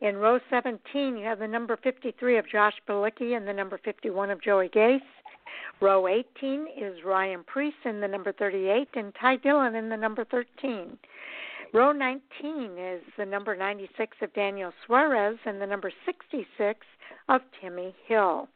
In 0.01 0.17
row 0.17 0.39
17, 0.49 1.15
you 1.15 1.23
have 1.23 1.39
the 1.39 1.47
number 1.47 1.77
53 1.81 2.37
of 2.37 2.49
Josh 2.49 2.73
Bilicki 2.85 3.37
and 3.37 3.47
the 3.47 3.53
number 3.53 3.79
51 3.85 4.29
of 4.29 4.41
Joey 4.41 4.67
Gase. 4.67 4.99
Row 5.79 6.07
18 6.07 6.67
is 6.77 6.97
Ryan 7.05 7.45
Preece 7.45 7.73
in 7.85 8.01
the 8.01 8.09
number 8.09 8.33
38 8.33 8.89
and 8.95 9.13
Ty 9.15 9.37
Dillon 9.37 9.75
in 9.75 9.87
the 9.87 9.95
number 9.95 10.25
13. 10.25 10.97
Row 11.73 11.93
19 11.93 12.77
is 12.77 13.01
the 13.17 13.25
number 13.25 13.55
96 13.55 14.17
of 14.21 14.33
Daniel 14.33 14.73
Suarez 14.85 15.37
and 15.45 15.61
the 15.61 15.67
number 15.67 15.93
66 16.05 16.79
of 17.29 17.39
Timmy 17.61 17.95
Hill. 18.05 18.49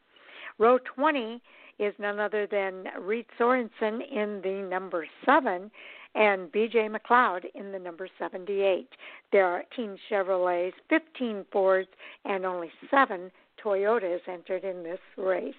Row 0.57 0.77
20 0.95 1.41
is 1.79 1.93
none 1.99 2.19
other 2.19 2.47
than 2.49 2.85
Reed 3.01 3.25
Sorenson 3.37 4.01
in 4.01 4.41
the 4.43 4.67
number 4.69 5.05
7 5.25 5.69
and 6.15 6.51
BJ 6.51 6.89
McLeod 6.89 7.43
in 7.55 7.71
the 7.71 7.79
number 7.79 8.07
78. 8.17 8.87
There 9.31 9.45
are 9.45 9.63
18 9.73 9.97
Chevrolets, 10.09 10.73
15 10.89 11.45
Fords, 11.51 11.89
and 12.23 12.45
only 12.45 12.71
7 12.89 13.29
Toyotas 13.63 14.19
entered 14.27 14.63
in 14.63 14.83
this 14.83 14.99
race. 15.17 15.53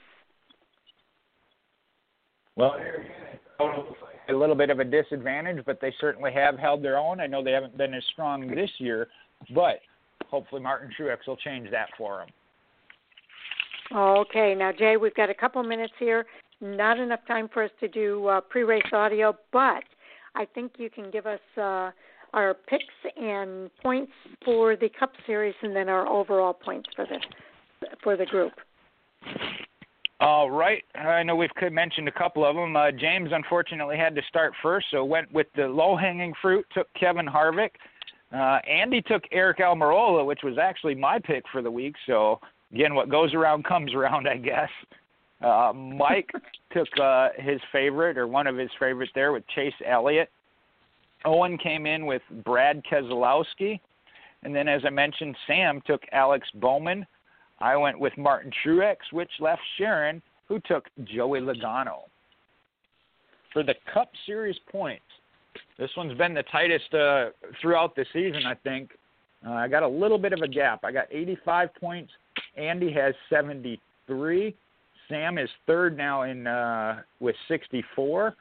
Well, 2.57 2.77
a 4.29 4.33
little 4.33 4.55
bit 4.55 4.71
of 4.71 4.81
a 4.81 4.85
disadvantage, 4.85 5.63
but 5.67 5.81
they 5.81 5.93
certainly 6.01 6.33
have 6.33 6.59
held 6.59 6.83
their 6.83 6.97
own. 6.97 7.21
I 7.21 7.27
know 7.27 7.45
they 7.45 7.53
haven't 7.53 7.77
been 7.77 7.93
as 7.93 8.03
strong 8.13 8.49
this 8.49 8.71
year, 8.79 9.09
but 9.55 9.81
hopefully 10.31 10.63
Martin 10.63 10.91
Truex 10.99 11.19
will 11.27 11.37
change 11.37 11.71
that 11.71 11.89
for 11.99 12.19
them. 12.19 12.29
Okay, 13.95 14.55
now 14.55 14.73
Jay, 14.73 14.97
we've 14.97 15.15
got 15.15 15.31
a 15.31 15.35
couple 15.35 15.63
minutes 15.63 15.93
here. 15.99 16.27
Not 16.61 16.99
enough 16.99 17.21
time 17.29 17.49
for 17.53 17.63
us 17.63 17.71
to 17.81 17.89
do 17.89 18.27
uh, 18.27 18.41
pre-race 18.41 18.83
audio, 18.93 19.37
but 19.53 19.85
I 20.35 20.47
think 20.55 20.73
you 20.79 20.91
can 20.91 21.11
give 21.11 21.27
us 21.27 21.41
uh, 21.57 21.91
our 22.33 22.55
picks 22.69 22.85
and 23.17 23.71
points 23.83 24.13
for 24.45 24.77
the 24.77 24.89
Cup 24.99 25.13
Series, 25.27 25.55
and 25.63 25.75
then 25.75 25.89
our 25.89 26.07
overall 26.07 26.53
points 26.53 26.89
for 26.97 27.07
the 27.07 27.19
for 28.03 28.17
the 28.17 28.27
group. 28.27 28.53
All 30.19 30.51
right. 30.51 30.83
I 30.95 31.23
know 31.23 31.37
we've 31.37 31.51
mentioned 31.71 32.09
a 32.09 32.13
couple 32.13 32.45
of 32.45 32.57
them. 32.57 32.75
Uh, 32.75 32.91
James 32.91 33.31
unfortunately 33.33 33.99
had 33.99 34.15
to 34.15 34.23
start 34.29 34.55
first, 34.63 34.87
so 34.91 35.05
went 35.05 35.31
with 35.31 35.47
the 35.57 35.67
low-hanging 35.67 36.33
fruit. 36.41 36.65
Took 36.73 36.89
Kevin 36.99 37.27
Harvick. 37.27 37.71
Uh, 38.33 38.59
Andy 38.69 39.03
took 39.03 39.23
Aric 39.31 39.61
Almirola, 39.61 40.25
which 40.25 40.41
was 40.43 40.57
actually 40.59 40.95
my 40.95 41.19
pick 41.19 41.45
for 41.53 41.61
the 41.61 41.71
week. 41.71 41.95
So 42.07 42.41
again, 42.73 42.95
what 42.95 43.09
goes 43.09 43.35
around 43.35 43.65
comes 43.65 43.95
around, 43.95 44.29
I 44.29 44.37
guess. 44.37 44.71
Uh, 45.43 45.73
Mike 45.75 46.31
took 46.73 46.89
uh, 47.01 47.29
his 47.37 47.61
favorite 47.73 48.17
or 48.19 48.27
one 48.27 48.47
of 48.47 48.57
his 48.57 48.71
favorites 48.79 49.13
there 49.15 49.33
with 49.33 49.45
Chase 49.55 49.75
Elliott. 49.87 50.31
Owen 51.25 51.59
came 51.59 51.87
in 51.87 52.07
with 52.07 52.23
Brad 52.45 52.83
Keselowski. 52.91 53.81
And 54.43 54.55
then, 54.55 54.69
as 54.69 54.83
I 54.87 54.91
mentioned, 54.91 55.37
Sam 55.47 55.83
took 55.87 56.03
Alex 56.13 56.47
Bowman. 56.55 57.07
I 57.59 57.77
went 57.77 57.99
with 57.99 58.17
Martin 58.17 58.53
Truex, 58.65 58.97
which 59.13 59.31
left 59.41 59.63
Sharon, 59.79 60.23
who 60.47 60.61
took 60.61 60.85
Joey 61.05 61.41
Logano. 61.41 62.03
For 63.53 63.63
the 63.63 63.75
Cup 63.93 64.11
Series 64.27 64.57
points, 64.71 65.03
this 65.79 65.91
one's 65.97 66.17
been 66.17 66.35
the 66.35 66.45
tightest 66.45 66.93
uh, 66.95 67.31
throughout 67.61 67.97
the 67.97 68.05
season, 68.13 68.43
I 68.47 68.55
think. 68.55 68.91
Uh, 69.47 69.53
I 69.53 69.69
got 69.69 69.83
a 69.83 69.89
little 69.89 70.19
bit 70.19 70.33
of 70.33 70.41
a 70.41 70.49
gap. 70.49 70.81
I 70.85 70.93
got 70.93 71.07
85 71.11 71.75
points. 71.75 72.13
Andy 72.57 72.93
has 72.93 73.15
73. 73.31 74.55
Sam 75.09 75.39
is 75.39 75.49
third 75.67 75.97
now 75.97 76.23
in 76.23 76.47
uh, 76.47 77.03
with 77.21 77.37
64. 77.49 78.35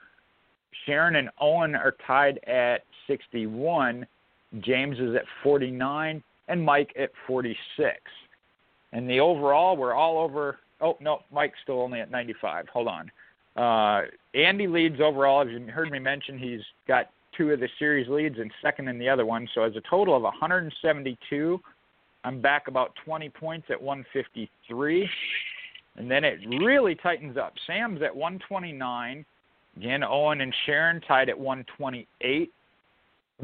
Sharon 0.86 1.16
and 1.16 1.30
Owen 1.40 1.76
are 1.76 1.96
tied 2.06 2.40
at 2.48 2.84
61. 3.08 4.06
James 4.60 5.00
is 5.00 5.16
at 5.16 5.24
49, 5.44 6.24
and 6.48 6.64
Mike 6.64 6.94
at 6.98 7.12
46. 7.28 7.98
And 8.94 9.10
the 9.10 9.20
overall, 9.20 9.76
we're 9.76 9.94
all 9.94 10.18
over. 10.20 10.58
Oh 10.82 10.98
no, 11.00 11.20
Mike's 11.32 11.58
still 11.64 11.82
only 11.82 12.00
at 12.00 12.12
95. 12.12 12.68
Hold 12.70 12.88
on. 12.88 13.12
Uh, 13.56 14.08
Andy 14.34 14.68
leads 14.68 15.00
overall. 15.00 15.42
As 15.42 15.50
you 15.50 15.60
heard 15.68 15.92
me 15.92 16.00
mention, 16.00 16.38
he's 16.38 16.62
got 16.88 17.10
two 17.38 17.52
of 17.52 17.60
the 17.60 17.70
series 17.80 18.08
leads 18.08 18.38
and 18.40 18.52
second 18.62 18.88
in 18.88 18.98
the 18.98 19.10
other 19.10 19.26
one. 19.26 19.48
So 19.54 19.64
as 19.64 19.76
a 19.76 19.82
total 19.90 20.16
of 20.16 20.24
172, 20.24 21.60
I'm 22.26 22.42
back 22.42 22.68
about 22.68 22.94
20 23.06 23.30
points 23.30 23.68
at 23.70 23.80
153. 23.80 25.10
And 25.98 26.10
then 26.10 26.24
it 26.24 26.40
really 26.60 26.96
tightens 26.96 27.38
up. 27.38 27.54
Sam's 27.68 28.02
at 28.02 28.14
129. 28.14 29.24
Again, 29.78 30.04
Owen 30.04 30.42
and 30.42 30.54
Sharon 30.66 31.00
tied 31.02 31.30
at 31.30 31.38
128. 31.38 32.52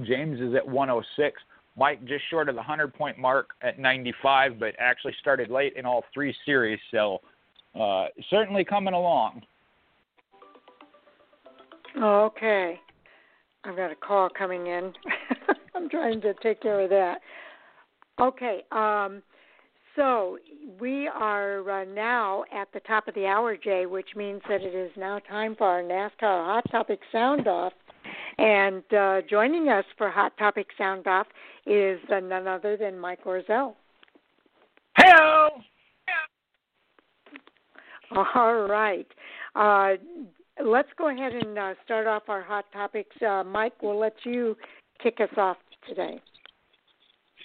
James 0.03 0.41
is 0.41 0.55
at 0.55 0.67
106. 0.67 1.41
Mike 1.77 2.03
just 2.05 2.23
short 2.29 2.49
of 2.49 2.55
the 2.55 2.59
100 2.59 2.93
point 2.93 3.19
mark 3.19 3.51
at 3.61 3.77
95, 3.77 4.59
but 4.59 4.73
actually 4.79 5.13
started 5.21 5.49
late 5.49 5.73
in 5.77 5.85
all 5.85 6.03
three 6.11 6.35
series. 6.43 6.79
So 6.89 7.19
uh, 7.79 8.07
certainly 8.31 8.65
coming 8.65 8.95
along. 8.95 9.43
Okay. 12.01 12.79
I've 13.63 13.75
got 13.75 13.91
a 13.91 13.95
call 13.95 14.27
coming 14.35 14.67
in. 14.67 14.91
I'm 15.75 15.87
trying 15.87 16.19
to 16.21 16.33
take 16.41 16.61
care 16.61 16.79
of 16.81 16.89
that. 16.89 17.19
Okay. 18.21 18.63
Um, 18.71 19.23
so 19.95 20.37
we 20.79 21.07
are 21.07 21.81
uh, 21.81 21.85
now 21.85 22.43
at 22.53 22.67
the 22.73 22.79
top 22.81 23.07
of 23.07 23.15
the 23.15 23.25
hour, 23.25 23.57
Jay, 23.57 23.85
which 23.85 24.09
means 24.15 24.41
that 24.47 24.61
it 24.61 24.75
is 24.75 24.91
now 24.95 25.19
time 25.19 25.55
for 25.57 25.67
our 25.67 25.81
NASCAR 25.81 26.45
Hot 26.45 26.63
Topic 26.71 26.99
Sound 27.11 27.47
Off. 27.47 27.73
And 28.37 28.83
uh, 28.93 29.21
joining 29.29 29.69
us 29.69 29.85
for 29.97 30.09
Hot 30.09 30.37
Topic 30.37 30.67
Sound 30.77 31.07
Off 31.07 31.27
is 31.65 31.99
uh, 32.13 32.19
none 32.19 32.47
other 32.47 32.77
than 32.77 32.97
Mike 32.97 33.23
Orzel. 33.25 33.73
Hello. 34.97 35.49
All 38.35 38.67
right. 38.67 39.07
Uh, 39.55 39.93
let's 40.63 40.89
go 40.97 41.09
ahead 41.09 41.33
and 41.33 41.57
uh, 41.57 41.73
start 41.83 42.07
off 42.07 42.23
our 42.27 42.41
hot 42.41 42.65
topics. 42.71 43.15
Uh, 43.21 43.43
Mike, 43.43 43.73
we'll 43.81 43.99
let 43.99 44.15
you 44.25 44.55
kick 45.01 45.19
us 45.21 45.29
off 45.37 45.57
today. 45.87 46.21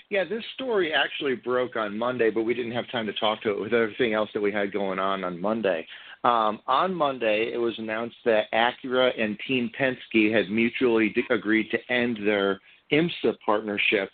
Yeah, 0.09 0.23
this 0.25 0.45
story 0.55 0.93
actually 0.93 1.35
broke 1.35 1.75
on 1.75 1.99
Monday, 1.99 2.31
but 2.31 2.43
we 2.43 2.55
didn't 2.55 2.73
have 2.73 2.89
time 2.93 3.07
to 3.07 3.13
talk 3.15 3.43
to 3.43 3.51
it 3.51 3.61
with 3.61 3.73
everything 3.73 4.15
else 4.15 4.31
that 4.35 4.41
we 4.41 4.53
had 4.53 4.73
going 4.73 5.01
on 5.01 5.25
on 5.25 5.41
Monday. 5.41 5.87
Um, 6.23 6.61
on 6.67 6.95
Monday, 6.95 7.51
it 7.53 7.59
was 7.59 7.75
announced 7.79 8.17
that 8.25 8.45
Acura 8.53 9.11
and 9.21 9.39
Team 9.49 9.71
Penske 9.79 10.33
had 10.33 10.49
mutually 10.49 11.13
agreed 11.31 11.71
to 11.71 11.93
end 11.93 12.19
their 12.25 12.61
IMSA 12.93 13.35
partnership 13.45 14.11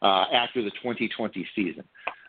uh, 0.00 0.24
after 0.32 0.62
the 0.62 0.70
2020 0.82 1.46
season. 1.54 1.84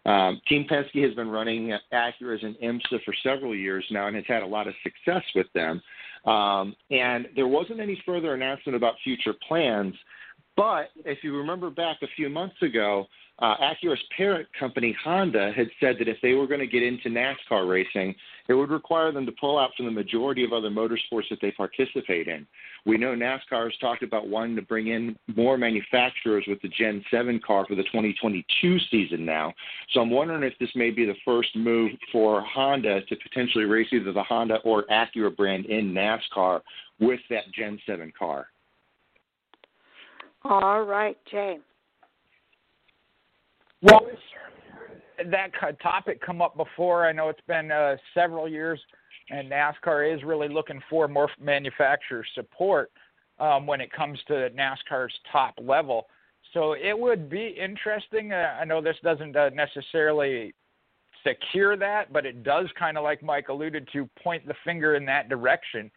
Um, 0.06 0.40
Team 0.48 0.68
Penske 0.70 1.04
has 1.04 1.14
been 1.16 1.30
running 1.30 1.76
Acuras 1.94 2.46
and 2.46 2.56
IMSA 2.58 3.04
for 3.04 3.14
several 3.24 3.56
years 3.56 3.86
now 3.92 4.08
and 4.08 4.16
has 4.16 4.26
had 4.28 4.44
a 4.44 4.48
lot 4.48 4.68
of 4.68 4.74
success 4.84 5.24
with 5.34 5.48
them. 5.54 5.82
Um, 6.26 6.76
and 6.92 7.28
there 7.36 7.48
wasn't 7.48 7.80
any 7.80 8.02
further 8.06 8.34
announcement 8.34 8.76
about 8.76 8.96
future 9.04 9.34
plans. 9.48 9.96
But 10.58 10.90
if 11.04 11.24
you 11.24 11.36
remember 11.36 11.70
back 11.70 11.98
a 12.02 12.08
few 12.16 12.30
months 12.30 12.56
ago, 12.62 13.08
uh, 13.40 13.56
Acura's 13.58 14.02
parent 14.16 14.48
company, 14.58 14.96
Honda, 15.04 15.52
had 15.54 15.68
said 15.82 15.98
that 16.00 16.08
if 16.08 16.16
they 16.22 16.34
were 16.34 16.48
going 16.48 16.62
to 16.62 16.68
get 16.68 16.84
into 16.84 17.10
NASCAR 17.10 17.70
racing, 17.70 18.16
it 18.48 18.54
would 18.54 18.70
require 18.70 19.12
them 19.12 19.26
to 19.26 19.34
pull 19.34 19.60
out 19.60 19.72
from 19.76 19.88
the 19.88 19.92
majority 19.92 20.46
of 20.46 20.54
other 20.54 20.70
motorsports 20.70 21.28
that 21.30 21.40
they 21.42 21.52
participate 21.52 22.30
in. 22.30 22.48
We 22.86 22.98
know 22.98 23.14
NASCAR 23.14 23.66
has 23.66 23.78
talked 23.82 24.04
about 24.04 24.30
wanting 24.30 24.56
to 24.56 24.62
bring 24.62 24.88
in 24.88 25.18
more 25.36 25.58
manufacturers 25.58 26.46
with 26.48 26.62
the 26.62 26.70
Gen 26.70 27.04
7 27.12 27.42
car 27.46 27.66
for 27.68 27.76
the 27.76 27.84
2022 27.84 28.80
season 28.90 29.26
now. 29.26 29.54
So 29.92 30.00
I'm 30.00 30.12
wondering 30.12 30.44
if 30.44 30.58
this 30.60 30.70
may 30.74 30.92
be 30.92 31.06
the 31.06 31.16
first 31.26 31.54
move 31.58 31.92
for 32.14 32.42
Honda 32.42 33.02
to 33.02 33.16
potentially 33.18 33.66
race 33.66 33.88
either 33.92 34.14
the 34.14 34.24
Honda 34.24 34.60
or 34.64 34.86
Acura 34.90 35.36
brand 35.36 35.66
in 35.66 35.94
NASCAR 35.94 36.62
with 37.02 37.20
that 37.30 37.52
Gen 37.54 37.78
7 37.86 38.14
car. 38.18 38.48
All 40.48 40.84
right, 40.84 41.18
Jay. 41.32 41.58
Well, 43.82 44.02
that 45.18 45.50
topic 45.82 46.22
come 46.22 46.40
up 46.40 46.56
before. 46.56 47.08
I 47.08 47.12
know 47.12 47.30
it's 47.30 47.40
been 47.48 47.72
uh, 47.72 47.96
several 48.14 48.48
years, 48.48 48.80
and 49.32 49.52
NASCAR 49.52 50.16
is 50.16 50.24
really 50.24 50.48
looking 50.48 50.80
for 50.88 51.08
more 51.08 51.30
manufacturer 51.42 52.24
support 52.36 52.92
um, 53.40 53.66
when 53.66 53.82
it 53.82 53.92
comes 53.92 54.20
to 54.28 54.52
NASCAR's 54.52 55.14
top 55.32 55.56
level. 55.60 56.06
So 56.54 56.74
it 56.74 56.98
would 56.98 57.28
be 57.28 57.48
interesting. 57.60 58.32
Uh, 58.32 58.56
I 58.60 58.66
know 58.66 58.82
this 58.82 58.98
doesn't 59.04 59.36
uh, 59.36 59.50
necessarily 59.50 60.54
secure 61.26 61.76
that, 61.76 62.14
but 62.14 62.24
it 62.24 62.44
does 62.44 62.68
kind 62.78 63.00
of, 63.00 63.04
like 63.04 63.24
Mike 63.24 63.50
alluded 63.50 63.90
to, 63.94 64.08
point 64.22 64.46
the 64.48 64.54
finger 64.64 64.94
in 64.94 65.06
that 65.06 65.28
direction. 65.28 65.90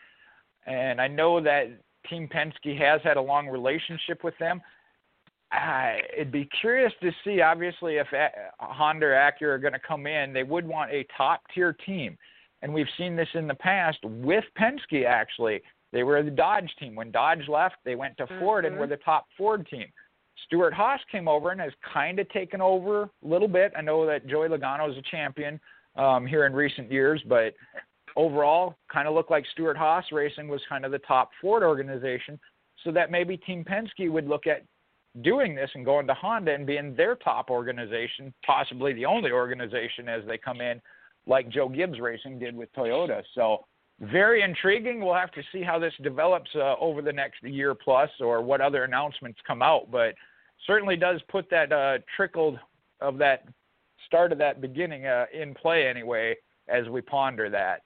And 0.67 1.03
I 1.03 1.07
know 1.07 1.39
that 1.43 1.67
Team 2.09 2.29
Penske 2.29 2.79
has 2.79 3.01
had 3.03 3.17
a 3.17 3.23
long 3.23 3.49
relationship 3.49 4.25
with 4.25 4.35
them. 4.39 4.61
I, 5.51 6.01
it'd 6.15 6.33
be 6.33 6.49
curious 6.61 6.93
to 7.01 7.11
see, 7.25 7.41
obviously, 7.41 7.97
if 7.97 8.07
a- 8.13 8.31
Honda 8.61 9.07
or 9.07 9.11
Acura 9.13 9.55
are 9.55 9.59
going 9.59 9.73
to 9.73 9.79
come 9.87 10.07
in, 10.07 10.33
they 10.33 10.43
would 10.43 10.67
want 10.67 10.91
a 10.91 11.07
top 11.17 11.41
tier 11.55 11.73
team. 11.87 12.19
And 12.61 12.75
we've 12.75 12.89
seen 12.99 13.17
this 13.17 13.29
in 13.35 13.47
the 13.47 13.55
past 13.55 13.99
with 14.05 14.45
Penske, 14.59 15.07
actually. 15.07 15.63
They 15.93 16.03
were 16.03 16.23
the 16.23 16.31
Dodge 16.31 16.71
team. 16.79 16.95
When 16.95 17.11
Dodge 17.11 17.49
left, 17.49 17.77
they 17.85 17.95
went 17.95 18.17
to 18.19 18.25
mm-hmm. 18.25 18.41
Ford 18.41 18.65
and 18.65 18.77
were 18.77 18.87
the 18.87 18.97
top 18.97 19.27
Ford 19.39 19.67
team. 19.71 19.87
Stewart 20.45 20.75
Haas 20.75 21.01
came 21.11 21.29
over 21.29 21.51
and 21.51 21.61
has 21.61 21.73
kind 21.93 22.19
of 22.19 22.29
taken 22.31 22.61
over 22.61 23.03
a 23.05 23.11
little 23.23 23.49
bit. 23.49 23.73
I 23.77 23.81
know 23.81 24.07
that 24.07 24.27
Joey 24.27 24.49
Logano 24.49 24.91
is 24.91 24.97
a 24.97 25.03
champion 25.11 25.59
um, 25.97 26.27
here 26.27 26.47
in 26.47 26.53
recent 26.53 26.91
years, 26.91 27.23
but 27.27 27.55
overall, 28.19 28.75
kind 28.93 29.07
of 29.09 29.15
looked 29.15 29.31
like 29.31 29.45
Stewart 29.53 29.77
Haas 29.77 30.05
Racing 30.11 30.49
was 30.49 30.61
kind 30.69 30.85
of 30.85 30.91
the 30.91 30.99
top 30.99 31.31
Ford 31.41 31.63
organization. 31.63 32.39
So 32.85 32.93
that 32.93 33.11
maybe 33.11 33.37
Team 33.37 33.65
Penske 33.65 34.11
would 34.11 34.29
look 34.29 34.47
at 34.47 34.65
doing 35.23 35.55
this 35.55 35.71
and 35.75 35.85
going 35.85 36.07
to 36.07 36.15
Honda 36.15 36.55
and 36.55 36.67
being 36.67 36.95
their 36.95 37.17
top 37.17 37.51
organization, 37.51 38.33
possibly 38.45 38.93
the 38.93 39.07
only 39.07 39.33
organization 39.33 40.09
as 40.09 40.23
they 40.27 40.39
come 40.39 40.61
in, 40.61 40.81
like 41.27 41.49
Joe 41.49 41.69
Gibbs 41.69 41.99
Racing 41.99 42.39
did 42.39 42.55
with 42.55 42.73
Toyota. 42.75 43.23
So 43.35 43.65
very 44.01 44.43
intriguing. 44.43 45.01
We'll 45.01 45.15
have 45.15 45.33
to 45.33 45.43
see 45.53 45.63
how 45.63 45.79
this 45.79 45.93
develops 46.03 46.51
uh, 46.55 46.75
over 46.81 47.03
the 47.03 47.13
next 47.13 47.43
year 47.43 47.75
plus, 47.75 48.11
or 48.21 48.43
what 48.43 48.61
other 48.61 48.85
announcements 48.85 49.41
come 49.47 49.63
out. 49.63 49.91
But 49.91 50.15
certainly 50.67 50.97
does 50.97 51.21
put 51.29 51.51
that 51.51 51.73
uh, 51.73 51.99
trickle 52.17 52.59
of 53.01 53.19
that 53.19 53.45
start 54.07 54.31
of 54.31 54.39
that 54.39 54.61
beginning 54.61 55.07
uh, 55.07 55.27
in 55.33 55.55
play 55.55 55.89
anyway 55.89 56.37
as 56.69 56.89
we 56.89 57.01
ponder 57.01 57.51
that. 57.51 57.83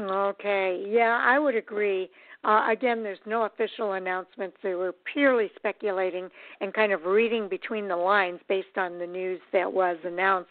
Okay, 0.00 0.84
yeah, 0.88 1.20
I 1.22 1.38
would 1.38 1.56
agree. 1.56 2.10
Uh, 2.44 2.68
again, 2.70 3.02
there's 3.02 3.18
no 3.26 3.44
official 3.44 3.94
announcements. 3.94 4.56
They 4.62 4.74
were 4.74 4.94
purely 5.12 5.50
speculating 5.56 6.28
and 6.60 6.72
kind 6.72 6.92
of 6.92 7.04
reading 7.04 7.48
between 7.48 7.88
the 7.88 7.96
lines 7.96 8.40
based 8.48 8.76
on 8.76 8.98
the 8.98 9.06
news 9.06 9.40
that 9.52 9.72
was 9.72 9.96
announced, 10.04 10.50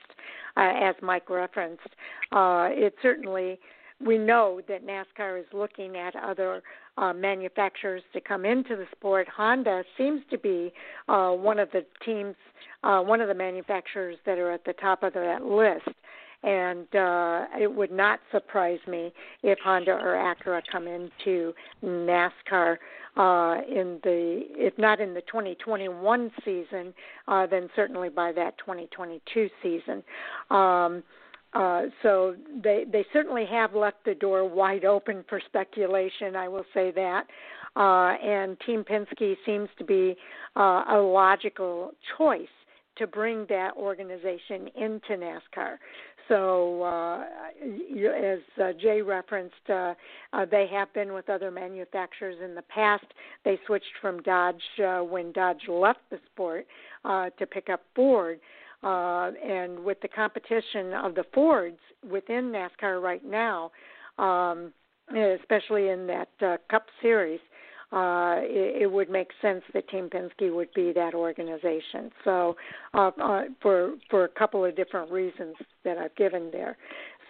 uh, 0.57 0.73
as 0.81 0.95
Mike 1.01 1.29
referenced. 1.29 1.87
Uh, 2.31 2.69
it 2.71 2.95
certainly, 3.01 3.59
we 4.05 4.17
know 4.17 4.61
that 4.67 4.85
NASCAR 4.85 5.39
is 5.39 5.45
looking 5.53 5.95
at 5.95 6.15
other 6.17 6.61
uh, 6.97 7.13
manufacturers 7.13 8.03
to 8.13 8.19
come 8.19 8.45
into 8.45 8.75
the 8.75 8.87
sport. 8.91 9.27
Honda 9.33 9.83
seems 9.97 10.21
to 10.31 10.37
be 10.37 10.73
uh, 11.07 11.31
one 11.31 11.59
of 11.59 11.69
the 11.71 11.85
teams, 12.03 12.35
uh, 12.83 12.99
one 13.01 13.21
of 13.21 13.27
the 13.27 13.33
manufacturers 13.33 14.17
that 14.25 14.37
are 14.37 14.51
at 14.51 14.65
the 14.65 14.73
top 14.73 15.03
of 15.03 15.13
that 15.13 15.45
list 15.45 15.95
and 16.45 16.95
uh, 16.95 17.45
it 17.59 17.73
would 17.73 17.91
not 17.91 18.19
surprise 18.31 18.79
me 18.87 19.11
if 19.41 19.57
Honda 19.63 19.91
or 19.91 20.13
Acura 20.13 20.61
come 20.71 20.87
into 20.87 21.53
NASCAR 21.83 22.77
uh, 23.17 23.55
in 23.67 23.99
the, 24.03 24.43
if 24.51 24.77
not 24.77 24.99
in 25.01 25.13
the 25.13 25.21
2021 25.21 26.31
season, 26.43 26.93
uh, 27.27 27.47
then 27.47 27.67
certainly 27.75 28.09
by 28.09 28.31
that 28.31 28.57
2022 28.59 29.49
season. 29.63 30.03
Um, 30.51 31.03
uh, 31.53 31.83
so 32.03 32.35
they 32.63 32.83
they 32.91 33.05
certainly 33.13 33.45
have 33.49 33.73
left 33.73 34.03
the 34.03 34.13
door 34.13 34.47
wide 34.47 34.83
open 34.83 35.23
for 35.29 35.39
speculation. 35.45 36.35
I 36.35 36.49
will 36.49 36.65
say 36.73 36.91
that, 36.91 37.27
uh, 37.77 38.17
and 38.21 38.59
Team 38.65 38.83
Penske 38.83 39.37
seems 39.45 39.69
to 39.77 39.85
be 39.85 40.17
uh, 40.57 40.83
a 40.89 40.97
logical 40.97 41.91
choice 42.17 42.49
to 42.97 43.07
bring 43.07 43.45
that 43.49 43.71
organization 43.77 44.69
into 44.75 45.11
NASCAR. 45.11 45.77
So, 46.27 46.81
uh, 46.83 47.23
as 47.63 48.39
uh, 48.61 48.73
Jay 48.81 49.01
referenced, 49.01 49.55
uh, 49.69 49.93
uh, 50.33 50.45
they 50.49 50.67
have 50.71 50.91
been 50.93 51.13
with 51.13 51.29
other 51.29 51.51
manufacturers 51.51 52.35
in 52.43 52.55
the 52.55 52.63
past. 52.63 53.05
They 53.43 53.59
switched 53.67 53.85
from 54.01 54.21
Dodge 54.23 54.55
uh, 54.83 54.99
when 55.01 55.31
Dodge 55.31 55.67
left 55.67 55.99
the 56.09 56.19
sport 56.33 56.65
uh, 57.03 57.29
to 57.37 57.45
pick 57.45 57.69
up 57.69 57.81
Ford. 57.95 58.39
And 58.83 59.83
with 59.83 59.99
the 60.01 60.07
competition 60.07 60.93
of 60.93 61.15
the 61.15 61.25
Fords 61.33 61.79
within 62.07 62.51
NASCAR 62.51 63.01
right 63.01 63.23
now, 63.25 63.71
um, 64.19 64.71
especially 65.09 65.89
in 65.89 66.07
that 66.07 66.29
Cup 66.69 66.85
Series, 67.01 67.39
uh, 67.91 68.37
it, 68.39 68.83
it 68.83 68.91
would 68.91 69.09
make 69.09 69.29
sense 69.41 69.61
that 69.73 69.87
Team 69.89 70.09
Penske 70.09 70.53
would 70.53 70.73
be 70.73 70.91
that 70.93 71.13
organization. 71.13 72.11
So, 72.23 72.55
uh, 72.93 73.11
uh, 73.21 73.43
for 73.61 73.95
for 74.09 74.25
a 74.25 74.29
couple 74.29 74.65
of 74.65 74.75
different 74.75 75.11
reasons 75.11 75.55
that 75.83 75.97
I've 75.97 76.15
given 76.15 76.49
there. 76.51 76.77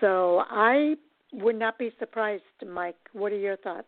So 0.02 0.44
I 0.49 0.95
would 1.34 1.57
not 1.57 1.77
be 1.77 1.91
surprised, 1.99 2.44
Mike. 2.65 2.98
What 3.14 3.32
are 3.32 3.38
your 3.38 3.57
thoughts? 3.57 3.88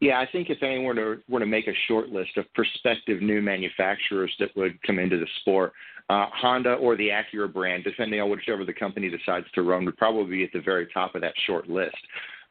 Yeah, 0.00 0.20
I 0.20 0.26
think 0.30 0.50
if 0.50 0.62
anyone 0.62 0.84
were 0.84 0.94
to, 0.94 1.22
were 1.28 1.40
to 1.40 1.46
make 1.46 1.66
a 1.66 1.72
short 1.88 2.08
list 2.08 2.36
of 2.36 2.44
prospective 2.54 3.22
new 3.22 3.40
manufacturers 3.40 4.32
that 4.38 4.54
would 4.56 4.80
come 4.82 4.98
into 4.98 5.18
the 5.18 5.26
sport, 5.40 5.72
uh, 6.10 6.26
Honda 6.34 6.74
or 6.74 6.96
the 6.96 7.08
Acura 7.08 7.50
brand, 7.52 7.84
depending 7.84 8.20
on 8.20 8.28
whichever 8.28 8.64
the 8.64 8.74
company 8.74 9.08
decides 9.08 9.46
to 9.54 9.62
run, 9.62 9.84
would 9.86 9.96
probably 9.96 10.36
be 10.36 10.44
at 10.44 10.52
the 10.52 10.60
very 10.60 10.86
top 10.92 11.14
of 11.14 11.22
that 11.22 11.34
short 11.46 11.68
list. 11.68 11.96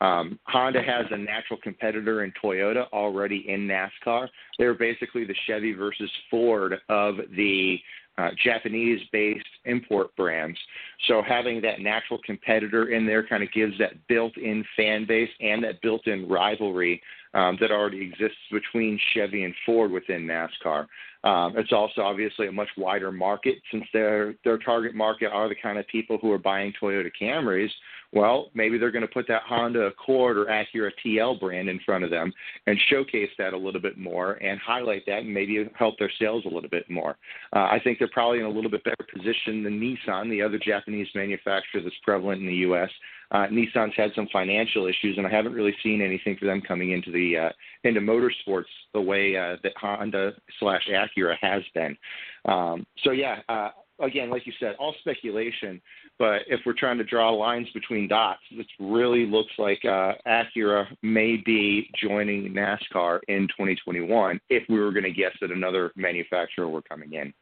Um, 0.01 0.39
Honda 0.45 0.81
has 0.81 1.05
a 1.11 1.17
natural 1.17 1.59
competitor 1.61 2.23
in 2.23 2.33
Toyota 2.43 2.85
already 2.91 3.45
in 3.47 3.67
NASCAR. 3.67 4.27
They're 4.59 4.73
basically 4.73 5.25
the 5.25 5.35
Chevy 5.47 5.73
versus 5.73 6.09
Ford 6.29 6.75
of 6.89 7.15
the 7.35 7.79
uh, 8.17 8.29
Japanese 8.43 9.01
based 9.11 9.45
import 9.65 10.15
brands. 10.15 10.57
So 11.07 11.23
having 11.27 11.61
that 11.61 11.79
natural 11.79 12.19
competitor 12.23 12.91
in 12.91 13.05
there 13.05 13.25
kind 13.25 13.41
of 13.41 13.51
gives 13.51 13.77
that 13.79 13.93
built 14.07 14.37
in 14.37 14.63
fan 14.75 15.05
base 15.07 15.29
and 15.39 15.63
that 15.63 15.81
built 15.81 16.05
in 16.07 16.29
rivalry 16.29 17.01
um, 17.33 17.57
that 17.59 17.71
already 17.71 18.01
exists 18.01 18.37
between 18.51 18.99
Chevy 19.13 19.43
and 19.43 19.53
Ford 19.65 19.91
within 19.91 20.27
NASCAR. 20.27 20.85
Um, 21.23 21.57
it's 21.57 21.71
also 21.71 22.01
obviously 22.01 22.47
a 22.47 22.51
much 22.51 22.67
wider 22.77 23.11
market 23.11 23.55
since 23.71 23.85
their 23.93 24.35
their 24.43 24.57
target 24.57 24.93
market 24.93 25.31
are 25.31 25.47
the 25.47 25.55
kind 25.55 25.79
of 25.79 25.87
people 25.87 26.17
who 26.21 26.31
are 26.31 26.37
buying 26.37 26.73
Toyota 26.79 27.09
Camrys. 27.19 27.71
Well, 28.13 28.51
maybe 28.53 28.77
they're 28.77 28.91
going 28.91 29.07
to 29.07 29.07
put 29.07 29.27
that 29.27 29.41
Honda 29.43 29.87
Accord 29.87 30.37
or 30.37 30.45
Acura 30.45 30.91
TL 31.03 31.39
brand 31.39 31.67
in 31.67 31.79
front 31.79 32.03
of 32.03 32.11
them 32.11 32.31
and 32.67 32.77
showcase 32.89 33.29
that 33.39 33.53
a 33.53 33.57
little 33.57 33.81
bit 33.81 33.97
more 33.97 34.33
and 34.33 34.59
highlight 34.59 35.03
that 35.07 35.19
and 35.19 35.33
maybe 35.33 35.67
help 35.77 35.97
their 35.97 36.11
sales 36.19 36.43
a 36.45 36.53
little 36.53 36.69
bit 36.69 36.87
more. 36.91 37.17
Uh, 37.55 37.69
I 37.71 37.79
think 37.83 37.97
they're 37.97 38.07
probably 38.09 38.39
in 38.39 38.45
a 38.45 38.49
little 38.49 38.69
bit 38.69 38.83
better 38.83 39.05
position 39.11 39.63
than 39.63 39.79
Nissan, 39.79 40.29
the 40.29 40.43
other 40.43 40.59
Japanese 40.59 41.07
manufacturer 41.15 41.81
that's 41.81 41.95
prevalent 42.03 42.41
in 42.41 42.47
the 42.47 42.55
U.S. 42.67 42.89
Uh, 43.31 43.47
Nissan's 43.47 43.95
had 43.97 44.11
some 44.15 44.27
financial 44.31 44.85
issues, 44.85 45.17
and 45.17 45.25
I 45.25 45.31
haven't 45.31 45.53
really 45.53 45.75
seen 45.81 45.99
anything 45.99 46.37
for 46.37 46.45
them 46.45 46.61
coming 46.61 46.91
into 46.91 47.11
the 47.11 47.47
uh, 47.47 47.49
into 47.83 47.99
motorsports 47.99 48.65
the 48.93 49.01
way 49.01 49.35
uh, 49.35 49.57
that 49.63 49.73
Honda 49.75 50.33
slash 50.59 50.87
Acura 50.87 51.35
has 51.41 51.63
been. 51.73 51.97
Um, 52.45 52.85
so 53.03 53.09
yeah, 53.09 53.39
uh, 53.49 53.69
again, 54.05 54.29
like 54.29 54.45
you 54.45 54.53
said, 54.59 54.75
all 54.79 54.93
speculation. 54.99 55.81
But 56.19 56.41
if 56.47 56.61
we're 56.65 56.73
trying 56.73 56.97
to 56.99 57.03
draw 57.03 57.29
lines 57.29 57.67
between 57.73 58.07
dots, 58.07 58.41
it 58.51 58.67
really 58.79 59.25
looks 59.25 59.51
like 59.57 59.83
uh, 59.85 60.13
Acura 60.27 60.85
may 61.01 61.37
be 61.45 61.89
joining 62.01 62.53
NASCAR 62.53 63.19
in 63.27 63.47
2021 63.47 64.39
if 64.49 64.63
we 64.69 64.79
were 64.79 64.91
going 64.91 65.03
to 65.03 65.11
guess 65.11 65.33
that 65.41 65.51
another 65.51 65.91
manufacturer 65.95 66.67
were 66.67 66.81
coming 66.83 67.13
in. 67.13 67.33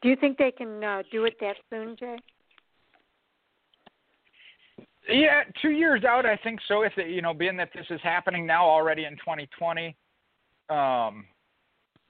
Do 0.00 0.08
you 0.08 0.16
think 0.16 0.38
they 0.38 0.50
can 0.50 0.82
uh, 0.82 1.02
do 1.10 1.24
it 1.24 1.34
that 1.40 1.56
soon, 1.70 1.96
Jay? 1.98 2.16
Yeah, 5.08 5.42
two 5.60 5.70
years 5.70 6.04
out, 6.04 6.26
I 6.26 6.36
think 6.36 6.60
so. 6.68 6.82
If 6.82 6.92
it, 6.96 7.10
you 7.10 7.22
know, 7.22 7.34
being 7.34 7.56
that 7.56 7.70
this 7.74 7.86
is 7.90 8.00
happening 8.02 8.46
now 8.46 8.64
already 8.64 9.04
in 9.04 9.14
2020, 9.14 9.96
um, 10.70 11.24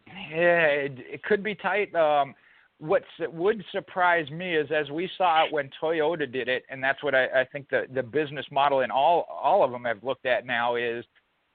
yeah, 0.07 0.67
it, 0.67 0.93
it 0.99 1.23
could 1.23 1.43
be 1.43 1.55
tight. 1.55 1.95
Um, 1.95 2.35
what 2.79 3.05
would 3.33 3.65
surprise 3.71 4.29
me 4.31 4.57
is 4.57 4.69
as 4.73 4.91
we 4.91 5.09
saw 5.17 5.45
it 5.45 5.53
when 5.53 5.71
Toyota 5.81 6.31
did 6.31 6.49
it, 6.49 6.65
and 6.69 6.83
that's 6.83 7.03
what 7.03 7.15
I, 7.15 7.27
I 7.27 7.45
think 7.53 7.69
the 7.71 7.85
the 7.95 8.03
business 8.03 8.47
model 8.51 8.81
in 8.81 8.91
all 8.91 9.27
all 9.31 9.63
of 9.65 9.71
them 9.71 9.85
have 9.85 10.03
looked 10.03 10.27
at 10.27 10.45
now 10.47 10.75
is 10.75 11.05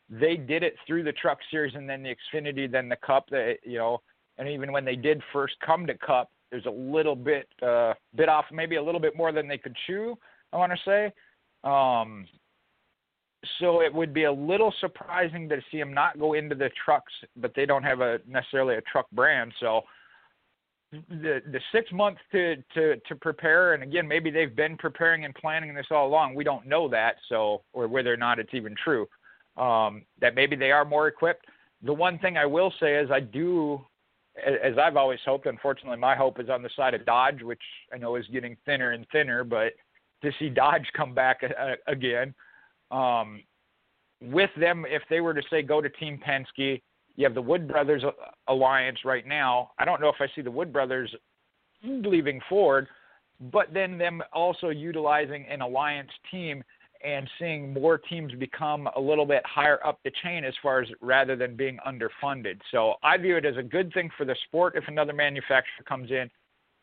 they 0.10 0.38
did 0.38 0.64
it 0.64 0.76
through 0.86 1.03
the 1.03 1.11
Truck 1.11 1.40
Series 1.52 1.76
and 1.76 1.90
then 1.90 2.02
the 2.02 2.15
Xfinity, 2.15 2.72
then 2.72 2.88
the 2.88 2.95
Cup. 3.06 3.26
That 3.30 3.57
you 3.65 3.78
know, 3.78 4.02
and 4.38 4.48
even 4.48 4.72
when 4.72 4.86
they 4.86 4.95
did 4.95 5.22
first 5.34 5.56
come 5.65 5.86
to 5.88 5.98
Cup, 5.98 6.32
there's 6.49 6.65
a 6.65 6.72
little 6.72 7.15
bit 7.15 7.49
uh, 7.61 7.94
bit 8.15 8.30
off, 8.30 8.45
maybe 8.52 8.78
a 8.78 8.84
little 8.84 9.02
bit 9.02 9.18
more 9.18 9.34
than 9.34 9.49
they 9.49 9.57
could 9.57 9.76
chew. 9.86 10.18
I 10.53 10.57
want 10.57 10.72
to 10.72 10.80
say. 10.86 11.11
Um, 11.69 12.26
so 13.60 13.82
it 13.82 13.94
would 13.94 14.14
be 14.14 14.26
a 14.26 14.32
little 14.32 14.74
surprising 14.80 15.49
to 15.49 15.61
see 15.72 15.80
them 15.80 15.94
not 15.94 16.19
go 16.19 16.34
into 16.34 16.56
the 16.56 16.69
trucks, 16.84 17.14
but 17.36 17.53
they 17.56 17.65
don't 17.65 17.84
have 17.84 18.02
a 18.02 18.19
necessarily 18.28 18.76
a 18.76 18.82
truck 18.82 19.10
brand. 19.11 19.53
So 19.60 19.82
the 20.91 21.41
the 21.52 21.60
six 21.72 21.91
months 21.91 22.22
to 22.32 22.57
to 22.74 22.95
to 22.95 23.15
prepare, 23.15 23.74
and 23.74 23.84
again, 23.84 24.07
maybe 24.07 24.32
they've 24.32 24.56
been 24.56 24.78
preparing 24.78 25.26
and 25.26 25.36
planning 25.36 25.74
this 25.74 25.88
all 25.91 26.07
along. 26.07 26.36
We 26.36 26.44
don't 26.44 26.65
know 26.65 26.88
that, 26.90 27.15
so 27.28 27.64
or 27.74 27.88
whether 27.88 28.14
or 28.14 28.18
not 28.18 28.40
it's 28.40 28.53
even 28.53 28.76
true. 28.82 29.07
Um, 29.57 30.03
that 30.22 30.36
maybe 30.36 30.56
they 30.56 30.72
are 30.72 30.86
more 30.86 31.07
equipped. 31.07 31.45
The 31.84 31.94
one 31.94 32.19
thing 32.19 32.38
I 32.38 32.45
will 32.45 32.72
say 32.80 32.95
is 32.95 33.10
I 33.11 33.19
do, 33.19 33.82
as 34.45 34.78
I've 34.78 34.98
always 34.98 35.19
hoped. 35.26 35.45
Unfortunately, 35.45 35.98
my 35.98 36.15
hope 36.15 36.40
is 36.40 36.49
on 36.49 36.61
the 36.61 36.69
side 36.76 36.94
of 36.94 37.06
Dodge, 37.06 37.41
which 37.41 37.61
I 37.94 37.98
know 37.98 38.15
is 38.15 38.26
getting 38.32 38.56
thinner 38.65 38.91
and 38.91 39.06
thinner, 39.11 39.44
but 39.44 39.74
to 40.22 40.32
see 40.40 40.49
Dodge 40.49 40.88
come 40.95 41.14
back 41.14 41.41
again. 41.88 42.34
Um, 42.91 43.43
with 44.22 44.49
them, 44.59 44.85
if 44.88 45.03
they 45.09 45.22
were 45.22 45.34
to 45.34 45.41
say 45.49 45.61
go 45.61 45.81
to 45.81 45.89
Team 45.89 46.19
Penske, 46.26 46.81
you 47.15 47.23
have 47.23 47.34
the 47.34 47.41
Wood 47.41 47.68
Brothers 47.68 48.03
alliance 48.47 48.99
right 49.03 49.26
now. 49.26 49.72
I 49.80 49.85
don't 49.85 50.01
know 50.01 50.09
if 50.09 50.15
I 50.19 50.27
see 50.35 50.41
the 50.41 50.51
Wood 50.51 50.72
Brothers 50.72 51.14
leaving 51.84 52.39
Ford, 52.47 52.88
but 53.51 53.73
then 53.73 53.97
them 53.97 54.22
also 54.34 54.69
utilizing 54.69 55.45
an 55.47 55.61
alliance 55.61 56.11
team 56.31 56.64
and 57.03 57.30
seeing 57.39 57.73
more 57.73 57.97
teams 57.97 58.34
become 58.34 58.89
a 58.95 58.99
little 58.99 59.26
bit 59.26 59.43
higher 59.45 59.80
up 59.85 59.99
the 60.03 60.11
chain 60.23 60.43
as 60.43 60.53
far 60.64 60.81
as 60.81 60.88
rather 61.01 61.35
than 61.35 61.55
being 61.55 61.77
underfunded. 61.88 62.59
So 62.72 62.95
I 63.03 63.18
view 63.18 63.38
it 63.38 63.45
as 63.45 63.57
a 63.57 63.64
good 63.64 63.93
thing 63.93 64.09
for 64.18 64.26
the 64.26 64.35
sport 64.47 64.73
if 64.76 64.84
another 64.88 65.14
manufacturer 65.14 65.84
comes 65.88 66.09
in, 66.09 66.30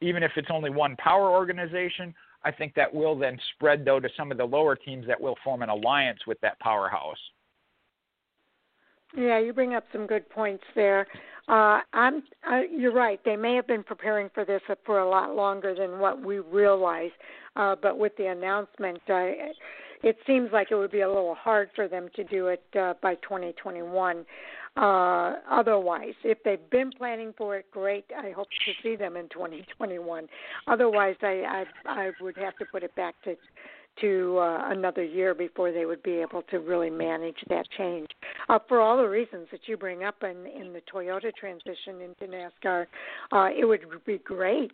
even 0.00 0.22
if 0.22 0.32
it's 0.36 0.48
only 0.52 0.70
one 0.70 0.96
power 0.96 1.30
organization. 1.30 2.14
I 2.44 2.52
think 2.52 2.74
that 2.74 2.92
will 2.92 3.16
then 3.18 3.38
spread 3.54 3.84
though 3.84 4.00
to 4.00 4.08
some 4.16 4.30
of 4.30 4.38
the 4.38 4.44
lower 4.44 4.76
teams 4.76 5.06
that 5.06 5.20
will 5.20 5.36
form 5.42 5.62
an 5.62 5.68
alliance 5.68 6.20
with 6.26 6.40
that 6.40 6.58
powerhouse. 6.60 7.18
Yeah, 9.16 9.38
you 9.38 9.52
bring 9.52 9.74
up 9.74 9.84
some 9.92 10.06
good 10.06 10.28
points 10.28 10.64
there. 10.74 11.06
Uh, 11.46 11.80
I'm, 11.92 12.22
uh, 12.50 12.62
you're 12.70 12.92
right. 12.92 13.20
They 13.24 13.36
may 13.36 13.54
have 13.54 13.66
been 13.66 13.84
preparing 13.84 14.28
for 14.34 14.44
this 14.44 14.62
for 14.84 15.00
a 15.00 15.08
lot 15.08 15.36
longer 15.36 15.74
than 15.74 15.98
what 15.98 16.20
we 16.20 16.38
realize, 16.38 17.10
uh, 17.54 17.76
but 17.80 17.98
with 17.98 18.16
the 18.16 18.26
announcement, 18.26 18.98
uh, 19.08 19.52
it 20.02 20.16
seems 20.26 20.50
like 20.52 20.68
it 20.70 20.74
would 20.74 20.90
be 20.90 21.02
a 21.02 21.08
little 21.08 21.34
hard 21.34 21.70
for 21.76 21.86
them 21.86 22.08
to 22.16 22.24
do 22.24 22.48
it 22.48 22.62
uh, 22.78 22.94
by 23.02 23.14
2021 23.16 24.24
uh, 24.76 25.34
otherwise. 25.50 26.14
If 26.24 26.38
they've 26.44 26.70
been 26.70 26.90
planning 26.90 27.34
for 27.36 27.56
it, 27.56 27.70
great. 27.70 28.04
I 28.16 28.30
hope 28.30 28.48
to 28.66 28.72
see 28.82 28.96
them 28.96 29.16
in 29.16 29.28
2021. 29.28 30.26
Otherwise, 30.66 31.16
I 31.22 31.64
I, 31.86 31.90
I 32.06 32.10
would 32.20 32.36
have 32.36 32.56
to 32.58 32.64
put 32.66 32.82
it 32.82 32.94
back 32.94 33.14
to 33.24 33.36
to 34.00 34.38
uh, 34.38 34.70
another 34.70 35.04
year 35.04 35.34
before 35.34 35.70
they 35.70 35.86
would 35.86 36.02
be 36.02 36.14
able 36.14 36.42
to 36.42 36.58
really 36.58 36.90
manage 36.90 37.36
that 37.48 37.64
change. 37.76 38.08
Uh, 38.48 38.58
for 38.68 38.80
all 38.80 38.96
the 38.96 39.08
reasons 39.08 39.46
that 39.52 39.60
you 39.66 39.76
bring 39.76 40.02
up 40.02 40.16
in, 40.22 40.46
in 40.46 40.72
the 40.72 40.80
Toyota 40.92 41.32
transition 41.34 42.00
into 42.00 42.26
NASCAR, 42.26 42.86
uh, 43.32 43.48
it 43.56 43.64
would 43.64 43.84
be 44.04 44.18
great 44.18 44.72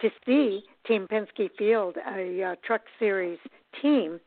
to 0.00 0.08
see 0.24 0.62
Team 0.86 1.06
Penske 1.10 1.50
field 1.58 1.96
a 2.16 2.42
uh, 2.42 2.54
Truck 2.64 2.82
Series 2.98 3.38
team. 3.82 4.20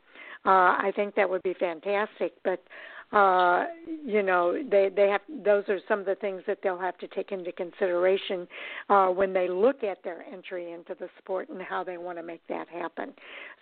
Uh, 0.45 0.75
I 0.77 0.91
think 0.95 1.15
that 1.15 1.29
would 1.29 1.43
be 1.43 1.53
fantastic, 1.53 2.33
but 2.43 2.61
uh, 3.13 3.65
you 4.03 4.23
know, 4.23 4.57
they 4.69 4.89
they 4.93 5.07
have 5.07 5.21
those 5.45 5.63
are 5.69 5.79
some 5.87 5.99
of 5.99 6.05
the 6.05 6.15
things 6.15 6.41
that 6.47 6.59
they'll 6.63 6.79
have 6.79 6.97
to 6.97 7.07
take 7.07 7.31
into 7.31 7.51
consideration 7.51 8.47
uh, 8.89 9.07
when 9.07 9.33
they 9.33 9.47
look 9.47 9.83
at 9.83 10.03
their 10.03 10.23
entry 10.31 10.71
into 10.71 10.95
the 10.99 11.07
sport 11.19 11.49
and 11.49 11.61
how 11.61 11.83
they 11.83 11.97
want 11.97 12.17
to 12.17 12.23
make 12.23 12.41
that 12.49 12.67
happen. 12.67 13.13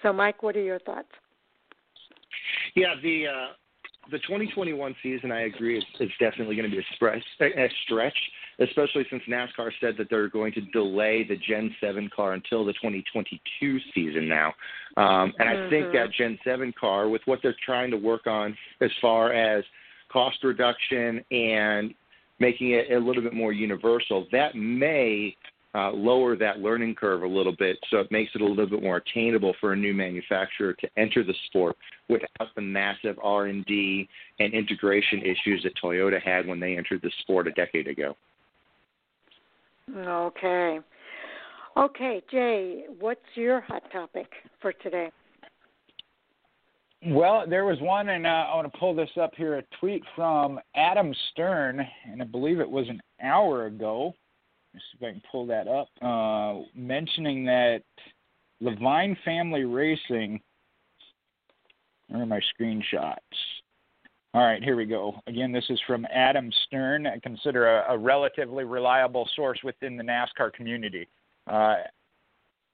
So, 0.01 0.13
Mike, 0.13 0.41
what 0.41 0.55
are 0.55 0.61
your 0.61 0.79
thoughts? 0.79 1.09
Yeah, 2.75 2.95
the 3.03 3.27
uh, 3.27 3.47
the 4.09 4.17
2021 4.19 4.95
season, 5.03 5.31
I 5.31 5.41
agree, 5.41 5.77
is, 5.77 5.83
is 5.99 6.09
definitely 6.19 6.55
going 6.55 6.69
to 6.69 6.75
be 6.75 6.81
a, 6.81 6.95
stretch, 6.95 7.23
a 7.39 7.69
stretch, 7.83 8.17
especially 8.59 9.05
since 9.09 9.21
NASCAR 9.29 9.71
said 9.79 9.95
that 9.97 10.09
they're 10.09 10.27
going 10.27 10.53
to 10.53 10.61
delay 10.61 11.23
the 11.27 11.35
Gen 11.35 11.73
7 11.79 12.09
car 12.15 12.33
until 12.33 12.65
the 12.65 12.73
2022 12.73 13.79
season 13.93 14.27
now. 14.27 14.53
Um, 14.97 15.33
and 15.37 15.49
mm-hmm. 15.49 15.67
I 15.67 15.69
think 15.69 15.93
that 15.93 16.09
mm-hmm. 16.09 16.23
Gen 16.23 16.39
7 16.43 16.73
car, 16.79 17.09
with 17.09 17.21
what 17.25 17.39
they're 17.43 17.55
trying 17.63 17.91
to 17.91 17.97
work 17.97 18.25
on 18.25 18.57
as 18.81 18.91
far 19.01 19.33
as 19.33 19.63
cost 20.11 20.43
reduction 20.43 21.23
and 21.31 21.93
making 22.39 22.71
it 22.71 22.91
a 22.91 22.99
little 22.99 23.21
bit 23.21 23.33
more 23.33 23.53
universal, 23.53 24.27
that 24.31 24.55
may 24.55 25.35
uh, 25.73 25.91
lower 25.91 26.35
that 26.35 26.59
learning 26.59 26.93
curve 26.93 27.23
a 27.23 27.27
little 27.27 27.55
bit 27.57 27.77
so 27.89 27.97
it 27.97 28.11
makes 28.11 28.31
it 28.35 28.41
a 28.41 28.45
little 28.45 28.67
bit 28.67 28.83
more 28.83 28.97
attainable 28.97 29.53
for 29.59 29.73
a 29.73 29.75
new 29.75 29.93
manufacturer 29.93 30.73
to 30.73 30.87
enter 30.97 31.23
the 31.23 31.33
sport 31.47 31.77
without 32.09 32.53
the 32.55 32.61
massive 32.61 33.17
R&D 33.23 34.07
and 34.39 34.53
integration 34.53 35.21
issues 35.21 35.63
that 35.63 35.73
Toyota 35.81 36.21
had 36.21 36.45
when 36.45 36.59
they 36.59 36.77
entered 36.77 37.01
the 37.01 37.11
sport 37.21 37.47
a 37.47 37.51
decade 37.51 37.87
ago. 37.87 38.15
Okay. 39.95 40.79
Okay, 41.77 42.21
Jay, 42.29 42.83
what's 42.99 43.21
your 43.35 43.61
hot 43.61 43.83
topic 43.91 44.27
for 44.61 44.73
today? 44.73 45.09
Well, 47.07 47.45
there 47.49 47.65
was 47.65 47.79
one, 47.79 48.09
and 48.09 48.27
uh, 48.27 48.29
I 48.29 48.55
want 48.55 48.71
to 48.71 48.77
pull 48.77 48.93
this 48.93 49.09
up 49.19 49.31
here 49.35 49.57
a 49.57 49.63
tweet 49.79 50.03
from 50.15 50.59
Adam 50.75 51.13
Stern, 51.31 51.83
and 52.05 52.21
I 52.21 52.25
believe 52.25 52.59
it 52.59 52.69
was 52.69 52.87
an 52.89 53.01
hour 53.23 53.65
ago. 53.65 54.13
Let's 54.73 54.85
see 54.91 55.05
if 55.05 55.09
I 55.09 55.11
can 55.11 55.21
pull 55.31 55.45
that 55.47 55.67
up. 55.67 55.89
Uh, 56.01 56.63
mentioning 56.75 57.45
that 57.45 57.81
Leavine 58.61 59.17
Family 59.25 59.65
Racing. 59.65 60.39
Where 62.07 62.23
are 62.23 62.25
my 62.25 62.41
screenshots? 62.59 63.15
All 64.33 64.43
right, 64.43 64.63
here 64.63 64.77
we 64.77 64.85
go. 64.85 65.15
Again, 65.27 65.51
this 65.51 65.65
is 65.69 65.79
from 65.85 66.05
Adam 66.13 66.51
Stern. 66.65 67.05
I 67.05 67.19
consider 67.19 67.79
a, 67.79 67.93
a 67.93 67.97
relatively 67.97 68.63
reliable 68.63 69.27
source 69.35 69.59
within 69.63 69.97
the 69.97 70.03
NASCAR 70.03 70.53
community. 70.53 71.07
Uh, 71.47 71.75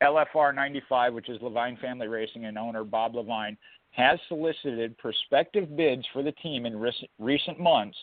LFR 0.04 0.54
95, 0.54 1.14
which 1.14 1.30
is 1.30 1.42
Leavine 1.42 1.80
Family 1.80 2.08
Racing 2.08 2.46
and 2.46 2.58
owner 2.60 2.84
Bob 2.84 3.14
Leavine, 3.14 3.58
has 3.92 4.20
solicited 4.28 4.96
prospective 5.00 5.76
bids 5.76 6.06
for 6.14 6.22
the 6.22 6.32
team 6.34 6.68
in 6.68 6.80
recent 7.18 7.60
months 7.60 7.98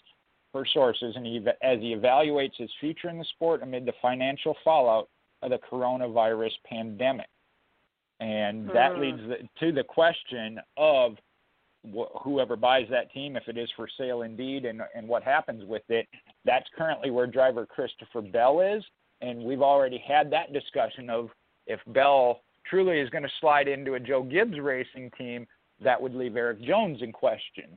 per 0.54 0.64
sources 0.72 1.14
and 1.16 1.26
he, 1.26 1.44
as 1.62 1.80
he 1.80 1.96
evaluates 1.96 2.56
his 2.56 2.70
future 2.78 3.10
in 3.10 3.18
the 3.18 3.24
sport 3.24 3.62
amid 3.62 3.84
the 3.84 3.92
financial 4.00 4.56
fallout 4.62 5.08
of 5.42 5.50
the 5.50 5.58
coronavirus 5.70 6.52
pandemic. 6.64 7.26
And 8.20 8.68
that 8.68 8.92
mm. 8.92 9.00
leads 9.00 9.42
to 9.58 9.72
the 9.72 9.82
question 9.82 10.60
of 10.76 11.16
wh- 11.84 12.22
whoever 12.22 12.54
buys 12.54 12.86
that 12.90 13.12
team, 13.12 13.36
if 13.36 13.48
it 13.48 13.58
is 13.58 13.68
for 13.74 13.88
sale 13.98 14.22
indeed, 14.22 14.64
and 14.64 14.80
and 14.94 15.08
what 15.08 15.24
happens 15.24 15.64
with 15.64 15.82
it. 15.88 16.06
That's 16.44 16.66
currently 16.78 17.10
where 17.10 17.26
driver 17.26 17.66
Christopher 17.66 18.22
Bell 18.22 18.60
is, 18.60 18.84
and 19.20 19.42
we've 19.42 19.60
already 19.60 20.02
had 20.06 20.30
that 20.30 20.52
discussion 20.52 21.10
of 21.10 21.30
if 21.66 21.80
Bell 21.88 22.40
truly 22.70 23.00
is 23.00 23.10
going 23.10 23.24
to 23.24 23.30
slide 23.40 23.66
into 23.66 23.94
a 23.94 24.00
Joe 24.00 24.22
Gibbs 24.22 24.58
racing 24.60 25.10
team, 25.18 25.46
that 25.82 26.00
would 26.00 26.14
leave 26.14 26.36
Erik 26.36 26.62
Jones 26.62 27.02
in 27.02 27.10
question. 27.10 27.76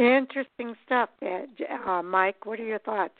Interesting 0.00 0.74
stuff, 0.86 1.10
uh, 1.22 2.02
Mike. 2.02 2.46
What 2.46 2.58
are 2.58 2.64
your 2.64 2.78
thoughts? 2.78 3.12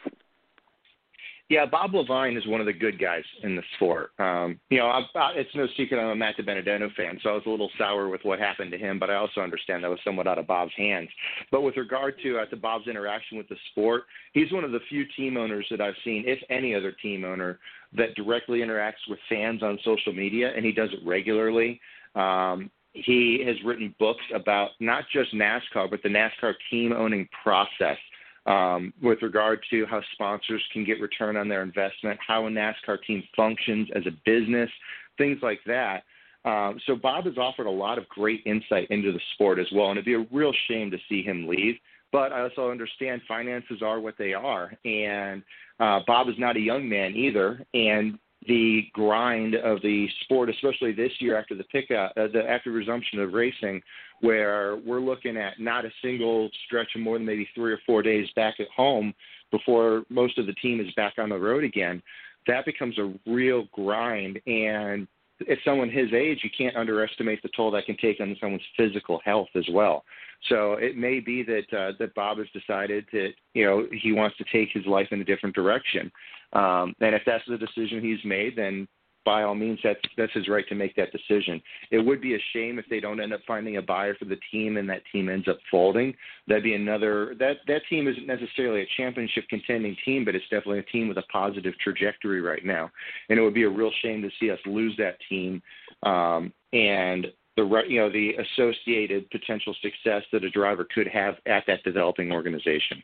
Yeah, 1.51 1.66
Bob 1.66 1.90
Leavine 1.90 2.39
is 2.39 2.47
one 2.47 2.61
of 2.61 2.66
the 2.66 2.73
good 2.73 2.98
guys 2.98 3.24
in 3.43 3.55
the 3.55 3.62
sport. 3.74 4.12
Um, 4.19 4.59
you 4.70 4.78
know, 4.78 4.86
I, 4.86 5.01
I, 5.15 5.32
it's 5.35 5.55
no 5.55 5.66
secret 5.77 6.01
I'm 6.01 6.09
a 6.09 6.16
Matt 6.16 6.39
DiBenedetto 6.39 6.94
fan, 6.94 7.19
so 7.23 7.31
I 7.31 7.32
was 7.35 7.43
a 7.44 7.51
little 7.51 7.69
sour 7.77 8.09
with 8.09 8.23
what 8.23 8.39
happened 8.39 8.70
to 8.70 8.78
him, 8.78 8.98
but 8.98 9.11
I 9.11 9.16
also 9.16 9.43
understand 9.43 9.85
that 9.85 9.90
was 9.90 9.98
somewhat 10.05 10.27
out 10.27 10.39
of 10.39 10.47
Bob's 10.47 10.73
hands. 10.74 11.11
But 11.51 11.62
with 11.62 11.77
regard 11.77 12.15
to 12.23 12.39
uh, 12.39 12.47
to 12.47 12.57
Bob's 12.57 12.89
interaction 12.89 13.36
with 13.36 13.48
the 13.48 13.57
sport, 13.73 14.05
he's 14.32 14.51
one 14.51 14.65
of 14.65 14.73
the 14.73 14.81
few 14.89 15.05
team 15.19 15.36
owners 15.36 15.66
that 15.70 15.82
I've 15.82 15.94
seen, 16.02 16.24
if 16.27 16.39
any 16.48 16.74
other 16.74 16.93
team 16.93 17.24
owner, 17.24 17.59
that 17.94 18.15
directly 18.15 18.61
interacts 18.61 19.07
with 19.07 19.19
fans 19.28 19.62
on 19.62 19.78
social 19.85 20.15
media, 20.15 20.52
and 20.57 20.65
he 20.65 20.73
does 20.73 20.90
it 20.93 21.01
regularly. 21.05 21.78
Um, 22.15 22.70
he 22.93 23.43
has 23.47 23.57
written 23.65 23.95
books 23.99 24.23
about 24.35 24.71
not 24.81 25.05
just 25.12 25.35
NASCAR, 25.35 25.91
but 25.91 26.03
the 26.03 26.09
NASCAR 26.09 26.55
team 26.71 26.93
owning 26.93 27.29
process 27.43 27.99
um, 28.47 28.93
with 29.03 29.23
regard 29.23 29.61
to 29.71 29.87
how 29.87 30.01
sponsors 30.12 30.62
can 30.73 30.85
get 30.85 31.01
return 31.01 31.37
on 31.37 31.49
their 31.49 31.62
investment, 31.62 32.19
how 32.27 32.47
a 32.47 32.51
NASCAR 32.51 33.03
team 33.07 33.23
functions 33.37 33.89
as 33.95 34.05
a 34.07 34.11
business, 34.25 34.71
things 35.19 35.39
like 35.43 35.61
that. 35.67 36.03
Um, 36.45 36.81
so 36.87 36.97
Bob 36.97 37.27
has 37.27 37.37
offered 37.37 37.67
a 37.67 37.71
lot 37.71 37.99
of 37.99 38.09
great 38.09 38.43
insight 38.47 38.89
into 38.91 39.12
the 39.12 39.21
sport 39.35 39.59
as 39.59 39.67
well, 39.73 39.91
and 39.91 39.99
it'd 39.99 40.07
be 40.07 40.15
a 40.15 40.27
real 40.33 40.53
shame 40.69 40.91
to 40.91 40.99
see 41.09 41.23
him 41.23 41.47
leave. 41.47 41.77
But 42.12 42.33
I 42.33 42.41
also 42.41 42.71
understand 42.71 43.21
finances 43.29 43.83
are 43.83 44.01
what 44.01 44.17
they 44.19 44.33
are, 44.33 44.73
and 44.85 45.43
uh, 45.79 46.01
Bob 46.07 46.29
is 46.29 46.35
not 46.39 46.57
a 46.57 46.61
young 46.61 46.89
man 46.89 47.15
either, 47.15 47.65
and 47.73 48.19
the 48.47 48.83
grind 48.93 49.55
of 49.55 49.83
the 49.83 50.09
sport, 50.23 50.49
especially 50.49 50.93
this 50.93 51.12
year 51.19 51.39
after 51.39 51.55
the 51.55 51.65
pick 51.65 51.91
out, 51.91 52.17
uh, 52.17 52.29
the 52.33 52.43
after 52.49 52.71
resumption 52.71 53.21
of 53.21 53.33
racing, 53.33 53.83
where 54.21 54.77
we're 54.77 55.01
looking 55.01 55.37
at 55.37 55.61
not 55.61 55.85
a 55.85 55.91
single 56.03 56.49
stretch 56.67 56.89
of 56.95 57.03
more 57.03 57.19
than 57.19 57.27
maybe 57.27 57.49
three 57.55 57.73
or 57.73 57.81
four 57.87 58.03
days 58.03 58.29
back 58.37 58.59
at 58.59 58.69
home 58.75 59.15
before 59.51 60.05
most 60.09 60.39
of 60.39 60.47
the 60.47 60.55
team 60.55 60.81
is 60.81 60.93
back 60.95 61.15
on 61.19 61.29
the 61.29 61.39
road 61.39 61.65
again. 61.65 62.03
That 62.47 62.65
becomes 62.65 62.99
a 62.99 63.12
real 63.27 63.67
grind, 63.73 64.41
and 64.47 65.07
at 65.49 65.59
someone 65.65 65.91
his 65.91 66.12
age, 66.12 66.41
you 66.43 66.51
can't 66.57 66.77
underestimate 66.77 67.43
the 67.43 67.51
toll 67.55 67.71
that 67.73 67.87
can 67.87 67.97
take 67.97 68.21
on 68.21 68.37
someone's 68.41 68.62
physical 68.77 69.21
health 69.25 69.49
as 69.55 69.67
well. 69.73 70.05
So 70.49 70.75
it 70.75 70.97
may 70.97 71.21
be 71.21 71.43
that 71.43 71.77
uh, 71.77 71.93
that 71.99 72.15
Bob 72.15 72.39
has 72.39 72.47
decided 72.53 73.07
that 73.12 73.31
you 73.55 73.65
know 73.65 73.87
he 73.93 74.12
wants 74.12 74.37
to 74.39 74.45
take 74.53 74.71
his 74.73 74.87
life 74.87 75.09
in 75.11 75.21
a 75.21 75.25
different 75.25 75.55
direction. 75.55 76.11
Um, 76.53 76.95
and 77.01 77.15
if 77.15 77.23
that's 77.27 77.45
the 77.47 77.59
decision 77.59 78.01
he's 78.01 78.25
made, 78.25 78.57
then 78.57 78.89
by 79.25 79.43
all 79.43 79.55
means, 79.55 79.79
that's 79.85 80.01
that's 80.17 80.33
his 80.33 80.49
right 80.49 80.67
to 80.69 80.75
make 80.75 80.97
that 80.97 81.12
decision. 81.12 81.61
It 81.91 81.99
would 81.99 82.21
be 82.21 82.35
a 82.35 82.39
shame 82.53 82.79
if 82.79 82.87
they 82.89 83.01
don't 83.01 83.21
end 83.21 83.33
up 83.33 83.41
finding 83.47 83.77
a 83.77 83.83
buyer 83.83 84.15
for 84.15 84.25
the 84.25 84.39
team 84.51 84.77
and 84.77 84.89
that 84.89 85.03
team 85.12 85.29
ends 85.29 85.47
up 85.47 85.59
folding. 85.71 86.15
That'd 86.47 86.65
be 86.65 86.75
another 86.75 87.35
that 87.39 87.59
that 87.67 87.83
team 87.89 88.09
isn't 88.09 88.27
necessarily 88.27 88.83
a 88.83 88.89
championship 88.97 89.45
contending 89.49 89.97
team, 90.05 90.25
but 90.25 90.35
it's 90.35 90.49
definitely 90.51 90.79
a 90.79 90.85
team 90.85 91.09
with 91.09 91.19
a 91.19 91.25
positive 91.33 91.75
trajectory 91.79 92.41
right 92.41 92.65
now. 92.65 92.91
And 93.29 93.39
it 93.39 93.43
would 93.43 93.55
be 93.55 93.65
a 93.65 93.69
real 93.69 93.93
shame 94.03 94.23
to 94.23 94.31
see 94.41 94.51
us 94.51 94.59
lose 94.65 94.95
that 94.97 95.17
team 95.29 95.62
um, 96.03 96.53
and 96.73 97.27
the 97.65 97.82
you 97.89 98.01
know 98.01 98.11
the 98.11 98.35
associated 98.35 99.28
potential 99.31 99.74
success 99.82 100.23
that 100.32 100.45
a 100.45 100.51
driver 100.51 100.87
could 100.95 101.07
have 101.07 101.35
at 101.47 101.65
that 101.66 101.82
developing 101.85 102.32
organization. 102.32 103.03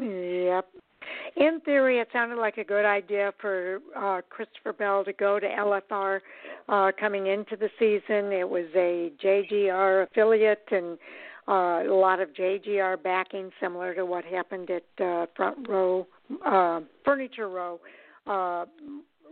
Yep, 0.00 0.66
in 1.36 1.60
theory, 1.64 1.98
it 1.98 2.08
sounded 2.12 2.38
like 2.38 2.58
a 2.58 2.64
good 2.64 2.84
idea 2.84 3.32
for 3.40 3.80
uh, 3.96 4.20
Christopher 4.28 4.72
Bell 4.72 5.04
to 5.04 5.12
go 5.12 5.40
to 5.40 5.46
LFR 5.46 6.20
uh, 6.68 6.92
coming 6.98 7.26
into 7.26 7.56
the 7.56 7.68
season. 7.78 8.32
It 8.32 8.48
was 8.48 8.66
a 8.74 9.12
JGR 9.22 10.04
affiliate 10.04 10.66
and 10.70 10.98
uh, 11.48 11.90
a 11.90 11.94
lot 11.94 12.20
of 12.20 12.30
JGR 12.34 13.02
backing, 13.02 13.50
similar 13.60 13.94
to 13.94 14.06
what 14.06 14.24
happened 14.24 14.70
at 14.70 15.04
uh, 15.04 15.26
Front 15.36 15.68
Row 15.68 16.06
uh, 16.46 16.80
Furniture 17.04 17.48
Row 17.48 17.80
uh, 18.26 18.64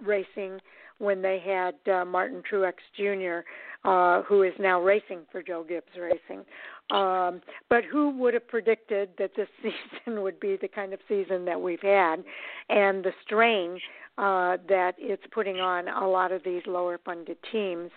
Racing 0.05 0.61
when 1.03 1.21
they 1.21 1.41
had 1.45 1.75
uh, 1.93 2.05
Martin 2.05 2.43
Truex 2.49 2.75
Jr., 2.97 3.41
uh, 3.85 4.23
who 4.23 4.43
is 4.45 4.53
now 4.61 4.81
racing 4.81 5.21
for 5.33 5.43
Joe 5.43 5.65
Gibbs 5.69 5.89
Racing. 6.01 6.45
Um, 6.93 7.41
but 7.69 7.83
who 7.85 8.11
would 8.19 8.35
have 8.35 8.47
predicted 8.47 9.11
that 9.19 9.33
this 9.37 9.49
season 9.63 10.23
would 10.23 10.39
be 10.39 10.57
the 10.57 10.69
kind 10.69 10.93
of 10.93 11.01
season 11.09 11.45
that 11.47 11.61
we've 11.61 11.83
had 11.83 12.23
and 12.69 13.05
the 13.05 13.13
strain 13.25 13.81
uh, 14.17 14.59
that 14.69 14.93
it's 14.99 15.25
putting 15.33 15.59
on 15.59 15.89
a 15.89 16.07
lot 16.09 16.31
of 16.31 16.45
these 16.45 16.63
lower 16.67 17.01
funded 17.05 17.39
teams 17.51 17.91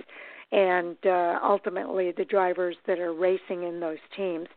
and 0.51 0.97
uh, 1.05 1.37
ultimately 1.43 2.11
the 2.11 2.25
drivers 2.25 2.75
that 2.87 2.97
are 2.97 3.13
racing 3.13 3.63
in 3.63 3.79
those 3.79 3.97
teams. 4.15 4.47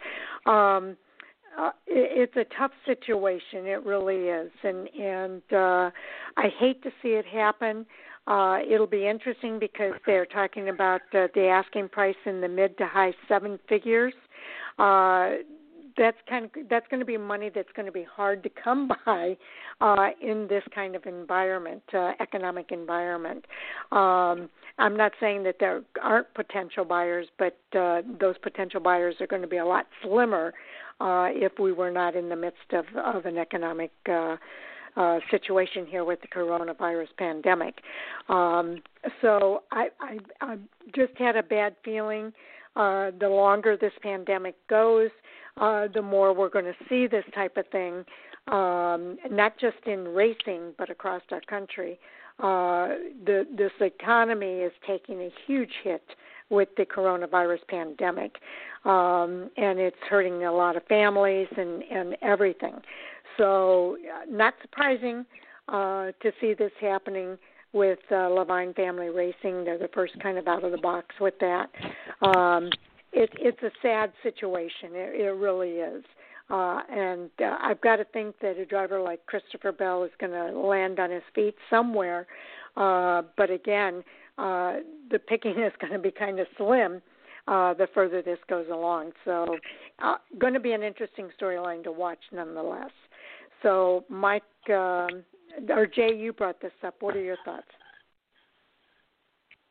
Um, 0.46 0.96
uh, 1.58 1.70
it's 1.86 2.36
a 2.36 2.44
tough 2.56 2.70
situation. 2.86 3.66
It 3.66 3.84
really 3.84 4.28
is, 4.28 4.50
and 4.62 4.88
and 4.96 5.42
uh, 5.52 5.90
I 6.36 6.48
hate 6.58 6.82
to 6.84 6.90
see 7.02 7.08
it 7.08 7.26
happen. 7.26 7.84
Uh, 8.28 8.58
it'll 8.70 8.86
be 8.86 9.08
interesting 9.08 9.58
because 9.58 9.92
they're 10.04 10.26
talking 10.26 10.68
about 10.68 11.00
uh, 11.14 11.28
the 11.34 11.46
asking 11.46 11.88
price 11.88 12.16
in 12.26 12.40
the 12.40 12.48
mid 12.48 12.76
to 12.76 12.86
high 12.86 13.12
seven 13.26 13.58
figures 13.68 14.12
uh, 14.78 15.30
that's 15.98 16.16
kind 16.28 16.44
of 16.44 16.50
that's 16.70 16.86
going 16.88 17.00
to 17.00 17.06
be 17.06 17.16
money 17.16 17.50
that's 17.52 17.68
going 17.74 17.86
to 17.86 17.92
be 17.92 18.04
hard 18.04 18.42
to 18.42 18.50
come 18.62 18.90
by 19.06 19.36
uh, 19.80 20.08
in 20.22 20.46
this 20.48 20.62
kind 20.74 20.94
of 20.94 21.04
environment, 21.06 21.82
uh, 21.92 22.12
economic 22.20 22.70
environment. 22.70 23.44
Um, 23.92 24.48
I'm 24.78 24.96
not 24.96 25.12
saying 25.18 25.42
that 25.42 25.56
there 25.58 25.82
aren't 26.02 26.32
potential 26.34 26.84
buyers, 26.84 27.26
but 27.38 27.58
uh, 27.76 28.02
those 28.20 28.36
potential 28.38 28.80
buyers 28.80 29.16
are 29.20 29.26
going 29.26 29.42
to 29.42 29.48
be 29.48 29.56
a 29.56 29.66
lot 29.66 29.86
slimmer 30.02 30.54
uh, 31.00 31.28
if 31.30 31.52
we 31.58 31.72
were 31.72 31.90
not 31.90 32.14
in 32.14 32.28
the 32.28 32.36
midst 32.36 32.72
of, 32.72 32.84
of 32.96 33.26
an 33.26 33.38
economic 33.38 33.90
uh, 34.10 34.36
uh, 34.96 35.18
situation 35.30 35.86
here 35.86 36.04
with 36.04 36.20
the 36.20 36.28
coronavirus 36.28 37.08
pandemic. 37.16 37.80
Um, 38.28 38.82
so 39.22 39.62
I, 39.70 39.88
I, 40.00 40.18
I 40.40 40.56
just 40.94 41.16
had 41.18 41.36
a 41.36 41.42
bad 41.42 41.76
feeling 41.84 42.32
uh, 42.76 43.10
the 43.18 43.28
longer 43.28 43.76
this 43.76 43.92
pandemic 44.02 44.54
goes, 44.68 45.10
uh, 45.60 45.88
the 45.92 46.02
more 46.02 46.32
we're 46.32 46.48
going 46.48 46.64
to 46.64 46.76
see 46.88 47.08
this 47.08 47.24
type 47.34 47.56
of 47.56 47.66
thing, 47.68 48.04
um, 48.46 49.18
not 49.30 49.58
just 49.58 49.78
in 49.86 50.06
racing, 50.08 50.72
but 50.78 50.88
across 50.88 51.22
our 51.32 51.40
country. 51.42 51.98
Uh, 52.38 52.94
the, 53.26 53.44
this 53.56 53.72
economy 53.80 54.60
is 54.60 54.72
taking 54.86 55.20
a 55.22 55.30
huge 55.46 55.72
hit 55.82 56.04
with 56.50 56.68
the 56.76 56.86
coronavirus 56.86 57.58
pandemic, 57.68 58.36
um, 58.84 59.50
and 59.56 59.78
it's 59.78 59.96
hurting 60.08 60.44
a 60.44 60.52
lot 60.52 60.76
of 60.76 60.84
families 60.84 61.48
and, 61.56 61.82
and 61.90 62.16
everything. 62.22 62.74
So, 63.38 63.96
not 64.28 64.54
surprising 64.62 65.24
uh, 65.68 66.12
to 66.22 66.32
see 66.40 66.54
this 66.54 66.72
happening 66.80 67.38
with 67.72 67.98
uh, 68.10 68.14
Leavine 68.14 68.74
Family 68.74 69.08
Racing. 69.08 69.64
They're 69.64 69.78
the 69.78 69.90
first 69.94 70.14
kind 70.20 70.38
of 70.38 70.48
out 70.48 70.64
of 70.64 70.72
the 70.72 70.78
box 70.78 71.14
with 71.20 71.34
that. 71.40 71.68
Um, 72.22 72.70
it, 73.12 73.30
it's 73.38 73.62
a 73.62 73.70
sad 73.80 74.12
situation. 74.22 74.90
It, 74.92 75.20
it 75.20 75.30
really 75.30 75.70
is. 75.70 76.04
Uh, 76.50 76.80
and 76.90 77.30
uh, 77.40 77.56
I've 77.60 77.80
got 77.80 77.96
to 77.96 78.04
think 78.04 78.36
that 78.40 78.56
a 78.56 78.64
driver 78.64 79.00
like 79.00 79.24
Christopher 79.26 79.70
Bell 79.70 80.02
is 80.04 80.10
going 80.18 80.32
to 80.32 80.58
land 80.58 80.98
on 80.98 81.10
his 81.10 81.22
feet 81.34 81.54
somewhere. 81.68 82.26
Uh, 82.76 83.22
but 83.36 83.50
again, 83.50 84.02
uh, 84.38 84.76
the 85.10 85.18
picking 85.18 85.58
is 85.62 85.72
going 85.80 85.92
to 85.92 85.98
be 85.98 86.10
kind 86.10 86.40
of 86.40 86.46
slim 86.56 87.02
uh, 87.48 87.74
the 87.74 87.88
further 87.94 88.22
this 88.22 88.38
goes 88.48 88.66
along. 88.70 89.12
So, 89.24 89.56
uh, 90.00 90.16
going 90.38 90.54
to 90.54 90.60
be 90.60 90.72
an 90.72 90.82
interesting 90.82 91.28
storyline 91.40 91.82
to 91.84 91.92
watch 91.92 92.18
nonetheless. 92.32 92.90
So, 93.62 94.04
Mike, 94.08 94.42
um, 94.70 95.24
or 95.68 95.86
Jay, 95.86 96.14
you 96.14 96.32
brought 96.32 96.60
this 96.60 96.72
up. 96.84 96.96
What 97.00 97.16
are 97.16 97.22
your 97.22 97.36
thoughts? 97.44 97.66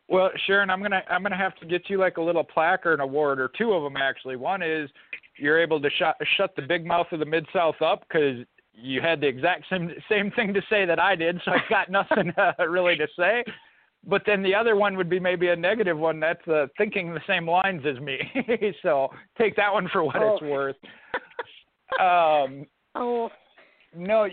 Well, 0.09 0.30
Sharon, 0.45 0.69
I'm 0.69 0.81
gonna 0.81 1.01
I'm 1.09 1.22
gonna 1.22 1.38
have 1.38 1.55
to 1.57 1.65
get 1.65 1.89
you 1.89 1.97
like 1.99 2.18
a 2.18 2.22
little 2.22 2.43
plaque 2.43 2.85
or 2.85 2.93
an 2.93 3.01
award 3.01 3.39
or 3.39 3.51
two 3.57 3.73
of 3.73 3.84
them 3.84 3.97
actually. 3.97 4.38
One 4.38 4.61
is 4.61 4.89
you're 5.38 5.59
able 5.59 5.81
to 5.81 5.89
shut 5.97 6.15
shut 6.38 6.55
the 6.55 6.61
big 6.61 6.85
mouth 6.85 7.07
of 7.11 7.19
the 7.19 7.26
mid 7.26 7.45
south 7.53 7.81
up 7.81 8.05
because 8.07 8.45
you 8.73 9.01
had 9.01 9.19
the 9.19 9.27
exact 9.27 9.65
same 9.69 9.91
same 10.09 10.31
thing 10.31 10.53
to 10.53 10.61
say 10.69 10.85
that 10.85 10.99
I 10.99 11.15
did, 11.15 11.41
so 11.43 11.51
I've 11.51 11.69
got 11.69 11.89
nothing 11.91 12.31
uh, 12.38 12.68
really 12.68 12.95
to 12.95 13.07
say. 13.18 13.43
But 14.05 14.22
then 14.26 14.41
the 14.41 14.55
other 14.55 14.77
one 14.77 14.95
would 14.95 15.09
be 15.09 15.19
maybe 15.19 15.49
a 15.49 15.55
negative 15.55 15.97
one. 15.97 16.22
That's 16.22 16.47
uh, 16.47 16.68
thinking 16.77 17.14
the 17.14 17.19
same 17.27 17.49
lines 17.49 17.81
as 17.85 17.99
me. 17.99 18.18
so 18.81 19.09
take 19.38 19.57
that 19.57 19.73
one 19.73 19.89
for 19.91 20.03
what 20.03 20.15
oh. 20.18 20.35
it's 20.35 20.43
worth. 20.43 20.76
Um, 21.99 22.65
oh 22.95 23.30
no, 23.95 24.27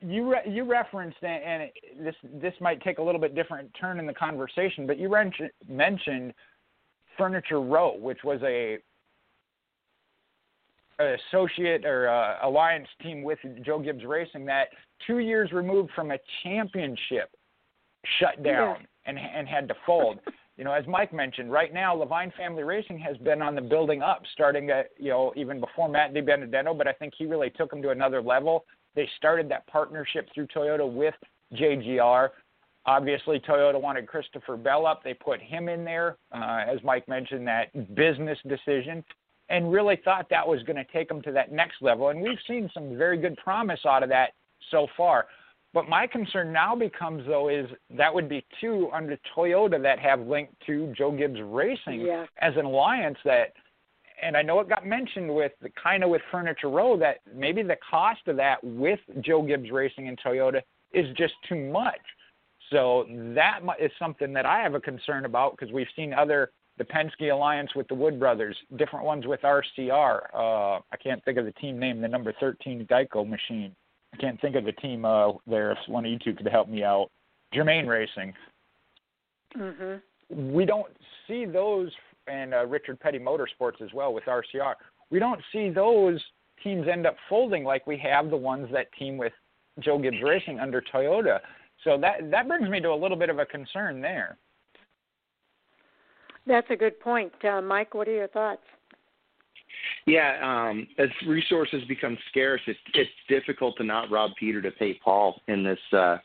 you 0.00 0.30
re- 0.30 0.50
you 0.50 0.64
referenced 0.64 1.22
and 1.22 1.70
this 2.00 2.14
this 2.40 2.54
might 2.60 2.80
take 2.82 2.98
a 2.98 3.02
little 3.02 3.20
bit 3.20 3.34
different 3.34 3.70
turn 3.80 3.98
in 3.98 4.06
the 4.06 4.14
conversation, 4.14 4.86
but 4.86 4.98
you 4.98 5.12
re- 5.12 5.50
mentioned 5.68 6.32
Furniture 7.16 7.60
Row, 7.60 7.96
which 7.98 8.22
was 8.22 8.40
a 8.44 8.78
associate 11.00 11.84
or 11.84 12.08
uh, 12.08 12.46
alliance 12.46 12.88
team 13.02 13.22
with 13.22 13.38
Joe 13.64 13.78
Gibbs 13.78 14.04
Racing 14.04 14.44
that 14.46 14.68
two 15.06 15.18
years 15.18 15.52
removed 15.52 15.90
from 15.94 16.10
a 16.10 16.18
championship 16.42 17.30
shut 18.20 18.42
down 18.42 18.76
yeah. 18.80 18.86
and 19.06 19.18
and 19.18 19.48
had 19.48 19.68
to 19.68 19.74
fold. 19.86 20.20
you 20.56 20.64
know, 20.64 20.72
as 20.72 20.84
Mike 20.86 21.12
mentioned, 21.12 21.52
right 21.52 21.72
now 21.72 21.96
Leavine 21.96 22.34
Family 22.36 22.62
Racing 22.62 22.98
has 22.98 23.16
been 23.18 23.42
on 23.42 23.54
the 23.54 23.60
building 23.60 24.02
up, 24.02 24.22
starting 24.32 24.70
at 24.70 24.90
you 24.96 25.10
know 25.10 25.32
even 25.36 25.60
before 25.60 25.88
Matt 25.88 26.14
DiBenedetto, 26.14 26.76
but 26.76 26.86
I 26.86 26.92
think 26.92 27.14
he 27.16 27.26
really 27.26 27.50
took 27.50 27.70
them 27.70 27.82
to 27.82 27.90
another 27.90 28.22
level. 28.22 28.64
They 28.94 29.08
started 29.16 29.48
that 29.50 29.66
partnership 29.66 30.28
through 30.34 30.48
Toyota 30.48 30.90
with 30.90 31.14
JGR. 31.54 32.30
Obviously, 32.86 33.40
Toyota 33.40 33.80
wanted 33.80 34.06
Christopher 34.06 34.56
Bell 34.56 34.86
up. 34.86 35.04
They 35.04 35.14
put 35.14 35.40
him 35.40 35.68
in 35.68 35.84
there, 35.84 36.16
uh, 36.32 36.64
as 36.66 36.78
Mike 36.82 37.06
mentioned, 37.08 37.46
that 37.46 37.94
business 37.94 38.38
decision, 38.48 39.04
and 39.50 39.70
really 39.70 39.96
thought 40.04 40.28
that 40.30 40.46
was 40.46 40.62
going 40.62 40.76
to 40.76 40.84
take 40.92 41.08
them 41.08 41.20
to 41.22 41.32
that 41.32 41.52
next 41.52 41.82
level. 41.82 42.08
And 42.08 42.20
we've 42.20 42.38
seen 42.46 42.70
some 42.72 42.96
very 42.96 43.18
good 43.18 43.36
promise 43.36 43.80
out 43.86 44.02
of 44.02 44.08
that 44.08 44.30
so 44.70 44.86
far. 44.96 45.26
But 45.74 45.88
my 45.88 46.06
concern 46.06 46.52
now 46.52 46.74
becomes, 46.74 47.26
though, 47.26 47.48
is 47.48 47.66
that 47.96 48.12
would 48.12 48.28
be 48.28 48.44
two 48.60 48.88
under 48.92 49.18
Toyota 49.36 49.80
that 49.82 49.98
have 49.98 50.20
linked 50.20 50.54
to 50.66 50.92
Joe 50.96 51.12
Gibbs 51.12 51.40
Racing 51.42 52.00
yeah. 52.00 52.24
as 52.40 52.54
an 52.56 52.64
alliance 52.64 53.18
that, 53.24 53.52
and 54.22 54.36
I 54.36 54.42
know 54.42 54.60
it 54.60 54.68
got 54.68 54.86
mentioned 54.86 55.34
with 55.34 55.52
the 55.62 55.70
kind 55.82 56.04
of 56.04 56.10
with 56.10 56.22
Furniture 56.30 56.68
Row 56.68 56.96
that 56.98 57.18
maybe 57.34 57.62
the 57.62 57.76
cost 57.88 58.20
of 58.26 58.36
that 58.36 58.62
with 58.62 59.00
Joe 59.20 59.42
Gibbs 59.42 59.70
Racing 59.70 60.08
and 60.08 60.18
Toyota 60.18 60.60
is 60.92 61.06
just 61.16 61.34
too 61.48 61.56
much. 61.56 62.00
So 62.70 63.06
that 63.34 63.60
is 63.80 63.90
something 63.98 64.32
that 64.34 64.46
I 64.46 64.60
have 64.60 64.74
a 64.74 64.80
concern 64.80 65.24
about 65.24 65.56
because 65.56 65.72
we've 65.72 65.86
seen 65.96 66.12
other 66.12 66.50
the 66.78 66.84
Penske 66.84 67.32
alliance 67.32 67.70
with 67.74 67.88
the 67.88 67.94
Wood 67.94 68.18
brothers, 68.18 68.56
different 68.76 69.04
ones 69.04 69.26
with 69.26 69.40
RCR. 69.42 70.20
Uh, 70.32 70.80
I 70.92 70.96
can't 71.02 71.22
think 71.24 71.36
of 71.36 71.44
the 71.44 71.52
team 71.52 71.78
name, 71.78 72.00
the 72.00 72.08
number 72.08 72.32
13 72.40 72.86
Geico 72.86 73.28
machine. 73.28 73.74
I 74.14 74.16
can't 74.16 74.40
think 74.40 74.56
of 74.56 74.64
the 74.64 74.72
team 74.72 75.04
uh, 75.04 75.32
there. 75.46 75.72
If 75.72 75.78
one 75.88 76.06
of 76.06 76.10
you 76.10 76.18
two 76.18 76.34
could 76.34 76.46
help 76.46 76.68
me 76.68 76.84
out, 76.84 77.10
Germain 77.52 77.86
Racing. 77.86 78.32
Mm-hmm. 79.56 80.54
We 80.54 80.64
don't 80.64 80.92
see 81.26 81.44
those, 81.44 81.90
and 82.28 82.54
uh, 82.54 82.66
Richard 82.66 83.00
Petty 83.00 83.18
Motorsports 83.18 83.80
as 83.82 83.92
well 83.92 84.12
with 84.12 84.24
RCR. 84.24 84.74
We 85.10 85.18
don't 85.18 85.40
see 85.52 85.70
those 85.70 86.22
teams 86.62 86.86
end 86.90 87.06
up 87.06 87.16
folding 87.28 87.64
like 87.64 87.86
we 87.86 87.98
have 87.98 88.30
the 88.30 88.36
ones 88.36 88.68
that 88.72 88.92
team 88.98 89.16
with 89.16 89.32
Joe 89.80 89.98
Gibbs 89.98 90.18
Racing 90.22 90.58
under 90.58 90.82
Toyota. 90.82 91.38
So 91.84 91.96
that 92.00 92.30
that 92.30 92.48
brings 92.48 92.68
me 92.68 92.80
to 92.80 92.88
a 92.88 92.94
little 92.94 93.16
bit 93.16 93.30
of 93.30 93.38
a 93.38 93.46
concern 93.46 94.00
there. 94.00 94.36
That's 96.46 96.66
a 96.70 96.76
good 96.76 96.98
point, 96.98 97.32
uh, 97.44 97.60
Mike. 97.60 97.94
What 97.94 98.08
are 98.08 98.14
your 98.14 98.28
thoughts? 98.28 98.62
Yeah, 100.06 100.38
um, 100.42 100.88
as 100.98 101.08
resources 101.26 101.84
become 101.86 102.16
scarce, 102.30 102.60
it's 102.66 102.78
it's 102.94 103.10
difficult 103.28 103.76
to 103.76 103.84
not 103.84 104.10
rob 104.10 104.32
Peter 104.38 104.62
to 104.62 104.70
pay 104.72 104.94
Paul 104.94 105.40
in 105.46 105.62
this 105.62 105.78
uh, 105.92 106.16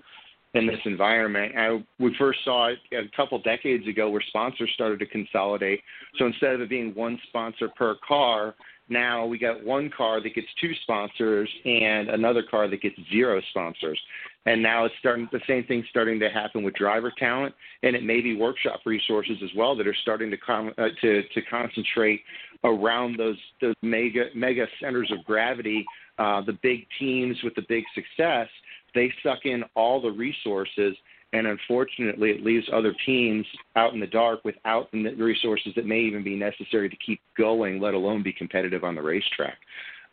in 0.53 0.67
this 0.67 0.79
environment. 0.85 1.53
I, 1.57 1.83
we 1.99 2.15
first 2.17 2.39
saw 2.45 2.67
it 2.67 2.79
a 2.91 3.09
couple 3.15 3.39
decades 3.39 3.87
ago 3.87 4.09
where 4.09 4.21
sponsors 4.27 4.69
started 4.73 4.99
to 4.99 5.05
consolidate. 5.05 5.81
So 6.17 6.25
instead 6.25 6.53
of 6.53 6.61
it 6.61 6.69
being 6.69 6.93
one 6.93 7.19
sponsor 7.27 7.69
per 7.69 7.95
car, 8.07 8.55
now 8.89 9.25
we 9.25 9.39
got 9.39 9.63
one 9.63 9.89
car 9.95 10.21
that 10.21 10.35
gets 10.35 10.47
two 10.59 10.73
sponsors 10.83 11.49
and 11.65 12.09
another 12.09 12.43
car 12.43 12.67
that 12.67 12.81
gets 12.81 12.95
zero 13.11 13.41
sponsors. 13.49 13.99
And 14.45 14.61
now 14.61 14.85
it's 14.85 14.93
starting 14.99 15.29
the 15.31 15.39
same 15.47 15.63
thing 15.63 15.85
starting 15.89 16.19
to 16.19 16.29
happen 16.29 16.63
with 16.63 16.75
driver 16.75 17.11
talent, 17.17 17.55
and 17.81 17.95
it 17.95 18.03
may 18.03 18.19
be 18.19 18.35
workshop 18.35 18.81
resources 18.85 19.37
as 19.41 19.49
well 19.55 19.75
that 19.77 19.87
are 19.87 19.95
starting 20.01 20.29
to 20.31 20.37
com- 20.37 20.73
uh, 20.77 20.89
to 21.01 21.23
to 21.23 21.41
concentrate 21.49 22.21
around 22.65 23.17
those 23.17 23.37
those 23.61 23.75
mega 23.81 24.25
mega 24.35 24.65
centers 24.81 25.09
of 25.17 25.23
gravity, 25.23 25.85
uh, 26.17 26.41
the 26.41 26.57
big 26.61 26.85
teams 26.99 27.37
with 27.41 27.55
the 27.55 27.63
big 27.69 27.85
success. 27.95 28.49
They 28.93 29.11
suck 29.23 29.45
in 29.45 29.63
all 29.75 30.01
the 30.01 30.11
resources 30.11 30.95
and 31.33 31.47
unfortunately, 31.47 32.29
it 32.29 32.43
leaves 32.43 32.67
other 32.71 32.93
teams 33.07 33.45
out 33.75 33.93
in 33.95 33.99
the 33.99 34.07
dark 34.07 34.45
without 34.45 34.91
the 34.91 35.15
resources 35.15 35.73
that 35.75 35.87
may 35.87 35.99
even 35.99 36.23
be 36.23 36.35
necessary 36.35 36.87
to 36.87 36.95
keep 37.03 37.19
going, 37.35 37.81
let 37.81 37.95
alone 37.95 38.21
be 38.21 38.31
competitive 38.31 38.83
on 38.83 38.93
the 38.93 39.01
racetrack. 39.01 39.57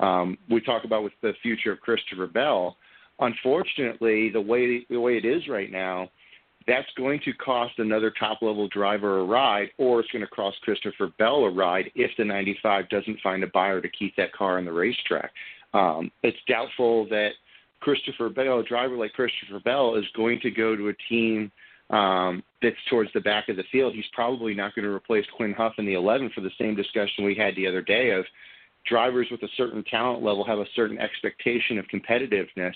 Um, 0.01 0.39
we 0.48 0.62
talk 0.62 0.85
about 0.85 1.05
with 1.05 1.12
the 1.20 1.35
future 1.43 1.73
of 1.73 1.81
Christopher 1.81 2.27
Bell. 2.27 2.78
Unfortunately, 3.19 4.31
the 4.31 4.40
way 4.40 4.86
the 4.89 4.98
way 4.98 5.19
it 5.19 5.27
is 5.27 5.47
right 5.47 5.70
now, 5.70 6.09
that's 6.66 6.89
going 6.97 7.20
to 7.27 7.35
cost 7.35 7.74
another 7.78 8.11
top 8.19 8.40
level 8.40 8.66
driver 8.69 9.20
a 9.20 9.24
ride, 9.24 9.69
or 9.77 10.01
it's 10.01 10.11
going 10.11 10.24
to 10.24 10.31
cost 10.31 10.57
Christopher 10.62 11.12
Bell 11.19 11.44
a 11.44 11.51
ride 11.51 11.90
if 11.94 12.11
the 12.16 12.24
95 12.24 12.89
doesn't 12.89 13.20
find 13.20 13.44
a 13.44 13.48
buyer 13.48 13.82
to 13.82 13.90
keep 13.90 14.16
that 14.16 14.32
car 14.32 14.57
on 14.57 14.65
the 14.65 14.73
racetrack. 14.73 15.32
Um, 15.74 16.11
it's 16.23 16.39
doubtful 16.48 17.07
that 17.11 17.32
Christopher 17.81 18.28
Bell, 18.28 18.61
a 18.61 18.65
driver 18.65 18.97
like 18.97 19.12
Christopher 19.12 19.61
Bell, 19.61 19.97
is 19.97 20.05
going 20.15 20.40
to 20.40 20.51
go 20.51 20.77
to 20.77 20.89
a 20.89 20.94
team 21.09 21.51
um, 21.90 22.43
that's 22.62 22.77
towards 22.89 23.11
the 23.12 23.20
back 23.20 23.48
of 23.48 23.57
the 23.57 23.65
field. 23.73 23.94
He's 23.94 24.05
probably 24.12 24.55
not 24.55 24.74
going 24.74 24.85
to 24.85 24.94
replace 24.94 25.24
Quinn 25.36 25.55
Houff 25.55 25.73
in 25.78 25.86
the 25.86 25.94
11 25.94 26.31
for 26.35 26.40
the 26.40 26.51
same 26.59 26.77
discussion 26.77 27.24
we 27.24 27.35
had 27.35 27.57
the 27.57 27.66
other 27.66 27.82
day 27.82 28.11
of 28.11 28.24
drivers 28.86 29.28
with 29.31 29.43
a 29.43 29.48
certain 29.57 29.85
talent 29.85 30.23
level 30.23 30.44
have 30.44 30.59
a 30.59 30.66
certain 30.74 30.98
expectation 30.98 31.78
of 31.78 31.86
competitiveness. 31.86 32.74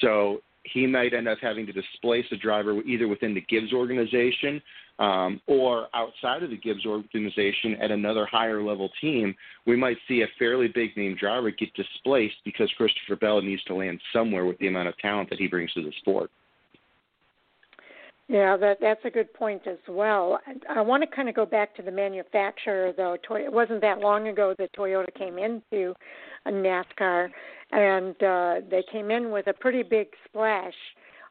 So 0.00 0.42
he 0.64 0.86
might 0.86 1.12
end 1.14 1.28
up 1.28 1.38
having 1.40 1.66
to 1.66 1.72
displace 1.72 2.24
a 2.32 2.36
driver 2.36 2.80
either 2.82 3.08
within 3.08 3.34
the 3.34 3.40
Gibbs 3.42 3.72
organization 3.72 4.62
um, 4.98 5.40
or 5.46 5.88
outside 5.94 6.42
of 6.42 6.50
the 6.50 6.56
Gibbs 6.56 6.86
organization 6.86 7.76
at 7.80 7.90
another 7.90 8.26
higher 8.26 8.62
level 8.62 8.90
team, 9.00 9.34
we 9.66 9.76
might 9.76 9.96
see 10.06 10.22
a 10.22 10.26
fairly 10.38 10.68
big 10.68 10.96
name 10.96 11.16
driver 11.18 11.50
get 11.50 11.72
displaced 11.74 12.36
because 12.44 12.70
Christopher 12.76 13.16
Bell 13.16 13.42
needs 13.42 13.62
to 13.64 13.74
land 13.74 14.00
somewhere 14.12 14.44
with 14.44 14.58
the 14.58 14.68
amount 14.68 14.88
of 14.88 14.98
talent 14.98 15.30
that 15.30 15.38
he 15.38 15.48
brings 15.48 15.72
to 15.72 15.82
the 15.82 15.92
sport. 15.98 16.30
Yeah, 18.32 18.56
that 18.56 18.78
that's 18.80 19.04
a 19.04 19.10
good 19.10 19.32
point 19.34 19.66
as 19.66 19.78
well. 19.86 20.40
I, 20.68 20.80
want 20.80 21.02
to 21.02 21.14
kind 21.14 21.28
of 21.28 21.34
go 21.34 21.44
back 21.44 21.76
to 21.76 21.82
the 21.82 21.90
manufacturer, 21.90 22.92
though. 22.96 23.14
It 23.14 23.52
wasn't 23.52 23.82
that 23.82 23.98
long 23.98 24.28
ago 24.28 24.54
that 24.58 24.72
Toyota 24.72 25.12
came 25.14 25.38
into 25.38 25.94
NASCAR, 26.46 27.28
and 27.72 28.22
uh, 28.22 28.66
they 28.70 28.82
came 28.90 29.10
in 29.10 29.30
with 29.30 29.48
a 29.48 29.52
pretty 29.52 29.82
big 29.82 30.08
splash 30.24 30.72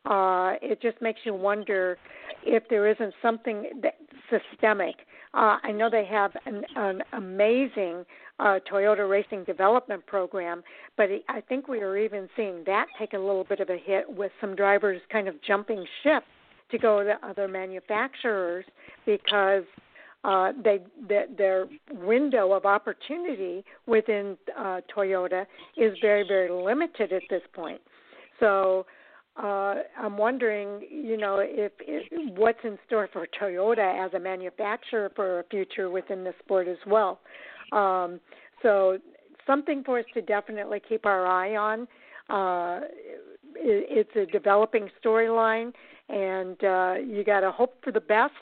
uh, 0.06 0.54
it 0.62 0.82
just 0.82 1.00
makes 1.02 1.20
you 1.24 1.34
wonder 1.34 1.98
if 2.44 2.64
there 2.70 2.88
isn't 2.90 3.14
something 3.22 3.70
that 3.84 3.98
systemic. 4.30 4.96
Uh, 5.34 5.58
I 5.64 5.72
know 5.72 5.90
they 5.90 6.06
have 6.06 6.32
an, 6.46 6.64
an 6.76 7.04
amazing 7.14 8.04
uh, 8.40 8.60
Toyota 8.70 9.08
racing 9.08 9.44
development 9.44 10.06
program, 10.08 10.64
but 10.98 11.10
I 11.30 11.42
think 11.42 11.68
we 11.68 11.82
are 11.82 11.98
even 11.98 12.28
seeing 12.36 12.64
that 12.66 12.88
take 12.98 13.14
a 13.14 13.20
little 13.20 13.44
bit 13.44 13.60
of 13.60 13.70
a 13.70 13.78
hit 13.78 14.06
with 14.10 14.32
some 14.42 14.56
drivers 14.56 15.02
kind 15.12 15.28
of 15.28 15.36
jumping 15.44 15.86
ship 16.04 16.24
to 16.72 16.78
go 16.78 17.04
to 17.04 17.18
other 17.24 17.48
manufacturers 17.48 18.66
because 19.06 19.64
uh, 20.24 20.52
they 20.64 20.80
the, 21.08 21.24
their 21.38 21.68
window 21.92 22.54
of 22.54 22.66
opportunity 22.66 23.64
within 23.88 24.38
uh, 24.58 24.82
Toyota 24.96 25.46
is 25.78 25.98
very 26.02 26.26
very 26.28 26.52
limited 26.52 27.12
at 27.12 27.24
this 27.30 27.42
point. 27.54 27.82
So 28.40 28.86
uh, 29.38 29.76
I'm 29.98 30.18
wondering, 30.18 30.82
you 30.92 31.16
know, 31.16 31.38
if, 31.42 31.72
if 31.80 32.38
what's 32.38 32.60
in 32.64 32.78
store 32.86 33.10
for 33.14 33.26
Toyota 33.40 34.06
as 34.06 34.14
a 34.14 34.20
manufacturer 34.20 35.12
for 35.16 35.40
a 35.40 35.44
future 35.46 35.90
within 35.90 36.24
the 36.24 36.34
sport 36.44 36.68
as 36.68 36.78
well. 36.86 37.20
Um, 37.72 38.20
so 38.62 38.98
something 39.48 39.84
for 39.86 40.00
us 40.00 40.06
to 40.14 40.22
definitely 40.22 40.82
keep 40.88 41.06
our 41.06 41.26
eye 41.26 41.56
on. 41.56 41.88
Uh, 42.30 42.86
it, 43.56 44.08
it's 44.08 44.16
a 44.16 44.32
developing 44.32 44.90
storyline, 45.04 45.72
and 46.12 46.64
uh, 46.64 46.96
you 47.06 47.24
got 47.24 47.42
to 47.42 47.52
hope 47.52 47.76
for 47.84 47.92
the 47.92 48.02
best. 48.02 48.34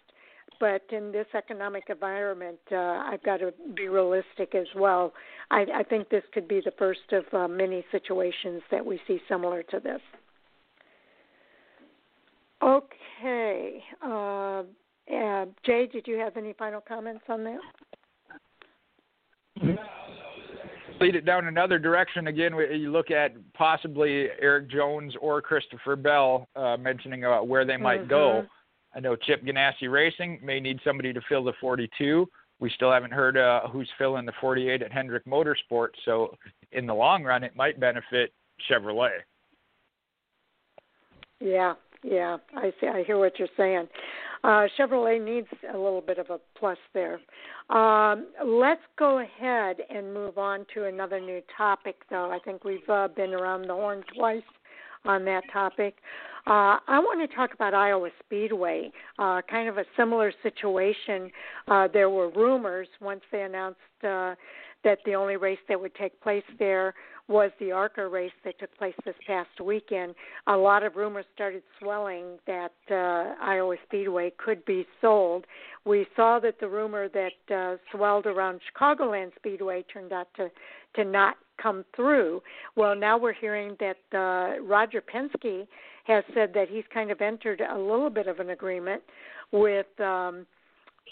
But 0.60 0.82
in 0.92 1.14
this 1.14 1.28
economic 1.36 1.86
environment, 1.90 2.60
uh, 2.70 2.76
I've 2.76 3.24
got 3.24 3.38
to 3.38 3.54
be 3.76 3.88
realistic 3.88 4.56
as 4.56 4.68
well. 4.76 5.14
I, 5.52 5.66
I 5.74 5.84
think 5.84 6.10
this 6.10 6.24
could 6.34 6.50
be 6.50 6.62
the 6.64 6.74
first 6.78 7.14
of 7.14 7.24
uh, 7.34 7.48
many 7.48 7.86
situations 7.92 8.62
that 8.70 8.86
we 8.86 9.00
see 9.08 9.22
similar 9.30 9.64
to 9.64 9.80
this. 9.80 10.02
Okay. 12.62 13.82
Uh, 14.04 14.64
uh, 15.14 15.46
Jay, 15.66 15.88
did 15.92 16.08
you 16.08 16.18
have 16.18 16.36
any 16.36 16.54
final 16.54 16.82
comments 16.82 17.24
on 17.30 17.46
that? 17.46 17.60
Lead 21.00 21.16
it 21.16 21.26
down 21.26 21.48
another 21.48 21.80
direction 21.80 22.28
again. 22.28 22.54
You 22.54 22.92
look 22.92 23.10
at 23.10 23.34
possibly 23.54 24.28
Erik 24.42 24.70
Jones 24.70 25.14
or 25.22 25.42
Christopher 25.42 25.96
Bell 25.96 26.48
uh, 26.56 26.78
mentioning 26.78 27.24
about 27.24 27.48
where 27.48 27.66
they 27.66 27.78
might 27.78 28.02
mm-hmm. 28.02 28.10
go. 28.10 28.46
I 28.94 29.00
know 29.00 29.16
Chip 29.16 29.44
Ganassi 29.44 29.90
Racing 29.90 30.40
may 30.44 30.60
need 30.60 30.80
somebody 30.84 31.14
to 31.14 31.22
fill 31.30 31.44
the 31.44 31.54
42. 31.62 32.28
We 32.60 32.70
still 32.72 32.92
haven't 32.92 33.14
heard 33.14 33.38
uh, 33.38 33.68
who's 33.70 33.90
filling 33.98 34.26
the 34.26 34.34
48 34.42 34.82
at 34.82 34.92
Hendrick 34.92 35.26
Motorsports. 35.26 35.94
So 36.04 36.36
in 36.72 36.86
the 36.86 36.94
long 36.94 37.24
run, 37.24 37.44
it 37.44 37.56
might 37.56 37.80
benefit 37.80 38.34
Chevrolet. 38.70 39.20
Yeah, 41.40 41.76
yeah, 42.04 42.38
I 42.56 42.74
see. 42.82 42.88
I 42.88 43.04
hear 43.04 43.18
what 43.18 43.40
you're 43.40 43.48
saying. 43.56 43.88
Uh, 44.44 44.68
Chevrolet 44.78 45.24
needs 45.24 45.48
a 45.74 45.78
little 45.78 46.02
bit 46.02 46.18
of 46.18 46.30
a 46.30 46.40
plus 46.58 46.78
there. 46.94 47.20
Um, 47.70 48.28
let's 48.44 48.82
go 48.98 49.20
ahead 49.20 49.78
and 49.90 50.14
move 50.14 50.38
on 50.38 50.66
to 50.74 50.86
another 50.86 51.20
new 51.20 51.42
topic, 51.56 51.98
though. 52.10 52.32
I 52.32 52.40
think 52.40 52.64
we've 52.64 52.90
uh, 52.90 53.10
been 53.16 53.34
around 53.34 53.64
the 53.64 53.74
horn 53.74 54.04
twice 54.16 54.42
on 55.06 55.26
that 55.26 55.44
topic. 55.52 55.96
Uh, 56.48 56.80
I 56.88 57.00
want 57.00 57.30
to 57.30 57.36
talk 57.36 57.54
about 57.54 57.74
Iowa 57.74 58.10
Speedway, 58.26 58.92
uh, 59.20 59.42
kind 59.50 59.70
of 59.70 59.78
a 59.78 59.86
similar 59.98 60.34
situation. 60.42 61.30
Uh, 61.68 61.88
there 61.92 62.10
were 62.10 62.30
rumors 62.30 62.88
once 63.02 63.22
they 63.32 63.44
announced 63.44 63.80
uh, 64.04 64.36
that 64.84 65.00
the 65.06 65.14
only 65.16 65.38
race 65.38 65.60
that 65.68 65.80
would 65.80 65.94
take 65.96 66.20
place 66.22 66.44
there 66.58 66.94
was 67.30 67.52
the 67.60 67.72
ARCA 67.72 68.08
race 68.08 68.32
that 68.44 68.60
took 68.60 68.76
place 68.78 68.96
this 69.06 69.16
past 69.26 69.62
weekend. 69.64 70.16
A 70.48 70.58
lot 70.58 70.84
of 70.84 70.96
rumors 70.96 71.26
started 71.34 71.62
swelling 71.80 72.40
that 72.48 72.74
uh, 72.90 73.36
Iowa 73.42 73.76
Speedway 73.86 74.34
could 74.44 74.66
be 74.66 74.86
sold. 75.00 75.46
We 75.86 76.08
saw 76.16 76.40
that 76.40 76.60
the 76.60 76.68
rumor 76.68 77.08
that 77.08 77.56
uh, 77.56 77.78
swelled 77.96 78.26
around 78.26 78.60
Chicagoland 78.74 79.32
Speedway 79.38 79.86
turned 79.94 80.12
out 80.12 80.28
to 80.36 80.50
to 80.96 81.06
not 81.06 81.36
come 81.62 81.86
through. 81.96 82.42
Well, 82.76 82.96
now 82.96 83.16
we're 83.18 83.34
hearing 83.34 83.78
that 83.80 83.98
uh, 84.12 84.60
Roger 84.64 85.02
Penske 85.02 85.68
has 86.06 86.24
said 86.34 86.52
that 86.56 86.68
he's 86.68 86.84
kind 86.92 87.12
of 87.12 87.22
entered 87.22 87.62
a 87.62 87.78
little 87.78 88.10
bit 88.10 88.26
of 88.26 88.40
an 88.40 88.50
agreement 88.50 89.04
with 89.52 89.86
um, 90.00 90.48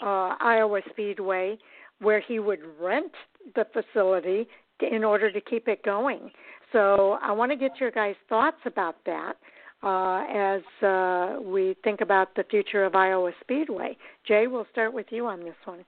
uh, 0.02 0.34
Iowa 0.40 0.80
Speedway 0.90 1.58
where 2.00 2.20
he 2.20 2.40
would 2.40 2.60
rent 2.80 3.12
the 3.54 3.66
facility 3.72 4.48
in 4.82 5.04
order 5.04 5.30
to 5.30 5.40
keep 5.40 5.68
it 5.68 5.82
going. 5.82 6.30
So 6.72 7.18
I 7.22 7.32
want 7.32 7.50
to 7.52 7.56
get 7.56 7.72
your 7.80 7.90
guys' 7.90 8.16
thoughts 8.28 8.58
about 8.66 8.96
that 9.06 9.34
uh, 9.82 10.24
as 10.32 10.62
uh, 10.82 11.40
we 11.40 11.76
think 11.84 12.00
about 12.00 12.34
the 12.34 12.44
future 12.50 12.84
of 12.84 12.94
Iowa 12.94 13.32
Speedway. 13.40 13.96
Jay, 14.26 14.46
we'll 14.46 14.66
start 14.72 14.92
with 14.92 15.06
you 15.10 15.26
on 15.26 15.40
this 15.40 15.54
one. 15.64 15.84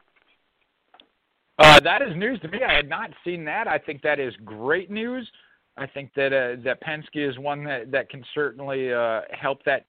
Uh, 1.59 1.79
that 1.81 2.01
is 2.01 2.17
news 2.17 2.41
to 2.41 2.49
me. 2.49 2.61
I 2.67 2.73
had 2.73 2.89
not 2.89 3.11
seen 3.25 3.45
that. 3.45 3.69
I 3.69 3.79
think 3.79 4.01
that 4.03 4.19
is 4.19 4.33
great 4.45 4.91
news. 4.91 5.29
I 5.77 5.87
think 5.87 6.13
that 6.15 6.33
uh, 6.33 6.63
that 6.65 6.83
Penske 6.83 7.29
is 7.29 7.39
one 7.39 7.65
that 7.65 7.91
that 7.91 8.09
can 8.09 8.25
certainly 8.35 8.93
uh, 8.93 9.23
help 9.31 9.63
that 9.65 9.87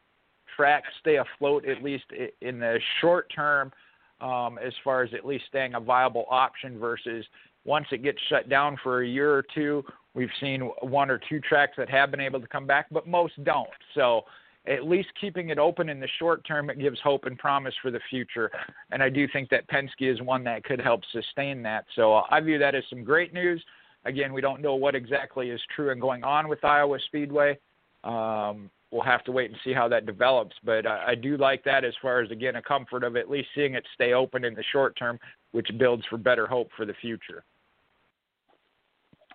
track 0.56 0.84
stay 1.00 1.18
afloat 1.18 1.66
at 1.66 1.82
least 1.82 2.04
in 2.42 2.60
the 2.60 2.78
short 3.00 3.32
term, 3.34 3.72
um, 4.20 4.58
as 4.58 4.74
far 4.84 5.02
as 5.04 5.14
at 5.14 5.26
least 5.26 5.46
staying 5.48 5.76
a 5.76 5.80
viable 5.80 6.26
option 6.30 6.78
versus 6.78 7.26
once 7.66 7.86
it 7.92 8.04
gets 8.04 8.18
shut 8.30 8.50
down 8.50 8.78
for 8.84 9.02
a 9.02 9.08
year 9.08 9.34
or 9.34 9.44
two. 9.54 9.84
We've 10.14 10.30
seen 10.40 10.62
one 10.82 11.10
or 11.10 11.20
two 11.30 11.40
tracks 11.40 11.74
that 11.78 11.90
have 11.90 12.12
been 12.12 12.20
able 12.20 12.42
to 12.42 12.48
come 12.48 12.68
back, 12.68 12.88
but 12.92 13.08
most 13.08 13.42
don't. 13.44 13.70
So 13.96 14.24
at 14.68 14.86
least 14.88 15.10
keeping 15.20 15.50
it 15.50 15.58
open 15.58 15.90
in 15.90 16.00
the 16.00 16.08
short 16.20 16.46
term, 16.46 16.70
it 16.70 16.80
gives 16.80 17.00
hope 17.02 17.26
and 17.26 17.38
promise 17.38 17.74
for 17.82 17.92
the 17.92 18.00
future. 18.10 18.52
And 18.92 19.02
I 19.02 19.10
do 19.10 19.28
think 19.28 19.50
that 19.50 19.68
Penske 19.70 20.12
is 20.12 20.22
one 20.22 20.44
that 20.44 20.64
could 20.64 20.80
help 20.80 21.02
sustain 21.12 21.64
that. 21.64 21.86
So 21.96 22.24
I 22.30 22.40
view 22.42 22.60
that 22.60 22.76
as 22.76 22.84
some 22.90 23.04
great 23.04 23.34
news. 23.34 23.64
Again, 24.06 24.34
we 24.34 24.42
don't 24.42 24.62
know 24.62 24.76
what 24.76 24.96
exactly 24.96 25.50
is 25.50 25.62
true 25.76 25.92
and 25.92 26.02
going 26.02 26.24
on 26.24 26.48
with 26.48 26.64
Iowa 26.64 26.98
Speedway. 27.08 27.58
Um, 28.04 28.70
we'll 28.92 29.04
have 29.04 29.24
to 29.24 29.32
wait 29.32 29.50
and 29.50 29.60
see 29.64 29.74
how 29.74 29.88
that 29.88 30.06
develops. 30.06 30.56
But 30.64 30.86
I, 30.86 31.10
I 31.10 31.16
do 31.16 31.38
like 31.38 31.64
that 31.64 31.84
as 31.86 31.94
far 32.02 32.22
as, 32.22 32.30
again, 32.32 32.56
a 32.56 32.62
comfort 32.62 33.04
of 33.04 33.16
at 33.16 33.30
least 33.30 33.50
seeing 33.56 33.76
it 33.76 33.86
stay 33.94 34.14
open 34.14 34.44
in 34.44 34.54
the 34.54 34.64
short 34.72 34.96
term, 34.98 35.20
which 35.52 35.70
builds 35.78 36.04
for 36.08 36.18
better 36.18 36.46
hope 36.46 36.70
for 36.76 36.86
the 36.86 36.96
future. 37.02 37.44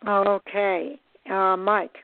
Okay. 0.07 0.99
Uh, 1.31 1.57
Mike. 1.57 1.97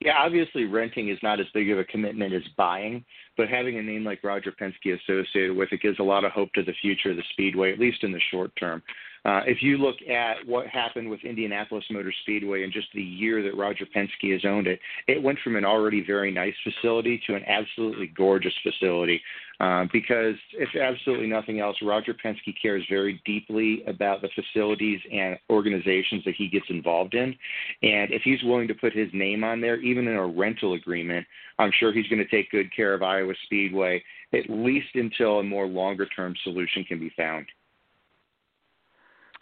Yeah, 0.00 0.14
obviously 0.18 0.64
renting 0.64 1.10
is 1.10 1.18
not 1.22 1.38
as 1.38 1.46
big 1.54 1.70
of 1.70 1.78
a 1.78 1.84
commitment 1.84 2.34
as 2.34 2.42
buying, 2.56 3.04
but 3.36 3.48
having 3.48 3.78
a 3.78 3.82
name 3.82 4.04
like 4.04 4.24
Roger 4.24 4.52
Penske 4.52 4.98
associated 5.00 5.56
with 5.56 5.68
it 5.72 5.80
gives 5.80 6.00
a 6.00 6.02
lot 6.02 6.24
of 6.24 6.32
hope 6.32 6.52
to 6.54 6.64
the 6.64 6.74
future 6.80 7.10
of 7.10 7.16
the 7.16 7.22
Speedway, 7.32 7.72
at 7.72 7.78
least 7.78 8.02
in 8.02 8.10
the 8.10 8.20
short 8.32 8.50
term. 8.58 8.82
Uh, 9.24 9.40
if 9.46 9.62
you 9.62 9.78
look 9.78 9.96
at 10.10 10.44
what 10.46 10.66
happened 10.66 11.08
with 11.08 11.20
Indianapolis 11.22 11.84
Motor 11.90 12.12
Speedway 12.22 12.64
in 12.64 12.72
just 12.72 12.88
the 12.92 13.02
year 13.02 13.40
that 13.42 13.56
Roger 13.56 13.86
Penske 13.86 14.32
has 14.32 14.44
owned 14.44 14.66
it, 14.66 14.80
it 15.06 15.22
went 15.22 15.38
from 15.44 15.54
an 15.54 15.64
already 15.64 16.04
very 16.04 16.32
nice 16.32 16.54
facility 16.64 17.22
to 17.26 17.36
an 17.36 17.44
absolutely 17.46 18.08
gorgeous 18.08 18.54
facility. 18.62 19.20
Uh, 19.60 19.84
because 19.92 20.34
if 20.54 20.68
absolutely 20.74 21.28
nothing 21.28 21.60
else, 21.60 21.76
Roger 21.82 22.14
Penske 22.14 22.52
cares 22.60 22.84
very 22.90 23.22
deeply 23.24 23.84
about 23.86 24.20
the 24.20 24.28
facilities 24.34 24.98
and 25.12 25.38
organizations 25.50 26.24
that 26.24 26.34
he 26.36 26.48
gets 26.48 26.66
involved 26.68 27.14
in. 27.14 27.36
And 27.82 28.10
if 28.10 28.22
he's 28.24 28.42
willing 28.42 28.66
to 28.66 28.74
put 28.74 28.92
his 28.92 29.08
name 29.12 29.44
on 29.44 29.60
there, 29.60 29.76
even 29.76 30.08
in 30.08 30.16
a 30.16 30.26
rental 30.26 30.74
agreement, 30.74 31.24
I'm 31.60 31.70
sure 31.78 31.92
he's 31.92 32.08
going 32.08 32.24
to 32.24 32.28
take 32.28 32.50
good 32.50 32.74
care 32.74 32.92
of 32.92 33.04
Iowa 33.04 33.34
Speedway, 33.44 34.02
at 34.32 34.50
least 34.50 34.88
until 34.94 35.38
a 35.38 35.44
more 35.44 35.68
longer 35.68 36.06
term 36.06 36.34
solution 36.42 36.82
can 36.82 36.98
be 36.98 37.12
found. 37.16 37.46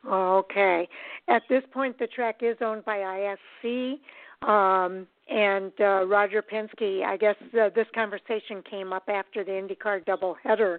Okay. 0.09 0.89
At 1.29 1.43
this 1.49 1.63
point, 1.73 1.99
the 1.99 2.07
track 2.07 2.41
is 2.43 2.57
owned 2.61 2.85
by 2.85 2.99
ISC. 3.65 3.99
Um, 4.43 5.07
and 5.29 5.73
uh, 5.81 6.07
Roger 6.07 6.43
Penske, 6.43 7.05
I 7.05 7.17
guess 7.17 7.37
uh, 7.55 7.69
this 7.75 7.87
conversation 7.95 8.63
came 8.69 8.93
up 8.93 9.05
after 9.09 9.45
the 9.45 9.53
IndyCar 9.53 10.05
doubleheader. 10.05 10.79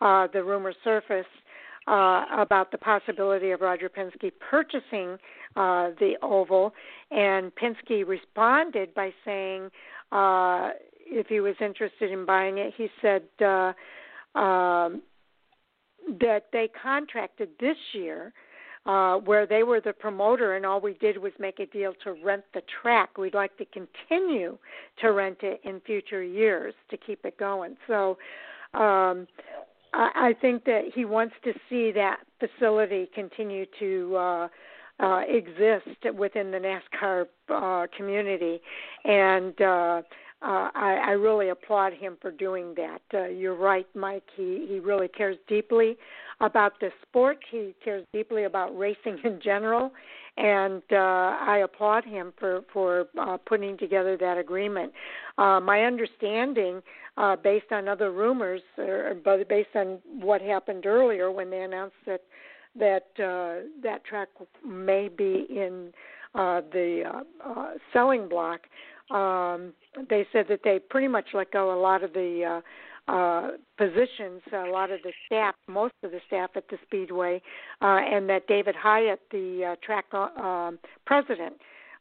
Uh, 0.00 0.28
the 0.32 0.44
rumor 0.44 0.72
surfaced 0.84 1.26
uh, 1.88 2.26
about 2.38 2.70
the 2.70 2.78
possibility 2.78 3.50
of 3.50 3.60
Roger 3.60 3.88
Penske 3.88 4.30
purchasing 4.50 5.16
uh, 5.56 5.90
the 5.98 6.14
oval, 6.22 6.74
and 7.10 7.50
Penske 7.56 8.06
responded 8.06 8.94
by 8.94 9.10
saying 9.24 9.70
uh, 10.12 10.70
if 11.06 11.26
he 11.28 11.40
was 11.40 11.54
interested 11.60 12.12
in 12.12 12.26
buying 12.26 12.58
it, 12.58 12.74
he 12.76 12.88
said 13.00 13.22
uh, 13.40 13.72
um, 14.38 15.02
that 16.20 16.46
they 16.52 16.68
contracted 16.80 17.48
this 17.58 17.76
year 17.94 18.32
uh, 18.86 19.16
where 19.16 19.46
they 19.46 19.62
were 19.62 19.80
the 19.80 19.92
promoter 19.92 20.56
and 20.56 20.64
all 20.64 20.80
we 20.80 20.94
did 20.94 21.18
was 21.18 21.32
make 21.38 21.58
a 21.58 21.66
deal 21.66 21.92
to 22.04 22.12
rent 22.24 22.44
the 22.54 22.62
track. 22.80 23.18
We'd 23.18 23.34
like 23.34 23.56
to 23.58 23.66
continue 23.66 24.58
to 25.00 25.12
rent 25.12 25.38
it 25.42 25.60
in 25.64 25.80
future 25.80 26.22
years 26.22 26.74
to 26.90 26.96
keep 26.96 27.24
it 27.24 27.38
going. 27.38 27.76
So 27.86 28.18
um, 28.74 29.26
I, 29.92 30.10
I 30.14 30.34
think 30.40 30.64
that 30.64 30.84
he 30.94 31.04
wants 31.04 31.34
to 31.44 31.52
see 31.68 31.92
that 31.92 32.18
facility 32.38 33.08
continue 33.14 33.66
to 33.78 34.16
uh, 34.16 34.48
uh, 35.00 35.20
exist 35.28 36.14
within 36.16 36.50
the 36.50 36.58
NASCAR 36.58 37.26
uh, 37.48 37.86
community, 37.96 38.60
and 39.04 39.60
uh, 39.60 40.02
uh, 40.40 40.70
I, 40.74 40.98
I 41.08 41.10
really 41.12 41.48
applaud 41.48 41.92
him 41.94 42.16
for 42.20 42.30
doing 42.30 42.74
that. 42.76 43.00
Uh, 43.12 43.26
you're 43.26 43.56
right, 43.56 43.86
Mike. 43.94 44.24
He 44.36 44.66
he 44.68 44.78
really 44.78 45.08
cares 45.08 45.36
deeply 45.48 45.96
about 46.40 46.78
the 46.80 46.90
sport. 47.02 47.38
He 47.50 47.74
cares 47.84 48.04
deeply 48.12 48.44
about 48.44 48.76
racing 48.78 49.18
in 49.24 49.40
general, 49.42 49.92
and 50.36 50.82
uh, 50.92 50.96
I 51.40 51.62
applaud 51.64 52.04
him 52.04 52.32
for 52.38 52.62
for 52.72 53.08
uh, 53.20 53.38
putting 53.38 53.76
together 53.76 54.16
that 54.16 54.38
agreement. 54.38 54.92
Uh, 55.38 55.58
my 55.58 55.82
understanding, 55.82 56.82
uh, 57.16 57.34
based 57.34 57.72
on 57.72 57.88
other 57.88 58.12
rumors, 58.12 58.62
or, 58.76 59.16
based 59.48 59.74
on 59.74 59.98
what 60.20 60.40
happened 60.40 60.86
earlier 60.86 61.32
when 61.32 61.50
they 61.50 61.62
announced 61.62 61.96
that 62.06 62.22
that 62.78 63.08
uh, 63.18 63.66
that 63.82 64.04
track 64.04 64.28
may 64.64 65.08
be 65.08 65.46
in 65.50 65.92
uh, 66.34 66.60
the 66.72 67.02
uh, 67.04 67.50
uh, 67.50 67.70
selling 67.92 68.28
block 68.28 68.60
um, 69.10 69.72
they 70.08 70.26
said 70.32 70.46
that 70.48 70.60
they 70.64 70.78
pretty 70.78 71.08
much 71.08 71.26
let 71.34 71.50
go 71.50 71.72
a 71.72 71.78
lot 71.80 72.02
of 72.04 72.12
the 72.12 72.60
uh, 73.08 73.12
uh, 73.12 73.50
positions, 73.78 74.42
a 74.52 74.70
lot 74.70 74.90
of 74.90 75.00
the 75.02 75.12
staff, 75.26 75.54
most 75.66 75.94
of 76.02 76.10
the 76.10 76.20
staff 76.26 76.50
at 76.56 76.68
the 76.68 76.76
Speedway, 76.86 77.40
uh, 77.80 78.00
and 78.00 78.28
that 78.28 78.46
David 78.46 78.74
Hyatt, 78.76 79.20
the 79.30 79.72
uh, 79.72 79.76
track 79.84 80.04
uh, 80.12 80.72
president, 81.06 81.54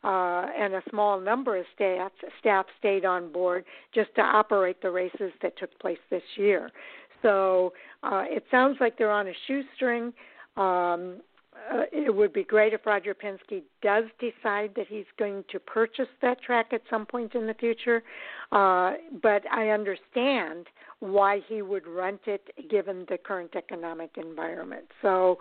uh, 0.03 0.45
and 0.57 0.73
a 0.73 0.81
small 0.89 1.19
number 1.19 1.57
of 1.57 1.65
staff 1.73 2.11
staff 2.39 2.65
stayed 2.77 3.05
on 3.05 3.31
board 3.31 3.65
just 3.95 4.13
to 4.15 4.21
operate 4.21 4.81
the 4.81 4.91
races 4.91 5.31
that 5.41 5.57
took 5.57 5.77
place 5.79 5.97
this 6.09 6.23
year. 6.35 6.69
So 7.21 7.73
uh, 8.03 8.23
it 8.27 8.43
sounds 8.51 8.77
like 8.79 8.97
they're 8.97 9.11
on 9.11 9.27
a 9.27 9.33
shoestring. 9.47 10.13
Um, 10.55 11.21
uh, 11.71 11.83
it 11.91 12.13
would 12.13 12.33
be 12.33 12.43
great 12.43 12.73
if 12.73 12.85
Roger 12.85 13.13
Penske 13.13 13.61
does 13.81 14.05
decide 14.19 14.71
that 14.75 14.87
he's 14.87 15.05
going 15.19 15.43
to 15.51 15.59
purchase 15.59 16.07
that 16.21 16.41
track 16.41 16.67
at 16.71 16.81
some 16.89 17.05
point 17.05 17.35
in 17.35 17.47
the 17.47 17.53
future. 17.53 18.03
Uh, 18.51 18.93
but 19.21 19.43
I 19.51 19.69
understand 19.69 20.67
why 20.99 21.41
he 21.47 21.61
would 21.61 21.85
rent 21.87 22.21
it 22.25 22.41
given 22.69 23.05
the 23.09 23.17
current 23.17 23.55
economic 23.55 24.11
environment. 24.17 24.85
So 25.01 25.37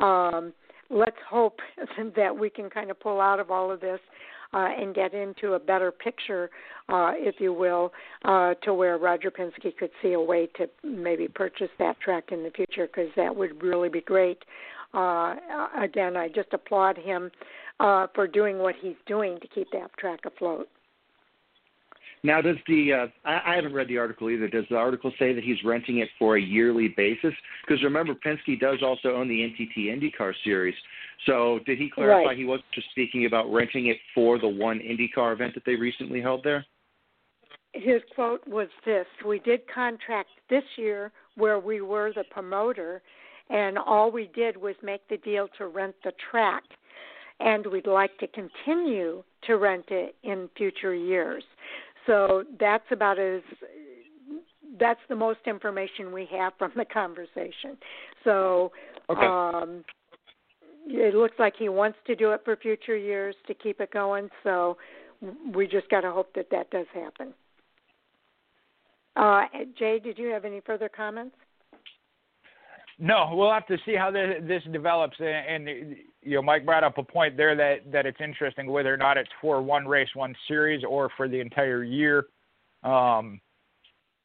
um, 0.00 0.52
let's 0.90 1.16
hope 1.28 1.60
that 2.16 2.36
we 2.36 2.50
can 2.50 2.68
kind 2.70 2.90
of 2.90 2.98
pull 3.00 3.20
out 3.20 3.40
of 3.40 3.50
all 3.50 3.70
of 3.70 3.80
this. 3.80 4.00
Uh, 4.54 4.68
and 4.80 4.94
get 4.94 5.12
into 5.12 5.52
a 5.52 5.58
better 5.58 5.92
picture, 5.92 6.48
uh, 6.88 7.12
if 7.16 7.34
you 7.38 7.52
will, 7.52 7.92
uh, 8.24 8.54
to 8.62 8.72
where 8.72 8.96
Roger 8.96 9.30
Penske 9.30 9.76
could 9.76 9.90
see 10.00 10.14
a 10.14 10.20
way 10.20 10.48
to 10.56 10.66
maybe 10.82 11.28
purchase 11.28 11.68
that 11.78 12.00
track 12.00 12.32
in 12.32 12.42
the 12.42 12.50
future, 12.52 12.86
because 12.86 13.10
that 13.14 13.36
would 13.36 13.62
really 13.62 13.90
be 13.90 14.00
great 14.00 14.42
uh, 14.94 15.36
again, 15.80 16.16
I 16.16 16.28
just 16.28 16.52
applaud 16.52 16.96
him 16.96 17.30
uh, 17.80 18.06
for 18.14 18.26
doing 18.26 18.58
what 18.58 18.74
he's 18.80 18.96
doing 19.06 19.38
to 19.40 19.48
keep 19.48 19.70
that 19.72 19.96
track 19.98 20.20
afloat. 20.24 20.68
Now, 22.24 22.40
does 22.40 22.56
the 22.66 22.92
uh, 22.92 23.06
I, 23.24 23.52
I 23.52 23.54
haven't 23.54 23.74
read 23.74 23.88
the 23.88 23.98
article 23.98 24.28
either. 24.30 24.48
Does 24.48 24.64
the 24.70 24.76
article 24.76 25.12
say 25.18 25.32
that 25.32 25.44
he's 25.44 25.62
renting 25.64 25.98
it 25.98 26.08
for 26.18 26.36
a 26.36 26.40
yearly 26.40 26.88
basis? 26.96 27.32
Because 27.66 27.82
remember, 27.82 28.14
Penske 28.14 28.58
does 28.58 28.78
also 28.82 29.14
own 29.14 29.28
the 29.28 29.40
NTT 29.40 29.86
IndyCar 29.86 30.32
series. 30.42 30.74
So, 31.26 31.60
did 31.64 31.78
he 31.78 31.90
clarify 31.90 32.28
right. 32.28 32.36
he 32.36 32.44
wasn't 32.44 32.66
just 32.74 32.90
speaking 32.90 33.26
about 33.26 33.52
renting 33.52 33.86
it 33.86 33.98
for 34.14 34.38
the 34.38 34.48
one 34.48 34.80
IndyCar 34.80 35.32
event 35.32 35.54
that 35.54 35.64
they 35.64 35.76
recently 35.76 36.20
held 36.20 36.42
there? 36.42 36.64
His 37.72 38.02
quote 38.14 38.46
was 38.48 38.68
this: 38.84 39.06
"We 39.24 39.38
did 39.38 39.60
contract 39.72 40.30
this 40.50 40.64
year 40.76 41.12
where 41.36 41.60
we 41.60 41.82
were 41.82 42.12
the 42.12 42.24
promoter, 42.30 43.00
and 43.50 43.78
all 43.78 44.10
we 44.10 44.30
did 44.34 44.56
was 44.56 44.74
make 44.82 45.06
the 45.08 45.18
deal 45.18 45.48
to 45.58 45.66
rent 45.66 45.94
the 46.04 46.12
track." 46.30 46.62
and 47.40 47.66
we'd 47.66 47.86
like 47.86 48.16
to 48.18 48.26
continue 48.26 49.22
to 49.46 49.56
rent 49.56 49.84
it 49.90 50.16
in 50.22 50.48
future 50.56 50.94
years. 50.94 51.44
So 52.06 52.44
that's 52.58 52.84
about 52.90 53.18
as 53.18 53.42
that's 54.78 55.00
the 55.08 55.16
most 55.16 55.40
information 55.46 56.12
we 56.12 56.28
have 56.32 56.52
from 56.58 56.72
the 56.76 56.84
conversation. 56.84 57.76
So 58.24 58.72
okay. 59.10 59.26
um 59.26 59.84
it 60.86 61.14
looks 61.14 61.34
like 61.38 61.54
he 61.58 61.68
wants 61.68 61.98
to 62.06 62.16
do 62.16 62.32
it 62.32 62.40
for 62.44 62.56
future 62.56 62.96
years 62.96 63.34
to 63.46 63.54
keep 63.54 63.80
it 63.80 63.90
going. 63.90 64.30
So 64.42 64.78
we 65.54 65.66
just 65.66 65.88
got 65.90 66.00
to 66.00 66.10
hope 66.10 66.32
that 66.34 66.46
that 66.50 66.70
does 66.70 66.86
happen. 66.94 67.34
Uh, 69.14 69.42
Jay, 69.78 69.98
did 69.98 70.16
you 70.16 70.28
have 70.28 70.46
any 70.46 70.60
further 70.64 70.88
comments? 70.88 71.36
No, 72.98 73.30
we'll 73.32 73.52
have 73.52 73.66
to 73.68 73.78
see 73.86 73.94
how 73.94 74.10
this, 74.10 74.36
this 74.42 74.62
develops. 74.72 75.16
And, 75.20 75.68
and, 75.68 75.96
you 76.22 76.34
know, 76.34 76.42
Mike 76.42 76.64
brought 76.64 76.82
up 76.82 76.98
a 76.98 77.02
point 77.02 77.36
there 77.36 77.54
that 77.54 77.90
that 77.92 78.06
it's 78.06 78.20
interesting 78.20 78.70
whether 78.70 78.92
or 78.92 78.96
not 78.96 79.16
it's 79.16 79.30
for 79.40 79.62
one 79.62 79.86
race, 79.86 80.08
one 80.14 80.34
series, 80.48 80.82
or 80.88 81.08
for 81.16 81.28
the 81.28 81.40
entire 81.40 81.84
year. 81.84 82.26
Um, 82.82 83.40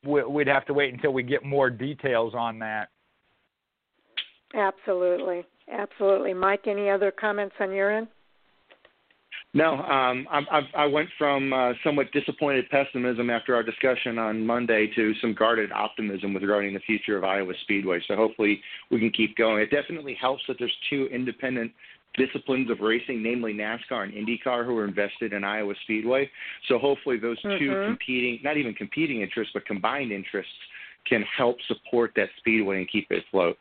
we, 0.06 0.24
we'd 0.24 0.48
have 0.48 0.66
to 0.66 0.74
wait 0.74 0.94
until 0.94 1.12
we 1.12 1.24
get 1.24 1.45
more 1.45 1.70
details 1.70 2.34
on 2.36 2.60
that. 2.60 2.90
Absolutely, 4.56 5.45
absolutely. 5.72 6.34
Mike, 6.34 6.68
any 6.68 6.90
other 6.90 7.12
comments 7.12 7.56
on 7.60 7.72
your 7.72 7.95
end? 7.95 8.08
No, 9.56 9.76
um, 9.76 10.28
I, 10.32 10.61
I, 10.76 10.86
went 10.88 11.10
from 11.15 11.53
uh, 11.53 11.74
somewhat 11.84 12.11
disappointed 12.11 12.65
pessimism 12.72 13.30
after 13.30 13.53
our 13.53 13.61
discussion 13.61 14.18
on 14.18 14.44
Monday 14.44 14.90
to 14.95 15.14
some 15.22 15.36
guarded 15.36 15.72
optimism 15.72 16.34
with 16.34 16.41
regarding 16.41 16.74
the 16.74 16.80
future 16.80 17.18
of 17.18 17.24
Iowa 17.24 17.53
Speedway. 17.61 18.02
So 18.07 18.15
hopefully 18.15 18.60
we 18.90 18.99
can 18.99 19.11
keep 19.11 19.38
going. 19.38 19.61
It 19.61 19.70
definitely 19.70 20.18
helps 20.20 20.41
that 20.48 20.56
there's 20.57 20.76
two 20.90 21.07
independent 21.11 21.72
disciplines 22.15 22.70
of 22.72 22.80
racing, 22.80 23.22
namely 23.22 23.53
NASCAR 23.53 24.03
and 24.03 24.14
IndyCar, 24.14 24.65
who 24.65 24.78
are 24.78 24.86
invested 24.86 25.34
in 25.34 25.44
Iowa 25.44 25.74
Speedway. 25.84 26.30
So 26.68 26.80
hopefully 26.80 27.18
those 27.18 27.40
mm-hmm. 27.44 27.64
two 27.64 27.86
competing, 27.88 28.40
not 28.44 28.57
even 28.57 28.74
competing 28.74 29.22
interests, 29.22 29.52
but 29.53 29.65
combined 29.65 30.11
interests 30.11 30.52
can 31.07 31.24
help 31.38 31.57
support 31.68 32.11
that 32.15 32.30
speedway 32.38 32.78
and 32.78 32.90
keep 32.90 33.07
it 33.11 33.24
afloat. 33.28 33.57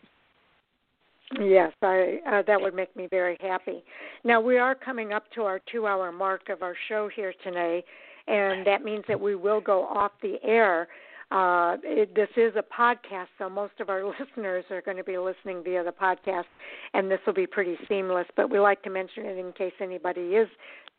Yes, 1.40 1.72
I 1.82 2.18
uh, 2.30 2.42
that 2.46 2.60
would 2.60 2.74
make 2.74 2.94
me 2.96 3.06
very 3.06 3.38
happy. 3.40 3.82
Now 4.24 4.40
we 4.40 4.59
are 4.59 4.74
coming 4.74 5.12
up 5.12 5.24
to 5.34 5.42
our 5.42 5.60
2-hour 5.74 6.12
mark 6.12 6.48
of 6.48 6.62
our 6.62 6.74
show 6.88 7.09
here 7.14 7.32
today, 7.42 7.84
and 8.26 8.66
that 8.66 8.82
means 8.82 9.04
that 9.09 9.20
we 9.20 9.34
will 9.34 9.60
go 9.60 9.84
off 9.84 10.12
the 10.20 10.36
air. 10.42 10.88
Uh, 11.30 11.78
it, 11.82 12.14
this 12.14 12.28
is 12.36 12.52
a 12.56 12.62
podcast, 12.62 13.28
so 13.38 13.48
most 13.48 13.72
of 13.80 13.88
our 13.88 14.04
listeners 14.20 14.64
are 14.70 14.82
going 14.82 14.98
to 14.98 15.04
be 15.04 15.16
listening 15.16 15.62
via 15.64 15.82
the 15.82 15.92
podcast, 15.92 16.44
and 16.92 17.10
this 17.10 17.20
will 17.26 17.32
be 17.32 17.46
pretty 17.46 17.76
seamless. 17.88 18.26
But 18.36 18.50
we 18.50 18.59
like 18.59 18.82
to 18.82 18.90
mention 18.90 19.24
it 19.24 19.38
in 19.38 19.52
case 19.52 19.72
anybody 19.80 20.20
is 20.20 20.48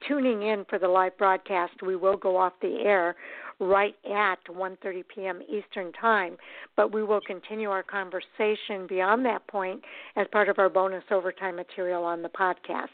tuning 0.07 0.43
in 0.43 0.65
for 0.69 0.79
the 0.79 0.87
live 0.87 1.17
broadcast. 1.17 1.73
We 1.85 1.95
will 1.95 2.17
go 2.17 2.37
off 2.37 2.53
the 2.61 2.79
air 2.83 3.15
right 3.59 3.95
at 4.05 4.39
1:30 4.49 5.03
p.m. 5.13 5.41
Eastern 5.49 5.91
Time, 5.93 6.37
but 6.75 6.93
we 6.93 7.03
will 7.03 7.21
continue 7.21 7.69
our 7.69 7.83
conversation 7.83 8.87
beyond 8.87 9.25
that 9.25 9.45
point 9.47 9.81
as 10.15 10.27
part 10.31 10.49
of 10.49 10.59
our 10.59 10.69
bonus 10.69 11.03
overtime 11.11 11.55
material 11.55 12.03
on 12.03 12.21
the 12.21 12.29
podcast. 12.29 12.87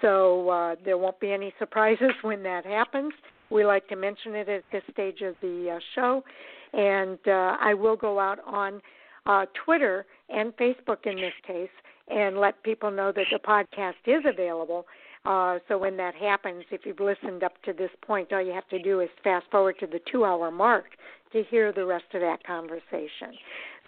So 0.00 0.48
uh, 0.48 0.76
there 0.84 0.98
won't 0.98 1.20
be 1.20 1.32
any 1.32 1.52
surprises 1.58 2.10
when 2.22 2.42
that 2.42 2.66
happens. 2.66 3.12
We 3.50 3.64
like 3.64 3.88
to 3.88 3.96
mention 3.96 4.34
it 4.34 4.48
at 4.48 4.64
this 4.72 4.82
stage 4.92 5.20
of 5.22 5.34
the 5.40 5.76
uh, 5.76 5.78
show, 5.94 6.24
and 6.72 7.18
uh, 7.26 7.56
I 7.60 7.74
will 7.74 7.96
go 7.96 8.18
out 8.18 8.38
on 8.46 8.80
uh, 9.26 9.46
Twitter 9.64 10.06
and 10.28 10.54
Facebook 10.56 11.06
in 11.06 11.16
this 11.16 11.32
case 11.46 11.70
and 12.08 12.38
let 12.38 12.62
people 12.62 12.90
know 12.90 13.12
that 13.12 13.26
the 13.32 13.38
podcast 13.38 13.94
is 14.06 14.22
available 14.26 14.86
uh, 15.24 15.58
so 15.68 15.78
when 15.78 15.96
that 15.96 16.14
happens, 16.14 16.64
if 16.70 16.82
you've 16.84 17.00
listened 17.00 17.42
up 17.42 17.60
to 17.62 17.72
this 17.72 17.90
point, 18.06 18.32
all 18.32 18.42
you 18.42 18.52
have 18.52 18.68
to 18.68 18.78
do 18.78 19.00
is 19.00 19.08
fast 19.22 19.46
forward 19.50 19.76
to 19.80 19.86
the 19.86 20.00
two 20.10 20.24
hour 20.24 20.50
mark 20.50 20.84
to 21.32 21.42
hear 21.50 21.72
the 21.72 21.84
rest 21.84 22.04
of 22.12 22.20
that 22.20 22.44
conversation. 22.46 23.32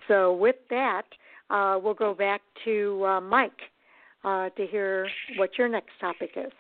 So 0.09 0.35
with 0.35 0.57
that, 0.71 1.03
uh, 1.51 1.79
we'll 1.83 1.95
go 1.95 2.15
back 2.15 2.41
to 2.65 3.05
uh, 3.05 3.21
Mike 3.21 3.53
uh, 4.25 4.49
to 4.51 4.67
hear 4.67 5.09
what 5.37 5.51
your 5.59 5.69
next 5.69 5.93
topic 6.01 6.31
is. 6.37 6.53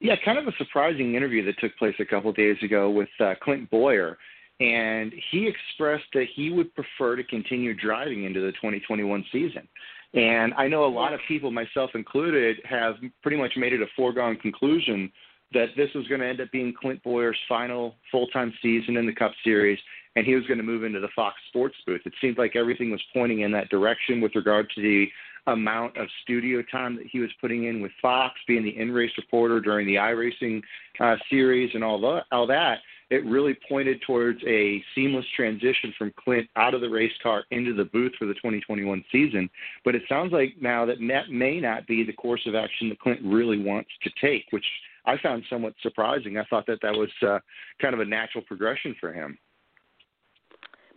Yeah, 0.00 0.14
kind 0.24 0.38
of 0.38 0.46
a 0.46 0.52
surprising 0.56 1.14
interview 1.14 1.44
that 1.44 1.58
took 1.58 1.76
place 1.76 1.94
a 1.98 2.06
couple 2.06 2.30
of 2.30 2.36
days 2.36 2.56
ago 2.62 2.88
with 2.88 3.08
uh, 3.20 3.34
Clint 3.42 3.70
Bowyer. 3.70 4.16
And 4.58 5.12
he 5.30 5.48
expressed 5.48 6.04
that 6.14 6.26
he 6.34 6.50
would 6.50 6.74
prefer 6.74 7.16
to 7.16 7.24
continue 7.24 7.74
driving 7.74 8.24
into 8.24 8.40
the 8.40 8.52
2021 8.52 9.24
season. 9.32 9.68
And 10.14 10.52
I 10.54 10.66
know 10.66 10.84
a 10.84 10.86
lot 10.86 11.12
of 11.12 11.20
people, 11.28 11.50
myself 11.50 11.90
included, 11.94 12.56
have 12.64 12.96
pretty 13.22 13.36
much 13.36 13.52
made 13.56 13.72
it 13.72 13.80
a 13.80 13.86
foregone 13.96 14.36
conclusion 14.36 15.10
that 15.52 15.68
this 15.76 15.88
was 15.94 16.06
going 16.08 16.20
to 16.20 16.26
end 16.26 16.40
up 16.40 16.50
being 16.50 16.74
Clint 16.80 17.02
Bowyer's 17.02 17.38
final 17.48 17.94
full 18.10 18.26
time 18.28 18.52
season 18.62 18.96
in 18.96 19.06
the 19.06 19.14
Cup 19.14 19.32
Series, 19.44 19.78
and 20.16 20.26
he 20.26 20.34
was 20.34 20.44
going 20.46 20.58
to 20.58 20.64
move 20.64 20.84
into 20.84 21.00
the 21.00 21.08
Fox 21.14 21.36
Sports 21.48 21.76
booth. 21.86 22.02
It 22.04 22.12
seemed 22.20 22.38
like 22.38 22.56
everything 22.56 22.90
was 22.90 23.02
pointing 23.12 23.40
in 23.40 23.52
that 23.52 23.68
direction 23.68 24.20
with 24.20 24.34
regard 24.34 24.70
to 24.74 24.82
the 24.82 25.06
amount 25.46 25.96
of 25.96 26.08
studio 26.22 26.62
time 26.70 26.96
that 26.96 27.06
he 27.06 27.18
was 27.20 27.30
putting 27.40 27.64
in 27.64 27.80
with 27.80 27.92
Fox, 28.02 28.34
being 28.46 28.64
the 28.64 28.76
in 28.76 28.92
race 28.92 29.12
reporter 29.16 29.60
during 29.60 29.86
the 29.86 29.94
iRacing 29.94 30.60
uh, 30.98 31.16
series, 31.30 31.70
and 31.74 31.82
all, 31.82 32.00
the, 32.00 32.20
all 32.32 32.46
that 32.46 32.78
it 33.10 33.24
really 33.26 33.56
pointed 33.68 34.00
towards 34.06 34.40
a 34.46 34.82
seamless 34.94 35.26
transition 35.34 35.92
from 35.98 36.12
Clint 36.16 36.48
out 36.56 36.74
of 36.74 36.80
the 36.80 36.88
race 36.88 37.12
car 37.22 37.44
into 37.50 37.74
the 37.74 37.84
booth 37.84 38.12
for 38.18 38.26
the 38.26 38.34
2021 38.34 39.04
season. 39.10 39.50
But 39.84 39.96
it 39.96 40.02
sounds 40.08 40.32
like 40.32 40.54
now 40.60 40.86
that 40.86 40.98
that 41.08 41.30
may 41.30 41.60
not 41.60 41.86
be 41.88 42.04
the 42.04 42.12
course 42.12 42.42
of 42.46 42.54
action 42.54 42.88
that 42.88 43.00
Clint 43.00 43.20
really 43.24 43.62
wants 43.62 43.90
to 44.04 44.10
take, 44.20 44.44
which 44.50 44.64
I 45.04 45.16
found 45.22 45.42
somewhat 45.50 45.74
surprising. 45.82 46.38
I 46.38 46.44
thought 46.44 46.66
that 46.66 46.80
that 46.82 46.92
was 46.94 47.10
uh, 47.26 47.40
kind 47.82 47.94
of 47.94 48.00
a 48.00 48.04
natural 48.04 48.44
progression 48.44 48.94
for 49.00 49.12
him. 49.12 49.36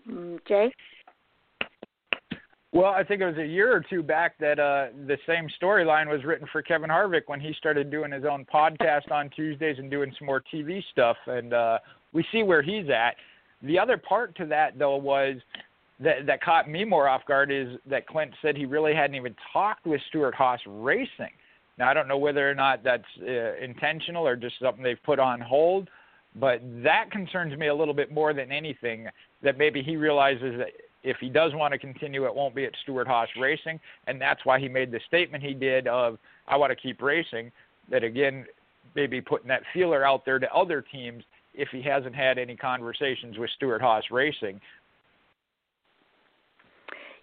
Mm, 0.08 0.40
Jay? 0.48 0.72
Well, 2.74 2.92
I 2.92 3.04
think 3.04 3.22
it 3.22 3.26
was 3.26 3.38
a 3.38 3.46
year 3.46 3.72
or 3.72 3.86
two 3.88 4.02
back 4.02 4.38
that 4.40 4.60
uh, 4.60 4.88
the 5.06 5.18
same 5.28 5.48
storyline 5.62 6.10
was 6.10 6.24
written 6.24 6.48
for 6.52 6.64
Kevin 6.64 6.90
Harvick 6.90 7.22
when 7.28 7.40
he 7.40 7.54
started 7.54 7.92
doing 7.92 8.12
his 8.12 8.26
own 8.26 8.46
podcast 8.52 9.12
on 9.12 9.30
Tuesdays 9.30 9.78
and 9.78 9.92
doing 9.92 10.12
some 10.18 10.26
more 10.26 10.44
TV 10.52 10.84
stuff. 10.92 11.16
And 11.28 11.54
uh, 11.54 11.78
we 12.14 12.26
see 12.32 12.44
where 12.44 12.62
he's 12.62 12.90
at. 12.90 13.16
The 13.62 13.80
other 13.80 13.98
part 13.98 14.36
to 14.38 14.46
that 14.48 14.78
though 14.78 14.98
was 14.98 15.38
that 16.00 16.26
that 16.26 16.42
caught 16.42 16.70
me 16.70 16.84
more 16.84 17.08
off 17.08 17.26
guard 17.28 17.52
is 17.52 17.78
that 17.86 18.08
Clint 18.08 18.32
said 18.42 18.58
he 18.58 18.66
really 18.66 18.94
hadn't 18.94 19.16
even 19.16 19.36
talked 19.52 19.86
with 19.86 20.02
Stewart-Haas 20.10 20.60
Racing. 20.68 21.32
Now 21.78 21.90
I 21.90 21.94
don't 21.94 22.08
know 22.08 22.18
whether 22.18 22.50
or 22.50 22.56
not 22.56 22.84
that's 22.84 23.04
uh, 23.22 23.56
intentional 23.56 24.28
or 24.28 24.36
just 24.36 24.56
something 24.62 24.84
they've 24.84 25.02
put 25.04 25.20
on 25.20 25.40
hold, 25.40 25.90
but 26.36 26.62
that 26.84 27.10
concerns 27.12 27.58
me 27.58 27.68
a 27.68 27.76
little 27.76 27.94
bit 27.94 28.12
more 28.12 28.34
than 28.34 28.52
anything. 28.52 29.08
That 29.42 29.58
maybe 29.58 29.82
he 29.82 29.96
realizes 29.96 30.58
that 30.58 30.70
if 31.04 31.18
he 31.20 31.30
does 31.30 31.54
want 31.54 31.74
to 31.74 31.78
continue, 31.78 32.26
it 32.26 32.34
won't 32.34 32.56
be 32.56 32.66
at 32.66 32.72
Stewart-Haas 32.84 33.28
Racing, 33.40 33.80
and 34.08 34.22
that's 34.22 34.46
why 34.46 34.60
he 34.60 34.70
made 34.70 34.92
the 34.92 35.02
statement 35.08 35.44
he 35.44 35.54
did 35.54 35.88
of 35.88 36.18
"I 36.48 36.58
want 36.58 36.72
to 36.72 36.76
keep 36.76 37.02
racing." 37.02 37.52
That 37.90 38.04
again, 38.04 38.46
maybe 38.96 39.20
putting 39.20 39.48
that 39.50 39.64
feeler 39.74 40.06
out 40.06 40.26
there 40.26 40.40
to 40.40 40.52
other 40.54 40.82
teams 40.82 41.24
if 41.54 41.70
he 41.72 41.82
hasn't 41.82 42.16
had 42.16 42.38
any 42.38 42.56
conversations 42.56 43.38
with 43.38 43.50
Stewart-Haas 43.56 44.04
Racing. 44.12 44.60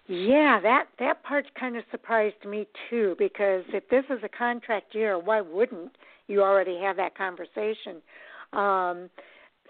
Yeah, 0.07 0.59
that 0.61 0.87
that 0.99 1.23
part 1.23 1.45
kind 1.57 1.77
of 1.77 1.83
surprised 1.89 2.43
me 2.45 2.67
too 2.89 3.15
because 3.17 3.63
if 3.69 3.87
this 3.89 4.03
is 4.09 4.19
a 4.23 4.29
contract 4.29 4.93
year, 4.93 5.17
why 5.17 5.41
wouldn't 5.41 5.95
you 6.27 6.41
already 6.41 6.77
have 6.81 6.97
that 6.97 7.15
conversation? 7.15 8.01
Um, 8.51 9.09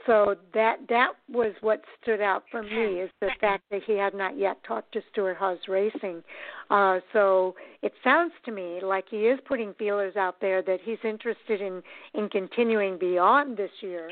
so 0.07 0.35
that 0.55 0.77
that 0.89 1.11
was 1.29 1.53
what 1.61 1.83
stood 2.01 2.21
out 2.21 2.43
for 2.49 2.63
me 2.63 3.01
is 3.01 3.11
the 3.19 3.29
fact 3.39 3.63
that 3.69 3.81
he 3.85 3.93
had 3.93 4.15
not 4.15 4.35
yet 4.35 4.57
talked 4.63 4.91
to 4.93 5.01
Stewart-Haas 5.11 5.59
Racing. 5.67 6.23
Uh, 6.71 7.01
so 7.13 7.53
it 7.83 7.93
sounds 8.03 8.31
to 8.45 8.51
me 8.51 8.79
like 8.81 9.05
he 9.11 9.27
is 9.27 9.39
putting 9.47 9.75
feelers 9.75 10.15
out 10.15 10.37
there 10.41 10.63
that 10.63 10.79
he's 10.83 10.97
interested 11.03 11.61
in 11.61 11.83
in 12.15 12.29
continuing 12.29 12.97
beyond 12.97 13.57
this 13.57 13.71
year 13.81 14.09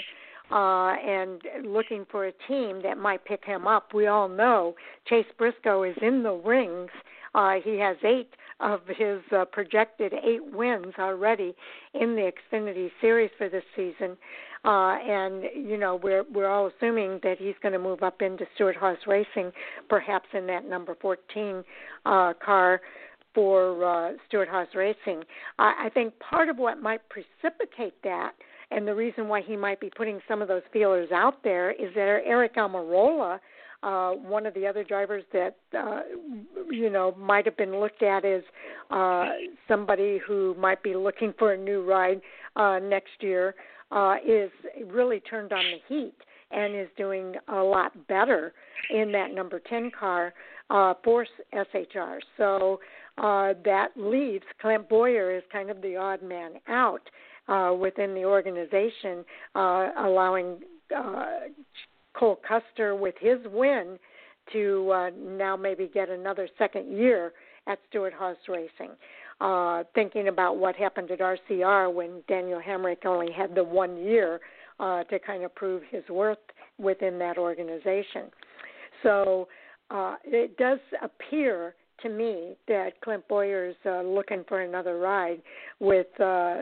uh, 0.52 0.96
and 1.06 1.42
looking 1.64 2.06
for 2.10 2.26
a 2.26 2.34
team 2.48 2.82
that 2.84 2.98
might 2.98 3.24
pick 3.26 3.44
him 3.46 3.68
up. 3.68 3.94
We 3.94 4.08
all 4.08 4.28
know 4.28 4.76
Chase 5.08 5.26
Briscoe 5.38 5.84
is 5.84 5.96
in 6.02 6.24
the 6.24 6.34
rings 6.34 6.92
Uh, 7.36 7.56
he 7.64 7.78
has 7.78 7.98
eight 8.04 8.30
of 8.60 8.82
his 8.88 9.20
uh, 9.32 9.46
projected 9.46 10.14
eight 10.14 10.46
wins 10.52 10.94
already 10.98 11.56
in 11.94 12.16
the 12.16 12.32
Xfinity 12.32 12.90
Series 13.00 13.30
for 13.38 13.50
this 13.50 13.64
season. 13.76 14.18
Uh, 14.66 14.98
and 15.00 15.44
you 15.56 15.78
know 15.78 15.96
we're 16.04 16.26
we're 16.34 16.50
all 16.50 16.68
assuming 16.68 17.20
that 17.24 17.38
he's 17.40 17.56
going 17.62 17.72
to 17.72 17.80
move 17.80 18.04
up 18.04 18.22
into 18.22 18.46
Stewart-Haas 18.56 18.98
Racing, 19.08 19.54
perhaps 19.88 20.28
in 20.34 20.48
that 20.48 20.68
number 20.68 20.96
14 21.02 21.64
uh, 22.06 22.34
car 22.44 22.82
for 23.34 23.86
uh, 23.86 24.12
Stewart-Haas 24.28 24.68
Racing. 24.76 25.24
I, 25.60 25.86
I 25.86 25.90
think 25.94 26.14
part 26.20 26.50
of 26.50 26.58
what 26.58 26.82
might 26.82 27.00
precipitate 27.10 28.02
that, 28.04 28.34
and 28.72 28.88
the 28.88 28.96
reason 28.96 29.28
why 29.28 29.42
he 29.42 29.56
might 29.56 29.80
be 29.80 29.92
putting 29.96 30.20
some 30.28 30.42
of 30.42 30.48
those 30.48 30.62
feelers 30.72 31.12
out 31.12 31.44
there, 31.44 31.72
is 31.72 31.94
that 31.96 32.22
Aric 32.28 32.56
Almirola 32.56 33.40
uh, 33.82 34.12
one 34.12 34.46
of 34.46 34.54
the 34.54 34.68
other 34.68 34.84
drivers 34.84 35.24
that 35.32 35.56
uh, 35.78 36.02
you 36.70 36.90
know 36.90 37.16
might 37.18 37.46
have 37.46 37.56
been 37.56 37.80
looked 37.80 38.04
at 38.04 38.26
as 38.26 38.42
uh, 38.92 39.30
somebody 39.68 40.20
who 40.28 40.54
might 40.56 40.84
be 40.84 40.96
looking 40.96 41.34
for 41.40 41.54
a 41.54 41.58
new 41.58 41.84
ride 41.84 42.22
uh, 42.56 42.80
next 42.80 43.22
year 43.22 43.56
uh, 43.92 44.16
is 44.26 44.52
really 44.88 45.20
turned 45.22 45.54
on 45.54 45.64
the 45.64 45.78
heat 45.88 46.16
and 46.52 46.76
is 46.76 46.88
doing 46.98 47.36
a 47.48 47.62
lot 47.62 47.92
better 48.08 48.54
in 48.94 49.12
that 49.12 49.34
number 49.34 49.60
10 49.60 49.92
car 49.98 50.34
uh, 50.70 50.94
for 51.04 51.26
SHR. 51.54 52.20
So 52.38 52.80
uh, 53.18 53.54
that 53.64 53.90
leaves 53.96 54.44
Clint 54.60 54.90
Bowyer 54.90 55.32
as 55.32 55.44
kind 55.52 55.70
of 55.70 55.82
the 55.82 55.96
odd 55.96 56.22
man 56.24 56.54
out 56.68 57.02
uh, 57.50 57.74
within 57.74 58.14
the 58.14 58.24
organization, 58.24 59.26
uh, 59.56 59.90
allowing 59.98 60.60
uh, 60.96 61.26
Cole 62.14 62.40
Custer 62.48 62.96
with 62.96 63.16
his 63.20 63.40
win 63.52 63.98
to 64.54 64.92
uh, 64.92 65.10
now 65.18 65.56
maybe 65.56 65.90
get 65.94 66.10
another 66.10 66.48
second 66.58 66.96
year 66.96 67.34
at 67.68 67.80
Stewart-Haas 67.90 68.38
Racing. 68.48 68.92
Uh, 69.42 69.84
thinking 69.96 70.28
about 70.28 70.58
what 70.58 70.76
happened 70.76 71.10
at 71.12 71.20
RCR 71.20 71.94
when 71.94 72.22
Daniel 72.28 72.60
Hemric 72.60 73.06
only 73.06 73.32
had 73.32 73.56
the 73.56 73.64
one 73.64 73.96
year 73.96 74.42
uh, 74.80 75.04
to 75.06 75.18
kind 75.20 75.44
of 75.44 75.56
prove 75.56 75.82
his 75.90 76.04
worth 76.10 76.38
within 76.78 77.18
that 77.20 77.38
organization. 77.38 78.30
So 79.02 79.48
uh, 79.92 80.16
it 80.26 80.58
does 80.58 80.80
appear 81.02 81.74
to 82.02 82.10
me 82.10 82.56
that 82.68 83.00
Clint 83.02 83.28
Bowyer's 83.28 83.76
uh, 83.86 84.02
looking 84.02 84.44
for 84.48 84.62
another 84.62 84.98
ride 84.98 85.42
with 85.80 86.08
uh, 86.20 86.58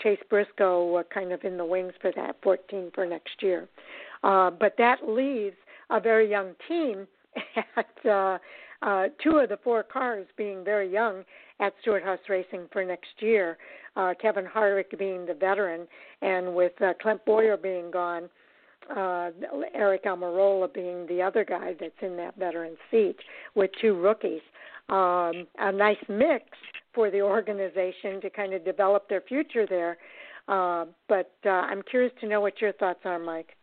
Chase 0.00 0.20
Briscoe 0.28 0.96
uh, 0.96 1.02
kind 1.12 1.32
of 1.32 1.44
in 1.44 1.56
the 1.56 1.64
wings 1.64 1.92
for 2.00 2.12
that 2.16 2.36
14 2.42 2.90
for 2.94 3.06
next 3.06 3.42
year. 3.42 3.68
Uh, 4.22 4.50
but 4.50 4.74
that 4.78 5.08
leaves 5.08 5.56
a 5.90 6.00
very 6.00 6.28
young 6.28 6.54
team 6.66 7.06
at 7.76 8.06
uh, 8.10 8.38
uh, 8.82 9.06
two 9.22 9.38
of 9.38 9.48
the 9.48 9.58
four 9.62 9.82
cars 9.82 10.26
being 10.36 10.64
very 10.64 10.90
young 10.90 11.24
at 11.60 11.72
Stewart-Haas 11.82 12.20
Racing 12.28 12.66
for 12.72 12.84
next 12.84 13.10
year. 13.20 13.58
Uh, 13.96 14.14
Kevin 14.20 14.44
Harvick 14.44 14.96
being 14.96 15.26
the 15.26 15.34
veteran, 15.34 15.88
and 16.22 16.54
with 16.54 16.80
uh, 16.80 16.92
Clint 17.02 17.24
Bowyer 17.24 17.56
being 17.56 17.90
gone, 17.90 18.28
uh, 18.90 19.30
Aric 19.76 20.04
Almirola 20.04 20.72
being 20.72 21.06
the 21.06 21.22
other 21.22 21.44
guy 21.44 21.74
that's 21.78 21.92
in 22.02 22.16
that 22.16 22.36
veteran 22.36 22.76
seat 22.90 23.16
with 23.54 23.70
two 23.80 23.94
rookies. 23.94 24.40
Um, 24.88 25.46
a 25.58 25.70
nice 25.72 26.02
mix 26.08 26.44
for 26.94 27.10
the 27.10 27.20
organization 27.20 28.20
to 28.22 28.30
kind 28.30 28.54
of 28.54 28.64
develop 28.64 29.08
their 29.08 29.20
future 29.20 29.66
there. 29.66 29.98
Uh, 30.48 30.86
but 31.08 31.32
uh, 31.44 31.50
I'm 31.50 31.82
curious 31.82 32.12
to 32.20 32.28
know 32.28 32.40
what 32.40 32.60
your 32.60 32.72
thoughts 32.72 33.00
are, 33.04 33.18
Mike. 33.18 33.54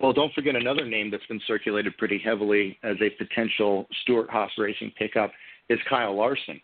Well, 0.00 0.12
don't 0.12 0.32
forget 0.34 0.56
another 0.56 0.84
name 0.84 1.10
that's 1.10 1.26
been 1.26 1.40
circulated 1.46 1.96
pretty 1.96 2.18
heavily 2.18 2.78
as 2.82 2.96
a 3.00 3.10
potential 3.10 3.86
Stewart-Haas 4.02 4.50
Racing 4.58 4.92
pickup 4.98 5.32
is 5.68 5.78
Kyle 5.88 6.16
Larson. 6.16 6.60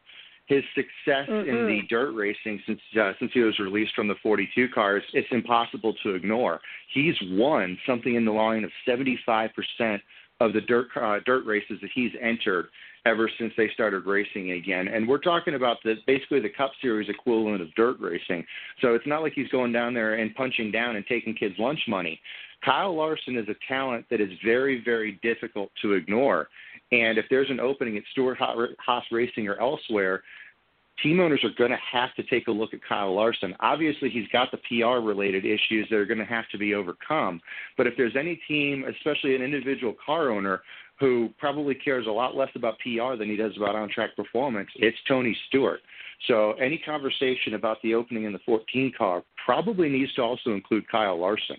His 0.53 0.65
success 0.75 1.31
mm-hmm. 1.31 1.49
in 1.49 1.67
the 1.67 1.81
dirt 1.89 2.13
racing 2.13 2.61
since 2.67 2.81
uh, 3.01 3.13
since 3.19 3.31
he 3.33 3.41
was 3.41 3.59
released 3.59 3.95
from 3.95 4.07
the 4.07 4.17
42 4.23 4.69
cars, 4.75 5.03
it's 5.15 5.29
impossible 5.31 5.95
to 6.03 6.11
ignore. 6.15 6.61
He's 6.93 7.15
won 7.31 7.79
something 7.87 8.17
in 8.17 8.27
the 8.27 8.33
line 8.33 8.63
of 8.63 8.71
75% 8.87 9.49
of 10.41 10.53
the 10.53 10.61
dirt 10.61 10.89
uh, 11.01 11.21
dirt 11.25 11.47
races 11.47 11.79
that 11.81 11.91
he's 11.95 12.11
entered 12.21 12.67
ever 13.07 13.31
since 13.39 13.55
they 13.57 13.71
started 13.73 14.05
racing 14.05 14.53
again. 14.53 14.89
And 14.89 15.09
we're 15.09 15.19
talking 15.19 15.55
about 15.55 15.79
the 15.85 15.95
basically 16.07 16.41
the 16.41 16.51
Cup 16.51 16.73
Series 16.83 17.09
equivalent 17.09 17.63
of 17.63 17.75
dirt 17.75 17.97
racing. 17.99 18.45
So 18.83 18.95
it's 18.95 19.07
not 19.07 19.23
like 19.23 19.33
he's 19.33 19.49
going 19.49 19.73
down 19.73 19.95
there 19.95 20.17
and 20.17 20.35
punching 20.35 20.71
down 20.71 20.97
and 20.97 21.07
taking 21.07 21.35
kids' 21.35 21.55
lunch 21.59 21.81
money. 21.89 22.21
Kyle 22.63 22.95
Larson 22.95 23.39
is 23.39 23.49
a 23.49 23.57
talent 23.67 24.05
that 24.11 24.21
is 24.21 24.31
very, 24.45 24.83
very 24.85 25.19
difficult 25.23 25.71
to 25.81 25.95
ignore. 25.95 26.49
And 26.93 27.17
if 27.17 27.25
there's 27.31 27.51
an 27.51 27.59
opening 27.59 27.97
at 27.97 28.05
Stewart-Haas 28.13 29.05
Racing 29.11 29.49
or 29.49 29.59
elsewhere, 29.59 30.23
team 31.03 31.21
owners 31.21 31.43
are 31.45 31.51
going 31.57 31.71
to 31.71 31.79
have 31.93 32.15
to 32.15 32.23
take 32.25 32.49
a 32.49 32.51
look 32.51 32.75
at 32.75 32.81
Kyle 32.89 33.15
Larson. 33.15 33.55
Obviously, 33.61 34.11
he's 34.11 34.29
got 34.33 34.51
the 34.51 34.59
PR 34.69 35.05
related 35.05 35.45
issues 35.45 35.87
that 35.91 35.97
are 35.97 36.07
going 36.07 36.19
to 36.19 36.25
have 36.25 36.49
to 36.53 36.59
be 36.59 36.75
overcome. 36.75 37.41
But 37.77 37.87
if 37.87 37.95
there's 37.97 38.17
any 38.19 38.41
team, 38.49 38.85
especially 38.89 39.35
an 39.35 39.43
individual 39.43 39.95
car 40.05 40.31
owner, 40.31 40.63
who 41.01 41.31
probably 41.39 41.75
cares 41.75 42.07
a 42.07 42.11
lot 42.11 42.37
less 42.37 42.51
about 42.55 42.79
PR 42.79 43.17
than 43.17 43.29
he 43.29 43.37
does 43.37 43.57
about 43.57 43.75
on 43.75 43.89
track 43.89 44.15
performance, 44.15 44.69
it's 44.77 44.97
Tony 45.09 45.37
Stewart. 45.49 45.81
So 46.29 46.53
any 46.53 46.79
conversation 46.79 47.55
about 47.55 47.79
the 47.83 47.95
opening 47.95 48.25
in 48.25 48.33
the 48.33 48.39
14 48.47 48.93
car 48.97 49.25
probably 49.45 49.89
needs 49.89 50.15
to 50.15 50.23
also 50.23 50.51
include 50.51 50.89
Kyle 50.89 51.19
Larson. 51.19 51.57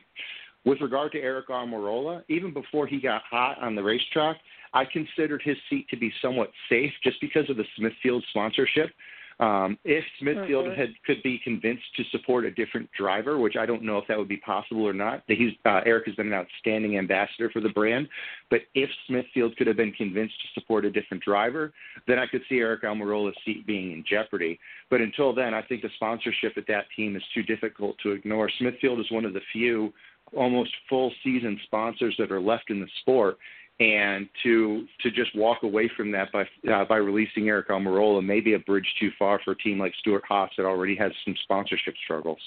With 0.66 0.80
regard 0.80 1.12
to 1.12 1.20
Aric 1.20 1.48
Almirola, 1.50 2.24
even 2.30 2.54
before 2.54 2.88
he 2.88 3.02
got 3.02 3.24
hot 3.30 3.58
on 3.62 3.76
the 3.76 3.84
racetrack, 3.84 4.38
I 4.74 4.86
considered 4.86 5.42
his 5.44 5.58
seat 5.70 5.88
to 5.90 5.98
be 5.98 6.12
somewhat 6.22 6.50
safe 6.70 6.92
just 7.04 7.20
because 7.20 7.50
of 7.50 7.58
the 7.58 7.66
Smithfield 7.76 8.24
sponsorship. 8.30 8.90
Um, 9.40 9.78
if 9.84 10.04
Smithfield 10.20 10.66
mm-hmm. 10.68 10.80
had 10.80 10.90
could 11.06 11.22
be 11.24 11.40
convinced 11.44 11.84
to 11.98 12.04
support 12.12 12.46
a 12.46 12.52
different 12.52 12.90
driver, 12.98 13.40
which 13.40 13.56
I 13.60 13.66
don't 13.66 13.84
know 13.84 13.98
if 13.98 14.08
that 14.08 14.18
would 14.18 14.28
be 14.28 14.38
possible 14.38 14.84
or 14.84 14.94
not, 14.94 15.24
he's 15.28 15.54
uh, 15.66 15.82
Aric 15.86 16.06
has 16.06 16.16
been 16.16 16.28
an 16.28 16.34
outstanding 16.34 16.98
ambassador 16.98 17.50
for 17.50 17.60
the 17.60 17.70
brand. 17.70 18.08
But 18.50 18.62
if 18.76 18.90
Smithfield 19.08 19.58
could 19.58 19.68
have 19.68 19.78
been 19.78 19.94
convinced 19.94 20.36
to 20.42 20.60
support 20.60 20.86
a 20.86 20.92
different 20.92 21.24
driver, 21.24 21.74
then 22.08 22.20
I 22.20 22.28
could 22.28 22.42
see 22.48 22.56
Aric 22.56 22.84
Almirola's 22.84 23.36
seat 23.46 23.66
being 23.66 23.92
in 23.92 24.04
jeopardy. 24.08 24.60
But 24.90 25.02
until 25.02 25.34
then, 25.34 25.54
I 25.54 25.62
think 25.62 25.82
the 25.82 25.90
sponsorship 25.96 26.58
at 26.58 26.68
that 26.68 26.86
team 26.96 27.16
is 27.16 27.24
too 27.34 27.44
difficult 27.44 27.98
to 28.04 28.12
ignore. 28.12 28.50
Smithfield 28.60 29.00
is 29.00 29.12
one 29.12 29.26
of 29.26 29.34
the 29.34 29.42
few 29.52 29.94
almost 30.36 30.72
full 30.90 31.12
season 31.24 31.60
sponsors 31.66 32.16
that 32.18 32.32
are 32.32 32.42
left 32.42 32.70
in 32.70 32.80
the 32.80 32.88
sport 33.02 33.38
and 33.80 34.30
to 34.44 34.86
to 35.02 35.10
just 35.10 35.36
walk 35.36 35.64
away 35.64 35.90
from 35.98 36.12
that 36.12 36.32
by 36.32 36.44
uh, 36.72 36.86
by 36.86 36.98
releasing 36.98 37.46
Aric 37.46 37.68
Almirola 37.68 38.24
may 38.24 38.40
be 38.40 38.54
a 38.54 38.60
bridge 38.60 38.88
too 39.00 39.10
far 39.18 39.40
for 39.44 39.52
a 39.52 39.58
team 39.58 39.80
like 39.80 39.94
Stewart-Haas 40.00 40.52
that 40.58 40.66
already 40.66 40.96
has 40.96 41.12
some 41.26 41.36
sponsorship 41.44 41.96
struggles. 42.04 42.40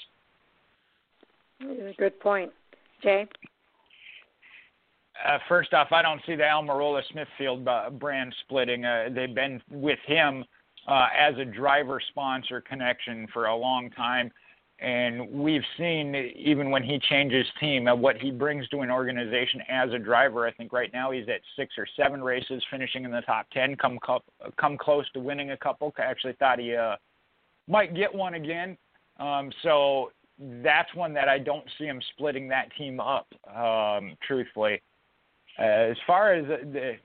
Good 1.97 2.19
point, 2.19 2.51
Jay. 3.03 3.27
Uh, 5.27 5.39
first 5.49 5.73
off, 5.73 5.91
I 5.91 6.01
don't 6.01 6.21
see 6.27 6.35
the 6.35 6.43
Almirola 6.43 7.01
Smithfield 7.11 7.67
uh, 7.67 7.89
brand 7.89 8.33
splitting. 8.45 8.85
Uh, 8.85 9.09
they've 9.13 9.33
been 9.33 9.61
with 9.71 9.99
him 10.05 10.45
uh, 10.87 11.07
as 11.17 11.35
a 11.39 11.45
driver 11.45 11.99
sponsor 12.09 12.61
connection 12.61 13.27
for 13.33 13.47
a 13.47 13.55
long 13.55 13.89
time. 13.91 14.31
And 14.79 15.27
we've 15.31 15.63
seen 15.75 16.13
even 16.35 16.69
when 16.69 16.83
he 16.83 16.99
changes 17.09 17.47
team, 17.59 17.87
uh, 17.87 17.95
what 17.95 18.17
he 18.17 18.29
brings 18.29 18.67
to 18.69 18.81
an 18.81 18.91
organization 18.91 19.61
as 19.69 19.91
a 19.91 19.97
driver. 19.97 20.45
I 20.45 20.51
think 20.51 20.71
right 20.71 20.91
now 20.93 21.09
he's 21.09 21.27
at 21.29 21.41
six 21.55 21.73
or 21.79 21.87
seven 21.95 22.23
races, 22.23 22.63
finishing 22.69 23.03
in 23.03 23.09
the 23.11 23.21
top 23.21 23.47
ten. 23.51 23.75
Come 23.75 23.97
come 24.59 24.77
close 24.77 25.09
to 25.13 25.19
winning 25.19 25.51
a 25.51 25.57
couple. 25.57 25.91
I 25.97 26.03
actually 26.03 26.33
thought 26.33 26.59
he 26.59 26.75
uh, 26.75 26.95
might 27.67 27.95
get 27.95 28.13
one 28.13 28.35
again. 28.35 28.77
Um, 29.19 29.51
so 29.63 30.11
that's 30.63 30.93
one 30.93 31.11
that 31.15 31.27
I 31.27 31.39
don't 31.39 31.65
see 31.79 31.85
him 31.85 31.99
splitting 32.13 32.47
that 32.49 32.69
team 32.77 32.99
up. 32.99 33.27
Um, 33.51 34.15
truthfully, 34.27 34.81
uh, 35.59 35.63
as 35.63 35.97
far 36.05 36.33
as 36.33 36.45
the 36.45 36.97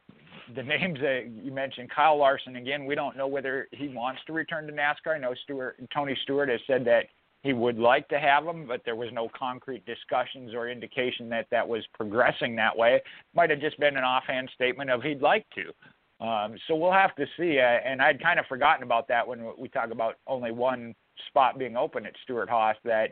the 0.54 0.62
names 0.62 0.98
that 1.00 1.30
you 1.42 1.52
mentioned, 1.52 1.88
Kyle 1.90 2.18
Larson 2.18 2.56
again, 2.56 2.84
we 2.84 2.94
don't 2.94 3.16
know 3.16 3.26
whether 3.26 3.68
he 3.72 3.88
wants 3.88 4.20
to 4.26 4.34
return 4.34 4.66
to 4.66 4.72
NASCAR. 4.74 5.14
I 5.14 5.18
know 5.18 5.32
Stewart, 5.44 5.76
Tony 5.94 6.16
Stewart 6.24 6.50
has 6.50 6.60
said 6.66 6.84
that 6.84 7.06
he 7.42 7.52
would 7.52 7.78
like 7.78 8.08
to 8.08 8.20
have 8.20 8.44
him, 8.44 8.66
but 8.66 8.82
there 8.84 8.94
was 8.94 9.08
no 9.12 9.28
concrete 9.36 9.84
discussions 9.84 10.54
or 10.54 10.68
indication 10.68 11.28
that 11.30 11.46
that 11.50 11.66
was 11.66 11.84
progressing 11.92 12.54
that 12.56 12.76
way. 12.76 13.02
Might 13.34 13.50
have 13.50 13.60
just 13.60 13.78
been 13.80 13.96
an 13.96 14.04
offhand 14.04 14.48
statement 14.54 14.90
of 14.90 15.02
he'd 15.02 15.20
like 15.20 15.46
to. 15.56 16.24
Um, 16.24 16.56
so 16.68 16.76
we'll 16.76 16.92
have 16.92 17.16
to 17.16 17.26
see. 17.36 17.58
Uh, 17.58 17.62
and 17.62 18.00
I'd 18.00 18.22
kind 18.22 18.38
of 18.38 18.46
forgotten 18.46 18.84
about 18.84 19.08
that 19.08 19.26
when 19.26 19.44
we 19.58 19.68
talk 19.68 19.90
about 19.90 20.18
only 20.28 20.52
one 20.52 20.94
spot 21.28 21.58
being 21.58 21.76
open 21.76 22.06
at 22.06 22.12
Stewart-Haas. 22.22 22.76
That 22.84 23.10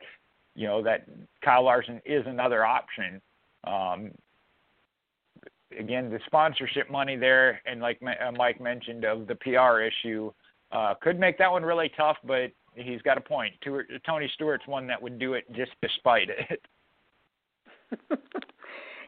you 0.55 0.69
know 0.69 0.81
that 0.85 1.09
Kyle 1.45 1.65
Larson 1.65 2.01
is 2.05 2.25
another 2.27 2.65
option. 2.65 3.21
Um, 3.65 4.13
again, 5.77 6.09
the 6.09 6.21
sponsorship 6.27 6.89
money 6.89 7.17
there, 7.17 7.61
and 7.67 7.81
like 7.81 8.01
uh, 8.01 8.31
Mike 8.31 8.61
mentioned, 8.61 9.05
of 9.05 9.27
the 9.27 9.35
PR 9.35 9.81
issue, 9.81 10.33
uh, 10.71 10.95
could 11.03 11.19
make 11.19 11.37
that 11.39 11.51
one 11.51 11.65
really 11.65 11.91
tough. 11.97 12.17
But 12.25 12.53
he's 12.83 13.03
got 13.03 13.19
a 13.19 13.21
point. 13.21 13.55
Tony 14.07 14.31
Stewart's 14.35 14.67
one 14.67 14.87
that 14.87 15.01
would 15.01 15.19
do 15.19 15.35
it 15.35 15.45
just 15.53 15.73
despite 15.83 16.29
it. 16.31 16.61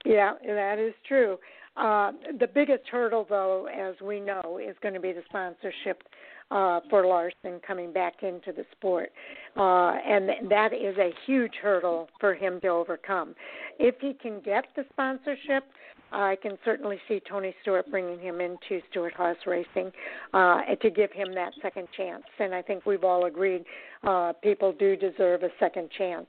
Yeah, 0.05 0.35
that 0.47 0.79
is 0.79 0.95
true. 1.07 1.39
Uh, 1.77 2.13
the 2.39 2.47
biggest 2.47 2.85
hurdle, 2.91 3.27
though, 3.29 3.67
as 3.67 3.95
we 4.03 4.21
know, 4.21 4.61
is 4.63 4.77
going 4.83 4.95
to 4.95 5.01
be 5.01 5.13
the 5.13 5.23
sponsorship 5.29 6.03
uh, 6.51 6.81
for 6.91 7.07
Larson 7.07 7.61
coming 7.67 7.93
back 7.93 8.23
into 8.23 8.53
the 8.53 8.65
sport. 8.73 9.11
Uh, 9.57 9.93
and 10.07 10.51
that 10.51 10.73
is 10.75 10.97
a 10.99 11.11
huge 11.25 11.55
hurdle 11.63 12.09
for 12.21 12.35
him 12.35 12.61
to 12.61 12.69
overcome. 12.69 13.35
If 13.79 13.95
he 14.01 14.13
can 14.13 14.41
get 14.41 14.67
the 14.77 14.85
sponsorship, 14.93 15.65
I 16.13 16.37
can 16.43 16.59
certainly 16.65 16.99
see 17.09 17.21
Tony 17.29 17.55
Stewart 17.63 17.91
bringing 17.91 18.21
him 18.21 18.41
into 18.41 18.81
Stewart-Haas 18.91 19.37
Racing 19.47 19.91
uh, 20.33 20.63
to 20.81 20.91
give 20.91 21.11
him 21.13 21.35
that 21.35 21.53
second 21.63 21.89
chance. 21.97 22.25
And 22.39 22.55
I 22.55 22.63
think 22.63 22.87
we've 22.87 23.05
all 23.05 23.25
agreed 23.25 23.65
uh, 24.05 24.33
people 24.43 24.73
do 24.73 24.97
deserve 24.97 25.43
a 25.43 25.51
second 25.59 25.91
chance. 25.97 26.27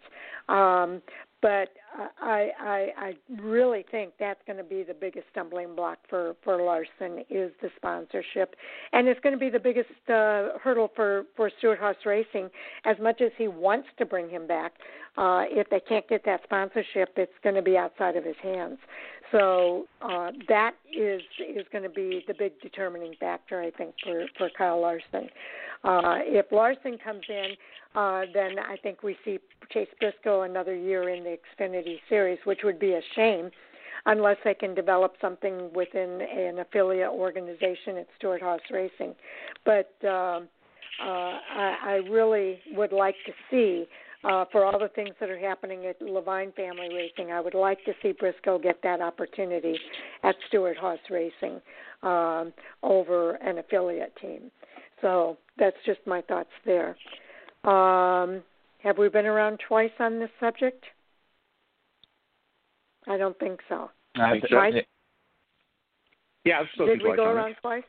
Um, 0.49 1.01
but 1.43 1.67
I, 2.21 2.49
I 2.59 2.87
I 2.97 3.13
really 3.41 3.85
think 3.91 4.13
that's 4.17 4.39
going 4.47 4.57
to 4.57 4.63
be 4.63 4.81
the 4.81 4.93
biggest 4.93 5.27
stumbling 5.31 5.75
block 5.75 5.99
for 6.09 6.35
for 6.43 6.59
Larson 6.63 7.25
is 7.29 7.51
the 7.61 7.69
sponsorship, 7.75 8.55
and 8.93 9.07
it's 9.07 9.19
going 9.19 9.33
to 9.33 9.39
be 9.39 9.49
the 9.49 9.59
biggest 9.59 9.89
uh, 10.07 10.57
hurdle 10.63 10.89
for 10.95 11.25
for 11.35 11.51
Stewart-Haas 11.59 11.97
Racing. 12.05 12.49
As 12.85 12.95
much 12.99 13.21
as 13.21 13.31
he 13.37 13.49
wants 13.49 13.89
to 13.99 14.05
bring 14.05 14.29
him 14.29 14.47
back, 14.47 14.71
uh, 15.17 15.43
if 15.49 15.69
they 15.69 15.81
can't 15.81 16.07
get 16.07 16.23
that 16.25 16.39
sponsorship, 16.45 17.09
it's 17.17 17.31
going 17.43 17.55
to 17.55 17.61
be 17.61 17.77
outside 17.77 18.15
of 18.15 18.23
his 18.23 18.37
hands. 18.41 18.79
So 19.33 19.85
uh, 20.01 20.31
that 20.47 20.71
is 20.97 21.21
is 21.39 21.65
going 21.73 21.83
to 21.83 21.89
be 21.89 22.23
the 22.25 22.33
big 22.33 22.53
determining 22.61 23.15
factor, 23.19 23.61
I 23.61 23.69
think, 23.69 23.95
for 24.01 24.25
for 24.37 24.49
Kyle 24.57 24.79
Larson. 24.79 25.27
Uh, 25.83 26.19
if 26.23 26.45
Larson 26.53 26.97
comes 27.03 27.23
in, 27.27 27.47
uh, 27.95 28.23
then 28.33 28.57
I 28.59 28.77
think 28.81 29.03
we 29.03 29.17
see 29.23 29.39
Chase 29.71 29.87
Briscoe 29.99 30.43
another 30.43 30.75
year 30.75 31.09
in 31.09 31.23
the 31.23 31.37
Xfinity 31.37 31.97
Series, 32.09 32.39
which 32.45 32.59
would 32.63 32.79
be 32.79 32.93
a 32.93 33.01
shame 33.15 33.51
unless 34.05 34.37
they 34.43 34.53
can 34.53 34.75
develop 34.75 35.13
something 35.21 35.71
within 35.73 36.19
an 36.21 36.59
affiliate 36.59 37.11
organization 37.11 37.97
at 37.97 38.07
Stewart-Haas 38.17 38.59
Racing. 38.69 39.15
But 39.65 39.93
um, 40.05 40.47
uh, 41.01 41.05
I, 41.05 41.77
I 41.83 41.93
really 42.09 42.59
would 42.73 42.91
like 42.91 43.15
to 43.25 43.31
see 43.49 43.85
uh, 44.23 44.45
for 44.51 44.65
all 44.65 44.79
the 44.79 44.89
things 44.89 45.13
that 45.19 45.29
are 45.29 45.39
happening 45.39 45.85
at 45.85 45.99
Leavine 46.01 46.53
Family 46.55 46.89
Racing. 46.93 47.31
I 47.31 47.41
would 47.41 47.53
like 47.53 47.83
to 47.85 47.93
see 48.01 48.13
Briscoe 48.13 48.57
get 48.57 48.81
that 48.83 49.01
opportunity 49.01 49.77
at 50.23 50.35
Stewart-Haas 50.47 50.99
Racing 51.09 51.61
um, 52.03 52.53
over 52.83 53.35
an 53.35 53.57
affiliate 53.57 54.15
team. 54.21 54.51
So 55.01 55.37
that's 55.57 55.75
just 55.85 55.99
my 56.05 56.21
thoughts 56.21 56.49
there. 56.65 56.95
Um, 57.63 58.43
have 58.79 58.97
we 58.97 59.09
been 59.09 59.25
around 59.25 59.59
twice 59.67 59.91
on 59.99 60.19
this 60.19 60.29
subject? 60.39 60.83
I 63.07 63.17
don't 63.17 63.37
think 63.39 63.59
so. 63.69 63.89
I 64.15 64.31
think 64.31 64.49
twice? 64.49 64.73
so. 64.75 64.81
Yeah, 66.45 66.59
I've 66.59 66.67
spoken 66.73 66.97
Did 66.97 67.03
we 67.03 67.15
go 67.15 67.23
twice 67.23 67.35
around 67.35 67.55
twice? 67.61 67.83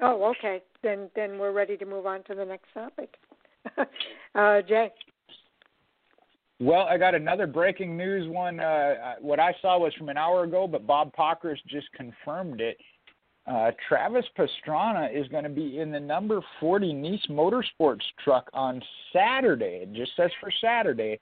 Oh, 0.00 0.34
okay. 0.36 0.62
Then 0.82 1.10
then 1.14 1.38
we're 1.38 1.52
ready 1.52 1.76
to 1.76 1.86
move 1.86 2.06
on 2.06 2.24
to 2.24 2.34
the 2.34 2.44
next 2.44 2.66
topic. 2.72 3.14
uh, 4.34 4.62
Jay. 4.62 4.90
Well, 6.60 6.86
I 6.88 6.98
got 6.98 7.14
another 7.14 7.46
breaking 7.46 7.96
news 7.96 8.28
one. 8.28 8.60
Uh, 8.60 9.14
what 9.20 9.40
I 9.40 9.54
saw 9.60 9.78
was 9.78 9.92
from 9.94 10.08
an 10.08 10.16
hour 10.16 10.44
ago, 10.44 10.66
but 10.66 10.86
Bob 10.86 11.12
Pockrass 11.14 11.56
just 11.68 11.90
confirmed 11.92 12.60
it. 12.60 12.76
Uh, 13.46 13.70
Travis 13.88 14.24
Pastrana 14.38 15.14
is 15.14 15.28
going 15.28 15.44
to 15.44 15.50
be 15.50 15.78
in 15.78 15.92
the 15.92 16.00
number 16.00 16.40
40 16.60 16.94
Niece 16.94 17.26
Motorsports 17.28 18.00
truck 18.22 18.48
on 18.54 18.82
Saturday. 19.12 19.82
It 19.82 19.92
just 19.92 20.12
says 20.16 20.30
for 20.40 20.50
Saturday 20.62 21.20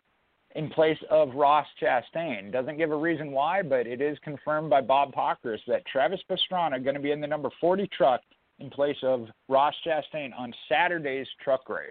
in 0.55 0.71
place 0.71 0.99
of 1.11 1.35
Ross 1.35 1.67
Chastain. 1.81 2.53
Doesn't 2.53 2.77
give 2.77 2.93
a 2.93 2.97
reason 2.97 3.33
why, 3.33 3.63
but 3.63 3.87
it 3.87 4.01
is 4.01 4.19
confirmed 4.23 4.71
by 4.71 4.81
Bob 4.81 5.13
Pockrass 5.13 5.59
that 5.67 5.85
Travis 5.87 6.21
Pastrana 6.31 6.83
going 6.83 6.95
to 6.95 7.03
be 7.03 7.11
in 7.11 7.21
the 7.21 7.27
number 7.27 7.51
40 7.61 7.89
truck 7.97 8.21
in 8.61 8.71
place 8.71 8.97
of 9.03 9.27
Ross 9.49 9.75
Chastain 9.85 10.31
on 10.39 10.53
Saturday's 10.69 11.27
truck 11.43 11.69
race. 11.69 11.91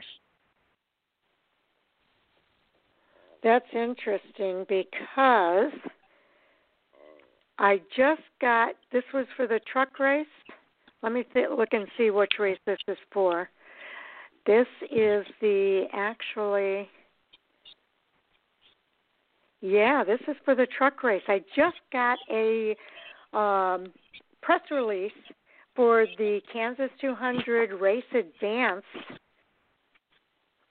That's 3.43 3.65
interesting 3.73 4.65
because 4.69 5.71
I 7.61 7.79
just 7.95 8.23
got 8.41 8.73
this 8.91 9.03
was 9.13 9.27
for 9.38 9.45
the 9.45 9.59
truck 9.71 9.99
race. 9.99 10.25
Let 11.03 11.11
me 11.11 11.23
th- 11.31 11.49
look 11.55 11.69
and 11.73 11.88
see 11.95 12.09
which 12.09 12.33
race 12.39 12.57
this 12.65 12.79
is 12.88 12.97
for. 13.13 13.49
This 14.47 14.65
is 14.91 15.25
the 15.41 15.85
actually 15.93 16.89
yeah, 19.61 20.03
this 20.03 20.19
is 20.27 20.35
for 20.43 20.55
the 20.55 20.65
truck 20.75 21.03
race. 21.03 21.21
I 21.27 21.43
just 21.55 21.77
got 21.93 22.17
a 22.31 22.75
um, 23.31 23.93
press 24.41 24.61
release 24.71 25.11
for 25.75 26.07
the 26.17 26.41
Kansas 26.51 26.89
200 26.99 27.79
Race 27.79 28.03
Advance 28.11 28.83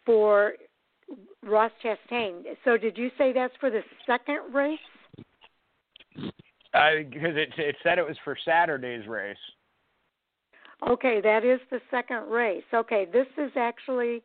for 0.05 0.55
Ross 1.45 1.71
Chastain. 1.85 2.43
So, 2.65 2.77
did 2.77 2.99
you 2.99 3.11
say 3.17 3.33
that's 3.33 3.55
for 3.61 3.71
the 3.71 3.83
second 4.07 4.53
race? 4.53 4.79
Because 6.73 7.37
it 7.37 7.51
it 7.59 7.77
said 7.83 7.99
it 7.99 8.07
was 8.07 8.17
for 8.25 8.37
Saturday's 8.45 9.07
race. 9.07 9.37
Okay, 10.89 11.21
that 11.23 11.45
is 11.45 11.61
the 11.71 11.81
second 11.91 12.31
race. 12.31 12.65
Okay, 12.73 13.07
this 13.13 13.27
is 13.37 13.51
actually 13.57 14.23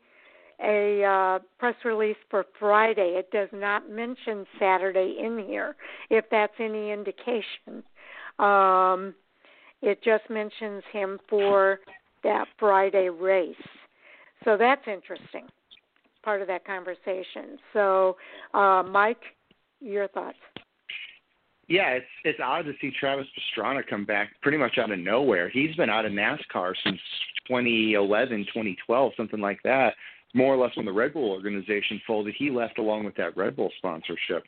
a 0.63 1.03
uh, 1.03 1.39
press 1.59 1.75
release 1.83 2.15
for 2.29 2.45
Friday. 2.59 3.15
It 3.17 3.29
does 3.31 3.49
not 3.51 3.89
mention 3.89 4.45
Saturday 4.57 5.17
in 5.21 5.43
here, 5.45 5.75
if 6.09 6.25
that's 6.31 6.53
any 6.59 6.91
indication. 6.91 7.83
Um, 8.39 9.15
it 9.81 10.01
just 10.03 10.29
mentions 10.29 10.83
him 10.93 11.19
for 11.29 11.79
that 12.23 12.45
Friday 12.57 13.09
race. 13.09 13.55
So 14.45 14.55
that's 14.57 14.81
interesting, 14.87 15.47
part 16.23 16.41
of 16.41 16.47
that 16.47 16.65
conversation. 16.65 17.57
So, 17.73 18.15
uh, 18.53 18.83
Mike, 18.83 19.21
your 19.81 20.07
thoughts? 20.07 20.37
Yeah, 21.67 21.89
it's 21.89 22.05
it's 22.23 22.39
odd 22.43 22.65
to 22.65 22.73
see 22.79 22.91
Travis 22.99 23.25
Pastrana 23.57 23.81
come 23.87 24.05
back 24.05 24.29
pretty 24.41 24.57
much 24.57 24.77
out 24.77 24.91
of 24.91 24.99
nowhere. 24.99 25.49
He's 25.49 25.75
been 25.75 25.89
out 25.89 26.05
of 26.05 26.11
NASCAR 26.11 26.73
since 26.83 26.99
2011, 27.47 28.45
2012, 28.53 29.13
something 29.17 29.39
like 29.39 29.59
that 29.63 29.93
more 30.35 30.53
or 30.53 30.57
less 30.57 30.75
when 30.75 30.85
the 30.85 30.91
Red 30.91 31.13
Bull 31.13 31.31
organization 31.31 31.99
folded, 32.05 32.35
he 32.37 32.51
left 32.51 32.77
along 32.77 33.05
with 33.05 33.15
that 33.15 33.35
Red 33.37 33.55
Bull 33.55 33.71
sponsorship. 33.77 34.43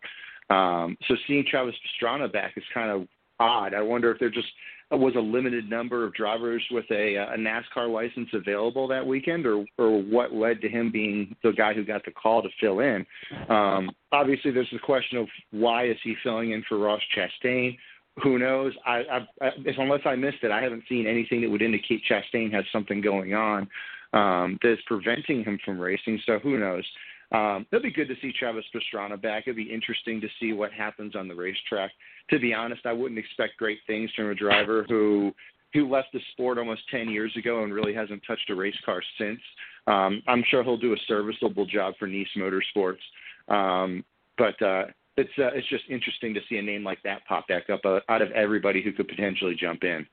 Um, 0.50 0.98
so 1.08 1.16
seeing 1.26 1.46
Travis 1.50 1.76
Pastrana 2.04 2.32
back 2.32 2.54
is 2.58 2.64
kind 2.74 2.92
of 2.92 3.08
odd. 3.40 3.74
I 3.74 3.82
wonder 3.82 4.12
if 4.12 4.20
they're 4.20 4.30
just 4.30 4.50
was 4.92 5.16
a 5.16 5.20
limited 5.20 5.70
number 5.70 6.06
of 6.06 6.14
drivers 6.14 6.64
with 6.72 6.86
a, 6.92 7.16
a 7.16 7.38
NASCAR 7.38 7.92
license 7.92 8.30
available 8.34 8.88
that 8.88 9.06
weekend, 9.06 9.46
or 9.46 9.66
or 9.78 10.02
what 10.02 10.34
led 10.34 10.62
to 10.62 10.70
him 10.70 10.92
being 10.92 11.36
the 11.44 11.52
guy 11.52 11.74
who 11.74 11.84
got 11.84 12.06
the 12.06 12.12
call 12.12 12.42
to 12.42 12.50
fill 12.62 12.80
in. 12.80 13.06
Um, 13.50 13.92
obviously, 14.12 14.52
there's 14.52 14.70
the 14.72 14.80
question 14.80 15.18
of 15.18 15.28
why 15.52 15.88
is 15.88 15.98
he 16.04 16.16
filling 16.24 16.52
in 16.52 16.64
for 16.70 16.78
Ross 16.78 17.02
Chastain. 17.16 17.78
Who 18.24 18.40
knows? 18.40 18.74
I, 18.86 19.04
I, 19.12 19.46
I, 19.46 19.50
unless 19.78 20.02
I 20.06 20.16
missed 20.16 20.38
it, 20.42 20.52
I 20.52 20.62
haven't 20.62 20.84
seen 20.90 21.06
anything 21.06 21.42
that 21.42 21.50
would 21.50 21.62
indicate 21.62 22.02
Chastain 22.10 22.52
has 22.54 22.66
something 22.72 23.00
going 23.00 23.34
on 23.34 23.68
um, 24.14 24.58
that's 24.64 24.82
preventing 24.88 25.44
him 25.44 25.60
from 25.64 25.80
racing. 25.80 26.20
So 26.26 26.40
who 26.40 26.58
knows? 26.58 26.84
Um, 27.32 27.66
it'll 27.72 27.84
be 27.84 27.92
good 27.92 28.08
to 28.08 28.16
see 28.22 28.32
Travis 28.38 28.66
Pastrana 28.74 29.22
back. 29.22 29.44
It'll 29.48 29.58
be 29.58 29.72
interesting 29.72 30.22
to 30.22 30.28
see 30.40 30.54
what 30.54 30.72
happens 30.72 31.16
on 31.16 31.28
the 31.28 31.36
racetrack. 31.36 31.92
To 32.30 32.40
be 32.40 32.54
honest, 32.54 32.86
I 32.86 32.94
wouldn't 32.94 33.20
expect 33.20 33.58
great 33.58 33.80
things 33.86 34.10
from 34.16 34.30
a 34.30 34.36
driver 34.36 34.86
who 34.88 35.34
who 35.74 35.90
left 35.90 36.08
the 36.14 36.20
sport 36.32 36.58
almost 36.58 36.82
10 36.90 37.10
years 37.10 37.36
ago 37.36 37.64
and 37.64 37.74
really 37.74 37.94
hasn't 37.94 38.22
touched 38.26 38.50
a 38.50 38.56
race 38.56 38.78
car 38.86 39.02
since. 39.18 39.40
Um, 39.86 40.24
I'm 40.26 40.44
sure 40.50 40.64
he'll 40.64 40.78
do 40.78 40.94
a 40.94 40.98
serviceable 41.08 41.66
job 41.66 41.96
for 42.00 42.08
Niece 42.08 42.30
Motorsports. 42.38 43.04
Um, 43.50 44.04
but 44.38 44.60
uh, 44.62 44.86
it's 45.18 45.32
uh, 45.38 45.52
it's 45.54 45.68
just 45.70 45.84
interesting 45.90 46.34
to 46.34 46.40
see 46.48 46.58
a 46.58 46.62
name 46.62 46.84
like 46.84 47.02
that 47.04 47.26
pop 47.28 47.48
back 47.48 47.70
up 47.70 47.82
uh, 47.86 48.00
out 48.10 48.22
of 48.22 48.32
everybody 48.32 48.82
who 48.82 48.92
could 48.92 49.08
potentially 49.08 49.56
jump 49.60 49.84
in. 49.84 50.06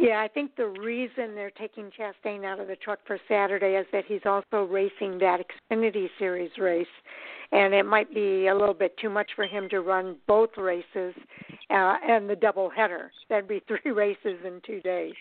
Yeah, 0.00 0.22
I 0.22 0.28
think 0.28 0.56
the 0.56 0.66
reason 0.66 1.34
they're 1.34 1.50
taking 1.50 1.90
Chastain 1.90 2.42
out 2.42 2.58
of 2.58 2.68
the 2.68 2.76
truck 2.76 3.00
for 3.06 3.18
Saturday 3.28 3.74
is 3.76 3.86
that 3.92 4.06
he's 4.06 4.22
also 4.24 4.64
racing 4.64 5.18
that 5.18 5.40
Xfinity 5.70 6.08
Series 6.18 6.50
race, 6.56 6.86
and 7.52 7.74
it 7.74 7.84
might 7.84 8.12
be 8.14 8.46
a 8.46 8.54
little 8.54 8.72
bit 8.72 8.96
too 8.96 9.10
much 9.10 9.30
for 9.36 9.44
him 9.44 9.68
to 9.68 9.82
run 9.82 10.16
both 10.26 10.56
races 10.56 11.14
uh, 11.68 11.96
and 12.08 12.30
the 12.30 12.36
double 12.36 12.70
header. 12.70 13.12
That'd 13.28 13.46
be 13.46 13.60
three 13.68 13.92
races 13.92 14.38
in 14.42 14.62
two 14.66 14.80
days. 14.80 15.12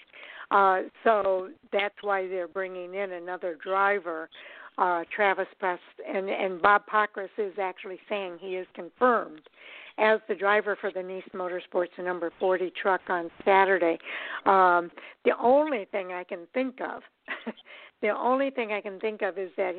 Uh, 0.50 0.84
so 1.04 1.50
that's 1.74 1.96
why 2.00 2.30
they're 2.30 2.48
bringing 2.48 2.96
in 2.96 3.12
another 3.12 3.58
driver, 3.62 4.30
uh, 4.78 5.04
Travis 5.14 5.48
Best, 5.60 5.82
and 6.08 6.30
and 6.30 6.62
Bob 6.62 6.84
Pockrass 6.90 7.28
is 7.38 7.54
actually 7.62 8.00
saying 8.08 8.38
he 8.40 8.56
is 8.56 8.68
confirmed 8.76 9.42
as 10.00 10.20
the 10.28 10.36
driver 10.36 10.78
for 10.80 10.92
the 10.92 11.04
Niece 11.04 11.24
Motorsports 11.34 11.98
number 12.04 12.32
40 12.40 12.72
truck 12.82 13.02
on 13.10 13.30
Saturday. 13.44 13.98
Um, 14.46 14.92
the 15.26 15.32
only 15.42 15.86
thing 15.92 16.14
I 16.14 16.24
can 16.24 16.48
think 16.54 16.80
of, 16.82 17.04
the 18.02 18.10
only 18.10 18.50
thing 18.50 18.72
I 18.72 18.82
can 18.82 19.00
think 19.00 19.22
of 19.22 19.38
is 19.38 19.50
that 19.58 19.74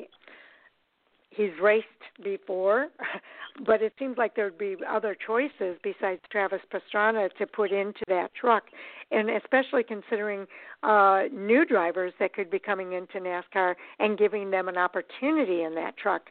he's 1.30 1.50
raced 1.62 1.86
before, 2.22 2.88
but 3.66 3.82
it 3.82 3.92
seems 3.98 4.18
like 4.18 4.36
there'd 4.36 4.58
be 4.58 4.76
other 4.88 5.16
choices 5.26 5.78
besides 5.82 6.20
Travis 6.30 6.60
Pastrana 6.72 7.28
to 7.38 7.46
put 7.46 7.72
into 7.72 8.00
that 8.08 8.30
truck, 8.38 8.64
and 9.10 9.30
especially 9.30 9.82
considering 9.82 10.46
uh, 10.82 11.24
new 11.32 11.64
drivers 11.64 12.12
that 12.20 12.32
could 12.32 12.50
be 12.50 12.58
coming 12.58 12.92
into 12.92 13.18
NASCAR 13.18 13.74
and 13.98 14.18
giving 14.18 14.50
them 14.50 14.68
an 14.68 14.76
opportunity 14.76 15.62
in 15.62 15.74
that 15.74 15.96
truck 15.96 16.22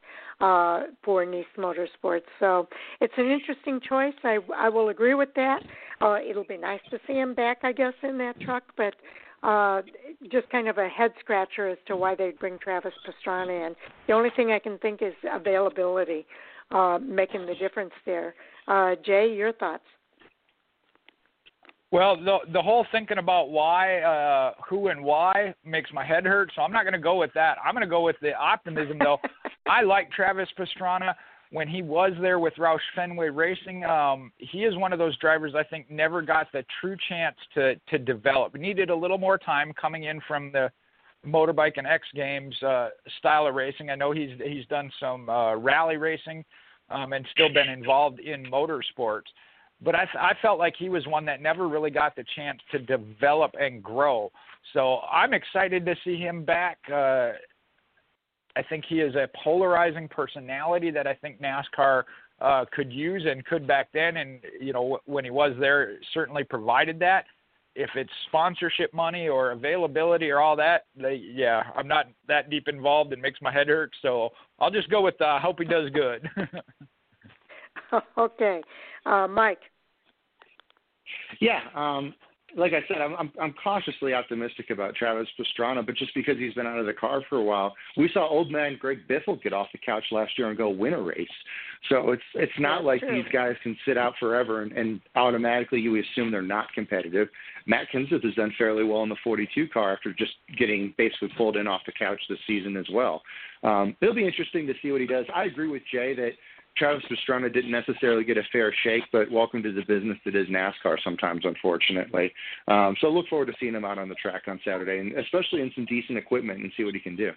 uh, 0.41 0.83
for 1.03 1.25
Niece 1.25 1.45
Motorsports. 1.57 2.21
So 2.39 2.67
it's 3.01 3.13
an 3.17 3.29
interesting 3.29 3.79
choice. 3.87 4.13
I 4.23 4.39
I 4.55 4.69
will 4.69 4.89
agree 4.89 5.13
with 5.13 5.33
that. 5.35 5.59
Uh, 6.01 6.17
it'll 6.27 6.45
be 6.45 6.57
nice 6.57 6.79
to 6.91 6.99
see 7.05 7.13
him 7.13 7.33
back, 7.33 7.59
I 7.63 7.73
guess, 7.73 7.93
in 8.03 8.17
that 8.19 8.39
truck, 8.39 8.63
but 8.77 8.95
uh, 9.43 9.81
just 10.31 10.49
kind 10.49 10.67
of 10.67 10.77
a 10.77 10.87
head 10.87 11.11
scratcher 11.19 11.69
as 11.69 11.77
to 11.87 11.95
why 11.95 12.15
they'd 12.15 12.37
bring 12.39 12.57
Travis 12.59 12.93
Pastrana 13.07 13.67
in. 13.67 13.75
The 14.07 14.13
only 14.13 14.29
thing 14.35 14.51
I 14.51 14.59
can 14.59 14.77
think 14.79 15.01
is 15.01 15.13
availability, 15.31 16.25
uh, 16.71 16.99
making 17.01 17.45
the 17.45 17.55
difference 17.55 17.93
there. 18.05 18.35
Uh, 18.67 18.95
Jay, 19.05 19.33
your 19.33 19.53
thoughts? 19.53 19.83
Well, 21.91 22.17
the 22.17 22.37
the 22.53 22.61
whole 22.61 22.85
thinking 22.91 23.17
about 23.17 23.49
why, 23.49 24.01
uh, 24.01 24.53
who, 24.67 24.89
and 24.89 25.03
why 25.03 25.55
makes 25.65 25.91
my 25.91 26.05
head 26.05 26.23
hurt. 26.23 26.51
So 26.55 26.61
I'm 26.61 26.71
not 26.71 26.83
going 26.83 26.93
to 26.93 26.99
go 26.99 27.15
with 27.15 27.31
that. 27.33 27.57
I'm 27.65 27.73
going 27.73 27.85
to 27.85 27.89
go 27.89 28.01
with 28.01 28.17
the 28.21 28.33
optimism, 28.35 28.99
though. 28.99 29.17
I 29.67 29.81
like 29.81 30.11
Travis 30.11 30.49
Pastrana 30.57 31.15
when 31.51 31.67
he 31.67 31.81
was 31.81 32.11
there 32.21 32.39
with 32.39 32.53
Roush 32.55 32.77
Fenway 32.95 33.29
Racing, 33.29 33.83
um, 33.83 34.31
he 34.37 34.65
is 34.65 34.77
one 34.77 34.93
of 34.93 34.99
those 34.99 35.17
drivers 35.17 35.53
I 35.55 35.63
think 35.63 35.89
never 35.89 36.21
got 36.21 36.51
the 36.51 36.63
true 36.79 36.95
chance 37.07 37.35
to 37.55 37.75
to 37.89 37.97
develop. 37.97 38.55
Needed 38.55 38.89
a 38.89 38.95
little 38.95 39.17
more 39.17 39.37
time 39.37 39.73
coming 39.79 40.03
in 40.03 40.21
from 40.27 40.51
the 40.51 40.71
motorbike 41.25 41.73
and 41.77 41.87
X 41.87 42.07
Games 42.15 42.55
uh, 42.63 42.89
style 43.17 43.47
of 43.47 43.55
racing. 43.55 43.89
I 43.89 43.95
know 43.95 44.11
he's 44.11 44.37
he's 44.43 44.65
done 44.67 44.91
some 44.99 45.29
uh, 45.29 45.55
rally 45.55 45.97
racing 45.97 46.45
um, 46.89 47.13
and 47.13 47.25
still 47.31 47.51
been 47.51 47.69
involved 47.69 48.19
in 48.19 48.45
motorsports. 48.45 49.27
But 49.81 49.95
I, 49.95 50.07
I 50.19 50.33
felt 50.41 50.59
like 50.59 50.75
he 50.77 50.89
was 50.89 51.07
one 51.07 51.25
that 51.25 51.41
never 51.41 51.67
really 51.67 51.89
got 51.89 52.15
the 52.15 52.25
chance 52.35 52.59
to 52.71 52.79
develop 52.79 53.51
and 53.59 53.81
grow. 53.81 54.29
So 54.73 54.99
I'm 55.09 55.33
excited 55.33 55.85
to 55.85 55.95
see 56.03 56.17
him 56.17 56.43
back. 56.43 56.77
Uh, 56.93 57.31
I 58.55 58.63
think 58.63 58.85
he 58.87 58.99
is 58.99 59.15
a 59.15 59.29
polarizing 59.43 60.07
personality 60.07 60.91
that 60.91 61.07
I 61.07 61.13
think 61.13 61.41
NASCAR 61.41 62.03
uh, 62.41 62.65
could 62.71 62.91
use 62.91 63.25
and 63.29 63.45
could 63.45 63.67
back 63.67 63.89
then. 63.93 64.17
And 64.17 64.39
you 64.59 64.73
know 64.73 64.99
when 65.05 65.23
he 65.23 65.31
was 65.31 65.53
there, 65.59 65.97
certainly 66.13 66.43
provided 66.43 66.99
that. 66.99 67.25
If 67.75 67.91
it's 67.95 68.11
sponsorship 68.27 68.93
money 68.93 69.29
or 69.29 69.51
availability 69.51 70.31
or 70.31 70.39
all 70.39 70.55
that, 70.55 70.85
they, 70.95 71.15
yeah, 71.15 71.63
I'm 71.75 71.87
not 71.87 72.07
that 72.27 72.49
deep 72.49 72.67
involved. 72.67 73.13
It 73.13 73.19
makes 73.19 73.39
my 73.41 73.53
head 73.53 73.67
hurt. 73.67 73.91
So 74.01 74.29
I'll 74.59 74.71
just 74.71 74.89
go 74.89 75.01
with 75.01 75.21
uh, 75.21 75.25
I 75.25 75.39
hope 75.39 75.59
he 75.59 75.65
does 75.65 75.89
good. 75.91 76.27
okay, 78.17 78.61
uh, 79.05 79.27
Mike. 79.27 79.61
Yeah, 81.39 81.59
um, 81.75 82.13
like 82.55 82.73
I 82.73 82.81
said, 82.87 83.01
I'm, 83.01 83.15
I'm 83.15 83.31
I'm 83.41 83.53
cautiously 83.61 84.13
optimistic 84.13 84.69
about 84.69 84.95
Travis 84.95 85.27
Pastrana, 85.39 85.85
but 85.85 85.95
just 85.95 86.13
because 86.15 86.37
he's 86.37 86.53
been 86.53 86.67
out 86.67 86.79
of 86.79 86.85
the 86.85 86.93
car 86.93 87.21
for 87.29 87.37
a 87.37 87.43
while, 87.43 87.75
we 87.97 88.09
saw 88.13 88.27
old 88.27 88.51
man 88.51 88.77
Greg 88.79 88.99
Biffle 89.07 89.41
get 89.41 89.53
off 89.53 89.67
the 89.71 89.77
couch 89.77 90.03
last 90.11 90.37
year 90.37 90.49
and 90.49 90.57
go 90.57 90.69
win 90.69 90.93
a 90.93 91.01
race. 91.01 91.27
So 91.89 92.11
it's 92.11 92.23
it's 92.35 92.51
not 92.59 92.79
That's 92.79 92.85
like 92.85 92.99
true. 93.01 93.21
these 93.21 93.31
guys 93.31 93.55
can 93.63 93.77
sit 93.85 93.97
out 93.97 94.13
forever 94.19 94.61
and, 94.63 94.71
and 94.73 94.99
automatically 95.15 95.79
you 95.79 96.01
assume 96.01 96.31
they're 96.31 96.41
not 96.41 96.67
competitive. 96.73 97.29
Matt 97.65 97.87
Kenseth 97.93 98.23
has 98.23 98.33
done 98.35 98.53
fairly 98.57 98.83
well 98.83 99.03
in 99.03 99.09
the 99.09 99.17
42 99.23 99.67
car 99.69 99.93
after 99.93 100.11
just 100.13 100.33
getting 100.57 100.93
basically 100.97 101.29
pulled 101.37 101.55
in 101.55 101.67
off 101.67 101.81
the 101.85 101.91
couch 101.91 102.19
this 102.29 102.39
season 102.47 102.75
as 102.77 102.87
well. 102.91 103.21
Um, 103.63 103.95
it'll 104.01 104.15
be 104.15 104.25
interesting 104.25 104.65
to 104.67 104.73
see 104.81 104.91
what 104.91 105.01
he 105.01 105.07
does. 105.07 105.25
I 105.33 105.45
agree 105.45 105.67
with 105.67 105.83
Jay 105.91 106.15
that 106.15 106.31
Travis 106.79 107.03
Pastrana 107.11 107.53
didn't 107.53 107.71
necessarily 107.71 108.23
get 108.23 108.37
a 108.37 108.43
fair 108.53 108.73
shake, 108.83 109.03
but 109.11 109.29
welcome 109.29 109.61
to 109.61 109.73
the 109.73 109.81
business 109.81 110.17
that 110.23 110.33
is 110.33 110.47
NASCAR 110.47 110.97
sometimes, 111.03 111.41
unfortunately. 111.43 112.31
Um, 112.69 112.95
so 113.01 113.09
look 113.09 113.27
forward 113.27 113.47
to 113.47 113.53
seeing 113.59 113.75
him 113.75 113.83
out 113.83 113.99
on 113.99 114.07
the 114.07 114.15
track 114.15 114.43
on 114.47 114.59
Saturday, 114.63 114.99
and 114.99 115.17
especially 115.17 115.61
in 115.61 115.71
some 115.75 115.85
decent 115.85 116.17
equipment, 116.17 116.59
and 116.59 116.71
see 116.77 116.85
what 116.85 116.93
he 116.93 117.01
can 117.01 117.17
do. 117.17 117.31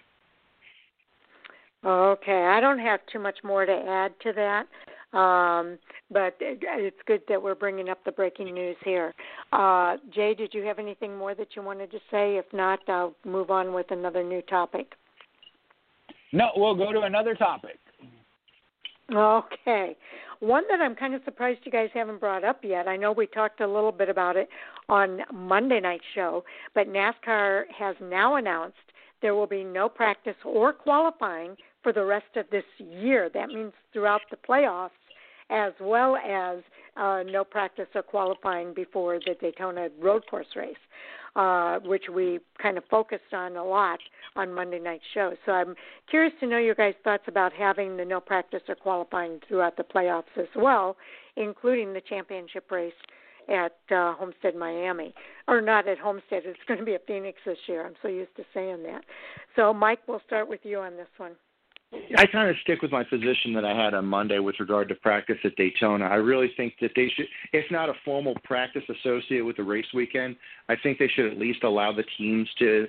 Okay, 1.85 2.45
I 2.45 2.61
don't 2.61 2.79
have 2.79 3.01
too 3.11 3.19
much 3.19 3.39
more 3.43 3.65
to 3.65 3.73
add 3.73 4.13
to 4.21 4.31
that, 4.31 5.17
um, 5.17 5.77
but 6.09 6.37
it's 6.39 6.95
good 7.05 7.21
that 7.27 7.43
we're 7.43 7.55
bringing 7.55 7.89
up 7.89 8.01
the 8.05 8.13
breaking 8.13 8.53
news 8.53 8.77
here. 8.85 9.13
Uh, 9.51 9.97
Jay, 10.15 10.33
did 10.33 10.53
you 10.53 10.63
have 10.63 10.79
anything 10.79 11.17
more 11.17 11.35
that 11.35 11.49
you 11.57 11.61
wanted 11.61 11.91
to 11.91 11.99
say? 12.09 12.37
If 12.37 12.45
not, 12.53 12.79
I'll 12.87 13.13
move 13.25 13.51
on 13.51 13.73
with 13.73 13.91
another 13.91 14.23
new 14.23 14.41
topic. 14.43 14.93
No, 16.31 16.51
we'll 16.55 16.75
go 16.75 16.93
to 16.93 17.01
another 17.01 17.35
topic. 17.35 17.77
Okay. 19.11 19.95
One 20.39 20.63
that 20.69 20.81
I'm 20.81 20.95
kind 20.95 21.13
of 21.13 21.21
surprised 21.23 21.61
you 21.63 21.71
guys 21.71 21.89
haven't 21.93 22.19
brought 22.19 22.43
up 22.43 22.59
yet. 22.63 22.87
I 22.87 22.97
know 22.97 23.11
we 23.11 23.27
talked 23.27 23.61
a 23.61 23.67
little 23.67 23.91
bit 23.91 24.09
about 24.09 24.35
it 24.35 24.49
on 24.89 25.21
Monday 25.33 25.79
night 25.79 26.01
show, 26.15 26.43
but 26.75 26.87
NASCAR 26.87 27.63
has 27.77 27.95
now 28.01 28.35
announced 28.35 28.75
there 29.21 29.35
will 29.35 29.47
be 29.47 29.63
no 29.63 29.87
practice 29.87 30.35
or 30.43 30.73
qualifying 30.73 31.55
for 31.81 31.93
the 31.93 32.03
rest 32.03 32.35
of 32.35 32.45
this 32.51 32.65
year. 32.77 33.29
That 33.33 33.47
means 33.49 33.73
throughout 33.93 34.21
the 34.31 34.37
playoffs 34.37 34.89
as 35.49 35.73
well 35.79 36.17
as 36.17 36.59
uh, 36.97 37.23
no 37.23 37.43
practice 37.43 37.87
or 37.95 38.03
qualifying 38.03 38.73
before 38.73 39.19
the 39.19 39.35
Daytona 39.39 39.89
road 39.99 40.23
course 40.29 40.47
race 40.55 40.75
uh, 41.35 41.79
which 41.79 42.03
we 42.13 42.39
kind 42.61 42.77
of 42.77 42.83
focused 42.89 43.33
on 43.33 43.55
a 43.55 43.63
lot 43.63 43.99
on 44.35 44.53
Monday 44.53 44.79
night 44.79 45.01
show. 45.13 45.33
So 45.45 45.51
I'm 45.51 45.75
curious 46.09 46.33
to 46.39 46.47
know 46.47 46.57
your 46.57 46.75
guys' 46.75 46.93
thoughts 47.03 47.23
about 47.27 47.53
having 47.53 47.97
the 47.97 48.05
no 48.05 48.19
practice 48.19 48.61
or 48.67 48.75
qualifying 48.75 49.39
throughout 49.47 49.77
the 49.77 49.83
playoffs 49.83 50.37
as 50.37 50.47
well, 50.55 50.95
including 51.35 51.93
the 51.93 52.01
championship 52.01 52.69
race 52.71 52.93
at 53.49 53.75
uh, 53.91 54.13
Homestead, 54.13 54.55
Miami, 54.55 55.13
or 55.47 55.59
not 55.59 55.87
at 55.87 55.97
Homestead. 55.97 56.43
It's 56.45 56.59
going 56.67 56.79
to 56.79 56.85
be 56.85 56.95
at 56.95 57.05
Phoenix 57.07 57.39
this 57.45 57.57
year. 57.67 57.85
I'm 57.85 57.95
so 58.01 58.07
used 58.07 58.35
to 58.37 58.43
saying 58.53 58.83
that. 58.83 59.03
So, 59.55 59.73
Mike, 59.73 59.99
we'll 60.07 60.21
start 60.25 60.47
with 60.47 60.61
you 60.63 60.79
on 60.79 60.95
this 60.95 61.07
one. 61.17 61.33
I 62.17 62.25
kind 62.25 62.49
of 62.49 62.55
stick 62.63 62.81
with 62.81 62.91
my 62.91 63.03
position 63.03 63.53
that 63.53 63.65
I 63.65 63.75
had 63.75 63.93
on 63.93 64.05
Monday 64.05 64.39
with 64.39 64.59
regard 64.59 64.89
to 64.89 64.95
practice 64.95 65.37
at 65.43 65.55
Daytona. 65.55 66.05
I 66.05 66.15
really 66.15 66.51
think 66.55 66.73
that 66.81 66.91
they 66.95 67.11
should, 67.15 67.25
if 67.51 67.69
not 67.71 67.89
a 67.89 67.93
formal 68.05 68.35
practice 68.43 68.83
associated 68.89 69.45
with 69.45 69.57
the 69.57 69.63
race 69.63 69.85
weekend, 69.93 70.35
I 70.69 70.75
think 70.75 70.99
they 70.99 71.07
should 71.07 71.31
at 71.31 71.37
least 71.37 71.63
allow 71.63 71.91
the 71.91 72.03
teams 72.17 72.49
to 72.59 72.87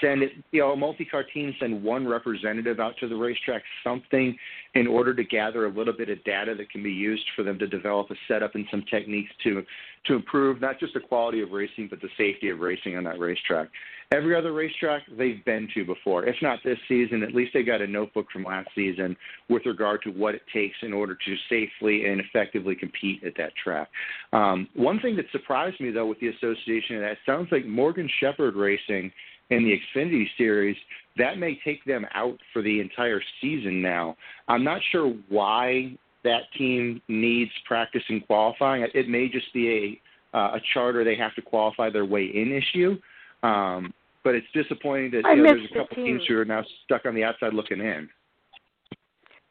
send 0.00 0.22
it, 0.22 0.32
you 0.52 0.60
know, 0.60 0.72
a 0.72 0.76
multi-car 0.76 1.24
team 1.24 1.54
send 1.58 1.82
one 1.82 2.06
representative 2.06 2.80
out 2.80 2.94
to 3.00 3.08
the 3.08 3.16
racetrack, 3.16 3.62
something 3.82 4.36
in 4.74 4.86
order 4.86 5.14
to 5.14 5.24
gather 5.24 5.66
a 5.66 5.68
little 5.68 5.92
bit 5.92 6.08
of 6.08 6.22
data 6.24 6.54
that 6.54 6.70
can 6.70 6.82
be 6.82 6.92
used 6.92 7.24
for 7.36 7.42
them 7.42 7.58
to 7.58 7.66
develop 7.66 8.10
a 8.10 8.14
setup 8.28 8.54
and 8.54 8.66
some 8.70 8.84
techniques 8.90 9.30
to 9.42 9.64
to 10.06 10.14
improve 10.14 10.60
not 10.60 10.78
just 10.78 10.92
the 10.92 11.00
quality 11.00 11.40
of 11.40 11.50
racing 11.50 11.88
but 11.88 11.98
the 12.02 12.10
safety 12.18 12.50
of 12.50 12.60
racing 12.60 12.96
on 12.96 13.04
that 13.04 13.18
racetrack. 13.18 13.68
Every 14.12 14.36
other 14.36 14.52
racetrack 14.52 15.02
they've 15.16 15.42
been 15.44 15.66
to 15.74 15.84
before, 15.84 16.26
if 16.26 16.36
not 16.42 16.58
this 16.62 16.78
season, 16.86 17.22
at 17.22 17.34
least 17.34 17.52
they 17.54 17.62
got 17.62 17.80
a 17.80 17.86
notebook 17.86 18.26
from 18.30 18.44
last 18.44 18.68
season 18.74 19.16
with 19.48 19.64
regard 19.64 20.02
to 20.02 20.10
what 20.10 20.34
it 20.34 20.42
takes 20.52 20.76
in 20.82 20.92
order 20.92 21.16
to 21.24 21.36
safely 21.48 22.04
and 22.06 22.20
effectively 22.20 22.74
compete 22.74 23.24
at 23.24 23.32
that 23.38 23.52
track. 23.56 23.88
Um, 24.32 24.68
one 24.74 25.00
thing 25.00 25.16
that 25.16 25.26
surprised 25.32 25.80
me 25.80 25.90
though 25.90 26.06
with 26.06 26.20
the 26.20 26.28
association, 26.28 26.96
and 26.96 27.04
that 27.04 27.16
sounds 27.24 27.48
like 27.50 27.64
Morgan 27.64 28.08
Shepherd 28.20 28.56
Racing 28.56 29.10
in 29.50 29.64
the 29.64 29.78
Xfinity 30.00 30.26
Series, 30.36 30.76
that 31.16 31.38
may 31.38 31.58
take 31.64 31.84
them 31.84 32.06
out 32.14 32.38
for 32.52 32.62
the 32.62 32.80
entire 32.80 33.20
season 33.40 33.80
now. 33.82 34.16
I'm 34.48 34.64
not 34.64 34.80
sure 34.90 35.14
why 35.28 35.96
that 36.24 36.42
team 36.56 37.00
needs 37.08 37.50
practice 37.66 38.02
and 38.08 38.26
qualifying. 38.26 38.86
It 38.94 39.08
may 39.08 39.28
just 39.28 39.52
be 39.52 40.00
a 40.34 40.36
uh, 40.36 40.56
a 40.56 40.60
charter 40.72 41.04
they 41.04 41.14
have 41.14 41.32
to 41.36 41.42
qualify 41.42 41.90
their 41.90 42.04
way 42.04 42.24
in 42.24 42.50
issue. 42.50 42.96
Um, 43.44 43.94
but 44.24 44.34
it's 44.34 44.46
disappointing 44.52 45.12
that 45.12 45.22
you 45.28 45.42
know, 45.42 45.42
there's 45.44 45.70
a 45.70 45.74
couple 45.74 45.96
the 45.96 46.02
teams 46.02 46.22
who 46.26 46.38
are 46.38 46.44
now 46.44 46.64
stuck 46.84 47.04
on 47.04 47.14
the 47.14 47.22
outside 47.22 47.54
looking 47.54 47.78
in. 47.78 48.08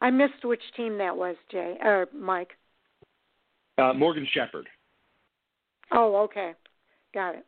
I 0.01 0.09
missed 0.09 0.43
which 0.43 0.61
team 0.75 0.97
that 0.97 1.15
was, 1.15 1.37
Jay 1.49 1.77
or 1.81 2.07
Mike. 2.13 2.49
Uh, 3.77 3.93
Morgan 3.93 4.27
Shepherd. 4.33 4.67
Oh, 5.93 6.17
okay, 6.23 6.53
got 7.13 7.35
it. 7.35 7.45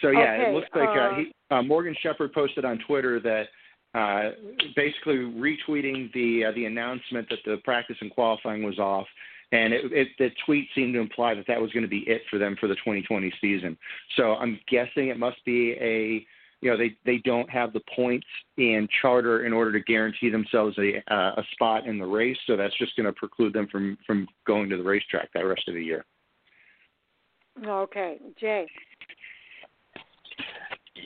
So 0.00 0.10
yeah, 0.10 0.20
okay, 0.20 0.50
it 0.50 0.54
looks 0.54 0.68
like 0.74 0.88
uh, 0.88 0.92
uh, 0.92 1.16
he, 1.16 1.32
uh, 1.50 1.62
Morgan 1.62 1.94
Shepherd 2.02 2.32
posted 2.32 2.64
on 2.64 2.78
Twitter 2.86 3.20
that 3.20 3.48
uh, 3.98 4.30
basically 4.76 5.16
retweeting 5.16 6.12
the 6.12 6.46
uh, 6.46 6.52
the 6.54 6.66
announcement 6.66 7.28
that 7.28 7.40
the 7.44 7.56
practice 7.64 7.96
and 8.00 8.10
qualifying 8.10 8.62
was 8.62 8.78
off, 8.78 9.06
and 9.52 9.72
it, 9.72 9.92
it, 9.92 10.08
the 10.18 10.30
tweet 10.46 10.68
seemed 10.74 10.94
to 10.94 11.00
imply 11.00 11.34
that 11.34 11.46
that 11.48 11.60
was 11.60 11.72
going 11.72 11.82
to 11.82 11.88
be 11.88 12.04
it 12.06 12.22
for 12.30 12.38
them 12.38 12.56
for 12.60 12.68
the 12.68 12.76
2020 12.76 13.32
season. 13.40 13.76
So 14.16 14.34
I'm 14.34 14.60
guessing 14.68 15.08
it 15.08 15.18
must 15.18 15.44
be 15.44 15.72
a 15.80 16.24
you 16.60 16.70
know 16.70 16.76
they 16.76 16.96
they 17.04 17.18
don't 17.24 17.50
have 17.50 17.72
the 17.72 17.80
points 17.94 18.26
in 18.56 18.86
charter 19.02 19.44
in 19.44 19.52
order 19.52 19.72
to 19.72 19.80
guarantee 19.80 20.30
themselves 20.30 20.78
a 20.78 21.02
uh, 21.12 21.34
a 21.36 21.42
spot 21.52 21.86
in 21.86 21.98
the 21.98 22.06
race, 22.06 22.38
so 22.46 22.56
that's 22.56 22.76
just 22.78 22.94
going 22.96 23.06
to 23.06 23.12
preclude 23.12 23.52
them 23.52 23.66
from 23.70 23.98
from 24.06 24.28
going 24.46 24.68
to 24.70 24.76
the 24.76 24.82
racetrack 24.82 25.32
that 25.34 25.40
rest 25.40 25.66
of 25.68 25.74
the 25.74 25.82
year. 25.82 26.04
Okay, 27.66 28.18
Jay. 28.40 28.66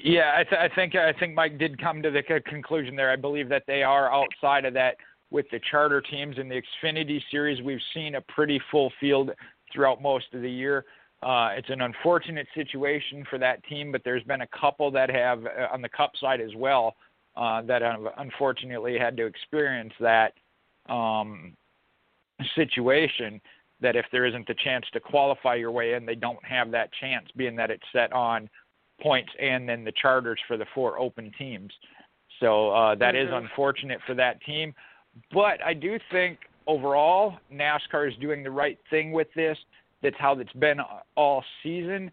Yeah, 0.03 0.33
I, 0.37 0.45
th- 0.45 0.61
I 0.61 0.75
think 0.75 0.95
I 0.95 1.12
think 1.12 1.35
Mike 1.35 1.59
did 1.59 1.81
come 1.81 2.03
to 2.03 2.11
the 2.11 2.23
conclusion 2.47 2.97
there. 2.97 3.11
I 3.11 3.16
believe 3.16 3.49
that 3.49 3.65
they 3.66 3.83
are 3.83 4.12
outside 4.12 4.65
of 4.65 4.75
that 4.75 4.97
with 5.31 5.47
the 5.51 5.61
charter 5.71 6.01
teams 6.01 6.37
in 6.39 6.49
the 6.49 6.61
Xfinity 6.83 7.21
series. 7.31 7.62
We've 7.62 7.81
seen 7.93 8.15
a 8.15 8.21
pretty 8.21 8.61
full 8.71 8.93
field 9.01 9.31
throughout 9.73 10.01
most 10.01 10.27
of 10.33 10.43
the 10.43 10.51
year. 10.51 10.85
Uh, 11.23 11.51
it's 11.57 11.71
an 11.71 11.81
unfortunate 11.81 12.47
situation 12.55 13.25
for 13.31 13.39
that 13.39 13.65
team, 13.65 13.91
but 13.91 14.03
there's 14.05 14.23
been 14.25 14.43
a 14.43 14.47
couple 14.59 14.91
that 14.91 15.11
have 15.11 15.45
uh, 15.47 15.73
on 15.73 15.83
the 15.83 15.89
Cup 15.89 16.12
side 16.21 16.41
as 16.41 16.55
well 16.57 16.95
uh, 17.37 17.62
that 17.62 17.83
have 17.83 18.01
unfortunately 18.19 18.99
had 18.99 19.16
to 19.16 19.27
experience 19.27 19.93
that 20.01 20.33
um, 20.89 21.55
situation. 22.55 23.41
That 23.81 23.97
if 23.97 24.07
there 24.12 24.25
isn't 24.25 24.47
the 24.47 24.55
chance 24.65 24.87
to 24.93 25.01
qualify 25.01 25.57
your 25.57 25.71
way 25.71 25.95
in, 25.95 26.07
they 26.07 26.15
don't 26.15 26.43
have 26.45 26.71
that 26.71 26.91
chance, 27.01 27.27
being 27.37 27.57
that 27.57 27.71
it's 27.71 27.83
set 27.93 28.12
on 28.12 28.49
points 29.01 29.31
and 29.41 29.69
then 29.69 29.85
the 29.85 29.93
charters 29.93 30.41
for 30.47 30.57
the 30.57 30.66
four 30.75 30.99
open 30.99 31.33
teams. 31.39 31.73
So 32.41 32.71
uh, 32.71 32.95
that 32.97 33.15
mm-hmm. 33.15 33.29
is 33.29 33.43
unfortunate 33.45 34.01
for 34.07 34.15
that 34.15 34.43
team. 34.43 34.75
But 35.33 35.62
I 35.65 35.75
do 35.75 35.99
think 36.11 36.39
overall 36.66 37.35
NASCAR 37.53 38.09
is 38.09 38.15
doing 38.21 38.43
the 38.43 38.51
right 38.51 38.79
thing 38.91 39.12
with 39.12 39.29
this. 39.35 39.57
That's 40.03 40.16
how 40.19 40.39
it's 40.39 40.53
been 40.55 40.79
all 41.16 41.45
season 41.62 42.11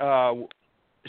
uh, 0.00 0.34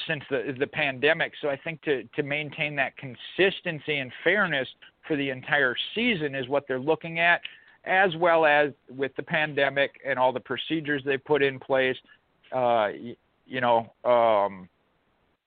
since 0.07 0.23
the 0.29 0.55
the 0.57 0.67
pandemic. 0.67 1.33
So 1.41 1.49
I 1.49 1.57
think 1.57 1.81
to 1.83 2.03
to 2.15 2.23
maintain 2.23 2.75
that 2.77 2.93
consistency 2.97 3.97
and 3.97 4.11
fairness 4.23 4.67
for 5.07 5.15
the 5.15 5.29
entire 5.29 5.75
season 5.95 6.35
is 6.35 6.47
what 6.47 6.65
they're 6.67 6.79
looking 6.79 7.19
at, 7.19 7.41
as 7.85 8.15
well 8.17 8.45
as 8.45 8.71
with 8.89 9.13
the 9.15 9.23
pandemic 9.23 9.99
and 10.05 10.17
all 10.17 10.31
the 10.31 10.39
procedures 10.39 11.01
they 11.05 11.17
put 11.17 11.41
in 11.41 11.59
place. 11.59 11.97
Uh, 12.51 12.89
you 13.51 13.59
know, 13.59 13.91
um, 14.09 14.69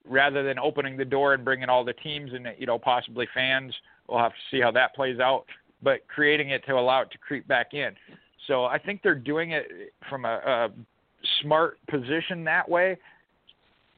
rather 0.06 0.42
than 0.42 0.58
opening 0.58 0.96
the 0.96 1.04
door 1.04 1.32
and 1.32 1.42
bringing 1.44 1.70
all 1.70 1.84
the 1.84 1.94
teams 1.94 2.32
and 2.34 2.46
you 2.58 2.66
know 2.66 2.78
possibly 2.78 3.26
fans, 3.32 3.74
we'll 4.06 4.18
have 4.18 4.32
to 4.32 4.38
see 4.50 4.60
how 4.60 4.70
that 4.70 4.94
plays 4.94 5.18
out. 5.18 5.46
But 5.82 6.06
creating 6.06 6.50
it 6.50 6.64
to 6.66 6.74
allow 6.74 7.02
it 7.02 7.10
to 7.12 7.18
creep 7.18 7.48
back 7.48 7.72
in. 7.72 7.90
So 8.46 8.64
I 8.66 8.78
think 8.78 9.00
they're 9.02 9.14
doing 9.14 9.52
it 9.52 9.92
from 10.08 10.26
a, 10.26 10.28
a 10.28 10.68
smart 11.40 11.78
position 11.88 12.44
that 12.44 12.68
way. 12.68 12.98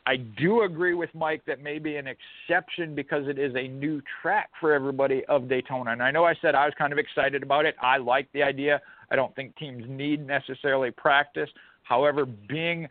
I 0.09 0.17
do 0.17 0.63
agree 0.63 0.95
with 0.95 1.11
Mike 1.15 1.43
that 1.47 1.61
maybe 1.61 1.97
an 1.97 2.07
exception 2.07 2.95
because 2.95 3.27
it 3.27 3.41
is 3.41 3.53
a 3.57 3.67
new 3.67 4.01
track 4.23 4.51
for 4.61 4.73
everybody 4.73 5.25
of 5.29 5.49
Daytona. 5.49 5.91
And 5.91 6.03
I 6.03 6.13
know 6.13 6.25
I 6.25 6.35
said 6.41 6.55
I 6.55 6.65
was 6.65 6.75
kind 6.79 6.93
of 6.93 6.99
excited 6.99 7.43
about 7.43 7.67
it. 7.67 7.75
I 7.83 7.97
like 7.97 8.29
the 8.33 8.45
idea. 8.45 8.81
I 9.11 9.17
don't 9.17 9.35
think 9.35 9.57
teams 9.57 9.85
need 9.89 10.25
necessarily 10.25 10.93
practice. 10.93 11.51
However, 11.83 12.25
being 12.25 12.89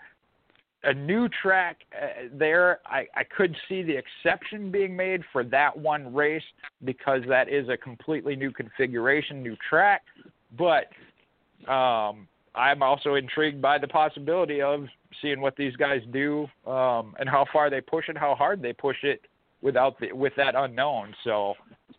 a 0.86 0.94
new 0.94 1.28
track 1.42 1.78
uh, 1.94 2.28
there, 2.32 2.80
I, 2.86 3.08
I 3.16 3.24
could 3.24 3.56
see 3.68 3.82
the 3.82 3.98
exception 3.98 4.72
being 4.72 4.96
made 4.96 5.22
for 5.32 5.44
that 5.46 5.76
one 5.76 6.14
race 6.14 6.44
because 6.84 7.22
that 7.28 7.50
is 7.50 7.68
a 7.70 7.78
completely 7.78 8.36
new 8.36 8.52
configuration, 8.52 9.42
new 9.42 9.58
track. 9.70 10.04
But 10.58 10.86
um, 11.72 12.28
I'm 12.54 12.82
also 12.84 13.16
intrigued 13.16 13.62
by 13.62 13.78
the 13.78 13.88
possibility 13.88 14.62
of 14.62 14.86
seeing 15.22 15.42
what 15.42 15.56
these 15.58 15.76
guys 15.76 16.02
do 16.12 16.48
um, 16.68 17.16
and 17.20 17.28
how 17.28 17.46
far 17.52 17.70
they 17.70 17.82
push 17.82 18.10
it, 18.10 18.18
how 18.18 18.36
hard 18.36 18.62
they 18.62 18.74
push 18.74 18.98
it 19.04 19.22
without 19.62 20.00
the, 20.00 20.12
with 20.12 20.34
that 20.38 20.56
unknown. 20.56 21.14
So 21.24 21.56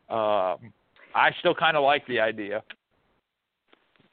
um, 0.08 0.72
I 1.14 1.30
still 1.40 1.54
kind 1.54 1.76
of 1.76 1.82
like 1.82 2.06
the 2.06 2.20
idea. 2.20 2.62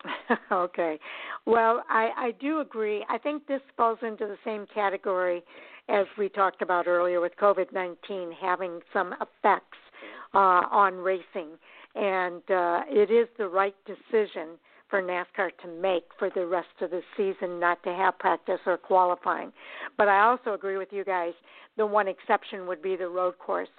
okay. 0.52 1.00
Well, 1.46 1.84
I, 1.90 2.10
I 2.18 2.32
do 2.40 2.62
agree. 2.62 3.06
I 3.10 3.18
think 3.18 3.48
this 3.48 3.62
falls 3.78 4.00
into 4.02 4.26
the 4.26 4.38
same 4.46 4.66
category 4.74 5.44
as 5.90 6.06
we 6.18 6.30
talked 6.30 6.62
about 6.62 6.88
earlier 6.88 7.20
with 7.20 7.34
COVID 7.42 7.74
19 7.74 8.32
having 8.40 8.80
some 8.92 9.14
effects 9.14 9.78
uh, 10.34 10.64
on 10.72 10.96
racing. 10.96 11.58
And 11.96 12.42
uh, 12.50 12.82
it 12.88 13.12
is 13.12 13.28
the 13.38 13.48
right 13.48 13.76
decision 13.86 14.58
for 14.90 15.02
NASCAR 15.02 15.50
to 15.64 15.68
make 15.82 16.04
for 16.20 16.30
the 16.30 16.46
rest 16.46 16.68
of 16.82 16.92
the 16.92 17.02
season 17.18 17.60
not 17.60 17.82
to 17.84 17.90
have 17.90 18.18
practice 18.20 18.60
or 18.66 18.78
qualifying. 18.78 19.52
But 19.98 20.08
I 20.08 20.22
also 20.22 20.54
agree 20.54 20.78
with 20.78 20.90
you 20.92 21.04
guys. 21.04 21.34
The 21.78 21.86
one 21.86 22.08
exception 22.08 22.68
would 22.68 22.82
be 22.82 22.96
the 22.96 23.08
road 23.08 23.38
course. 23.40 23.70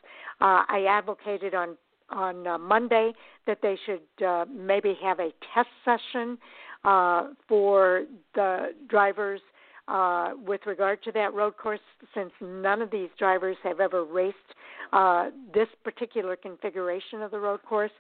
Uh, 0.40 0.62
I 0.68 0.86
advocated 0.89 1.55
on 1.55 1.76
on 2.10 2.47
uh, 2.47 2.58
Monday 2.58 3.12
that 3.47 3.58
they 3.62 3.78
should 3.86 4.26
uh, 4.26 4.44
maybe 4.52 4.97
have 5.02 5.18
a 5.20 5.31
test 5.55 5.68
session 5.84 6.39
uh, 6.84 7.28
for 7.49 8.05
the 8.34 8.73
drivers 8.89 9.41
uh, 9.89 10.31
with 10.47 10.60
regard 10.66 11.02
to 11.02 11.12
that 11.12 11.34
road 11.34 11.57
course, 11.57 11.81
since 12.15 12.31
none 12.41 12.81
of 12.81 12.91
these 12.91 13.10
drivers 13.18 13.57
have 13.62 13.81
ever 13.81 14.05
raced 14.05 14.36
uh, 14.92 15.31
this 15.52 15.68
particular 15.83 16.36
configuration 16.36 17.20
of 17.20 17.31
the 17.31 17.39
road 17.39 17.60
course. 17.68 17.91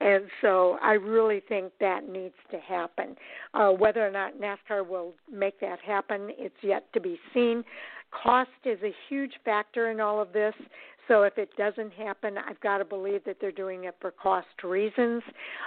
And 0.00 0.24
so 0.40 0.76
I 0.82 0.92
really 0.92 1.40
think 1.48 1.72
that 1.80 2.08
needs 2.08 2.34
to 2.50 2.58
happen. 2.58 3.16
Uh, 3.54 3.70
whether 3.70 4.06
or 4.06 4.10
not 4.10 4.34
NASCAR 4.40 4.86
will 4.86 5.14
make 5.32 5.58
that 5.60 5.80
happen, 5.80 6.30
it's 6.32 6.54
yet 6.62 6.92
to 6.92 7.00
be 7.00 7.18
seen. 7.32 7.64
Cost 8.10 8.50
is 8.64 8.78
a 8.82 8.94
huge 9.08 9.32
factor 9.44 9.90
in 9.90 9.98
all 9.98 10.20
of 10.20 10.32
this. 10.32 10.54
So 11.08 11.22
if 11.22 11.38
it 11.38 11.50
doesn't 11.56 11.92
happen, 11.92 12.36
I've 12.38 12.60
got 12.60 12.78
to 12.78 12.84
believe 12.84 13.24
that 13.24 13.36
they're 13.40 13.52
doing 13.52 13.84
it 13.84 13.96
for 14.00 14.10
cost 14.10 14.46
reasons. 14.62 15.22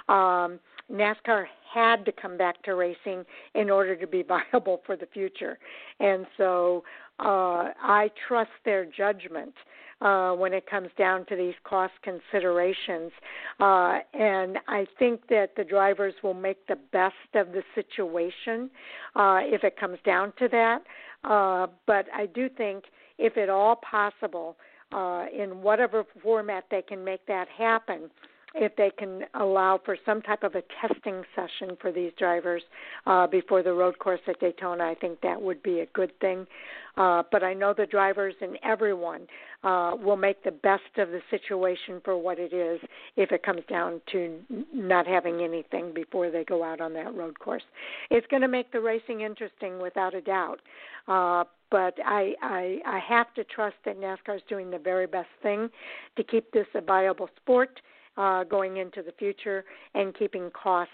Um, 0.07 0.59
NASCAR 0.91 1.45
had 1.73 2.05
to 2.05 2.11
come 2.11 2.37
back 2.37 2.61
to 2.63 2.75
racing 2.75 3.25
in 3.53 3.69
order 3.69 3.95
to 3.95 4.07
be 4.07 4.23
viable 4.53 4.81
for 4.85 4.95
the 4.95 5.07
future. 5.07 5.57
And 5.99 6.25
so 6.37 6.83
uh, 7.19 7.71
I 7.81 8.11
trust 8.27 8.51
their 8.63 8.85
judgment 8.85 9.53
uh, 10.01 10.33
when 10.33 10.53
it 10.53 10.69
comes 10.69 10.89
down 10.97 11.25
to 11.27 11.35
these 11.35 11.53
cost 11.63 11.93
considerations. 12.03 13.11
Uh, 13.59 13.99
and 14.13 14.57
I 14.67 14.85
think 14.99 15.27
that 15.29 15.51
the 15.55 15.63
drivers 15.63 16.13
will 16.21 16.33
make 16.33 16.67
the 16.67 16.77
best 16.91 17.15
of 17.33 17.47
the 17.53 17.63
situation 17.73 18.69
uh, 19.15 19.39
if 19.41 19.63
it 19.63 19.79
comes 19.79 19.97
down 20.05 20.33
to 20.39 20.47
that. 20.49 20.81
Uh, 21.23 21.67
but 21.87 22.05
I 22.13 22.27
do 22.27 22.49
think, 22.49 22.85
if 23.17 23.37
at 23.37 23.49
all 23.49 23.77
possible, 23.77 24.57
uh, 24.93 25.25
in 25.37 25.61
whatever 25.61 26.05
format 26.21 26.65
they 26.69 26.81
can 26.81 27.03
make 27.03 27.25
that 27.27 27.47
happen, 27.49 28.09
if 28.55 28.75
they 28.77 28.89
can 28.97 29.23
allow 29.33 29.79
for 29.83 29.97
some 30.05 30.21
type 30.21 30.43
of 30.43 30.55
a 30.55 30.63
testing 30.81 31.23
session 31.35 31.75
for 31.81 31.91
these 31.91 32.11
drivers 32.17 32.63
uh, 33.05 33.27
before 33.27 33.61
the 33.61 33.73
road 33.73 33.99
course 33.99 34.21
at 34.27 34.39
Daytona, 34.39 34.85
I 34.85 34.95
think 34.95 35.19
that 35.21 35.41
would 35.41 35.61
be 35.61 35.81
a 35.81 35.85
good 35.87 36.17
thing. 36.19 36.47
Uh, 36.95 37.23
but 37.29 37.43
I 37.43 37.53
know 37.53 37.73
the 37.73 37.85
drivers 37.85 38.33
and 38.39 38.57
everyone 38.63 39.27
uh, 39.65 39.95
will 40.01 40.15
make 40.15 40.41
the 40.45 40.51
best 40.51 40.83
of 40.97 41.09
the 41.09 41.19
situation 41.29 42.01
for 42.05 42.17
what 42.17 42.39
it 42.39 42.53
is 42.53 42.79
if 43.17 43.33
it 43.33 43.43
comes 43.43 43.61
down 43.69 43.99
to 44.13 44.39
not 44.73 45.05
having 45.05 45.41
anything 45.41 45.93
before 45.93 46.31
they 46.31 46.45
go 46.45 46.63
out 46.63 46.79
on 46.79 46.93
that 46.93 47.13
road 47.13 47.37
course. 47.39 47.63
It's 48.09 48.25
going 48.27 48.41
to 48.43 48.47
make 48.47 48.71
the 48.71 48.79
racing 48.79 49.21
interesting 49.21 49.81
without 49.81 50.13
a 50.13 50.21
doubt. 50.21 50.61
Uh, 51.09 51.43
but 51.75 51.95
I, 52.05 52.33
I 52.41 52.79
I 52.85 52.99
have 52.99 53.33
to 53.33 53.43
trust 53.43 53.75
that 53.83 53.99
NASCAR 53.99 54.37
is 54.37 54.41
doing 54.47 54.71
the 54.71 54.79
very 54.79 55.07
best 55.07 55.27
thing 55.43 55.67
to 56.15 56.23
keep 56.23 56.49
this 56.53 56.65
a 56.73 56.79
viable 56.79 57.29
sport 57.35 57.81
uh, 58.15 58.45
going 58.45 58.77
into 58.77 59.01
the 59.01 59.11
future 59.19 59.65
and 59.93 60.17
keeping 60.17 60.49
cost 60.51 60.89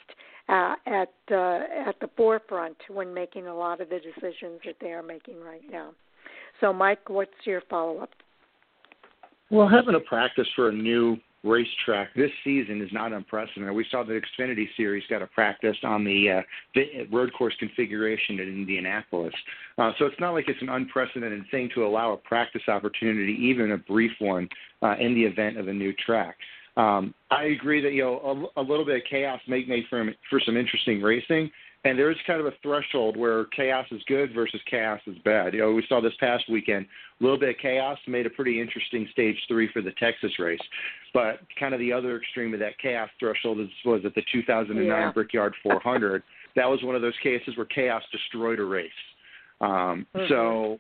uh, 0.50 0.74
at 0.88 1.14
uh, 1.30 1.60
at 1.88 2.00
the 2.02 2.10
forefront 2.18 2.78
when 2.90 3.14
making 3.14 3.46
a 3.46 3.56
lot 3.56 3.80
of 3.80 3.90
the 3.90 4.00
decisions 4.00 4.60
that 4.66 4.78
they 4.82 4.92
are 4.92 5.04
making 5.04 5.40
right 5.40 5.62
now. 5.72 5.92
So, 6.60 6.74
Mike, 6.74 7.08
what's 7.10 7.30
your 7.44 7.62
follow 7.70 8.00
up? 8.00 8.10
Well, 9.52 9.70
having 9.70 9.94
a 9.94 10.00
practice 10.00 10.48
for 10.56 10.70
a 10.70 10.74
new 10.74 11.18
racetrack 11.44 12.14
this 12.16 12.32
season 12.44 12.82
is 12.82 12.90
not 12.92 13.14
unprecedented. 13.14 13.74
We 13.74 13.86
saw 13.90 14.04
the 14.04 14.20
Xfinity 14.20 14.68
Series 14.78 15.04
got 15.10 15.22
a 15.22 15.28
practice 15.28 15.78
on 15.84 16.04
the, 16.04 16.30
uh, 16.30 16.82
road 17.12 17.32
course 17.34 17.54
configuration 17.60 18.40
in 18.40 18.48
Indianapolis. 18.48 19.34
Uh, 19.78 19.92
so 19.98 20.06
it's 20.06 20.20
not 20.20 20.32
like 20.32 20.48
it's 20.48 20.62
an 20.62 20.70
unprecedented 20.70 21.44
thing 21.50 21.70
to 21.74 21.86
allow 21.86 22.14
a 22.14 22.18
practice 22.18 22.62
opportunity, 22.68 23.34
even 23.42 23.72
a 23.72 23.78
brief 23.78 24.12
one, 24.20 24.48
uh, 24.84 24.96
in 25.00 25.16
the 25.16 25.24
event 25.24 25.58
of 25.58 25.68
a 25.68 25.74
new 25.74 25.94
track. 26.06 26.38
Um, 26.78 27.14
I 27.30 27.46
agree 27.46 27.82
that 27.82 27.92
you 27.92 28.04
know 28.04 28.50
a, 28.56 28.62
a 28.62 28.64
little 28.64 28.86
bit 28.86 28.96
of 28.96 29.02
chaos 29.10 29.42
may 29.48 29.66
make 29.66 29.86
for 29.90 30.10
for 30.30 30.40
some 30.46 30.56
interesting 30.56 31.02
racing, 31.02 31.52
and 31.84 31.98
there 31.98 32.12
is 32.12 32.18
kind 32.28 32.40
of 32.40 32.46
a 32.46 32.54
threshold 32.62 33.18
where 33.18 33.46
chaos 33.46 33.88
is 33.92 34.02
good 34.08 34.34
versus 34.34 34.62
chaos 34.70 35.00
is 35.08 35.18
bad. 35.26 35.54
You 35.54 35.62
know, 35.62 35.72
we 35.72 35.84
saw 35.90 36.00
this 36.00 36.14
past 36.20 36.44
weekend 36.50 36.86
a 37.20 37.24
little 37.24 37.40
bit 37.40 37.50
of 37.50 37.56
chaos 37.62 37.98
made 38.08 38.26
a 38.26 38.30
pretty 38.30 38.62
interesting 38.62 39.08
stage 39.12 39.38
three 39.48 39.68
for 39.72 39.82
the 39.82 39.92
Texas 40.00 40.32
race, 40.38 40.60
but 41.14 41.40
kind 41.60 41.74
of 41.74 41.80
the 41.80 41.92
other 41.92 42.18
extreme 42.18 42.54
of 42.54 42.60
that 42.60 42.78
chaos 42.80 43.10
threshold 43.20 43.60
is, 43.60 43.70
was 43.84 44.02
at 44.06 44.14
the 44.14 44.24
2009 44.32 44.86
yeah. 44.86 45.12
Brickyard 45.12 45.56
400. 45.64 46.22
that 46.56 46.70
was 46.70 46.84
one 46.84 46.96
of 46.96 47.02
those 47.02 47.18
cases 47.24 47.58
where 47.58 47.66
chaos 47.66 48.04
destroyed 48.12 48.60
a 48.60 48.64
race. 48.64 48.92
Um, 49.60 50.06
mm-hmm. 50.16 50.26
So 50.30 50.80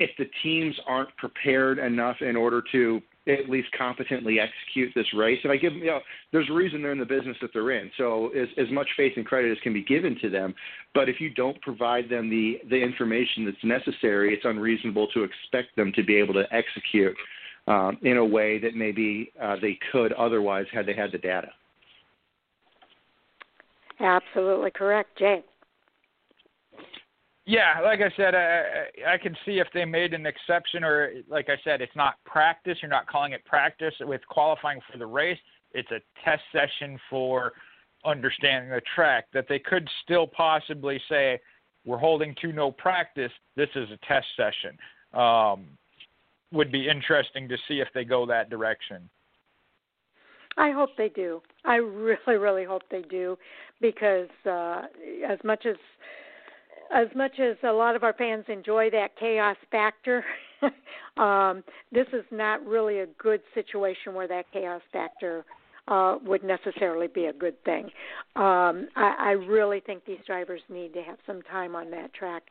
if 0.00 0.10
the 0.18 0.24
teams 0.42 0.74
aren't 0.88 1.14
prepared 1.18 1.78
enough 1.78 2.16
in 2.22 2.34
order 2.34 2.62
to 2.72 3.00
at 3.28 3.50
least 3.50 3.68
competently 3.76 4.38
execute 4.40 4.90
this 4.94 5.06
race. 5.14 5.38
And 5.42 5.52
I 5.52 5.56
give 5.56 5.74
them, 5.74 5.82
you 5.82 5.90
know, 5.90 6.00
there's 6.32 6.48
a 6.50 6.54
reason 6.54 6.80
they're 6.80 6.90
in 6.90 6.98
the 6.98 7.04
business 7.04 7.36
that 7.42 7.50
they're 7.52 7.70
in. 7.72 7.90
So 7.98 8.30
as, 8.30 8.48
as 8.56 8.70
much 8.72 8.88
faith 8.96 9.12
and 9.16 9.26
credit 9.26 9.52
as 9.52 9.58
can 9.62 9.74
be 9.74 9.84
given 9.84 10.18
to 10.22 10.30
them. 10.30 10.54
But 10.94 11.10
if 11.10 11.20
you 11.20 11.28
don't 11.28 11.60
provide 11.60 12.08
them 12.08 12.30
the 12.30 12.58
the 12.70 12.76
information 12.76 13.44
that's 13.44 13.62
necessary, 13.62 14.32
it's 14.34 14.46
unreasonable 14.46 15.06
to 15.08 15.22
expect 15.22 15.76
them 15.76 15.92
to 15.94 16.02
be 16.02 16.16
able 16.16 16.34
to 16.34 16.44
execute 16.50 17.14
um, 17.68 17.98
in 18.02 18.16
a 18.16 18.24
way 18.24 18.58
that 18.58 18.74
maybe 18.74 19.32
uh, 19.40 19.56
they 19.60 19.78
could 19.92 20.12
otherwise 20.14 20.64
had 20.72 20.86
they 20.86 20.94
had 20.94 21.12
the 21.12 21.18
data. 21.18 21.48
Absolutely 24.00 24.70
correct, 24.70 25.18
Jay. 25.18 25.44
Yeah, 27.50 27.80
like 27.82 27.98
I 27.98 28.16
said, 28.16 28.36
I, 28.36 29.14
I 29.14 29.18
can 29.18 29.36
see 29.44 29.58
if 29.58 29.66
they 29.74 29.84
made 29.84 30.14
an 30.14 30.24
exception, 30.24 30.84
or 30.84 31.10
like 31.28 31.48
I 31.48 31.56
said, 31.64 31.80
it's 31.80 31.96
not 31.96 32.14
practice. 32.24 32.78
You're 32.80 32.92
not 32.92 33.08
calling 33.08 33.32
it 33.32 33.44
practice 33.44 33.92
with 34.02 34.20
qualifying 34.28 34.78
for 34.88 34.98
the 34.98 35.06
race. 35.06 35.38
It's 35.72 35.90
a 35.90 35.98
test 36.24 36.42
session 36.52 36.96
for 37.10 37.54
understanding 38.04 38.70
the 38.70 38.80
track. 38.94 39.24
That 39.34 39.46
they 39.48 39.58
could 39.58 39.88
still 40.04 40.28
possibly 40.28 41.02
say, 41.08 41.40
"We're 41.84 41.98
holding 41.98 42.36
to 42.36 42.52
no 42.52 42.70
practice. 42.70 43.32
This 43.56 43.70
is 43.74 43.90
a 43.90 43.96
test 44.06 44.28
session." 44.36 44.78
Um, 45.12 45.76
would 46.52 46.70
be 46.70 46.88
interesting 46.88 47.48
to 47.48 47.56
see 47.66 47.80
if 47.80 47.88
they 47.94 48.04
go 48.04 48.26
that 48.26 48.48
direction. 48.48 49.10
I 50.56 50.70
hope 50.70 50.90
they 50.96 51.08
do. 51.08 51.42
I 51.64 51.76
really, 52.06 52.36
really 52.36 52.64
hope 52.64 52.82
they 52.92 53.02
do, 53.02 53.36
because 53.80 54.28
uh, 54.46 54.82
as 55.28 55.40
much 55.42 55.66
as 55.66 55.76
as 56.94 57.08
much 57.14 57.38
as 57.38 57.56
a 57.62 57.72
lot 57.72 57.96
of 57.96 58.02
our 58.02 58.12
fans 58.14 58.44
enjoy 58.48 58.90
that 58.90 59.16
chaos 59.18 59.56
factor, 59.70 60.24
um, 61.16 61.62
this 61.92 62.06
is 62.12 62.24
not 62.30 62.64
really 62.66 63.00
a 63.00 63.06
good 63.18 63.40
situation 63.54 64.14
where 64.14 64.28
that 64.28 64.46
chaos 64.52 64.82
factor 64.92 65.44
uh, 65.88 66.18
would 66.24 66.44
necessarily 66.44 67.08
be 67.08 67.26
a 67.26 67.32
good 67.32 67.62
thing. 67.64 67.84
Um, 68.36 68.88
I, 68.96 69.14
I 69.18 69.30
really 69.30 69.80
think 69.80 70.04
these 70.04 70.18
drivers 70.26 70.60
need 70.68 70.92
to 70.94 71.02
have 71.02 71.18
some 71.26 71.42
time 71.42 71.74
on 71.74 71.90
that 71.90 72.12
track, 72.14 72.44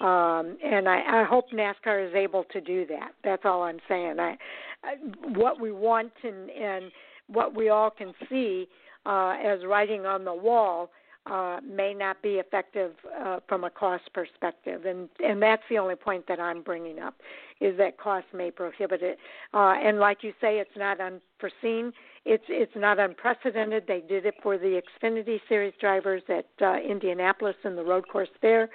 um, 0.00 0.56
and 0.64 0.88
I, 0.88 1.22
I 1.22 1.24
hope 1.24 1.50
NASCAR 1.50 2.08
is 2.08 2.14
able 2.14 2.44
to 2.52 2.60
do 2.60 2.86
that. 2.86 3.12
That's 3.22 3.42
all 3.44 3.62
I'm 3.62 3.80
saying. 3.88 4.18
I, 4.18 4.36
I 4.82 4.94
what 5.28 5.60
we 5.60 5.72
want 5.72 6.12
and, 6.24 6.50
and 6.50 6.90
what 7.28 7.54
we 7.54 7.68
all 7.68 7.90
can 7.90 8.12
see 8.28 8.66
uh, 9.06 9.34
as 9.44 9.60
writing 9.66 10.06
on 10.06 10.24
the 10.24 10.34
wall 10.34 10.90
uh, 11.30 11.60
may 11.64 11.94
not 11.94 12.20
be 12.22 12.34
effective 12.34 12.92
uh, 13.24 13.38
from 13.48 13.64
a 13.64 13.70
cost 13.70 14.02
perspective, 14.12 14.84
and 14.84 15.08
and 15.24 15.40
that's 15.40 15.62
the 15.70 15.78
only 15.78 15.94
point 15.94 16.26
that 16.26 16.40
I'm 16.40 16.62
bringing 16.62 16.98
up, 16.98 17.14
is 17.60 17.76
that 17.78 17.98
cost 17.98 18.26
may 18.34 18.50
prohibit 18.50 19.02
it. 19.02 19.18
Uh, 19.54 19.74
and 19.82 20.00
like 20.00 20.22
you 20.22 20.32
say, 20.40 20.58
it's 20.58 20.76
not 20.76 20.98
unforeseen. 21.00 21.92
It's 22.24 22.44
it's 22.48 22.74
not 22.74 22.98
unprecedented. 22.98 23.84
They 23.86 24.00
did 24.00 24.26
it 24.26 24.34
for 24.42 24.58
the 24.58 24.82
Xfinity 24.82 25.38
Series 25.48 25.72
drivers 25.80 26.22
at 26.28 26.46
uh, 26.60 26.78
Indianapolis 26.78 27.56
and 27.64 27.78
the 27.78 27.84
road 27.84 28.08
course 28.08 28.28
there. 28.42 28.68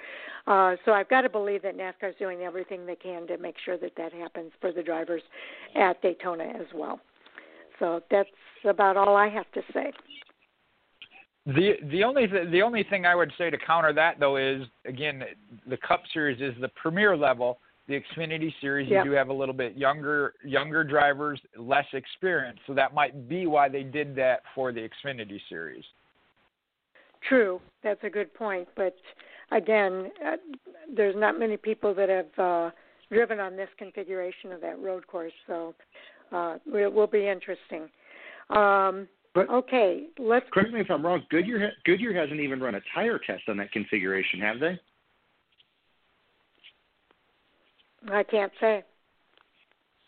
Uh, 0.46 0.76
so 0.84 0.92
I've 0.92 1.08
got 1.08 1.22
to 1.22 1.28
believe 1.28 1.62
that 1.62 1.76
NASCAR 1.76 2.10
is 2.10 2.16
doing 2.18 2.40
everything 2.40 2.86
they 2.86 2.96
can 2.96 3.26
to 3.26 3.36
make 3.36 3.56
sure 3.64 3.76
that 3.76 3.92
that 3.96 4.12
happens 4.12 4.52
for 4.60 4.72
the 4.72 4.82
drivers 4.82 5.22
at 5.74 6.00
Daytona 6.00 6.44
as 6.44 6.66
well. 6.74 7.00
So 7.78 8.00
that's 8.10 8.28
about 8.64 8.96
all 8.96 9.16
I 9.16 9.28
have 9.28 9.50
to 9.52 9.62
say. 9.74 9.92
The 11.46 11.74
the 11.90 12.02
only 12.02 12.26
th- 12.26 12.50
the 12.50 12.62
only 12.62 12.82
thing 12.82 13.06
I 13.06 13.14
would 13.14 13.32
say 13.38 13.50
to 13.50 13.58
counter 13.58 13.92
that 13.92 14.18
though 14.18 14.36
is 14.36 14.62
again 14.84 15.22
the 15.68 15.76
Cup 15.76 16.02
Series 16.12 16.40
is 16.40 16.60
the 16.60 16.68
premier 16.68 17.16
level. 17.16 17.58
The 17.86 18.00
Xfinity 18.00 18.52
Series 18.60 18.90
yep. 18.90 19.04
you 19.04 19.12
do 19.12 19.16
have 19.16 19.28
a 19.28 19.32
little 19.32 19.54
bit 19.54 19.76
younger 19.76 20.34
younger 20.44 20.82
drivers, 20.82 21.40
less 21.56 21.86
experience, 21.92 22.58
so 22.66 22.74
that 22.74 22.94
might 22.94 23.28
be 23.28 23.46
why 23.46 23.68
they 23.68 23.84
did 23.84 24.16
that 24.16 24.40
for 24.56 24.72
the 24.72 24.80
Xfinity 24.80 25.40
Series. 25.48 25.84
True, 27.28 27.60
that's 27.84 28.02
a 28.02 28.10
good 28.10 28.34
point. 28.34 28.66
But 28.74 28.96
again, 29.52 30.10
uh, 30.26 30.36
there's 30.96 31.14
not 31.16 31.38
many 31.38 31.56
people 31.56 31.94
that 31.94 32.08
have 32.08 32.38
uh, 32.44 32.70
driven 33.10 33.38
on 33.38 33.56
this 33.56 33.68
configuration 33.78 34.50
of 34.50 34.60
that 34.62 34.80
road 34.80 35.06
course, 35.06 35.32
so 35.46 35.76
uh, 36.32 36.56
it 36.74 36.92
will 36.92 37.06
be 37.06 37.28
interesting. 37.28 37.88
Um, 38.50 39.08
but 39.36 39.50
okay, 39.50 40.06
let's. 40.18 40.46
Correct 40.50 40.72
me 40.72 40.80
if 40.80 40.90
I'm 40.90 41.04
wrong. 41.04 41.22
Goodyear 41.30 41.70
Goodyear 41.84 42.18
hasn't 42.18 42.40
even 42.40 42.58
run 42.58 42.74
a 42.74 42.80
tire 42.94 43.18
test 43.18 43.42
on 43.48 43.58
that 43.58 43.70
configuration, 43.70 44.40
have 44.40 44.58
they? 44.58 44.80
I 48.10 48.22
can't 48.22 48.52
say. 48.58 48.82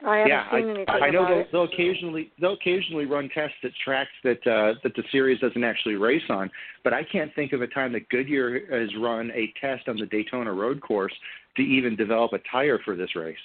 I 0.07 0.19
haven't 0.19 0.31
yeah, 0.31 0.51
seen 0.51 0.67
I, 0.67 0.71
anything 0.71 0.87
I 0.89 1.11
know 1.11 1.29
they'll, 1.29 1.45
they'll 1.53 1.73
occasionally 1.75 2.31
they'll 2.41 2.55
occasionally 2.55 3.05
run 3.05 3.29
tests 3.35 3.57
at 3.65 3.73
tracks 3.85 4.11
that 4.25 4.47
uh, 4.47 4.79
that 4.83 4.95
the 4.97 5.03
series 5.13 5.41
doesn't 5.41 5.63
actually 5.63 5.97
race 5.97 6.23
on, 6.31 6.51
but 6.83 6.95
I 6.95 7.03
can't 7.05 7.35
think 7.35 7.53
of 7.53 7.61
a 7.61 7.67
time 7.67 7.93
that 7.93 8.09
Goodyear 8.09 8.63
has 8.71 8.89
run 8.99 9.31
a 9.33 9.53
test 9.61 9.89
on 9.89 9.99
the 9.99 10.07
Daytona 10.07 10.53
road 10.55 10.81
course 10.81 11.13
to 11.57 11.63
even 11.63 11.97
develop 11.97 12.33
a 12.33 12.39
tire 12.51 12.79
for 12.83 12.97
this 12.97 13.15
race. 13.15 13.37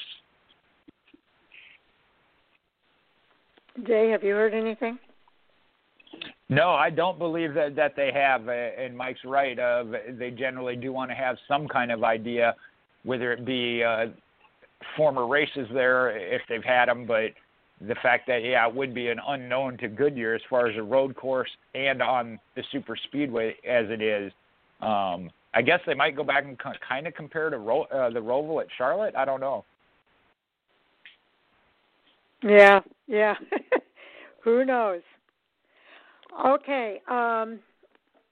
Jay, 3.86 4.12
have 4.12 4.24
you 4.24 4.34
heard 4.34 4.54
anything? 4.54 4.98
No, 6.50 6.70
I 6.70 6.90
don't 6.90 7.18
believe 7.18 7.54
that 7.54 7.76
that 7.76 7.96
they 7.96 8.12
have, 8.14 8.48
uh, 8.48 8.52
and 8.52 8.96
Mike's 8.96 9.24
right. 9.26 9.58
Of 9.58 9.94
they 10.18 10.32
generally 10.32 10.76
do 10.76 10.92
want 10.94 11.10
to 11.12 11.16
have 11.16 11.38
some 11.48 11.68
kind 11.68 11.92
of 11.92 12.04
idea, 12.04 12.56
whether 13.04 13.32
it 13.32 13.46
be 13.46 13.84
uh, 13.84 14.08
former 14.96 15.28
races 15.28 15.68
there 15.74 16.16
if 16.18 16.42
they've 16.50 16.64
had 16.64 16.88
them, 16.88 17.06
but 17.06 17.32
the 17.88 17.96
fact 17.96 18.28
that 18.28 18.44
yeah, 18.44 18.68
it 18.68 18.74
would 18.76 18.94
be 18.94 19.10
an 19.10 19.20
unknown 19.28 19.78
to 19.78 19.88
Goodyear 19.88 20.36
as 20.36 20.42
far 20.50 20.68
as 20.68 20.78
a 20.78 20.84
road 20.84 21.16
course 21.16 21.50
and 21.76 22.02
on 22.02 22.40
the 22.56 22.64
super 22.72 22.96
speedway 22.96 23.56
as 23.68 23.86
it 23.90 24.02
is. 24.02 24.32
Um, 24.82 25.30
I 25.54 25.62
guess 25.62 25.80
they 25.86 25.94
might 25.94 26.16
go 26.16 26.24
back 26.24 26.46
and 26.46 26.58
kind 26.88 27.08
of 27.08 27.14
compare 27.14 27.50
to 27.50 27.58
Ro- 27.58 27.84
uh, 27.84 28.10
the 28.10 28.20
Roval 28.20 28.62
at 28.62 28.68
Charlotte. 28.78 29.16
I 29.16 29.26
don't 29.26 29.40
know. 29.40 29.66
Yeah, 32.44 32.82
yeah. 33.08 33.36
Who 34.44 34.66
knows? 34.66 35.02
Okay, 36.46 37.02
um, 37.10 37.60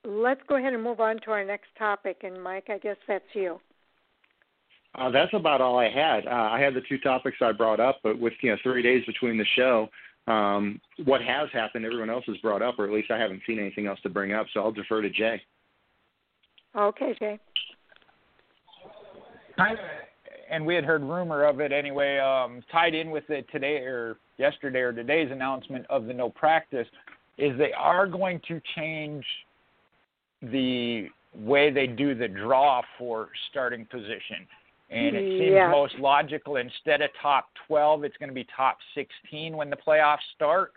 let's 0.04 0.40
go 0.48 0.56
ahead 0.56 0.74
and 0.74 0.82
move 0.82 1.00
on 1.00 1.20
to 1.24 1.30
our 1.30 1.44
next 1.44 1.68
topic. 1.78 2.18
And 2.22 2.42
Mike, 2.42 2.66
I 2.68 2.78
guess 2.78 2.96
that's 3.06 3.24
you. 3.32 3.60
Uh, 4.94 5.10
that's 5.10 5.32
about 5.32 5.60
all 5.60 5.78
I 5.78 5.88
had. 5.88 6.26
Uh, 6.26 6.50
I 6.52 6.60
had 6.60 6.74
the 6.74 6.82
two 6.88 6.98
topics 6.98 7.38
I 7.40 7.52
brought 7.52 7.80
up, 7.80 8.00
but 8.02 8.18
with 8.18 8.34
you 8.42 8.50
know 8.50 8.56
three 8.62 8.82
days 8.82 9.04
between 9.06 9.38
the 9.38 9.46
show, 9.56 9.88
um, 10.26 10.80
what 11.04 11.22
has 11.22 11.48
happened, 11.52 11.84
everyone 11.84 12.10
else 12.10 12.24
has 12.26 12.36
brought 12.38 12.60
up, 12.60 12.78
or 12.78 12.84
at 12.84 12.92
least 12.92 13.10
I 13.10 13.18
haven't 13.18 13.42
seen 13.46 13.58
anything 13.58 13.86
else 13.86 14.00
to 14.02 14.10
bring 14.10 14.32
up. 14.32 14.46
So 14.52 14.60
I'll 14.60 14.72
defer 14.72 15.00
to 15.00 15.10
Jay. 15.10 15.40
Okay, 16.76 17.14
Jay. 17.18 17.38
Kind 19.56 19.78
of, 19.78 19.84
and 20.50 20.66
we 20.66 20.74
had 20.74 20.84
heard 20.84 21.02
rumor 21.02 21.44
of 21.44 21.60
it 21.60 21.72
anyway. 21.72 22.18
Um, 22.18 22.62
tied 22.70 22.94
in 22.94 23.10
with 23.10 23.28
it 23.30 23.46
today 23.50 23.76
or 23.78 24.16
yesterday 24.36 24.80
or 24.80 24.92
today's 24.92 25.30
announcement 25.30 25.86
of 25.88 26.06
the 26.06 26.12
no 26.12 26.28
practice 26.28 26.86
is 27.38 27.56
they 27.58 27.72
are 27.72 28.06
going 28.06 28.40
to 28.48 28.60
change 28.76 29.24
the 30.42 31.08
way 31.34 31.70
they 31.70 31.86
do 31.86 32.14
the 32.14 32.28
draw 32.28 32.82
for 32.98 33.28
starting 33.50 33.86
position. 33.86 34.46
And 34.90 35.16
it 35.16 35.38
seems 35.38 35.52
yeah. 35.54 35.70
most 35.70 35.94
logical 35.98 36.56
instead 36.56 37.00
of 37.00 37.08
top 37.20 37.48
12, 37.66 38.04
it's 38.04 38.16
going 38.18 38.28
to 38.28 38.34
be 38.34 38.46
top 38.54 38.76
16 38.94 39.56
when 39.56 39.70
the 39.70 39.76
playoffs 39.76 40.18
start, 40.34 40.72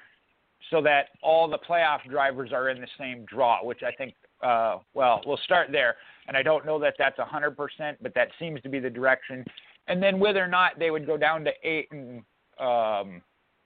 so 0.72 0.82
that 0.82 1.08
all 1.22 1.50
the 1.50 1.58
playoff 1.58 2.00
drivers 2.10 2.54
are 2.54 2.70
in 2.70 2.80
the 2.80 2.88
same 2.98 3.26
draw, 3.26 3.64
which 3.64 3.84
I 3.84 3.92
think, 3.92 4.14
uh, 4.42 4.78
well, 4.94 5.22
we'll 5.26 5.40
start 5.44 5.68
there. 5.72 5.96
And 6.28 6.38
I 6.38 6.44
don't 6.44 6.66
know 6.66 6.80
that 6.80 6.96
that's 6.98 7.20
100%, 7.20 7.98
but 8.02 8.16
that 8.16 8.30
seems 8.40 8.62
to 8.62 8.70
be 8.70 8.80
the 8.80 8.90
direction. 8.90 9.44
And 9.88 10.02
then 10.02 10.18
whether 10.18 10.42
or 10.42 10.48
not 10.48 10.80
they 10.80 10.92
would 10.92 11.06
go 11.06 11.18
down 11.18 11.44
to 11.44 11.52
8 11.62 11.90
and 11.92 12.24
um, 12.58 13.22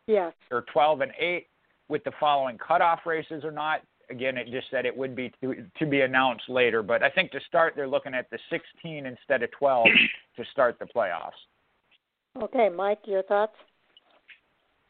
yes. 0.08 0.34
or 0.52 0.66
12 0.74 1.02
and 1.02 1.12
8, 1.18 1.48
with 1.90 2.04
the 2.04 2.12
following 2.20 2.58
cutoff 2.58 3.00
races 3.06 3.44
or 3.44 3.52
not. 3.52 3.82
Again, 4.10 4.38
it 4.38 4.48
just 4.50 4.68
said 4.72 4.86
it 4.86 4.96
would 4.96 5.16
be 5.16 5.32
to, 5.42 5.66
to 5.78 5.86
be 5.86 6.02
announced 6.02 6.50
later. 6.50 6.82
But 6.82 7.04
I 7.04 7.10
think 7.10 7.32
to 7.32 7.40
start, 7.48 7.74
they're 7.76 7.88
looking 7.88 8.14
at 8.16 8.30
the 8.32 8.40
16 8.50 9.06
instead 9.06 9.44
of 9.44 9.52
12 9.52 9.88
to 10.38 10.46
start 10.52 10.80
the 10.80 10.86
playoffs. 10.86 11.32
Okay, 12.42 12.70
Mike, 12.70 13.00
your 13.06 13.24
thoughts? 13.24 13.54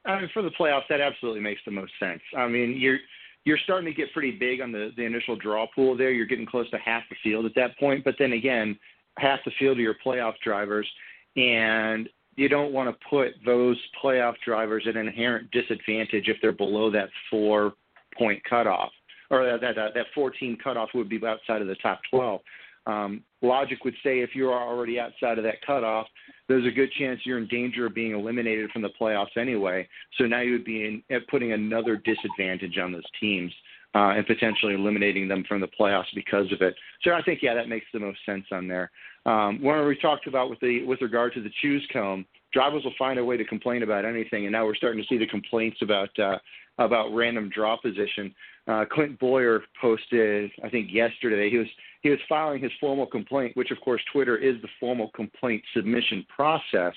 I 0.06 0.20
mean, 0.20 0.30
for 0.34 0.42
the 0.42 0.52
playoffs, 0.52 0.88
that 0.90 1.02
absolutely 1.02 1.42
makes 1.42 1.62
the 1.66 1.72
most 1.72 1.92
sense. 2.00 2.22
I 2.38 2.48
mean, 2.48 2.78
you're 2.80 3.00
you're 3.46 3.58
starting 3.64 3.86
to 3.86 3.96
get 3.96 4.14
pretty 4.14 4.32
big 4.32 4.62
on 4.62 4.72
the 4.72 4.92
the 4.96 5.04
initial 5.04 5.36
draw 5.36 5.68
pool 5.74 5.98
there. 5.98 6.12
You're 6.12 6.26
getting 6.26 6.46
close 6.46 6.70
to 6.72 6.78
half 6.78 7.04
the 7.10 7.16
field 7.24 7.46
at 7.46 7.56
that 7.56 7.78
point. 7.78 8.04
But 8.04 8.16
then 8.20 8.34
again, 8.34 8.78
half 9.18 9.40
the 9.46 9.52
field 9.60 9.78
are 9.78 9.82
your 9.82 9.96
playoff 10.06 10.34
drivers, 10.44 10.88
and 11.36 12.10
you 12.36 12.48
don't 12.50 12.72
want 12.72 12.90
to 12.90 13.06
put 13.10 13.30
those 13.46 13.78
playoff 14.02 14.36
drivers 14.46 14.86
at 14.88 14.96
an 14.96 15.08
inherent 15.08 15.50
disadvantage 15.52 16.28
if 16.28 16.38
they're 16.42 16.52
below 16.52 16.90
that 16.92 17.10
four 17.30 17.74
point 18.18 18.42
cutoff 18.50 18.92
or 19.30 19.46
that 19.46 19.62
that, 19.62 19.94
that 19.94 20.06
14 20.16 20.58
cutoff 20.64 20.90
would 20.94 21.10
be 21.10 21.20
outside 21.26 21.62
of 21.62 21.68
the 21.68 21.76
top 21.76 22.00
12. 22.10 22.42
um, 22.88 23.24
logic 23.42 23.84
would 23.84 23.94
say 24.04 24.20
if 24.20 24.32
you're 24.34 24.54
already 24.54 25.00
outside 25.00 25.38
of 25.38 25.44
that 25.44 25.62
cutoff, 25.66 26.08
there's 26.48 26.66
a 26.66 26.72
good 26.72 26.92
chance 26.98 27.20
you're 27.24 27.38
in 27.38 27.48
danger 27.48 27.86
of 27.86 27.94
being 27.94 28.14
eliminated 28.14 28.70
from 28.72 28.82
the 28.82 28.90
playoffs 29.00 29.38
anyway. 29.38 29.88
So 30.18 30.26
now 30.26 30.42
you 30.42 30.54
would 30.54 30.66
be 30.66 31.04
in, 31.10 31.22
putting 31.30 31.54
another 31.54 31.98
disadvantage 31.98 32.78
on 32.78 32.92
those 32.92 33.04
teams 33.20 33.54
uh, 33.96 34.14
and 34.16 34.26
potentially 34.28 34.76
eliminating 34.76 35.28
them 35.28 35.44
from 35.48 35.62
the 35.62 35.68
playoffs 35.80 36.14
because 36.14 36.52
of 36.52 36.62
it. 36.62 36.76
So 37.04 37.12
I 37.12 37.22
think 37.22 37.40
yeah, 37.42 37.56
that 37.56 37.70
makes 37.70 37.86
the 37.94 38.00
most 38.00 38.20
sense 38.26 38.46
on 38.52 38.68
there. 38.68 38.92
Um, 39.26 39.62
when 39.62 39.86
we 39.86 39.98
talked 39.98 40.28
about 40.28 40.50
with 40.50 40.60
the 40.60 40.84
with 40.86 41.02
regard 41.02 41.34
to 41.34 41.42
the 41.42 41.52
choose 41.62 41.86
cone, 41.92 42.26
drivers 42.54 42.84
will 42.84 42.94
find 42.98 43.20
a 43.20 43.26
way 43.26 43.38
to 43.38 43.46
complain 43.46 43.84
about 43.84 44.06
anything, 44.06 44.46
and 44.46 44.52
now 44.52 44.66
we're 44.66 44.76
starting 44.76 45.02
to 45.02 45.08
see 45.08 45.18
the 45.18 45.28
complaints 45.28 45.78
about 45.82 46.18
uh, 46.20 46.38
about 46.78 47.14
random 47.14 47.50
draw 47.50 47.78
position. 47.78 48.34
Uh, 48.68 48.86
Clint 48.90 49.20
Bowyer 49.20 49.64
posted, 49.82 50.52
I 50.64 50.70
think 50.70 50.90
yesterday, 50.92 51.50
he 51.50 51.58
was 51.58 51.68
he 52.02 52.10
was 52.10 52.20
filing 52.30 52.62
his 52.62 52.72
formal 52.80 53.06
complaint, 53.06 53.58
which 53.58 53.72
of 53.72 53.82
course 53.82 54.02
Twitter 54.12 54.38
is 54.38 54.62
the 54.62 54.70
formal 54.80 55.10
complaint 55.16 55.64
submission 55.74 56.26
process 56.34 56.94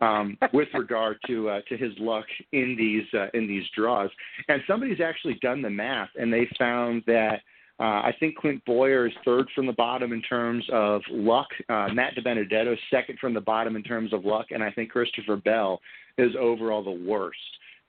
um, 0.00 0.36
with 0.52 0.68
regard 0.74 1.18
to 1.26 1.48
uh, 1.48 1.60
to 1.68 1.76
his 1.76 1.92
luck 1.98 2.26
in 2.52 2.74
these 2.76 3.06
uh, 3.18 3.28
in 3.34 3.46
these 3.46 3.64
draws. 3.76 4.10
And 4.48 4.62
somebody's 4.66 5.00
actually 5.00 5.38
done 5.42 5.62
the 5.62 5.70
math, 5.70 6.10
and 6.16 6.32
they 6.32 6.48
found 6.58 7.02
that. 7.06 7.40
Uh, 7.80 8.06
I 8.06 8.14
think 8.20 8.36
Clint 8.36 8.64
Bowyer 8.64 9.08
is 9.08 9.12
third 9.24 9.48
from 9.52 9.66
the 9.66 9.72
bottom 9.72 10.12
in 10.12 10.22
terms 10.22 10.64
of 10.72 11.02
luck. 11.10 11.48
Uh, 11.68 11.88
Matt 11.92 12.14
DiBenedetto 12.14 12.76
second 12.88 13.18
from 13.18 13.34
the 13.34 13.40
bottom 13.40 13.74
in 13.74 13.82
terms 13.82 14.12
of 14.12 14.24
luck, 14.24 14.46
and 14.52 14.62
I 14.62 14.70
think 14.70 14.90
Christopher 14.90 15.34
Bell 15.34 15.80
is 16.16 16.30
overall 16.38 16.84
the 16.84 17.04
worst 17.04 17.36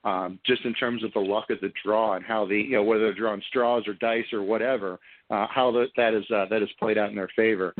um, 0.05 0.39
just 0.45 0.63
in 0.65 0.73
terms 0.73 1.03
of 1.03 1.11
the 1.13 1.19
luck 1.19 1.49
of 1.49 1.59
the 1.61 1.71
draw 1.83 2.13
and 2.13 2.23
how 2.23 2.45
the 2.45 2.55
you 2.55 2.73
know 2.77 2.83
whether 2.83 3.05
they're 3.05 3.13
drawing 3.13 3.41
straws 3.49 3.83
or 3.87 3.95
dice 3.95 4.31
or 4.31 4.43
whatever, 4.43 4.99
uh, 5.29 5.47
how 5.49 5.71
that 5.71 5.87
that 5.97 6.13
is 6.13 6.23
uh, 6.31 6.45
that 6.49 6.61
is 6.61 6.69
played 6.79 6.97
out 6.97 7.09
in 7.09 7.15
their 7.15 7.29
favor. 7.35 7.73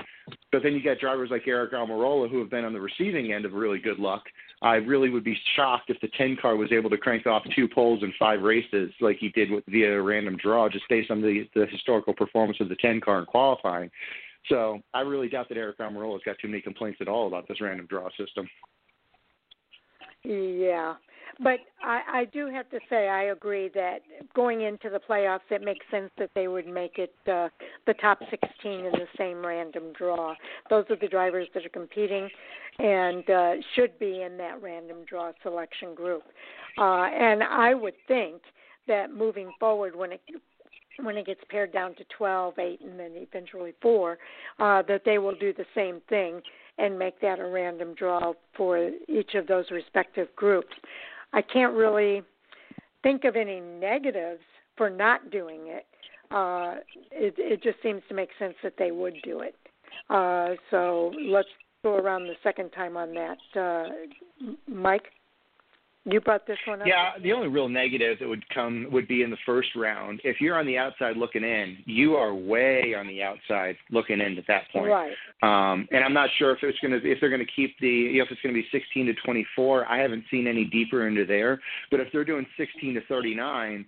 But 0.52 0.64
then 0.64 0.74
you 0.74 0.82
got 0.82 1.00
drivers 1.00 1.30
like 1.30 1.46
Aric 1.46 1.74
Almirola 1.74 2.30
who 2.30 2.40
have 2.40 2.50
been 2.50 2.66
on 2.66 2.74
the 2.74 2.80
receiving 2.80 3.34
end 3.34 3.46
of 3.46 3.54
really 3.54 3.80
good 3.80 4.00
luck. 4.00 4.24
I 4.62 4.76
really 4.76 5.10
would 5.10 5.24
be 5.24 5.38
shocked 5.56 5.90
if 5.90 6.00
the 6.02 6.10
10 6.18 6.38
car 6.42 6.56
was 6.56 6.72
able 6.72 6.90
to 6.90 6.98
crank 6.98 7.28
off 7.28 7.44
two 7.56 7.68
poles 7.68 8.02
in 8.02 8.12
five 8.18 8.42
races 8.42 8.92
like 9.02 9.18
he 9.20 9.30
did 9.30 9.52
with 9.52 9.64
via 9.68 10.00
a 10.00 10.02
random 10.02 10.38
draw, 10.38 10.70
just 10.70 10.86
based 10.90 11.12
on 11.12 11.22
the 11.22 11.48
the 11.54 11.68
historical 11.68 12.14
performance 12.14 12.58
of 12.60 12.70
the 12.70 12.76
10 12.78 13.02
car 13.02 13.20
in 13.20 13.26
qualifying. 13.26 13.92
So 14.50 14.80
I 14.94 15.02
really 15.02 15.30
doubt 15.30 15.50
that 15.50 15.58
Aric 15.58 15.78
Almirola's 15.78 16.24
got 16.24 16.38
too 16.40 16.48
many 16.48 16.62
complaints 16.62 17.00
at 17.02 17.08
all 17.08 17.28
about 17.28 17.48
this 17.48 17.62
random 17.62 17.88
draw 17.88 18.10
system. 18.18 18.48
Yeah, 20.24 20.96
but 21.42 21.60
I, 21.84 22.02
I 22.08 22.26
do 22.26 22.48
have 22.48 22.70
to 22.70 22.80
say 22.90 23.08
I 23.10 23.24
agree 23.26 23.70
that 23.76 24.00
going 24.34 24.62
into 24.62 24.90
the 24.90 25.00
playoffs, 25.00 25.42
it 25.50 25.62
makes 25.62 25.86
sense 25.92 26.10
that 26.18 26.32
they 26.36 26.48
would 26.48 26.68
make 26.68 26.98
it 26.98 27.16
uh, 27.28 27.50
the 27.86 27.94
top 27.95 28.20
16 28.30 28.40
in 28.72 28.92
the 28.92 29.08
same 29.18 29.45
random 29.45 29.94
draw. 29.98 30.36
Those 30.70 30.86
are 30.90 30.95
the 30.95 31.08
drivers 31.08 31.48
that 31.54 31.66
are 31.66 31.70
competing 31.70 32.30
and 32.80 33.30
uh, 33.30 33.54
should 33.76 33.98
be 34.00 34.22
in 34.22 34.38
that 34.38 34.62
random 34.62 34.98
draw 35.08 35.32
selection 35.44 35.95
group. 35.95 36.24
Uh, 36.78 37.06
and 37.06 37.44
I 37.44 37.74
would 37.74 37.95
think 38.08 38.42
that 38.88 39.14
moving 39.14 39.52
forward, 39.60 39.95
when 39.95 40.12
it 40.14 40.22
when 41.02 41.18
it 41.18 41.26
gets 41.26 41.42
pared 41.50 41.74
down 41.74 41.94
to 41.95 42.06
12, 42.18 42.58
8, 42.58 42.82
and 42.82 42.98
then 42.98 43.12
eventually 43.16 43.74
4, 43.82 44.18
uh, 44.60 44.82
that 44.84 45.02
they 45.04 45.18
will 45.18 45.36
do 45.36 45.54
the 45.54 45.66
same 45.76 46.02
thing 46.08 46.42
and 46.78 46.98
make 46.98 47.20
that 47.22 47.40
a 47.40 47.45
random 47.45 47.94
draw 47.95 48.34
for 48.56 48.92
each 49.08 49.36
of 49.36 49.48
those 49.48 49.66
respective 49.72 50.28
groups. 50.36 50.74
I 51.36 51.42
can't 51.42 51.74
really 51.74 52.24
think 53.04 53.26
of 53.26 53.36
any 53.36 53.60
negatives 53.60 54.42
for 54.78 54.90
not 54.90 55.30
doing 55.30 55.68
it. 55.68 55.86
Uh, 56.32 56.76
it, 57.12 57.36
it 57.38 57.62
just 57.62 57.78
seems 57.84 58.02
to 58.10 58.16
make 58.16 58.30
sense 58.40 58.56
that 58.64 58.74
they 58.80 58.92
would 58.92 59.16
do 59.24 59.42
it. 59.42 59.56
Uh, 60.10 60.56
so 60.72 61.12
let's 61.30 61.50
go 61.84 61.96
around 61.96 62.24
the 62.24 62.34
second 62.42 62.72
time 62.72 62.98
on 62.98 63.14
that. 63.14 63.38
Uh, 63.56 63.90
Mike? 64.68 65.12
You 66.08 66.22
brought 66.22 66.45
this 66.45 66.58
one 66.67 66.82
up. 66.82 66.88
Yeah, 66.88 67.14
the 67.22 67.34
only 67.34 67.48
real 67.48 67.67
negative 67.67 68.19
that 68.19 68.30
would 68.30 68.48
come 68.50 68.88
would 68.92 69.08
be 69.08 69.24
in 69.24 69.32
the 69.32 69.38
first 69.43 69.69
round. 69.75 70.22
If 70.24 70.40
you're 70.40 70.58
on 70.59 70.67
the 70.67 70.77
outside 70.77 71.17
looking 71.17 71.43
in, 71.43 71.77
you 71.85 72.14
are 72.16 72.34
way 72.34 72.93
on 72.95 73.08
the 73.08 73.24
outside 73.24 73.75
looking 73.90 74.22
in 74.22 74.38
at 74.38 74.45
that 74.48 74.69
point. 74.72 74.92
Right. 74.92 75.14
Um, 75.42 75.88
and 75.92 76.03
I'm 76.03 76.14
not 76.14 76.30
sure 76.38 76.51
if 76.51 76.59
it's 76.61 76.77
going 76.80 76.92
to 76.92 77.11
if 77.11 77.19
they're 77.19 77.32
going 77.32 77.45
to 77.45 77.51
keep 77.56 77.75
the 77.80 77.88
you 77.88 78.19
know, 78.19 78.25
if 78.25 78.32
it's 78.32 78.42
going 78.42 78.53
to 78.53 78.61
be 78.61 78.67
16 78.72 79.08
to 79.08 79.14
24. 79.25 79.88
I 79.88 80.00
haven't 80.00 80.25
seen 80.30 80.45
any 80.45 80.66
deeper 80.66 81.08
into 81.08 81.25
there. 81.25 81.59
But 81.90 82.01
if 82.01 82.09
they're 82.14 82.24
doing 82.24 82.45
16 82.56 82.93
to 82.93 83.01
39, 83.08 83.85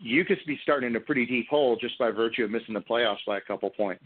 you 0.00 0.24
could 0.26 0.38
be 0.46 0.58
starting 0.62 0.90
in 0.90 0.96
a 0.96 1.00
pretty 1.00 1.24
deep 1.24 1.48
hole 1.48 1.76
just 1.80 1.98
by 1.98 2.10
virtue 2.10 2.44
of 2.44 2.50
missing 2.50 2.74
the 2.74 2.80
playoffs 2.80 3.24
by 3.26 3.38
a 3.38 3.40
couple 3.40 3.70
points 3.70 4.04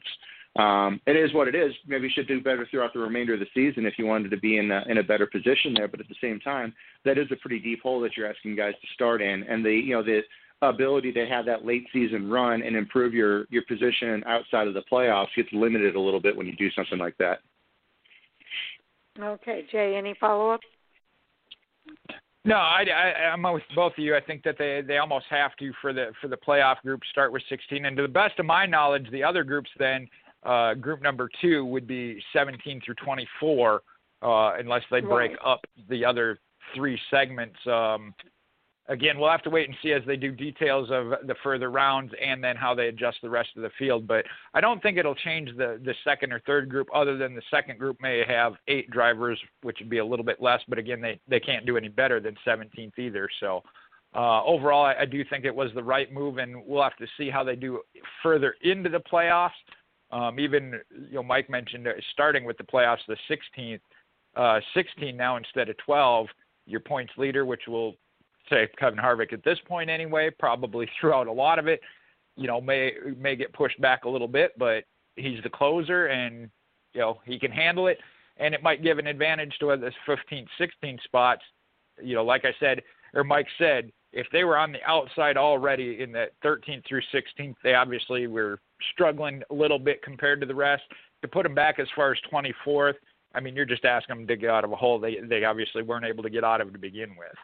um, 0.57 1.01
it 1.07 1.17
is 1.17 1.33
what 1.35 1.47
it 1.47 1.55
is. 1.55 1.73
Maybe 1.87 2.05
you 2.05 2.13
should 2.15 2.27
do 2.27 2.41
better 2.41 2.67
throughout 2.71 2.93
the 2.93 2.99
remainder 2.99 3.35
of 3.35 3.41
the 3.41 3.47
season 3.55 3.87
if 3.87 3.95
you 3.99 4.07
wanted 4.07 4.31
to 4.31 4.37
be 4.37 4.59
in 4.59 4.71
a, 4.71 4.83
in 4.89 4.99
a 4.99 5.03
better 5.03 5.27
position 5.27 5.75
there. 5.75 5.89
But 5.89 6.01
at 6.01 6.09
the 6.09 6.17
same 6.21 6.41
time, 6.41 6.75
that 7.05 7.19
is 7.19 7.27
a 7.31 7.37
pretty 7.37 7.61
deep 7.61 7.83
hole 7.83 8.01
that 8.01 8.17
you're 8.17 8.29
asking 8.29 8.57
guys 8.57 8.75
to 8.81 8.87
start 8.95 9.23
in, 9.23 9.45
and 9.45 9.65
the 9.65 9.73
you 9.73 9.95
know 9.95 10.03
the 10.03 10.23
ability 10.63 11.13
to 11.13 11.27
have 11.27 11.47
that 11.47 11.65
late 11.65 11.87
season 11.93 12.29
run 12.29 12.63
and 12.63 12.75
improve 12.75 13.15
your 13.15 13.47
your 13.51 13.63
position 13.69 14.25
outside 14.27 14.67
of 14.67 14.75
the 14.75 14.83
playoffs 14.91 15.29
gets 15.37 15.49
limited 15.53 15.95
a 15.95 16.01
little 16.01 16.21
bit 16.21 16.37
when 16.37 16.47
you 16.47 16.57
do 16.57 16.71
something 16.73 16.99
like 16.99 17.17
that. 17.19 17.39
Okay, 19.21 19.65
Jay, 19.71 19.97
any 19.97 20.15
follow 20.19 20.51
up? 20.51 20.61
No, 22.45 22.55
I, 22.57 22.85
I, 22.85 23.25
I'm 23.33 23.43
with 23.43 23.63
both 23.75 23.93
of 23.93 23.99
you. 23.99 24.17
I 24.17 24.21
think 24.21 24.43
that 24.45 24.57
they 24.59 24.83
they 24.87 24.99
almost 24.99 25.27
have 25.31 25.55
to 25.57 25.73
for 25.81 25.93
the 25.93 26.13
for 26.21 26.29
the 26.29 26.37
playoff 26.37 26.81
group 26.83 27.03
start 27.11 27.33
with 27.33 27.43
16, 27.49 27.85
and 27.85 27.97
to 27.97 28.03
the 28.03 28.09
best 28.09 28.39
of 28.39 28.47
my 28.47 28.67
knowledge, 28.67 29.07
the 29.13 29.23
other 29.23 29.45
groups 29.45 29.71
then 29.79 30.09
uh, 30.45 30.75
group 30.75 31.03
number 31.03 31.29
two 31.41 31.65
would 31.65 31.87
be 31.87 32.23
17 32.33 32.81
through 32.85 32.95
24, 32.95 33.83
uh, 34.23 34.53
unless 34.59 34.83
they 34.91 35.01
break 35.01 35.31
right. 35.33 35.39
up 35.45 35.61
the 35.89 36.05
other 36.05 36.39
three 36.75 36.99
segments. 37.11 37.59
Um, 37.67 38.15
again, 38.89 39.19
we'll 39.19 39.31
have 39.31 39.43
to 39.43 39.51
wait 39.51 39.69
and 39.69 39.77
see 39.83 39.93
as 39.93 40.03
they 40.07 40.17
do 40.17 40.33
details 40.33 40.91
of 40.91 41.27
the 41.27 41.35
further 41.43 41.71
rounds 41.71 42.13
and 42.21 42.43
then 42.43 42.57
how 42.57 42.75
they 42.75 42.89
adjust 42.89 43.19
the 43.23 43.31
rest 43.31 43.51
of 43.57 43.63
the 43.63 43.71
field. 43.79 44.07
But 44.07 44.25
I 44.55 44.61
don't 44.61 44.83
think 44.83 44.99
it'll 44.99 45.15
change 45.15 45.51
the 45.57 45.81
the 45.85 45.95
second 46.05 46.33
or 46.33 46.41
third 46.41 46.69
group, 46.69 46.89
other 46.95 47.17
than 47.17 47.35
the 47.35 47.43
second 47.51 47.79
group 47.79 47.99
may 48.01 48.25
have 48.27 48.55
eight 48.67 48.91
drivers, 48.91 49.41
which 49.63 49.79
would 49.81 49.91
be 49.91 49.99
a 49.99 50.05
little 50.05 50.25
bit 50.25 50.41
less. 50.41 50.61
But 50.69 50.79
again, 50.79 51.01
they 51.01 51.21
they 51.29 51.41
can't 51.41 51.67
do 51.67 51.77
any 51.77 51.89
better 51.89 52.21
than 52.21 52.37
17th 52.47 52.99
either. 52.99 53.29
So. 53.41 53.63
Uh, 54.15 54.43
overall, 54.45 54.87
I, 54.87 55.03
I 55.03 55.05
do 55.05 55.23
think 55.23 55.45
it 55.45 55.55
was 55.55 55.71
the 55.75 55.83
right 55.83 56.11
move, 56.11 56.39
and 56.39 56.65
we'll 56.65 56.83
have 56.83 56.97
to 56.97 57.07
see 57.19 57.29
how 57.29 57.45
they 57.45 57.55
do 57.55 57.83
further 58.23 58.55
into 58.63 58.89
the 58.89 59.01
playoffs. 59.01 59.51
Um, 60.11 60.41
even 60.41 60.81
you 60.91 61.15
know, 61.15 61.23
Mike 61.23 61.51
mentioned 61.51 61.87
starting 62.13 62.45
with 62.45 62.57
the 62.57 62.65
playoffs, 62.65 62.99
the 63.07 63.17
16th, 63.31 63.81
uh, 64.37 64.61
16 64.75 65.17
now 65.17 65.37
instead 65.37 65.69
of 65.69 65.77
12. 65.79 66.27
Your 66.67 66.81
points 66.81 67.13
leader, 67.17 67.45
which 67.45 67.63
will 67.67 67.95
say 68.51 68.69
Kevin 68.79 68.99
Harvick 68.99 69.33
at 69.33 69.45
this 69.45 69.59
point 69.67 69.91
anyway, 69.91 70.31
probably 70.39 70.89
throughout 71.01 71.27
a 71.27 71.33
lot 71.33 71.59
of 71.59 71.67
it. 71.67 71.81
You 72.37 72.47
know, 72.47 72.61
may 72.61 72.93
may 73.17 73.37
get 73.37 73.53
pushed 73.53 73.81
back 73.81 74.05
a 74.05 74.09
little 74.09 74.29
bit, 74.29 74.53
but 74.59 74.85
he's 75.17 75.43
the 75.43 75.51
closer, 75.51 76.07
and 76.07 76.49
you 76.95 77.01
know 77.01 77.21
he 77.25 77.39
can 77.39 77.51
handle 77.51 77.89
it, 77.89 77.99
and 78.37 78.55
it 78.55 78.63
might 78.63 78.83
give 78.83 78.99
an 78.99 79.07
advantage 79.07 79.55
to 79.61 79.77
the 79.77 79.91
15th, 80.07 80.47
16th 80.61 81.03
spots. 81.03 81.43
You 82.01 82.15
know, 82.15 82.25
like 82.25 82.45
I 82.45 82.55
said, 82.61 82.83
or 83.13 83.25
Mike 83.25 83.49
said, 83.59 83.91
if 84.13 84.27
they 84.33 84.45
were 84.45 84.57
on 84.57 84.73
the 84.73 84.83
outside 84.87 85.37
already 85.37 86.01
in 86.01 86.13
that 86.13 86.33
13th 86.45 86.87
through 86.87 87.03
16th, 87.15 87.57
they 87.63 87.75
obviously 87.75 88.27
were 88.27 88.59
struggling 88.93 89.43
a 89.51 89.55
little 89.55 89.79
bit 89.79 90.03
compared 90.03 90.41
to 90.41 90.47
the 90.47 90.55
rest. 90.55 90.85
To 91.23 91.29
put 91.29 91.43
them 91.43 91.55
back 91.55 91.79
as 91.79 91.89
far 91.97 92.13
as 92.13 92.19
24th, 92.33 92.95
I 93.35 93.41
mean, 93.41 93.55
you're 93.55 93.67
just 93.67 93.85
asking 93.85 94.17
them 94.17 94.27
to 94.27 94.37
get 94.37 94.51
out 94.51 94.65
of 94.65 94.73
a 94.73 94.77
hole 94.77 94.99
they 94.99 95.19
they 95.29 95.45
obviously 95.45 95.83
weren't 95.83 96.05
able 96.05 96.23
to 96.23 96.31
get 96.31 96.45
out 96.45 96.61
of 96.61 96.73
to 96.73 96.79
begin 96.79 97.11
with. 97.19 97.37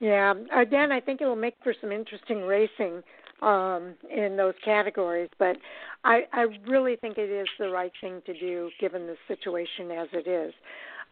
Yeah, 0.00 0.34
again, 0.54 0.90
I 0.90 1.00
think 1.00 1.20
it 1.20 1.26
will 1.26 1.36
make 1.36 1.54
for 1.62 1.72
some 1.80 1.92
interesting 1.92 2.42
racing 2.42 3.02
um, 3.40 3.94
in 4.10 4.36
those 4.36 4.54
categories. 4.64 5.30
But 5.38 5.56
I, 6.04 6.22
I 6.32 6.46
really 6.66 6.96
think 6.96 7.18
it 7.18 7.30
is 7.30 7.46
the 7.58 7.68
right 7.68 7.92
thing 8.00 8.20
to 8.26 8.38
do 8.38 8.70
given 8.80 9.06
the 9.06 9.16
situation 9.28 9.90
as 9.92 10.08
it 10.12 10.28
is. 10.28 10.52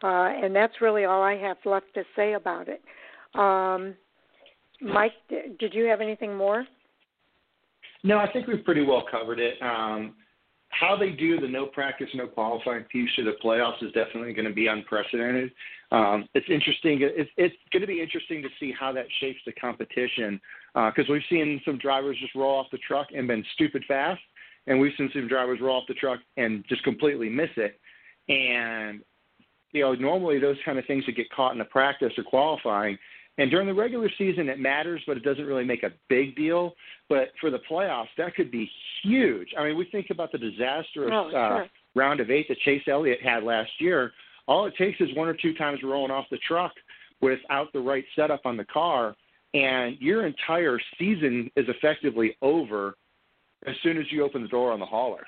Uh, 0.03 0.33
and 0.43 0.55
that's 0.55 0.81
really 0.81 1.05
all 1.05 1.21
I 1.21 1.37
have 1.37 1.57
left 1.63 1.93
to 1.93 2.03
say 2.15 2.33
about 2.33 2.67
it. 2.67 2.81
Um, 3.33 3.95
Mike, 4.81 5.13
did 5.29 5.73
you 5.73 5.85
have 5.85 6.01
anything 6.01 6.35
more? 6.35 6.65
No, 8.03 8.17
I 8.17 8.31
think 8.31 8.47
we've 8.47 8.65
pretty 8.65 8.83
well 8.83 9.03
covered 9.09 9.39
it. 9.39 9.61
Um, 9.61 10.15
how 10.69 10.95
they 10.97 11.09
do 11.09 11.39
the 11.39 11.47
no 11.47 11.65
practice, 11.65 12.07
no 12.15 12.27
qualifying 12.27 12.83
piece 12.85 13.09
to 13.17 13.23
the 13.23 13.33
playoffs 13.43 13.83
is 13.83 13.91
definitely 13.91 14.33
going 14.33 14.47
to 14.47 14.53
be 14.53 14.67
unprecedented. 14.67 15.51
Um, 15.91 16.27
it's 16.33 16.47
interesting. 16.49 16.99
It's, 17.01 17.29
it's 17.37 17.55
going 17.71 17.81
to 17.81 17.87
be 17.87 18.01
interesting 18.01 18.41
to 18.41 18.47
see 18.59 18.73
how 18.77 18.91
that 18.93 19.05
shapes 19.19 19.39
the 19.45 19.51
competition 19.53 20.39
because 20.73 21.09
uh, 21.09 21.13
we've 21.13 21.21
seen 21.29 21.61
some 21.65 21.77
drivers 21.77 22.17
just 22.21 22.33
roll 22.33 22.57
off 22.57 22.67
the 22.71 22.79
truck 22.79 23.07
and 23.15 23.27
been 23.27 23.43
stupid 23.53 23.83
fast, 23.87 24.21
and 24.67 24.79
we've 24.79 24.93
seen 24.97 25.09
some 25.13 25.27
drivers 25.27 25.59
roll 25.61 25.81
off 25.81 25.87
the 25.87 25.93
truck 25.93 26.19
and 26.37 26.63
just 26.69 26.83
completely 26.83 27.29
miss 27.29 27.49
it. 27.57 27.79
And 28.29 29.01
you 29.73 29.81
know, 29.81 29.93
normally 29.93 30.39
those 30.39 30.57
kind 30.65 30.79
of 30.79 30.85
things 30.85 31.05
that 31.05 31.15
get 31.15 31.29
caught 31.31 31.51
in 31.51 31.59
the 31.59 31.65
practice 31.65 32.13
or 32.17 32.23
qualifying 32.23 32.97
And 33.37 33.49
during 33.49 33.67
the 33.67 33.73
regular 33.73 34.09
season, 34.17 34.49
it 34.49 34.59
matters, 34.59 35.01
but 35.07 35.17
it 35.17 35.23
doesn't 35.23 35.45
really 35.45 35.63
make 35.63 35.83
a 35.83 35.91
big 36.09 36.35
deal. 36.35 36.73
But 37.09 37.29
for 37.39 37.49
the 37.49 37.59
playoffs, 37.69 38.09
that 38.17 38.35
could 38.35 38.51
be 38.51 38.69
huge. 39.03 39.49
I 39.57 39.63
mean, 39.63 39.77
we 39.77 39.85
think 39.85 40.07
about 40.09 40.31
the 40.31 40.37
disastrous 40.37 41.11
oh, 41.11 41.29
sure. 41.31 41.63
uh, 41.63 41.67
round 41.95 42.19
of 42.19 42.29
eight 42.29 42.47
that 42.49 42.59
Chase 42.59 42.83
Elliott 42.87 43.21
had 43.21 43.43
last 43.43 43.71
year. 43.79 44.11
All 44.47 44.65
it 44.65 44.73
takes 44.77 44.99
is 44.99 45.09
one 45.15 45.27
or 45.27 45.33
two 45.33 45.53
times 45.53 45.79
rolling 45.83 46.11
off 46.11 46.25
the 46.29 46.39
truck 46.45 46.73
without 47.21 47.71
the 47.73 47.79
right 47.79 48.03
setup 48.15 48.41
on 48.45 48.57
the 48.57 48.65
car, 48.65 49.15
and 49.53 49.97
your 49.99 50.25
entire 50.25 50.79
season 50.97 51.49
is 51.55 51.65
effectively 51.69 52.35
over 52.41 52.95
as 53.67 53.75
soon 53.83 53.97
as 53.97 54.05
you 54.11 54.23
open 54.23 54.41
the 54.41 54.47
door 54.47 54.71
on 54.71 54.79
the 54.79 54.85
hauler. 54.85 55.25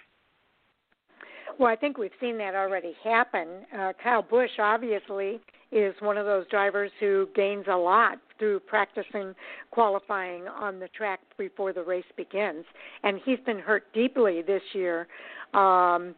Well, 1.60 1.70
I 1.72 1.76
think 1.76 1.98
we've 1.98 2.12
seen 2.20 2.38
that 2.40 2.56
already 2.56 2.96
happen. 3.04 3.48
Uh, 3.78 3.94
Kyle 4.02 4.24
Busch 4.24 4.52
obviously 4.60 5.40
is 5.72 5.96
one 6.00 6.18
of 6.18 6.26
those 6.26 6.48
drivers 6.48 6.92
who 7.00 7.28
gains 7.36 7.66
a 7.70 7.76
lot 7.76 8.18
through 8.40 8.60
practicing 8.62 9.34
qualifying 9.72 10.48
on 10.48 10.80
the 10.80 10.88
track 10.90 11.20
before 11.38 11.74
the 11.74 11.84
race 11.84 12.04
begins, 12.18 12.66
and 13.04 13.20
he's 13.24 13.40
been 13.46 13.60
hurt 13.60 13.86
deeply 13.94 14.42
this 14.42 14.62
year 14.74 15.08
um, 15.54 16.16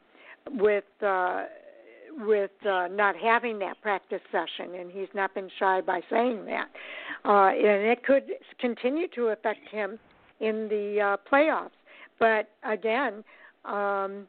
with. 0.52 0.86
Uh, 1.02 1.46
with 2.18 2.52
uh, 2.66 2.88
not 2.90 3.14
having 3.18 3.60
that 3.60 3.82
practice 3.82 4.22
session, 4.32 4.76
and 4.80 4.90
he's 4.90 5.10
not 5.14 5.34
been 5.36 5.50
shy 5.60 5.82
by 5.82 6.00
saying 6.10 6.46
that. 6.46 6.68
Uh, 7.26 7.50
and 7.50 7.84
it 7.86 8.06
could 8.06 8.24
continue 8.58 9.08
to 9.10 9.28
affect 9.28 9.68
him 9.70 10.00
in 10.40 10.70
the 10.70 11.02
uh, 11.02 11.18
playoffs. 11.30 11.72
But 12.18 12.48
again, 12.64 13.24
um, 13.66 14.28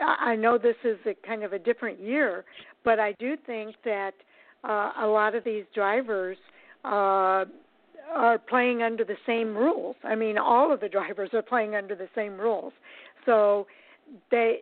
I 0.00 0.36
know 0.36 0.58
this 0.58 0.76
is 0.84 0.98
a 1.06 1.14
kind 1.26 1.42
of 1.44 1.52
a 1.52 1.58
different 1.58 2.00
year, 2.00 2.44
but 2.84 2.98
I 2.98 3.12
do 3.12 3.36
think 3.46 3.76
that 3.84 4.14
uh, 4.64 4.92
a 5.00 5.06
lot 5.06 5.34
of 5.34 5.44
these 5.44 5.64
drivers 5.74 6.36
uh, 6.84 7.44
are 8.14 8.38
playing 8.48 8.82
under 8.82 9.04
the 9.04 9.16
same 9.26 9.54
rules. 9.54 9.96
I 10.04 10.14
mean, 10.14 10.38
all 10.38 10.72
of 10.72 10.80
the 10.80 10.88
drivers 10.88 11.30
are 11.32 11.42
playing 11.42 11.74
under 11.74 11.94
the 11.94 12.08
same 12.14 12.38
rules. 12.38 12.72
So 13.26 13.66
they 14.30 14.60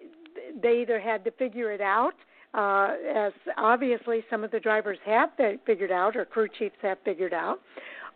they 0.62 0.80
either 0.82 1.00
had 1.00 1.24
to 1.24 1.30
figure 1.32 1.72
it 1.72 1.80
out, 1.80 2.14
uh, 2.54 2.94
as 3.14 3.32
obviously 3.56 4.24
some 4.30 4.44
of 4.44 4.50
the 4.50 4.60
drivers 4.60 4.98
have 5.04 5.30
figured 5.66 5.90
out, 5.90 6.16
or 6.16 6.24
crew 6.24 6.48
chiefs 6.58 6.76
have 6.82 6.98
figured 7.04 7.34
out, 7.34 7.60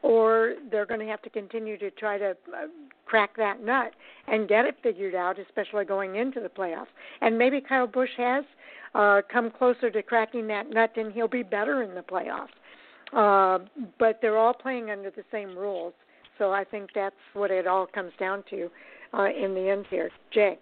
or 0.02 0.54
they're 0.70 0.86
going 0.86 1.00
to 1.00 1.06
have 1.06 1.22
to 1.22 1.30
continue 1.30 1.76
to 1.78 1.90
try 1.92 2.18
to 2.18 2.30
uh, 2.30 2.66
crack 3.06 3.36
that 3.36 3.62
nut 3.62 3.92
and 4.28 4.48
get 4.48 4.64
it 4.64 4.76
figured 4.82 5.14
out, 5.14 5.38
especially 5.38 5.84
going 5.84 6.16
into 6.16 6.40
the 6.40 6.48
playoffs. 6.48 6.86
And 7.20 7.38
maybe 7.38 7.60
Kyle 7.60 7.86
Busch 7.86 8.10
has 8.16 8.44
uh, 8.94 9.22
come 9.30 9.50
closer 9.50 9.90
to 9.90 10.02
cracking 10.02 10.46
that 10.48 10.70
nut, 10.70 10.92
and 10.96 11.12
he'll 11.12 11.28
be 11.28 11.42
better 11.42 11.82
in 11.82 11.94
the 11.94 12.02
playoffs. 12.02 12.48
Uh, 13.12 13.64
but 13.98 14.18
they're 14.20 14.38
all 14.38 14.54
playing 14.54 14.90
under 14.90 15.10
the 15.10 15.22
same 15.30 15.56
rules, 15.56 15.92
so 16.38 16.52
I 16.52 16.64
think 16.64 16.90
that's 16.94 17.14
what 17.34 17.50
it 17.50 17.66
all 17.66 17.86
comes 17.86 18.12
down 18.18 18.42
to 18.50 18.68
uh, 19.12 19.28
in 19.28 19.54
the 19.54 19.68
end 19.68 19.86
here. 19.90 20.10
Jay. 20.32 20.58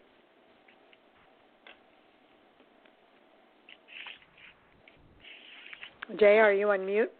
Jay, 6.18 6.38
are 6.38 6.52
you 6.52 6.70
on 6.70 6.84
mute? 6.84 7.10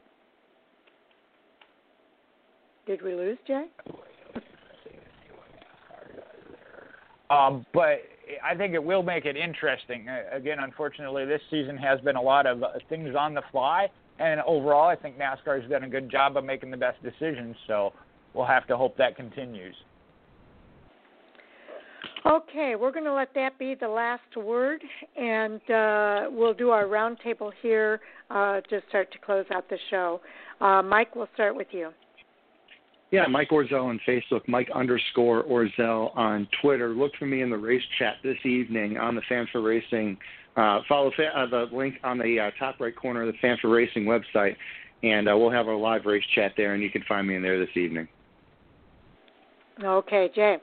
Did 2.87 3.01
we 3.01 3.15
lose 3.15 3.39
Jay? 3.47 3.67
Um, 7.33 7.65
but 7.73 8.03
I 8.45 8.55
think 8.55 8.75
it 8.75 8.83
will 8.83 9.03
make 9.03 9.25
it 9.25 9.37
interesting. 9.37 10.07
Uh, 10.09 10.37
again, 10.37 10.59
unfortunately, 10.61 11.25
this 11.25 11.41
season 11.51 11.77
has 11.79 12.01
been 12.01 12.17
a 12.17 12.23
lot 12.23 12.47
of 12.47 12.63
uh, 12.63 12.69
things 12.89 13.15
on 13.19 13.33
the 13.33 13.43
fly, 13.51 13.89
and 14.19 14.41
overall, 14.43 14.89
I 14.89 14.97
think 14.97 15.17
NASCAR 15.19 15.61
has 15.63 15.71
done 15.71 15.85
a 15.85 15.89
good 15.89 16.11
job 16.11 16.37
of 16.37 16.45
making 16.45 16.71
the 16.71 16.77
best 16.77 17.03
decisions. 17.03 17.57
So 17.67 17.93
we'll 18.35 18.47
have 18.47 18.67
to 18.67 18.77
hope 18.77 18.97
that 18.99 19.17
continues. 19.17 19.75
Okay, 22.25 22.77
we're 22.77 22.93
going 22.93 23.05
to 23.05 23.15
let 23.15 23.35
that 23.35 23.59
be 23.59 23.75
the 23.75 23.89
last 23.89 24.37
word, 24.37 24.81
and 25.17 25.61
uh, 25.71 26.29
we'll 26.31 26.55
do 26.55 26.71
our 26.71 26.85
roundtable 26.85 27.51
here 27.63 28.01
uh, 28.31 28.61
to 28.61 28.81
start 28.89 29.11
to 29.13 29.19
close 29.19 29.47
out 29.53 29.69
the 29.69 29.79
show. 29.91 30.21
Uh, 30.61 30.83
Mike, 30.83 31.17
we'll 31.17 31.29
start 31.35 31.57
with 31.57 31.67
you. 31.73 31.91
Yeah, 33.13 33.27
Mike 33.27 33.51
Orzel 33.51 33.85
on 33.85 34.01
Facebook, 34.09 34.41
Mike 34.49 34.71
underscore 34.75 35.45
Orzel 35.45 36.17
on 36.17 36.49
Twitter. 36.63 36.95
Look 36.95 37.13
for 37.19 37.27
me 37.27 37.43
in 37.43 37.51
the 37.51 37.59
race 37.59 37.83
chat 37.99 38.15
this 38.23 38.39
evening 38.47 38.97
on 38.97 39.15
the 39.15 39.21
Fan4Racing. 39.31 40.17
Uh, 40.57 40.81
follow 40.89 41.13
fa- 41.15 41.39
uh, 41.39 41.47
the 41.47 41.67
link 41.77 41.97
on 42.05 42.17
the 42.19 42.41
uh, 42.41 42.51
top 42.59 42.81
right 42.81 42.97
corner 42.97 43.29
of 43.29 43.33
the 43.33 43.47
Fan4Racing 43.47 44.05
website, 44.05 44.57
and 45.03 45.29
uh, 45.29 45.37
we'll 45.37 45.51
have 45.51 45.69
our 45.69 45.77
live 45.77 46.07
race 46.07 46.25
chat 46.35 46.53
there, 46.57 46.73
and 46.73 46.83
you 46.83 46.89
can 46.91 47.05
find 47.07 47.29
me 47.29 47.37
in 47.37 47.43
there 47.43 47.59
this 47.59 47.77
evening. 47.77 48.09
Okay, 49.85 50.31
Jay. 50.35 50.57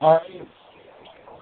All 0.00 0.14
right. 0.14 0.48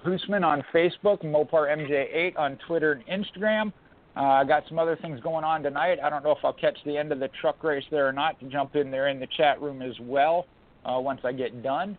Husmann 0.05 0.45
on 0.45 0.63
Facebook, 0.71 1.23
Mopar 1.23 1.75
MJ8 1.75 2.37
on 2.37 2.57
Twitter 2.67 3.01
and 3.07 3.25
Instagram. 3.25 3.73
Uh, 4.17 4.21
I 4.21 4.45
got 4.45 4.63
some 4.67 4.79
other 4.79 4.95
things 4.95 5.19
going 5.21 5.43
on 5.43 5.61
tonight. 5.61 5.99
I 6.03 6.09
don't 6.09 6.23
know 6.23 6.31
if 6.31 6.39
I'll 6.43 6.51
catch 6.51 6.77
the 6.85 6.97
end 6.97 7.11
of 7.11 7.19
the 7.19 7.29
truck 7.39 7.63
race 7.63 7.83
there 7.91 8.07
or 8.07 8.13
not 8.13 8.39
to 8.39 8.47
jump 8.47 8.75
in 8.75 8.89
there 8.89 9.09
in 9.09 9.19
the 9.19 9.27
chat 9.37 9.61
room 9.61 9.83
as 9.83 9.93
well 10.01 10.47
uh, 10.85 10.99
once 10.99 11.21
I 11.23 11.31
get 11.33 11.61
done. 11.61 11.95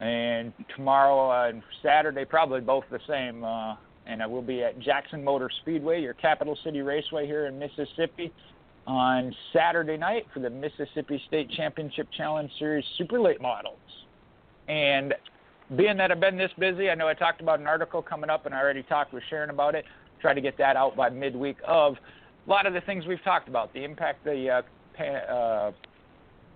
And 0.00 0.52
tomorrow 0.74 1.48
and 1.48 1.62
Saturday, 1.80 2.24
probably 2.24 2.60
both 2.60 2.84
the 2.90 2.98
same. 3.06 3.44
Uh, 3.44 3.76
and 4.06 4.20
I 4.20 4.26
will 4.26 4.42
be 4.42 4.64
at 4.64 4.80
Jackson 4.80 5.22
Motor 5.22 5.48
Speedway, 5.62 6.00
your 6.00 6.14
capital 6.14 6.58
city 6.64 6.80
raceway 6.80 7.26
here 7.26 7.46
in 7.46 7.56
Mississippi, 7.56 8.32
on 8.88 9.32
Saturday 9.52 9.96
night 9.96 10.26
for 10.34 10.40
the 10.40 10.50
Mississippi 10.50 11.22
State 11.28 11.50
Championship 11.50 12.08
Challenge 12.16 12.50
Series 12.58 12.84
Super 12.98 13.20
Late 13.20 13.40
Models. 13.40 13.78
And 14.66 15.14
being 15.76 15.96
that 15.98 16.10
I've 16.10 16.18
been 16.18 16.36
this 16.36 16.50
busy, 16.58 16.90
I 16.90 16.96
know 16.96 17.06
I 17.06 17.14
talked 17.14 17.40
about 17.40 17.60
an 17.60 17.68
article 17.68 18.02
coming 18.02 18.28
up, 18.28 18.46
and 18.46 18.54
I 18.54 18.58
already 18.58 18.82
talked 18.82 19.12
with 19.12 19.22
Sharon 19.30 19.50
about 19.50 19.76
it 19.76 19.84
try 20.20 20.34
to 20.34 20.40
get 20.40 20.56
that 20.58 20.76
out 20.76 20.96
by 20.96 21.10
midweek 21.10 21.56
of 21.66 21.96
a 22.46 22.50
lot 22.50 22.66
of 22.66 22.72
the 22.72 22.80
things 22.82 23.06
we've 23.06 23.22
talked 23.22 23.48
about, 23.48 23.72
the 23.74 23.84
impact 23.84 24.24
the 24.24 24.62
uh, 24.98 25.02
uh, 25.02 25.72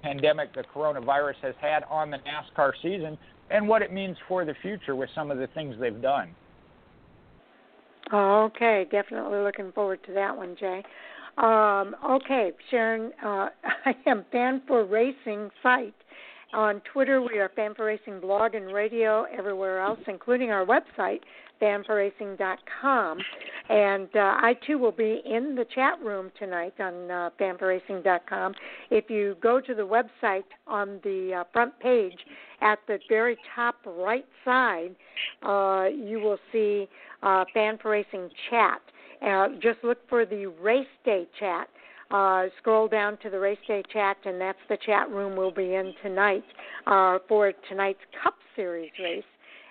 pandemic, 0.03 0.55
the 0.55 0.65
coronavirus 0.75 1.37
has 1.43 1.55
had 1.61 1.85
on 1.91 2.11
the 2.11 2.19
NASCAR 2.19 2.73
season, 2.83 3.19
and 3.51 3.67
what 3.67 3.83
it 3.83 3.93
means 3.93 4.17
for 4.29 4.45
the 4.45 4.55
future 4.63 4.97
with 4.97 5.11
some 5.15 5.31
of 5.31 5.39
the 5.39 5.47
things 5.49 5.77
they've 5.81 6.01
done. 6.03 6.31
Okay, 8.13 8.87
definitely 8.91 9.39
looking 9.39 9.73
forward 9.73 10.01
to 10.07 10.13
that 10.13 10.37
one, 10.37 10.57
Jay. 10.59 10.83
Um, 11.39 11.97
okay, 12.09 12.53
Sharon, 12.71 13.13
uh, 13.25 13.49
I 13.87 13.95
am 14.07 14.25
Fan4Racing 14.33 15.51
site. 15.63 15.95
On 16.53 16.81
Twitter, 16.93 17.21
we 17.21 17.39
are 17.39 17.51
Fan4Racing 17.59 18.21
blog 18.21 18.55
and 18.55 18.73
radio, 18.73 19.27
everywhere 19.37 19.81
else, 19.81 19.99
including 20.07 20.51
our 20.51 20.65
website, 20.65 21.21
fanforracing.com. 21.61 23.19
And 23.69 24.09
uh, 24.15 24.19
I 24.19 24.55
too 24.67 24.79
will 24.79 24.93
be 24.93 25.23
in 25.25 25.55
the 25.55 25.65
chat 25.75 26.01
room 26.03 26.31
tonight 26.39 26.75
on 26.79 27.11
uh. 27.39 28.55
If 28.91 29.09
you 29.09 29.37
go 29.41 29.61
to 29.61 29.75
the 29.75 29.87
website 29.87 30.45
on 30.67 31.01
the 31.03 31.41
uh, 31.41 31.45
front 31.53 31.79
page 31.81 32.19
at 32.61 32.79
the 32.87 32.99
very 33.09 33.39
top 33.55 33.77
right 33.87 34.27
side, 34.45 34.95
uh, 35.43 35.87
you 35.95 36.21
will 36.21 36.39
see 36.53 36.89
uh, 37.23 37.45
chat. 38.51 38.81
Uh, 39.27 39.49
just 39.63 39.79
look 39.83 39.99
for 40.09 40.27
the 40.27 40.47
race 40.47 40.87
day 41.05 41.27
chat. 41.41 41.69
Uh, 42.11 42.45
scroll 42.59 42.87
down 42.87 43.17
to 43.23 43.31
the 43.31 43.39
race 43.39 43.59
day 43.67 43.83
chat, 43.91 44.19
and 44.27 44.39
that's 44.39 44.59
the 44.69 44.77
chat 44.85 45.09
room 45.11 45.37
we'll 45.37 45.51
be 45.51 45.75
in 45.75 45.95
tonight 46.03 46.45
uh, 46.87 47.19
for 47.29 47.51
tonight's 47.69 47.99
Cup 48.23 48.35
Series 48.55 48.91
race 49.03 49.25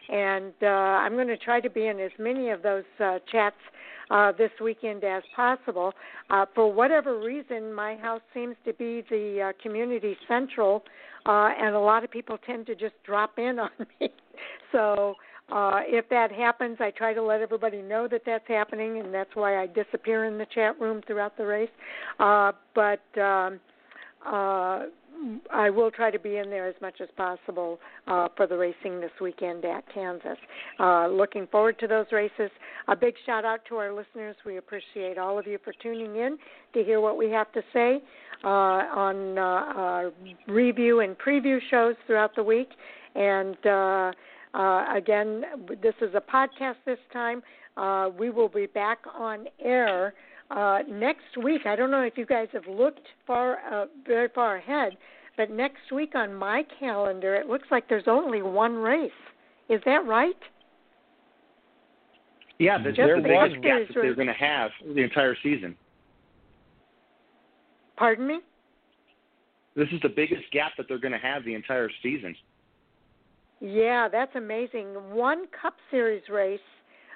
and 0.10 0.54
uh, 0.62 0.68
I'm 0.68 1.14
going 1.14 1.28
to 1.28 1.38
try 1.38 1.60
to 1.60 1.70
be 1.70 1.88
in 1.88 2.00
as 2.00 2.12
many 2.20 2.50
of 2.50 2.62
those 2.62 2.84
uh, 3.00 3.20
chats 3.32 3.56
uh, 4.12 4.32
this 4.34 4.52
weekend 4.62 5.04
as 5.04 5.24
possible. 5.36 5.94
Uh, 6.30 6.46
for 6.54 6.72
whatever 6.72 7.20
reason, 7.20 7.74
my 7.74 7.96
house 7.96 8.22
seems 8.34 8.56
to 8.66 8.74
be 8.74 9.04
the 9.10 9.50
uh, 9.50 9.62
community 9.62 10.16
central, 10.28 10.84
uh, 11.26 11.50
and 11.60 11.76
a 11.76 11.80
lot 11.80 12.04
of 12.04 12.12
people 12.12 12.38
tend 12.46 12.66
to 12.68 12.76
just 12.76 12.96
drop 13.06 13.38
in 13.38 13.60
on 13.60 13.70
me. 14.00 14.10
so 14.72 15.16
uh, 15.52 15.82
if 15.86 16.08
that 16.10 16.32
happens, 16.32 16.78
I 16.80 16.92
try 16.92 17.14
to 17.14 17.22
let 17.22 17.42
everybody 17.42 17.82
know 17.82 18.08
that 18.08 18.22
that's 18.26 18.48
happening, 18.48 19.00
and 19.00 19.14
that's 19.14 19.36
why 19.36 19.62
I 19.62 19.68
disappear 19.68 20.26
in 20.26 20.38
the 20.38 20.48
chat 20.54 20.80
room 20.80 21.02
throughout 21.06 21.38
the 21.38 21.46
race. 21.46 21.70
Uh, 22.20 22.54
but 22.74 23.02
um, 23.20 23.60
uh, 24.26 24.84
I 25.52 25.70
will 25.70 25.92
try 25.92 26.12
to 26.12 26.20
be 26.20 26.38
in 26.38 26.50
there 26.50 26.68
as 26.68 26.76
much 26.82 26.96
as 27.02 27.10
possible 27.16 27.80
uh, 28.08 28.28
for 28.36 28.48
the 28.48 28.58
racing 28.58 29.00
this 29.00 29.12
weekend 29.22 29.66
at 29.66 29.84
Kansas. 29.94 30.38
Uh, 30.80 31.08
looking 31.08 31.48
forward 31.48 31.80
to 31.80 31.88
those 31.88 32.08
races. 32.12 32.50
A 32.88 32.96
big 32.96 33.16
shout 33.26 33.46
out 33.46 33.62
to 33.70 33.76
our 33.76 33.94
listeners. 33.94 34.36
We 34.46 34.58
appreciate 34.58 35.18
all 35.18 35.40
of 35.40 35.48
you 35.48 35.58
for 35.64 35.74
tuning 35.82 36.18
in 36.18 36.38
to 36.74 36.84
hear 36.84 37.00
what 37.00 37.18
we 37.18 37.30
have 37.30 37.52
to 37.54 37.62
say 37.72 38.02
uh, 38.44 38.48
on 38.48 39.38
uh, 39.38 39.42
our 39.42 40.12
review 40.48 41.00
and 41.00 41.18
preview 41.18 41.60
shows 41.72 41.96
throughout 42.06 42.36
the 42.36 42.44
week. 42.44 42.70
And 43.16 43.58
uh, 43.66 44.12
uh, 44.54 44.86
again, 44.96 45.44
this 45.82 45.96
is 46.02 46.14
a 46.16 46.22
podcast 46.22 46.76
this 46.86 47.00
time. 47.12 47.42
we 48.20 48.30
will 48.30 48.50
be 48.50 48.66
back 48.66 49.00
on 49.18 49.46
air 49.64 50.14
uh, 50.56 50.80
next 50.90 51.38
week, 51.42 51.62
I 51.66 51.76
don't 51.76 51.92
know 51.92 52.02
if 52.02 52.18
you 52.18 52.26
guys 52.26 52.48
have 52.54 52.68
looked 52.68 53.08
far, 53.26 53.58
uh, 53.72 53.86
very 54.06 54.30
far 54.34 54.58
ahead, 54.58 54.98
but 55.36 55.50
next 55.50 55.92
week 55.92 56.14
on 56.16 56.34
my 56.34 56.64
calendar, 56.80 57.36
it 57.36 57.48
looks 57.48 57.68
like 57.72 57.90
there's 57.90 58.08
only 58.08 58.42
one 58.42 58.76
race. 58.76 59.12
Is 59.70 59.82
that 59.86 60.06
right? 60.06 60.36
Yeah, 62.60 62.78
the, 62.78 62.92
there 62.96 63.18
the 63.18 63.28
biggest 63.28 63.64
gap 63.64 63.88
that 63.88 63.94
they're 63.96 64.16
going 64.16 64.28
to 64.28 64.34
have 64.34 64.72
the 64.96 65.02
entire 65.02 65.36
season. 65.42 65.76
Pardon 67.98 68.28
me? 68.28 68.40
This 69.76 69.88
is 69.92 70.00
the 70.02 70.10
biggest 70.10 70.44
gap 70.52 70.74
that 70.78 70.88
they're 70.88 71.00
going 71.00 71.14
to 71.14 71.18
have 71.18 71.46
the 71.46 71.56
entire 71.56 71.90
season. 72.04 72.36
Yeah, 73.60 74.08
that's 74.12 74.36
amazing. 74.36 74.90
One 75.14 75.46
Cup 75.60 75.76
Series 75.90 76.24
race 76.30 76.60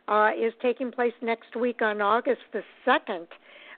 uh, 0.08 0.30
is 0.38 0.54
taking 0.62 0.92
place 0.92 1.14
next 1.22 1.56
week 1.56 1.82
on 1.82 2.02
August 2.02 2.42
the 2.54 2.62
2nd, 2.86 3.28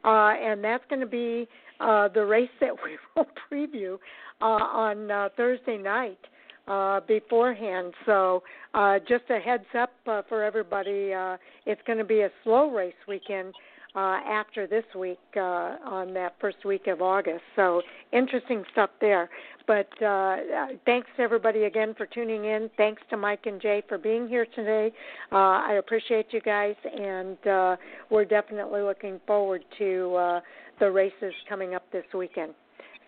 uh, 0.04 0.40
and 0.40 0.64
that's 0.64 0.84
going 0.90 1.02
to 1.02 1.08
be 1.08 1.48
uh, 1.80 2.08
the 2.10 2.26
race 2.26 2.50
that 2.60 2.74
we 2.84 2.98
will 3.16 3.28
preview 3.52 3.98
uh, 4.42 4.46
on 4.46 5.12
uh, 5.12 5.30
Thursday 5.36 5.78
night 5.78 6.20
uh, 6.68 7.00
beforehand. 7.02 7.94
So, 8.06 8.44
uh, 8.74 9.00
just 9.00 9.24
a 9.30 9.40
heads 9.40 9.66
up 9.78 9.92
uh, 10.08 10.22
for 10.30 10.44
everybody, 10.44 11.14
uh, 11.14 11.38
it's 11.66 11.82
going 11.88 11.98
to 11.98 12.06
be 12.06 12.22
a 12.22 12.30
slow 12.44 12.70
race 12.70 12.94
weekend 13.08 13.54
uh, 13.96 14.20
after 14.26 14.68
this 14.68 14.84
week 14.96 15.20
uh, 15.36 15.78
on 15.84 16.14
that 16.14 16.36
first 16.40 16.64
week 16.66 16.88
of 16.88 17.02
August. 17.02 17.42
So 17.56 17.82
interesting 18.12 18.64
stuff 18.72 18.90
there. 19.02 19.30
But 19.68 19.90
uh, 20.02 20.38
thanks 20.86 21.10
everybody 21.18 21.66
again 21.66 21.94
for 21.96 22.06
tuning 22.08 22.46
in. 22.46 22.70
Thanks 22.76 23.02
to 23.10 23.18
Mike 23.18 23.46
and 23.46 23.62
Jay 23.62 23.84
for 23.88 23.98
being 23.98 24.28
here 24.28 24.48
today. 24.56 24.92
Uh, 25.32 25.36
I 25.36 25.74
appreciate 25.80 26.28
you 26.32 26.42
guys, 26.42 26.76
and 26.84 27.38
uh, 27.48 27.76
we're 28.10 28.26
definitely 28.26 28.82
looking 28.82 29.20
forward 29.28 29.64
to 29.78 30.16
uh, 30.16 30.42
the 30.80 30.90
races 30.90 31.34
coming 31.48 31.76
up 31.76 31.84
this 31.92 32.06
weekend. 32.16 32.54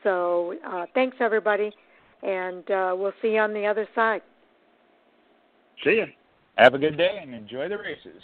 So 0.04 0.56
uh, 0.68 0.86
thanks 0.94 1.18
everybody, 1.20 1.72
and 2.22 2.70
uh, 2.70 2.96
we'll 2.96 3.14
see 3.22 3.30
you 3.30 3.40
on 3.40 3.54
the 3.54 3.66
other 3.66 3.88
side. 3.96 4.22
See 5.84 5.98
ya. 5.98 6.06
Have 6.58 6.74
a 6.76 6.78
good 6.78 6.98
day 6.98 7.20
and 7.22 7.34
enjoy 7.34 7.70
the 7.70 7.78
races. 7.78 8.22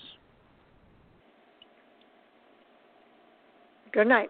Good 3.94 4.08
night. 4.08 4.30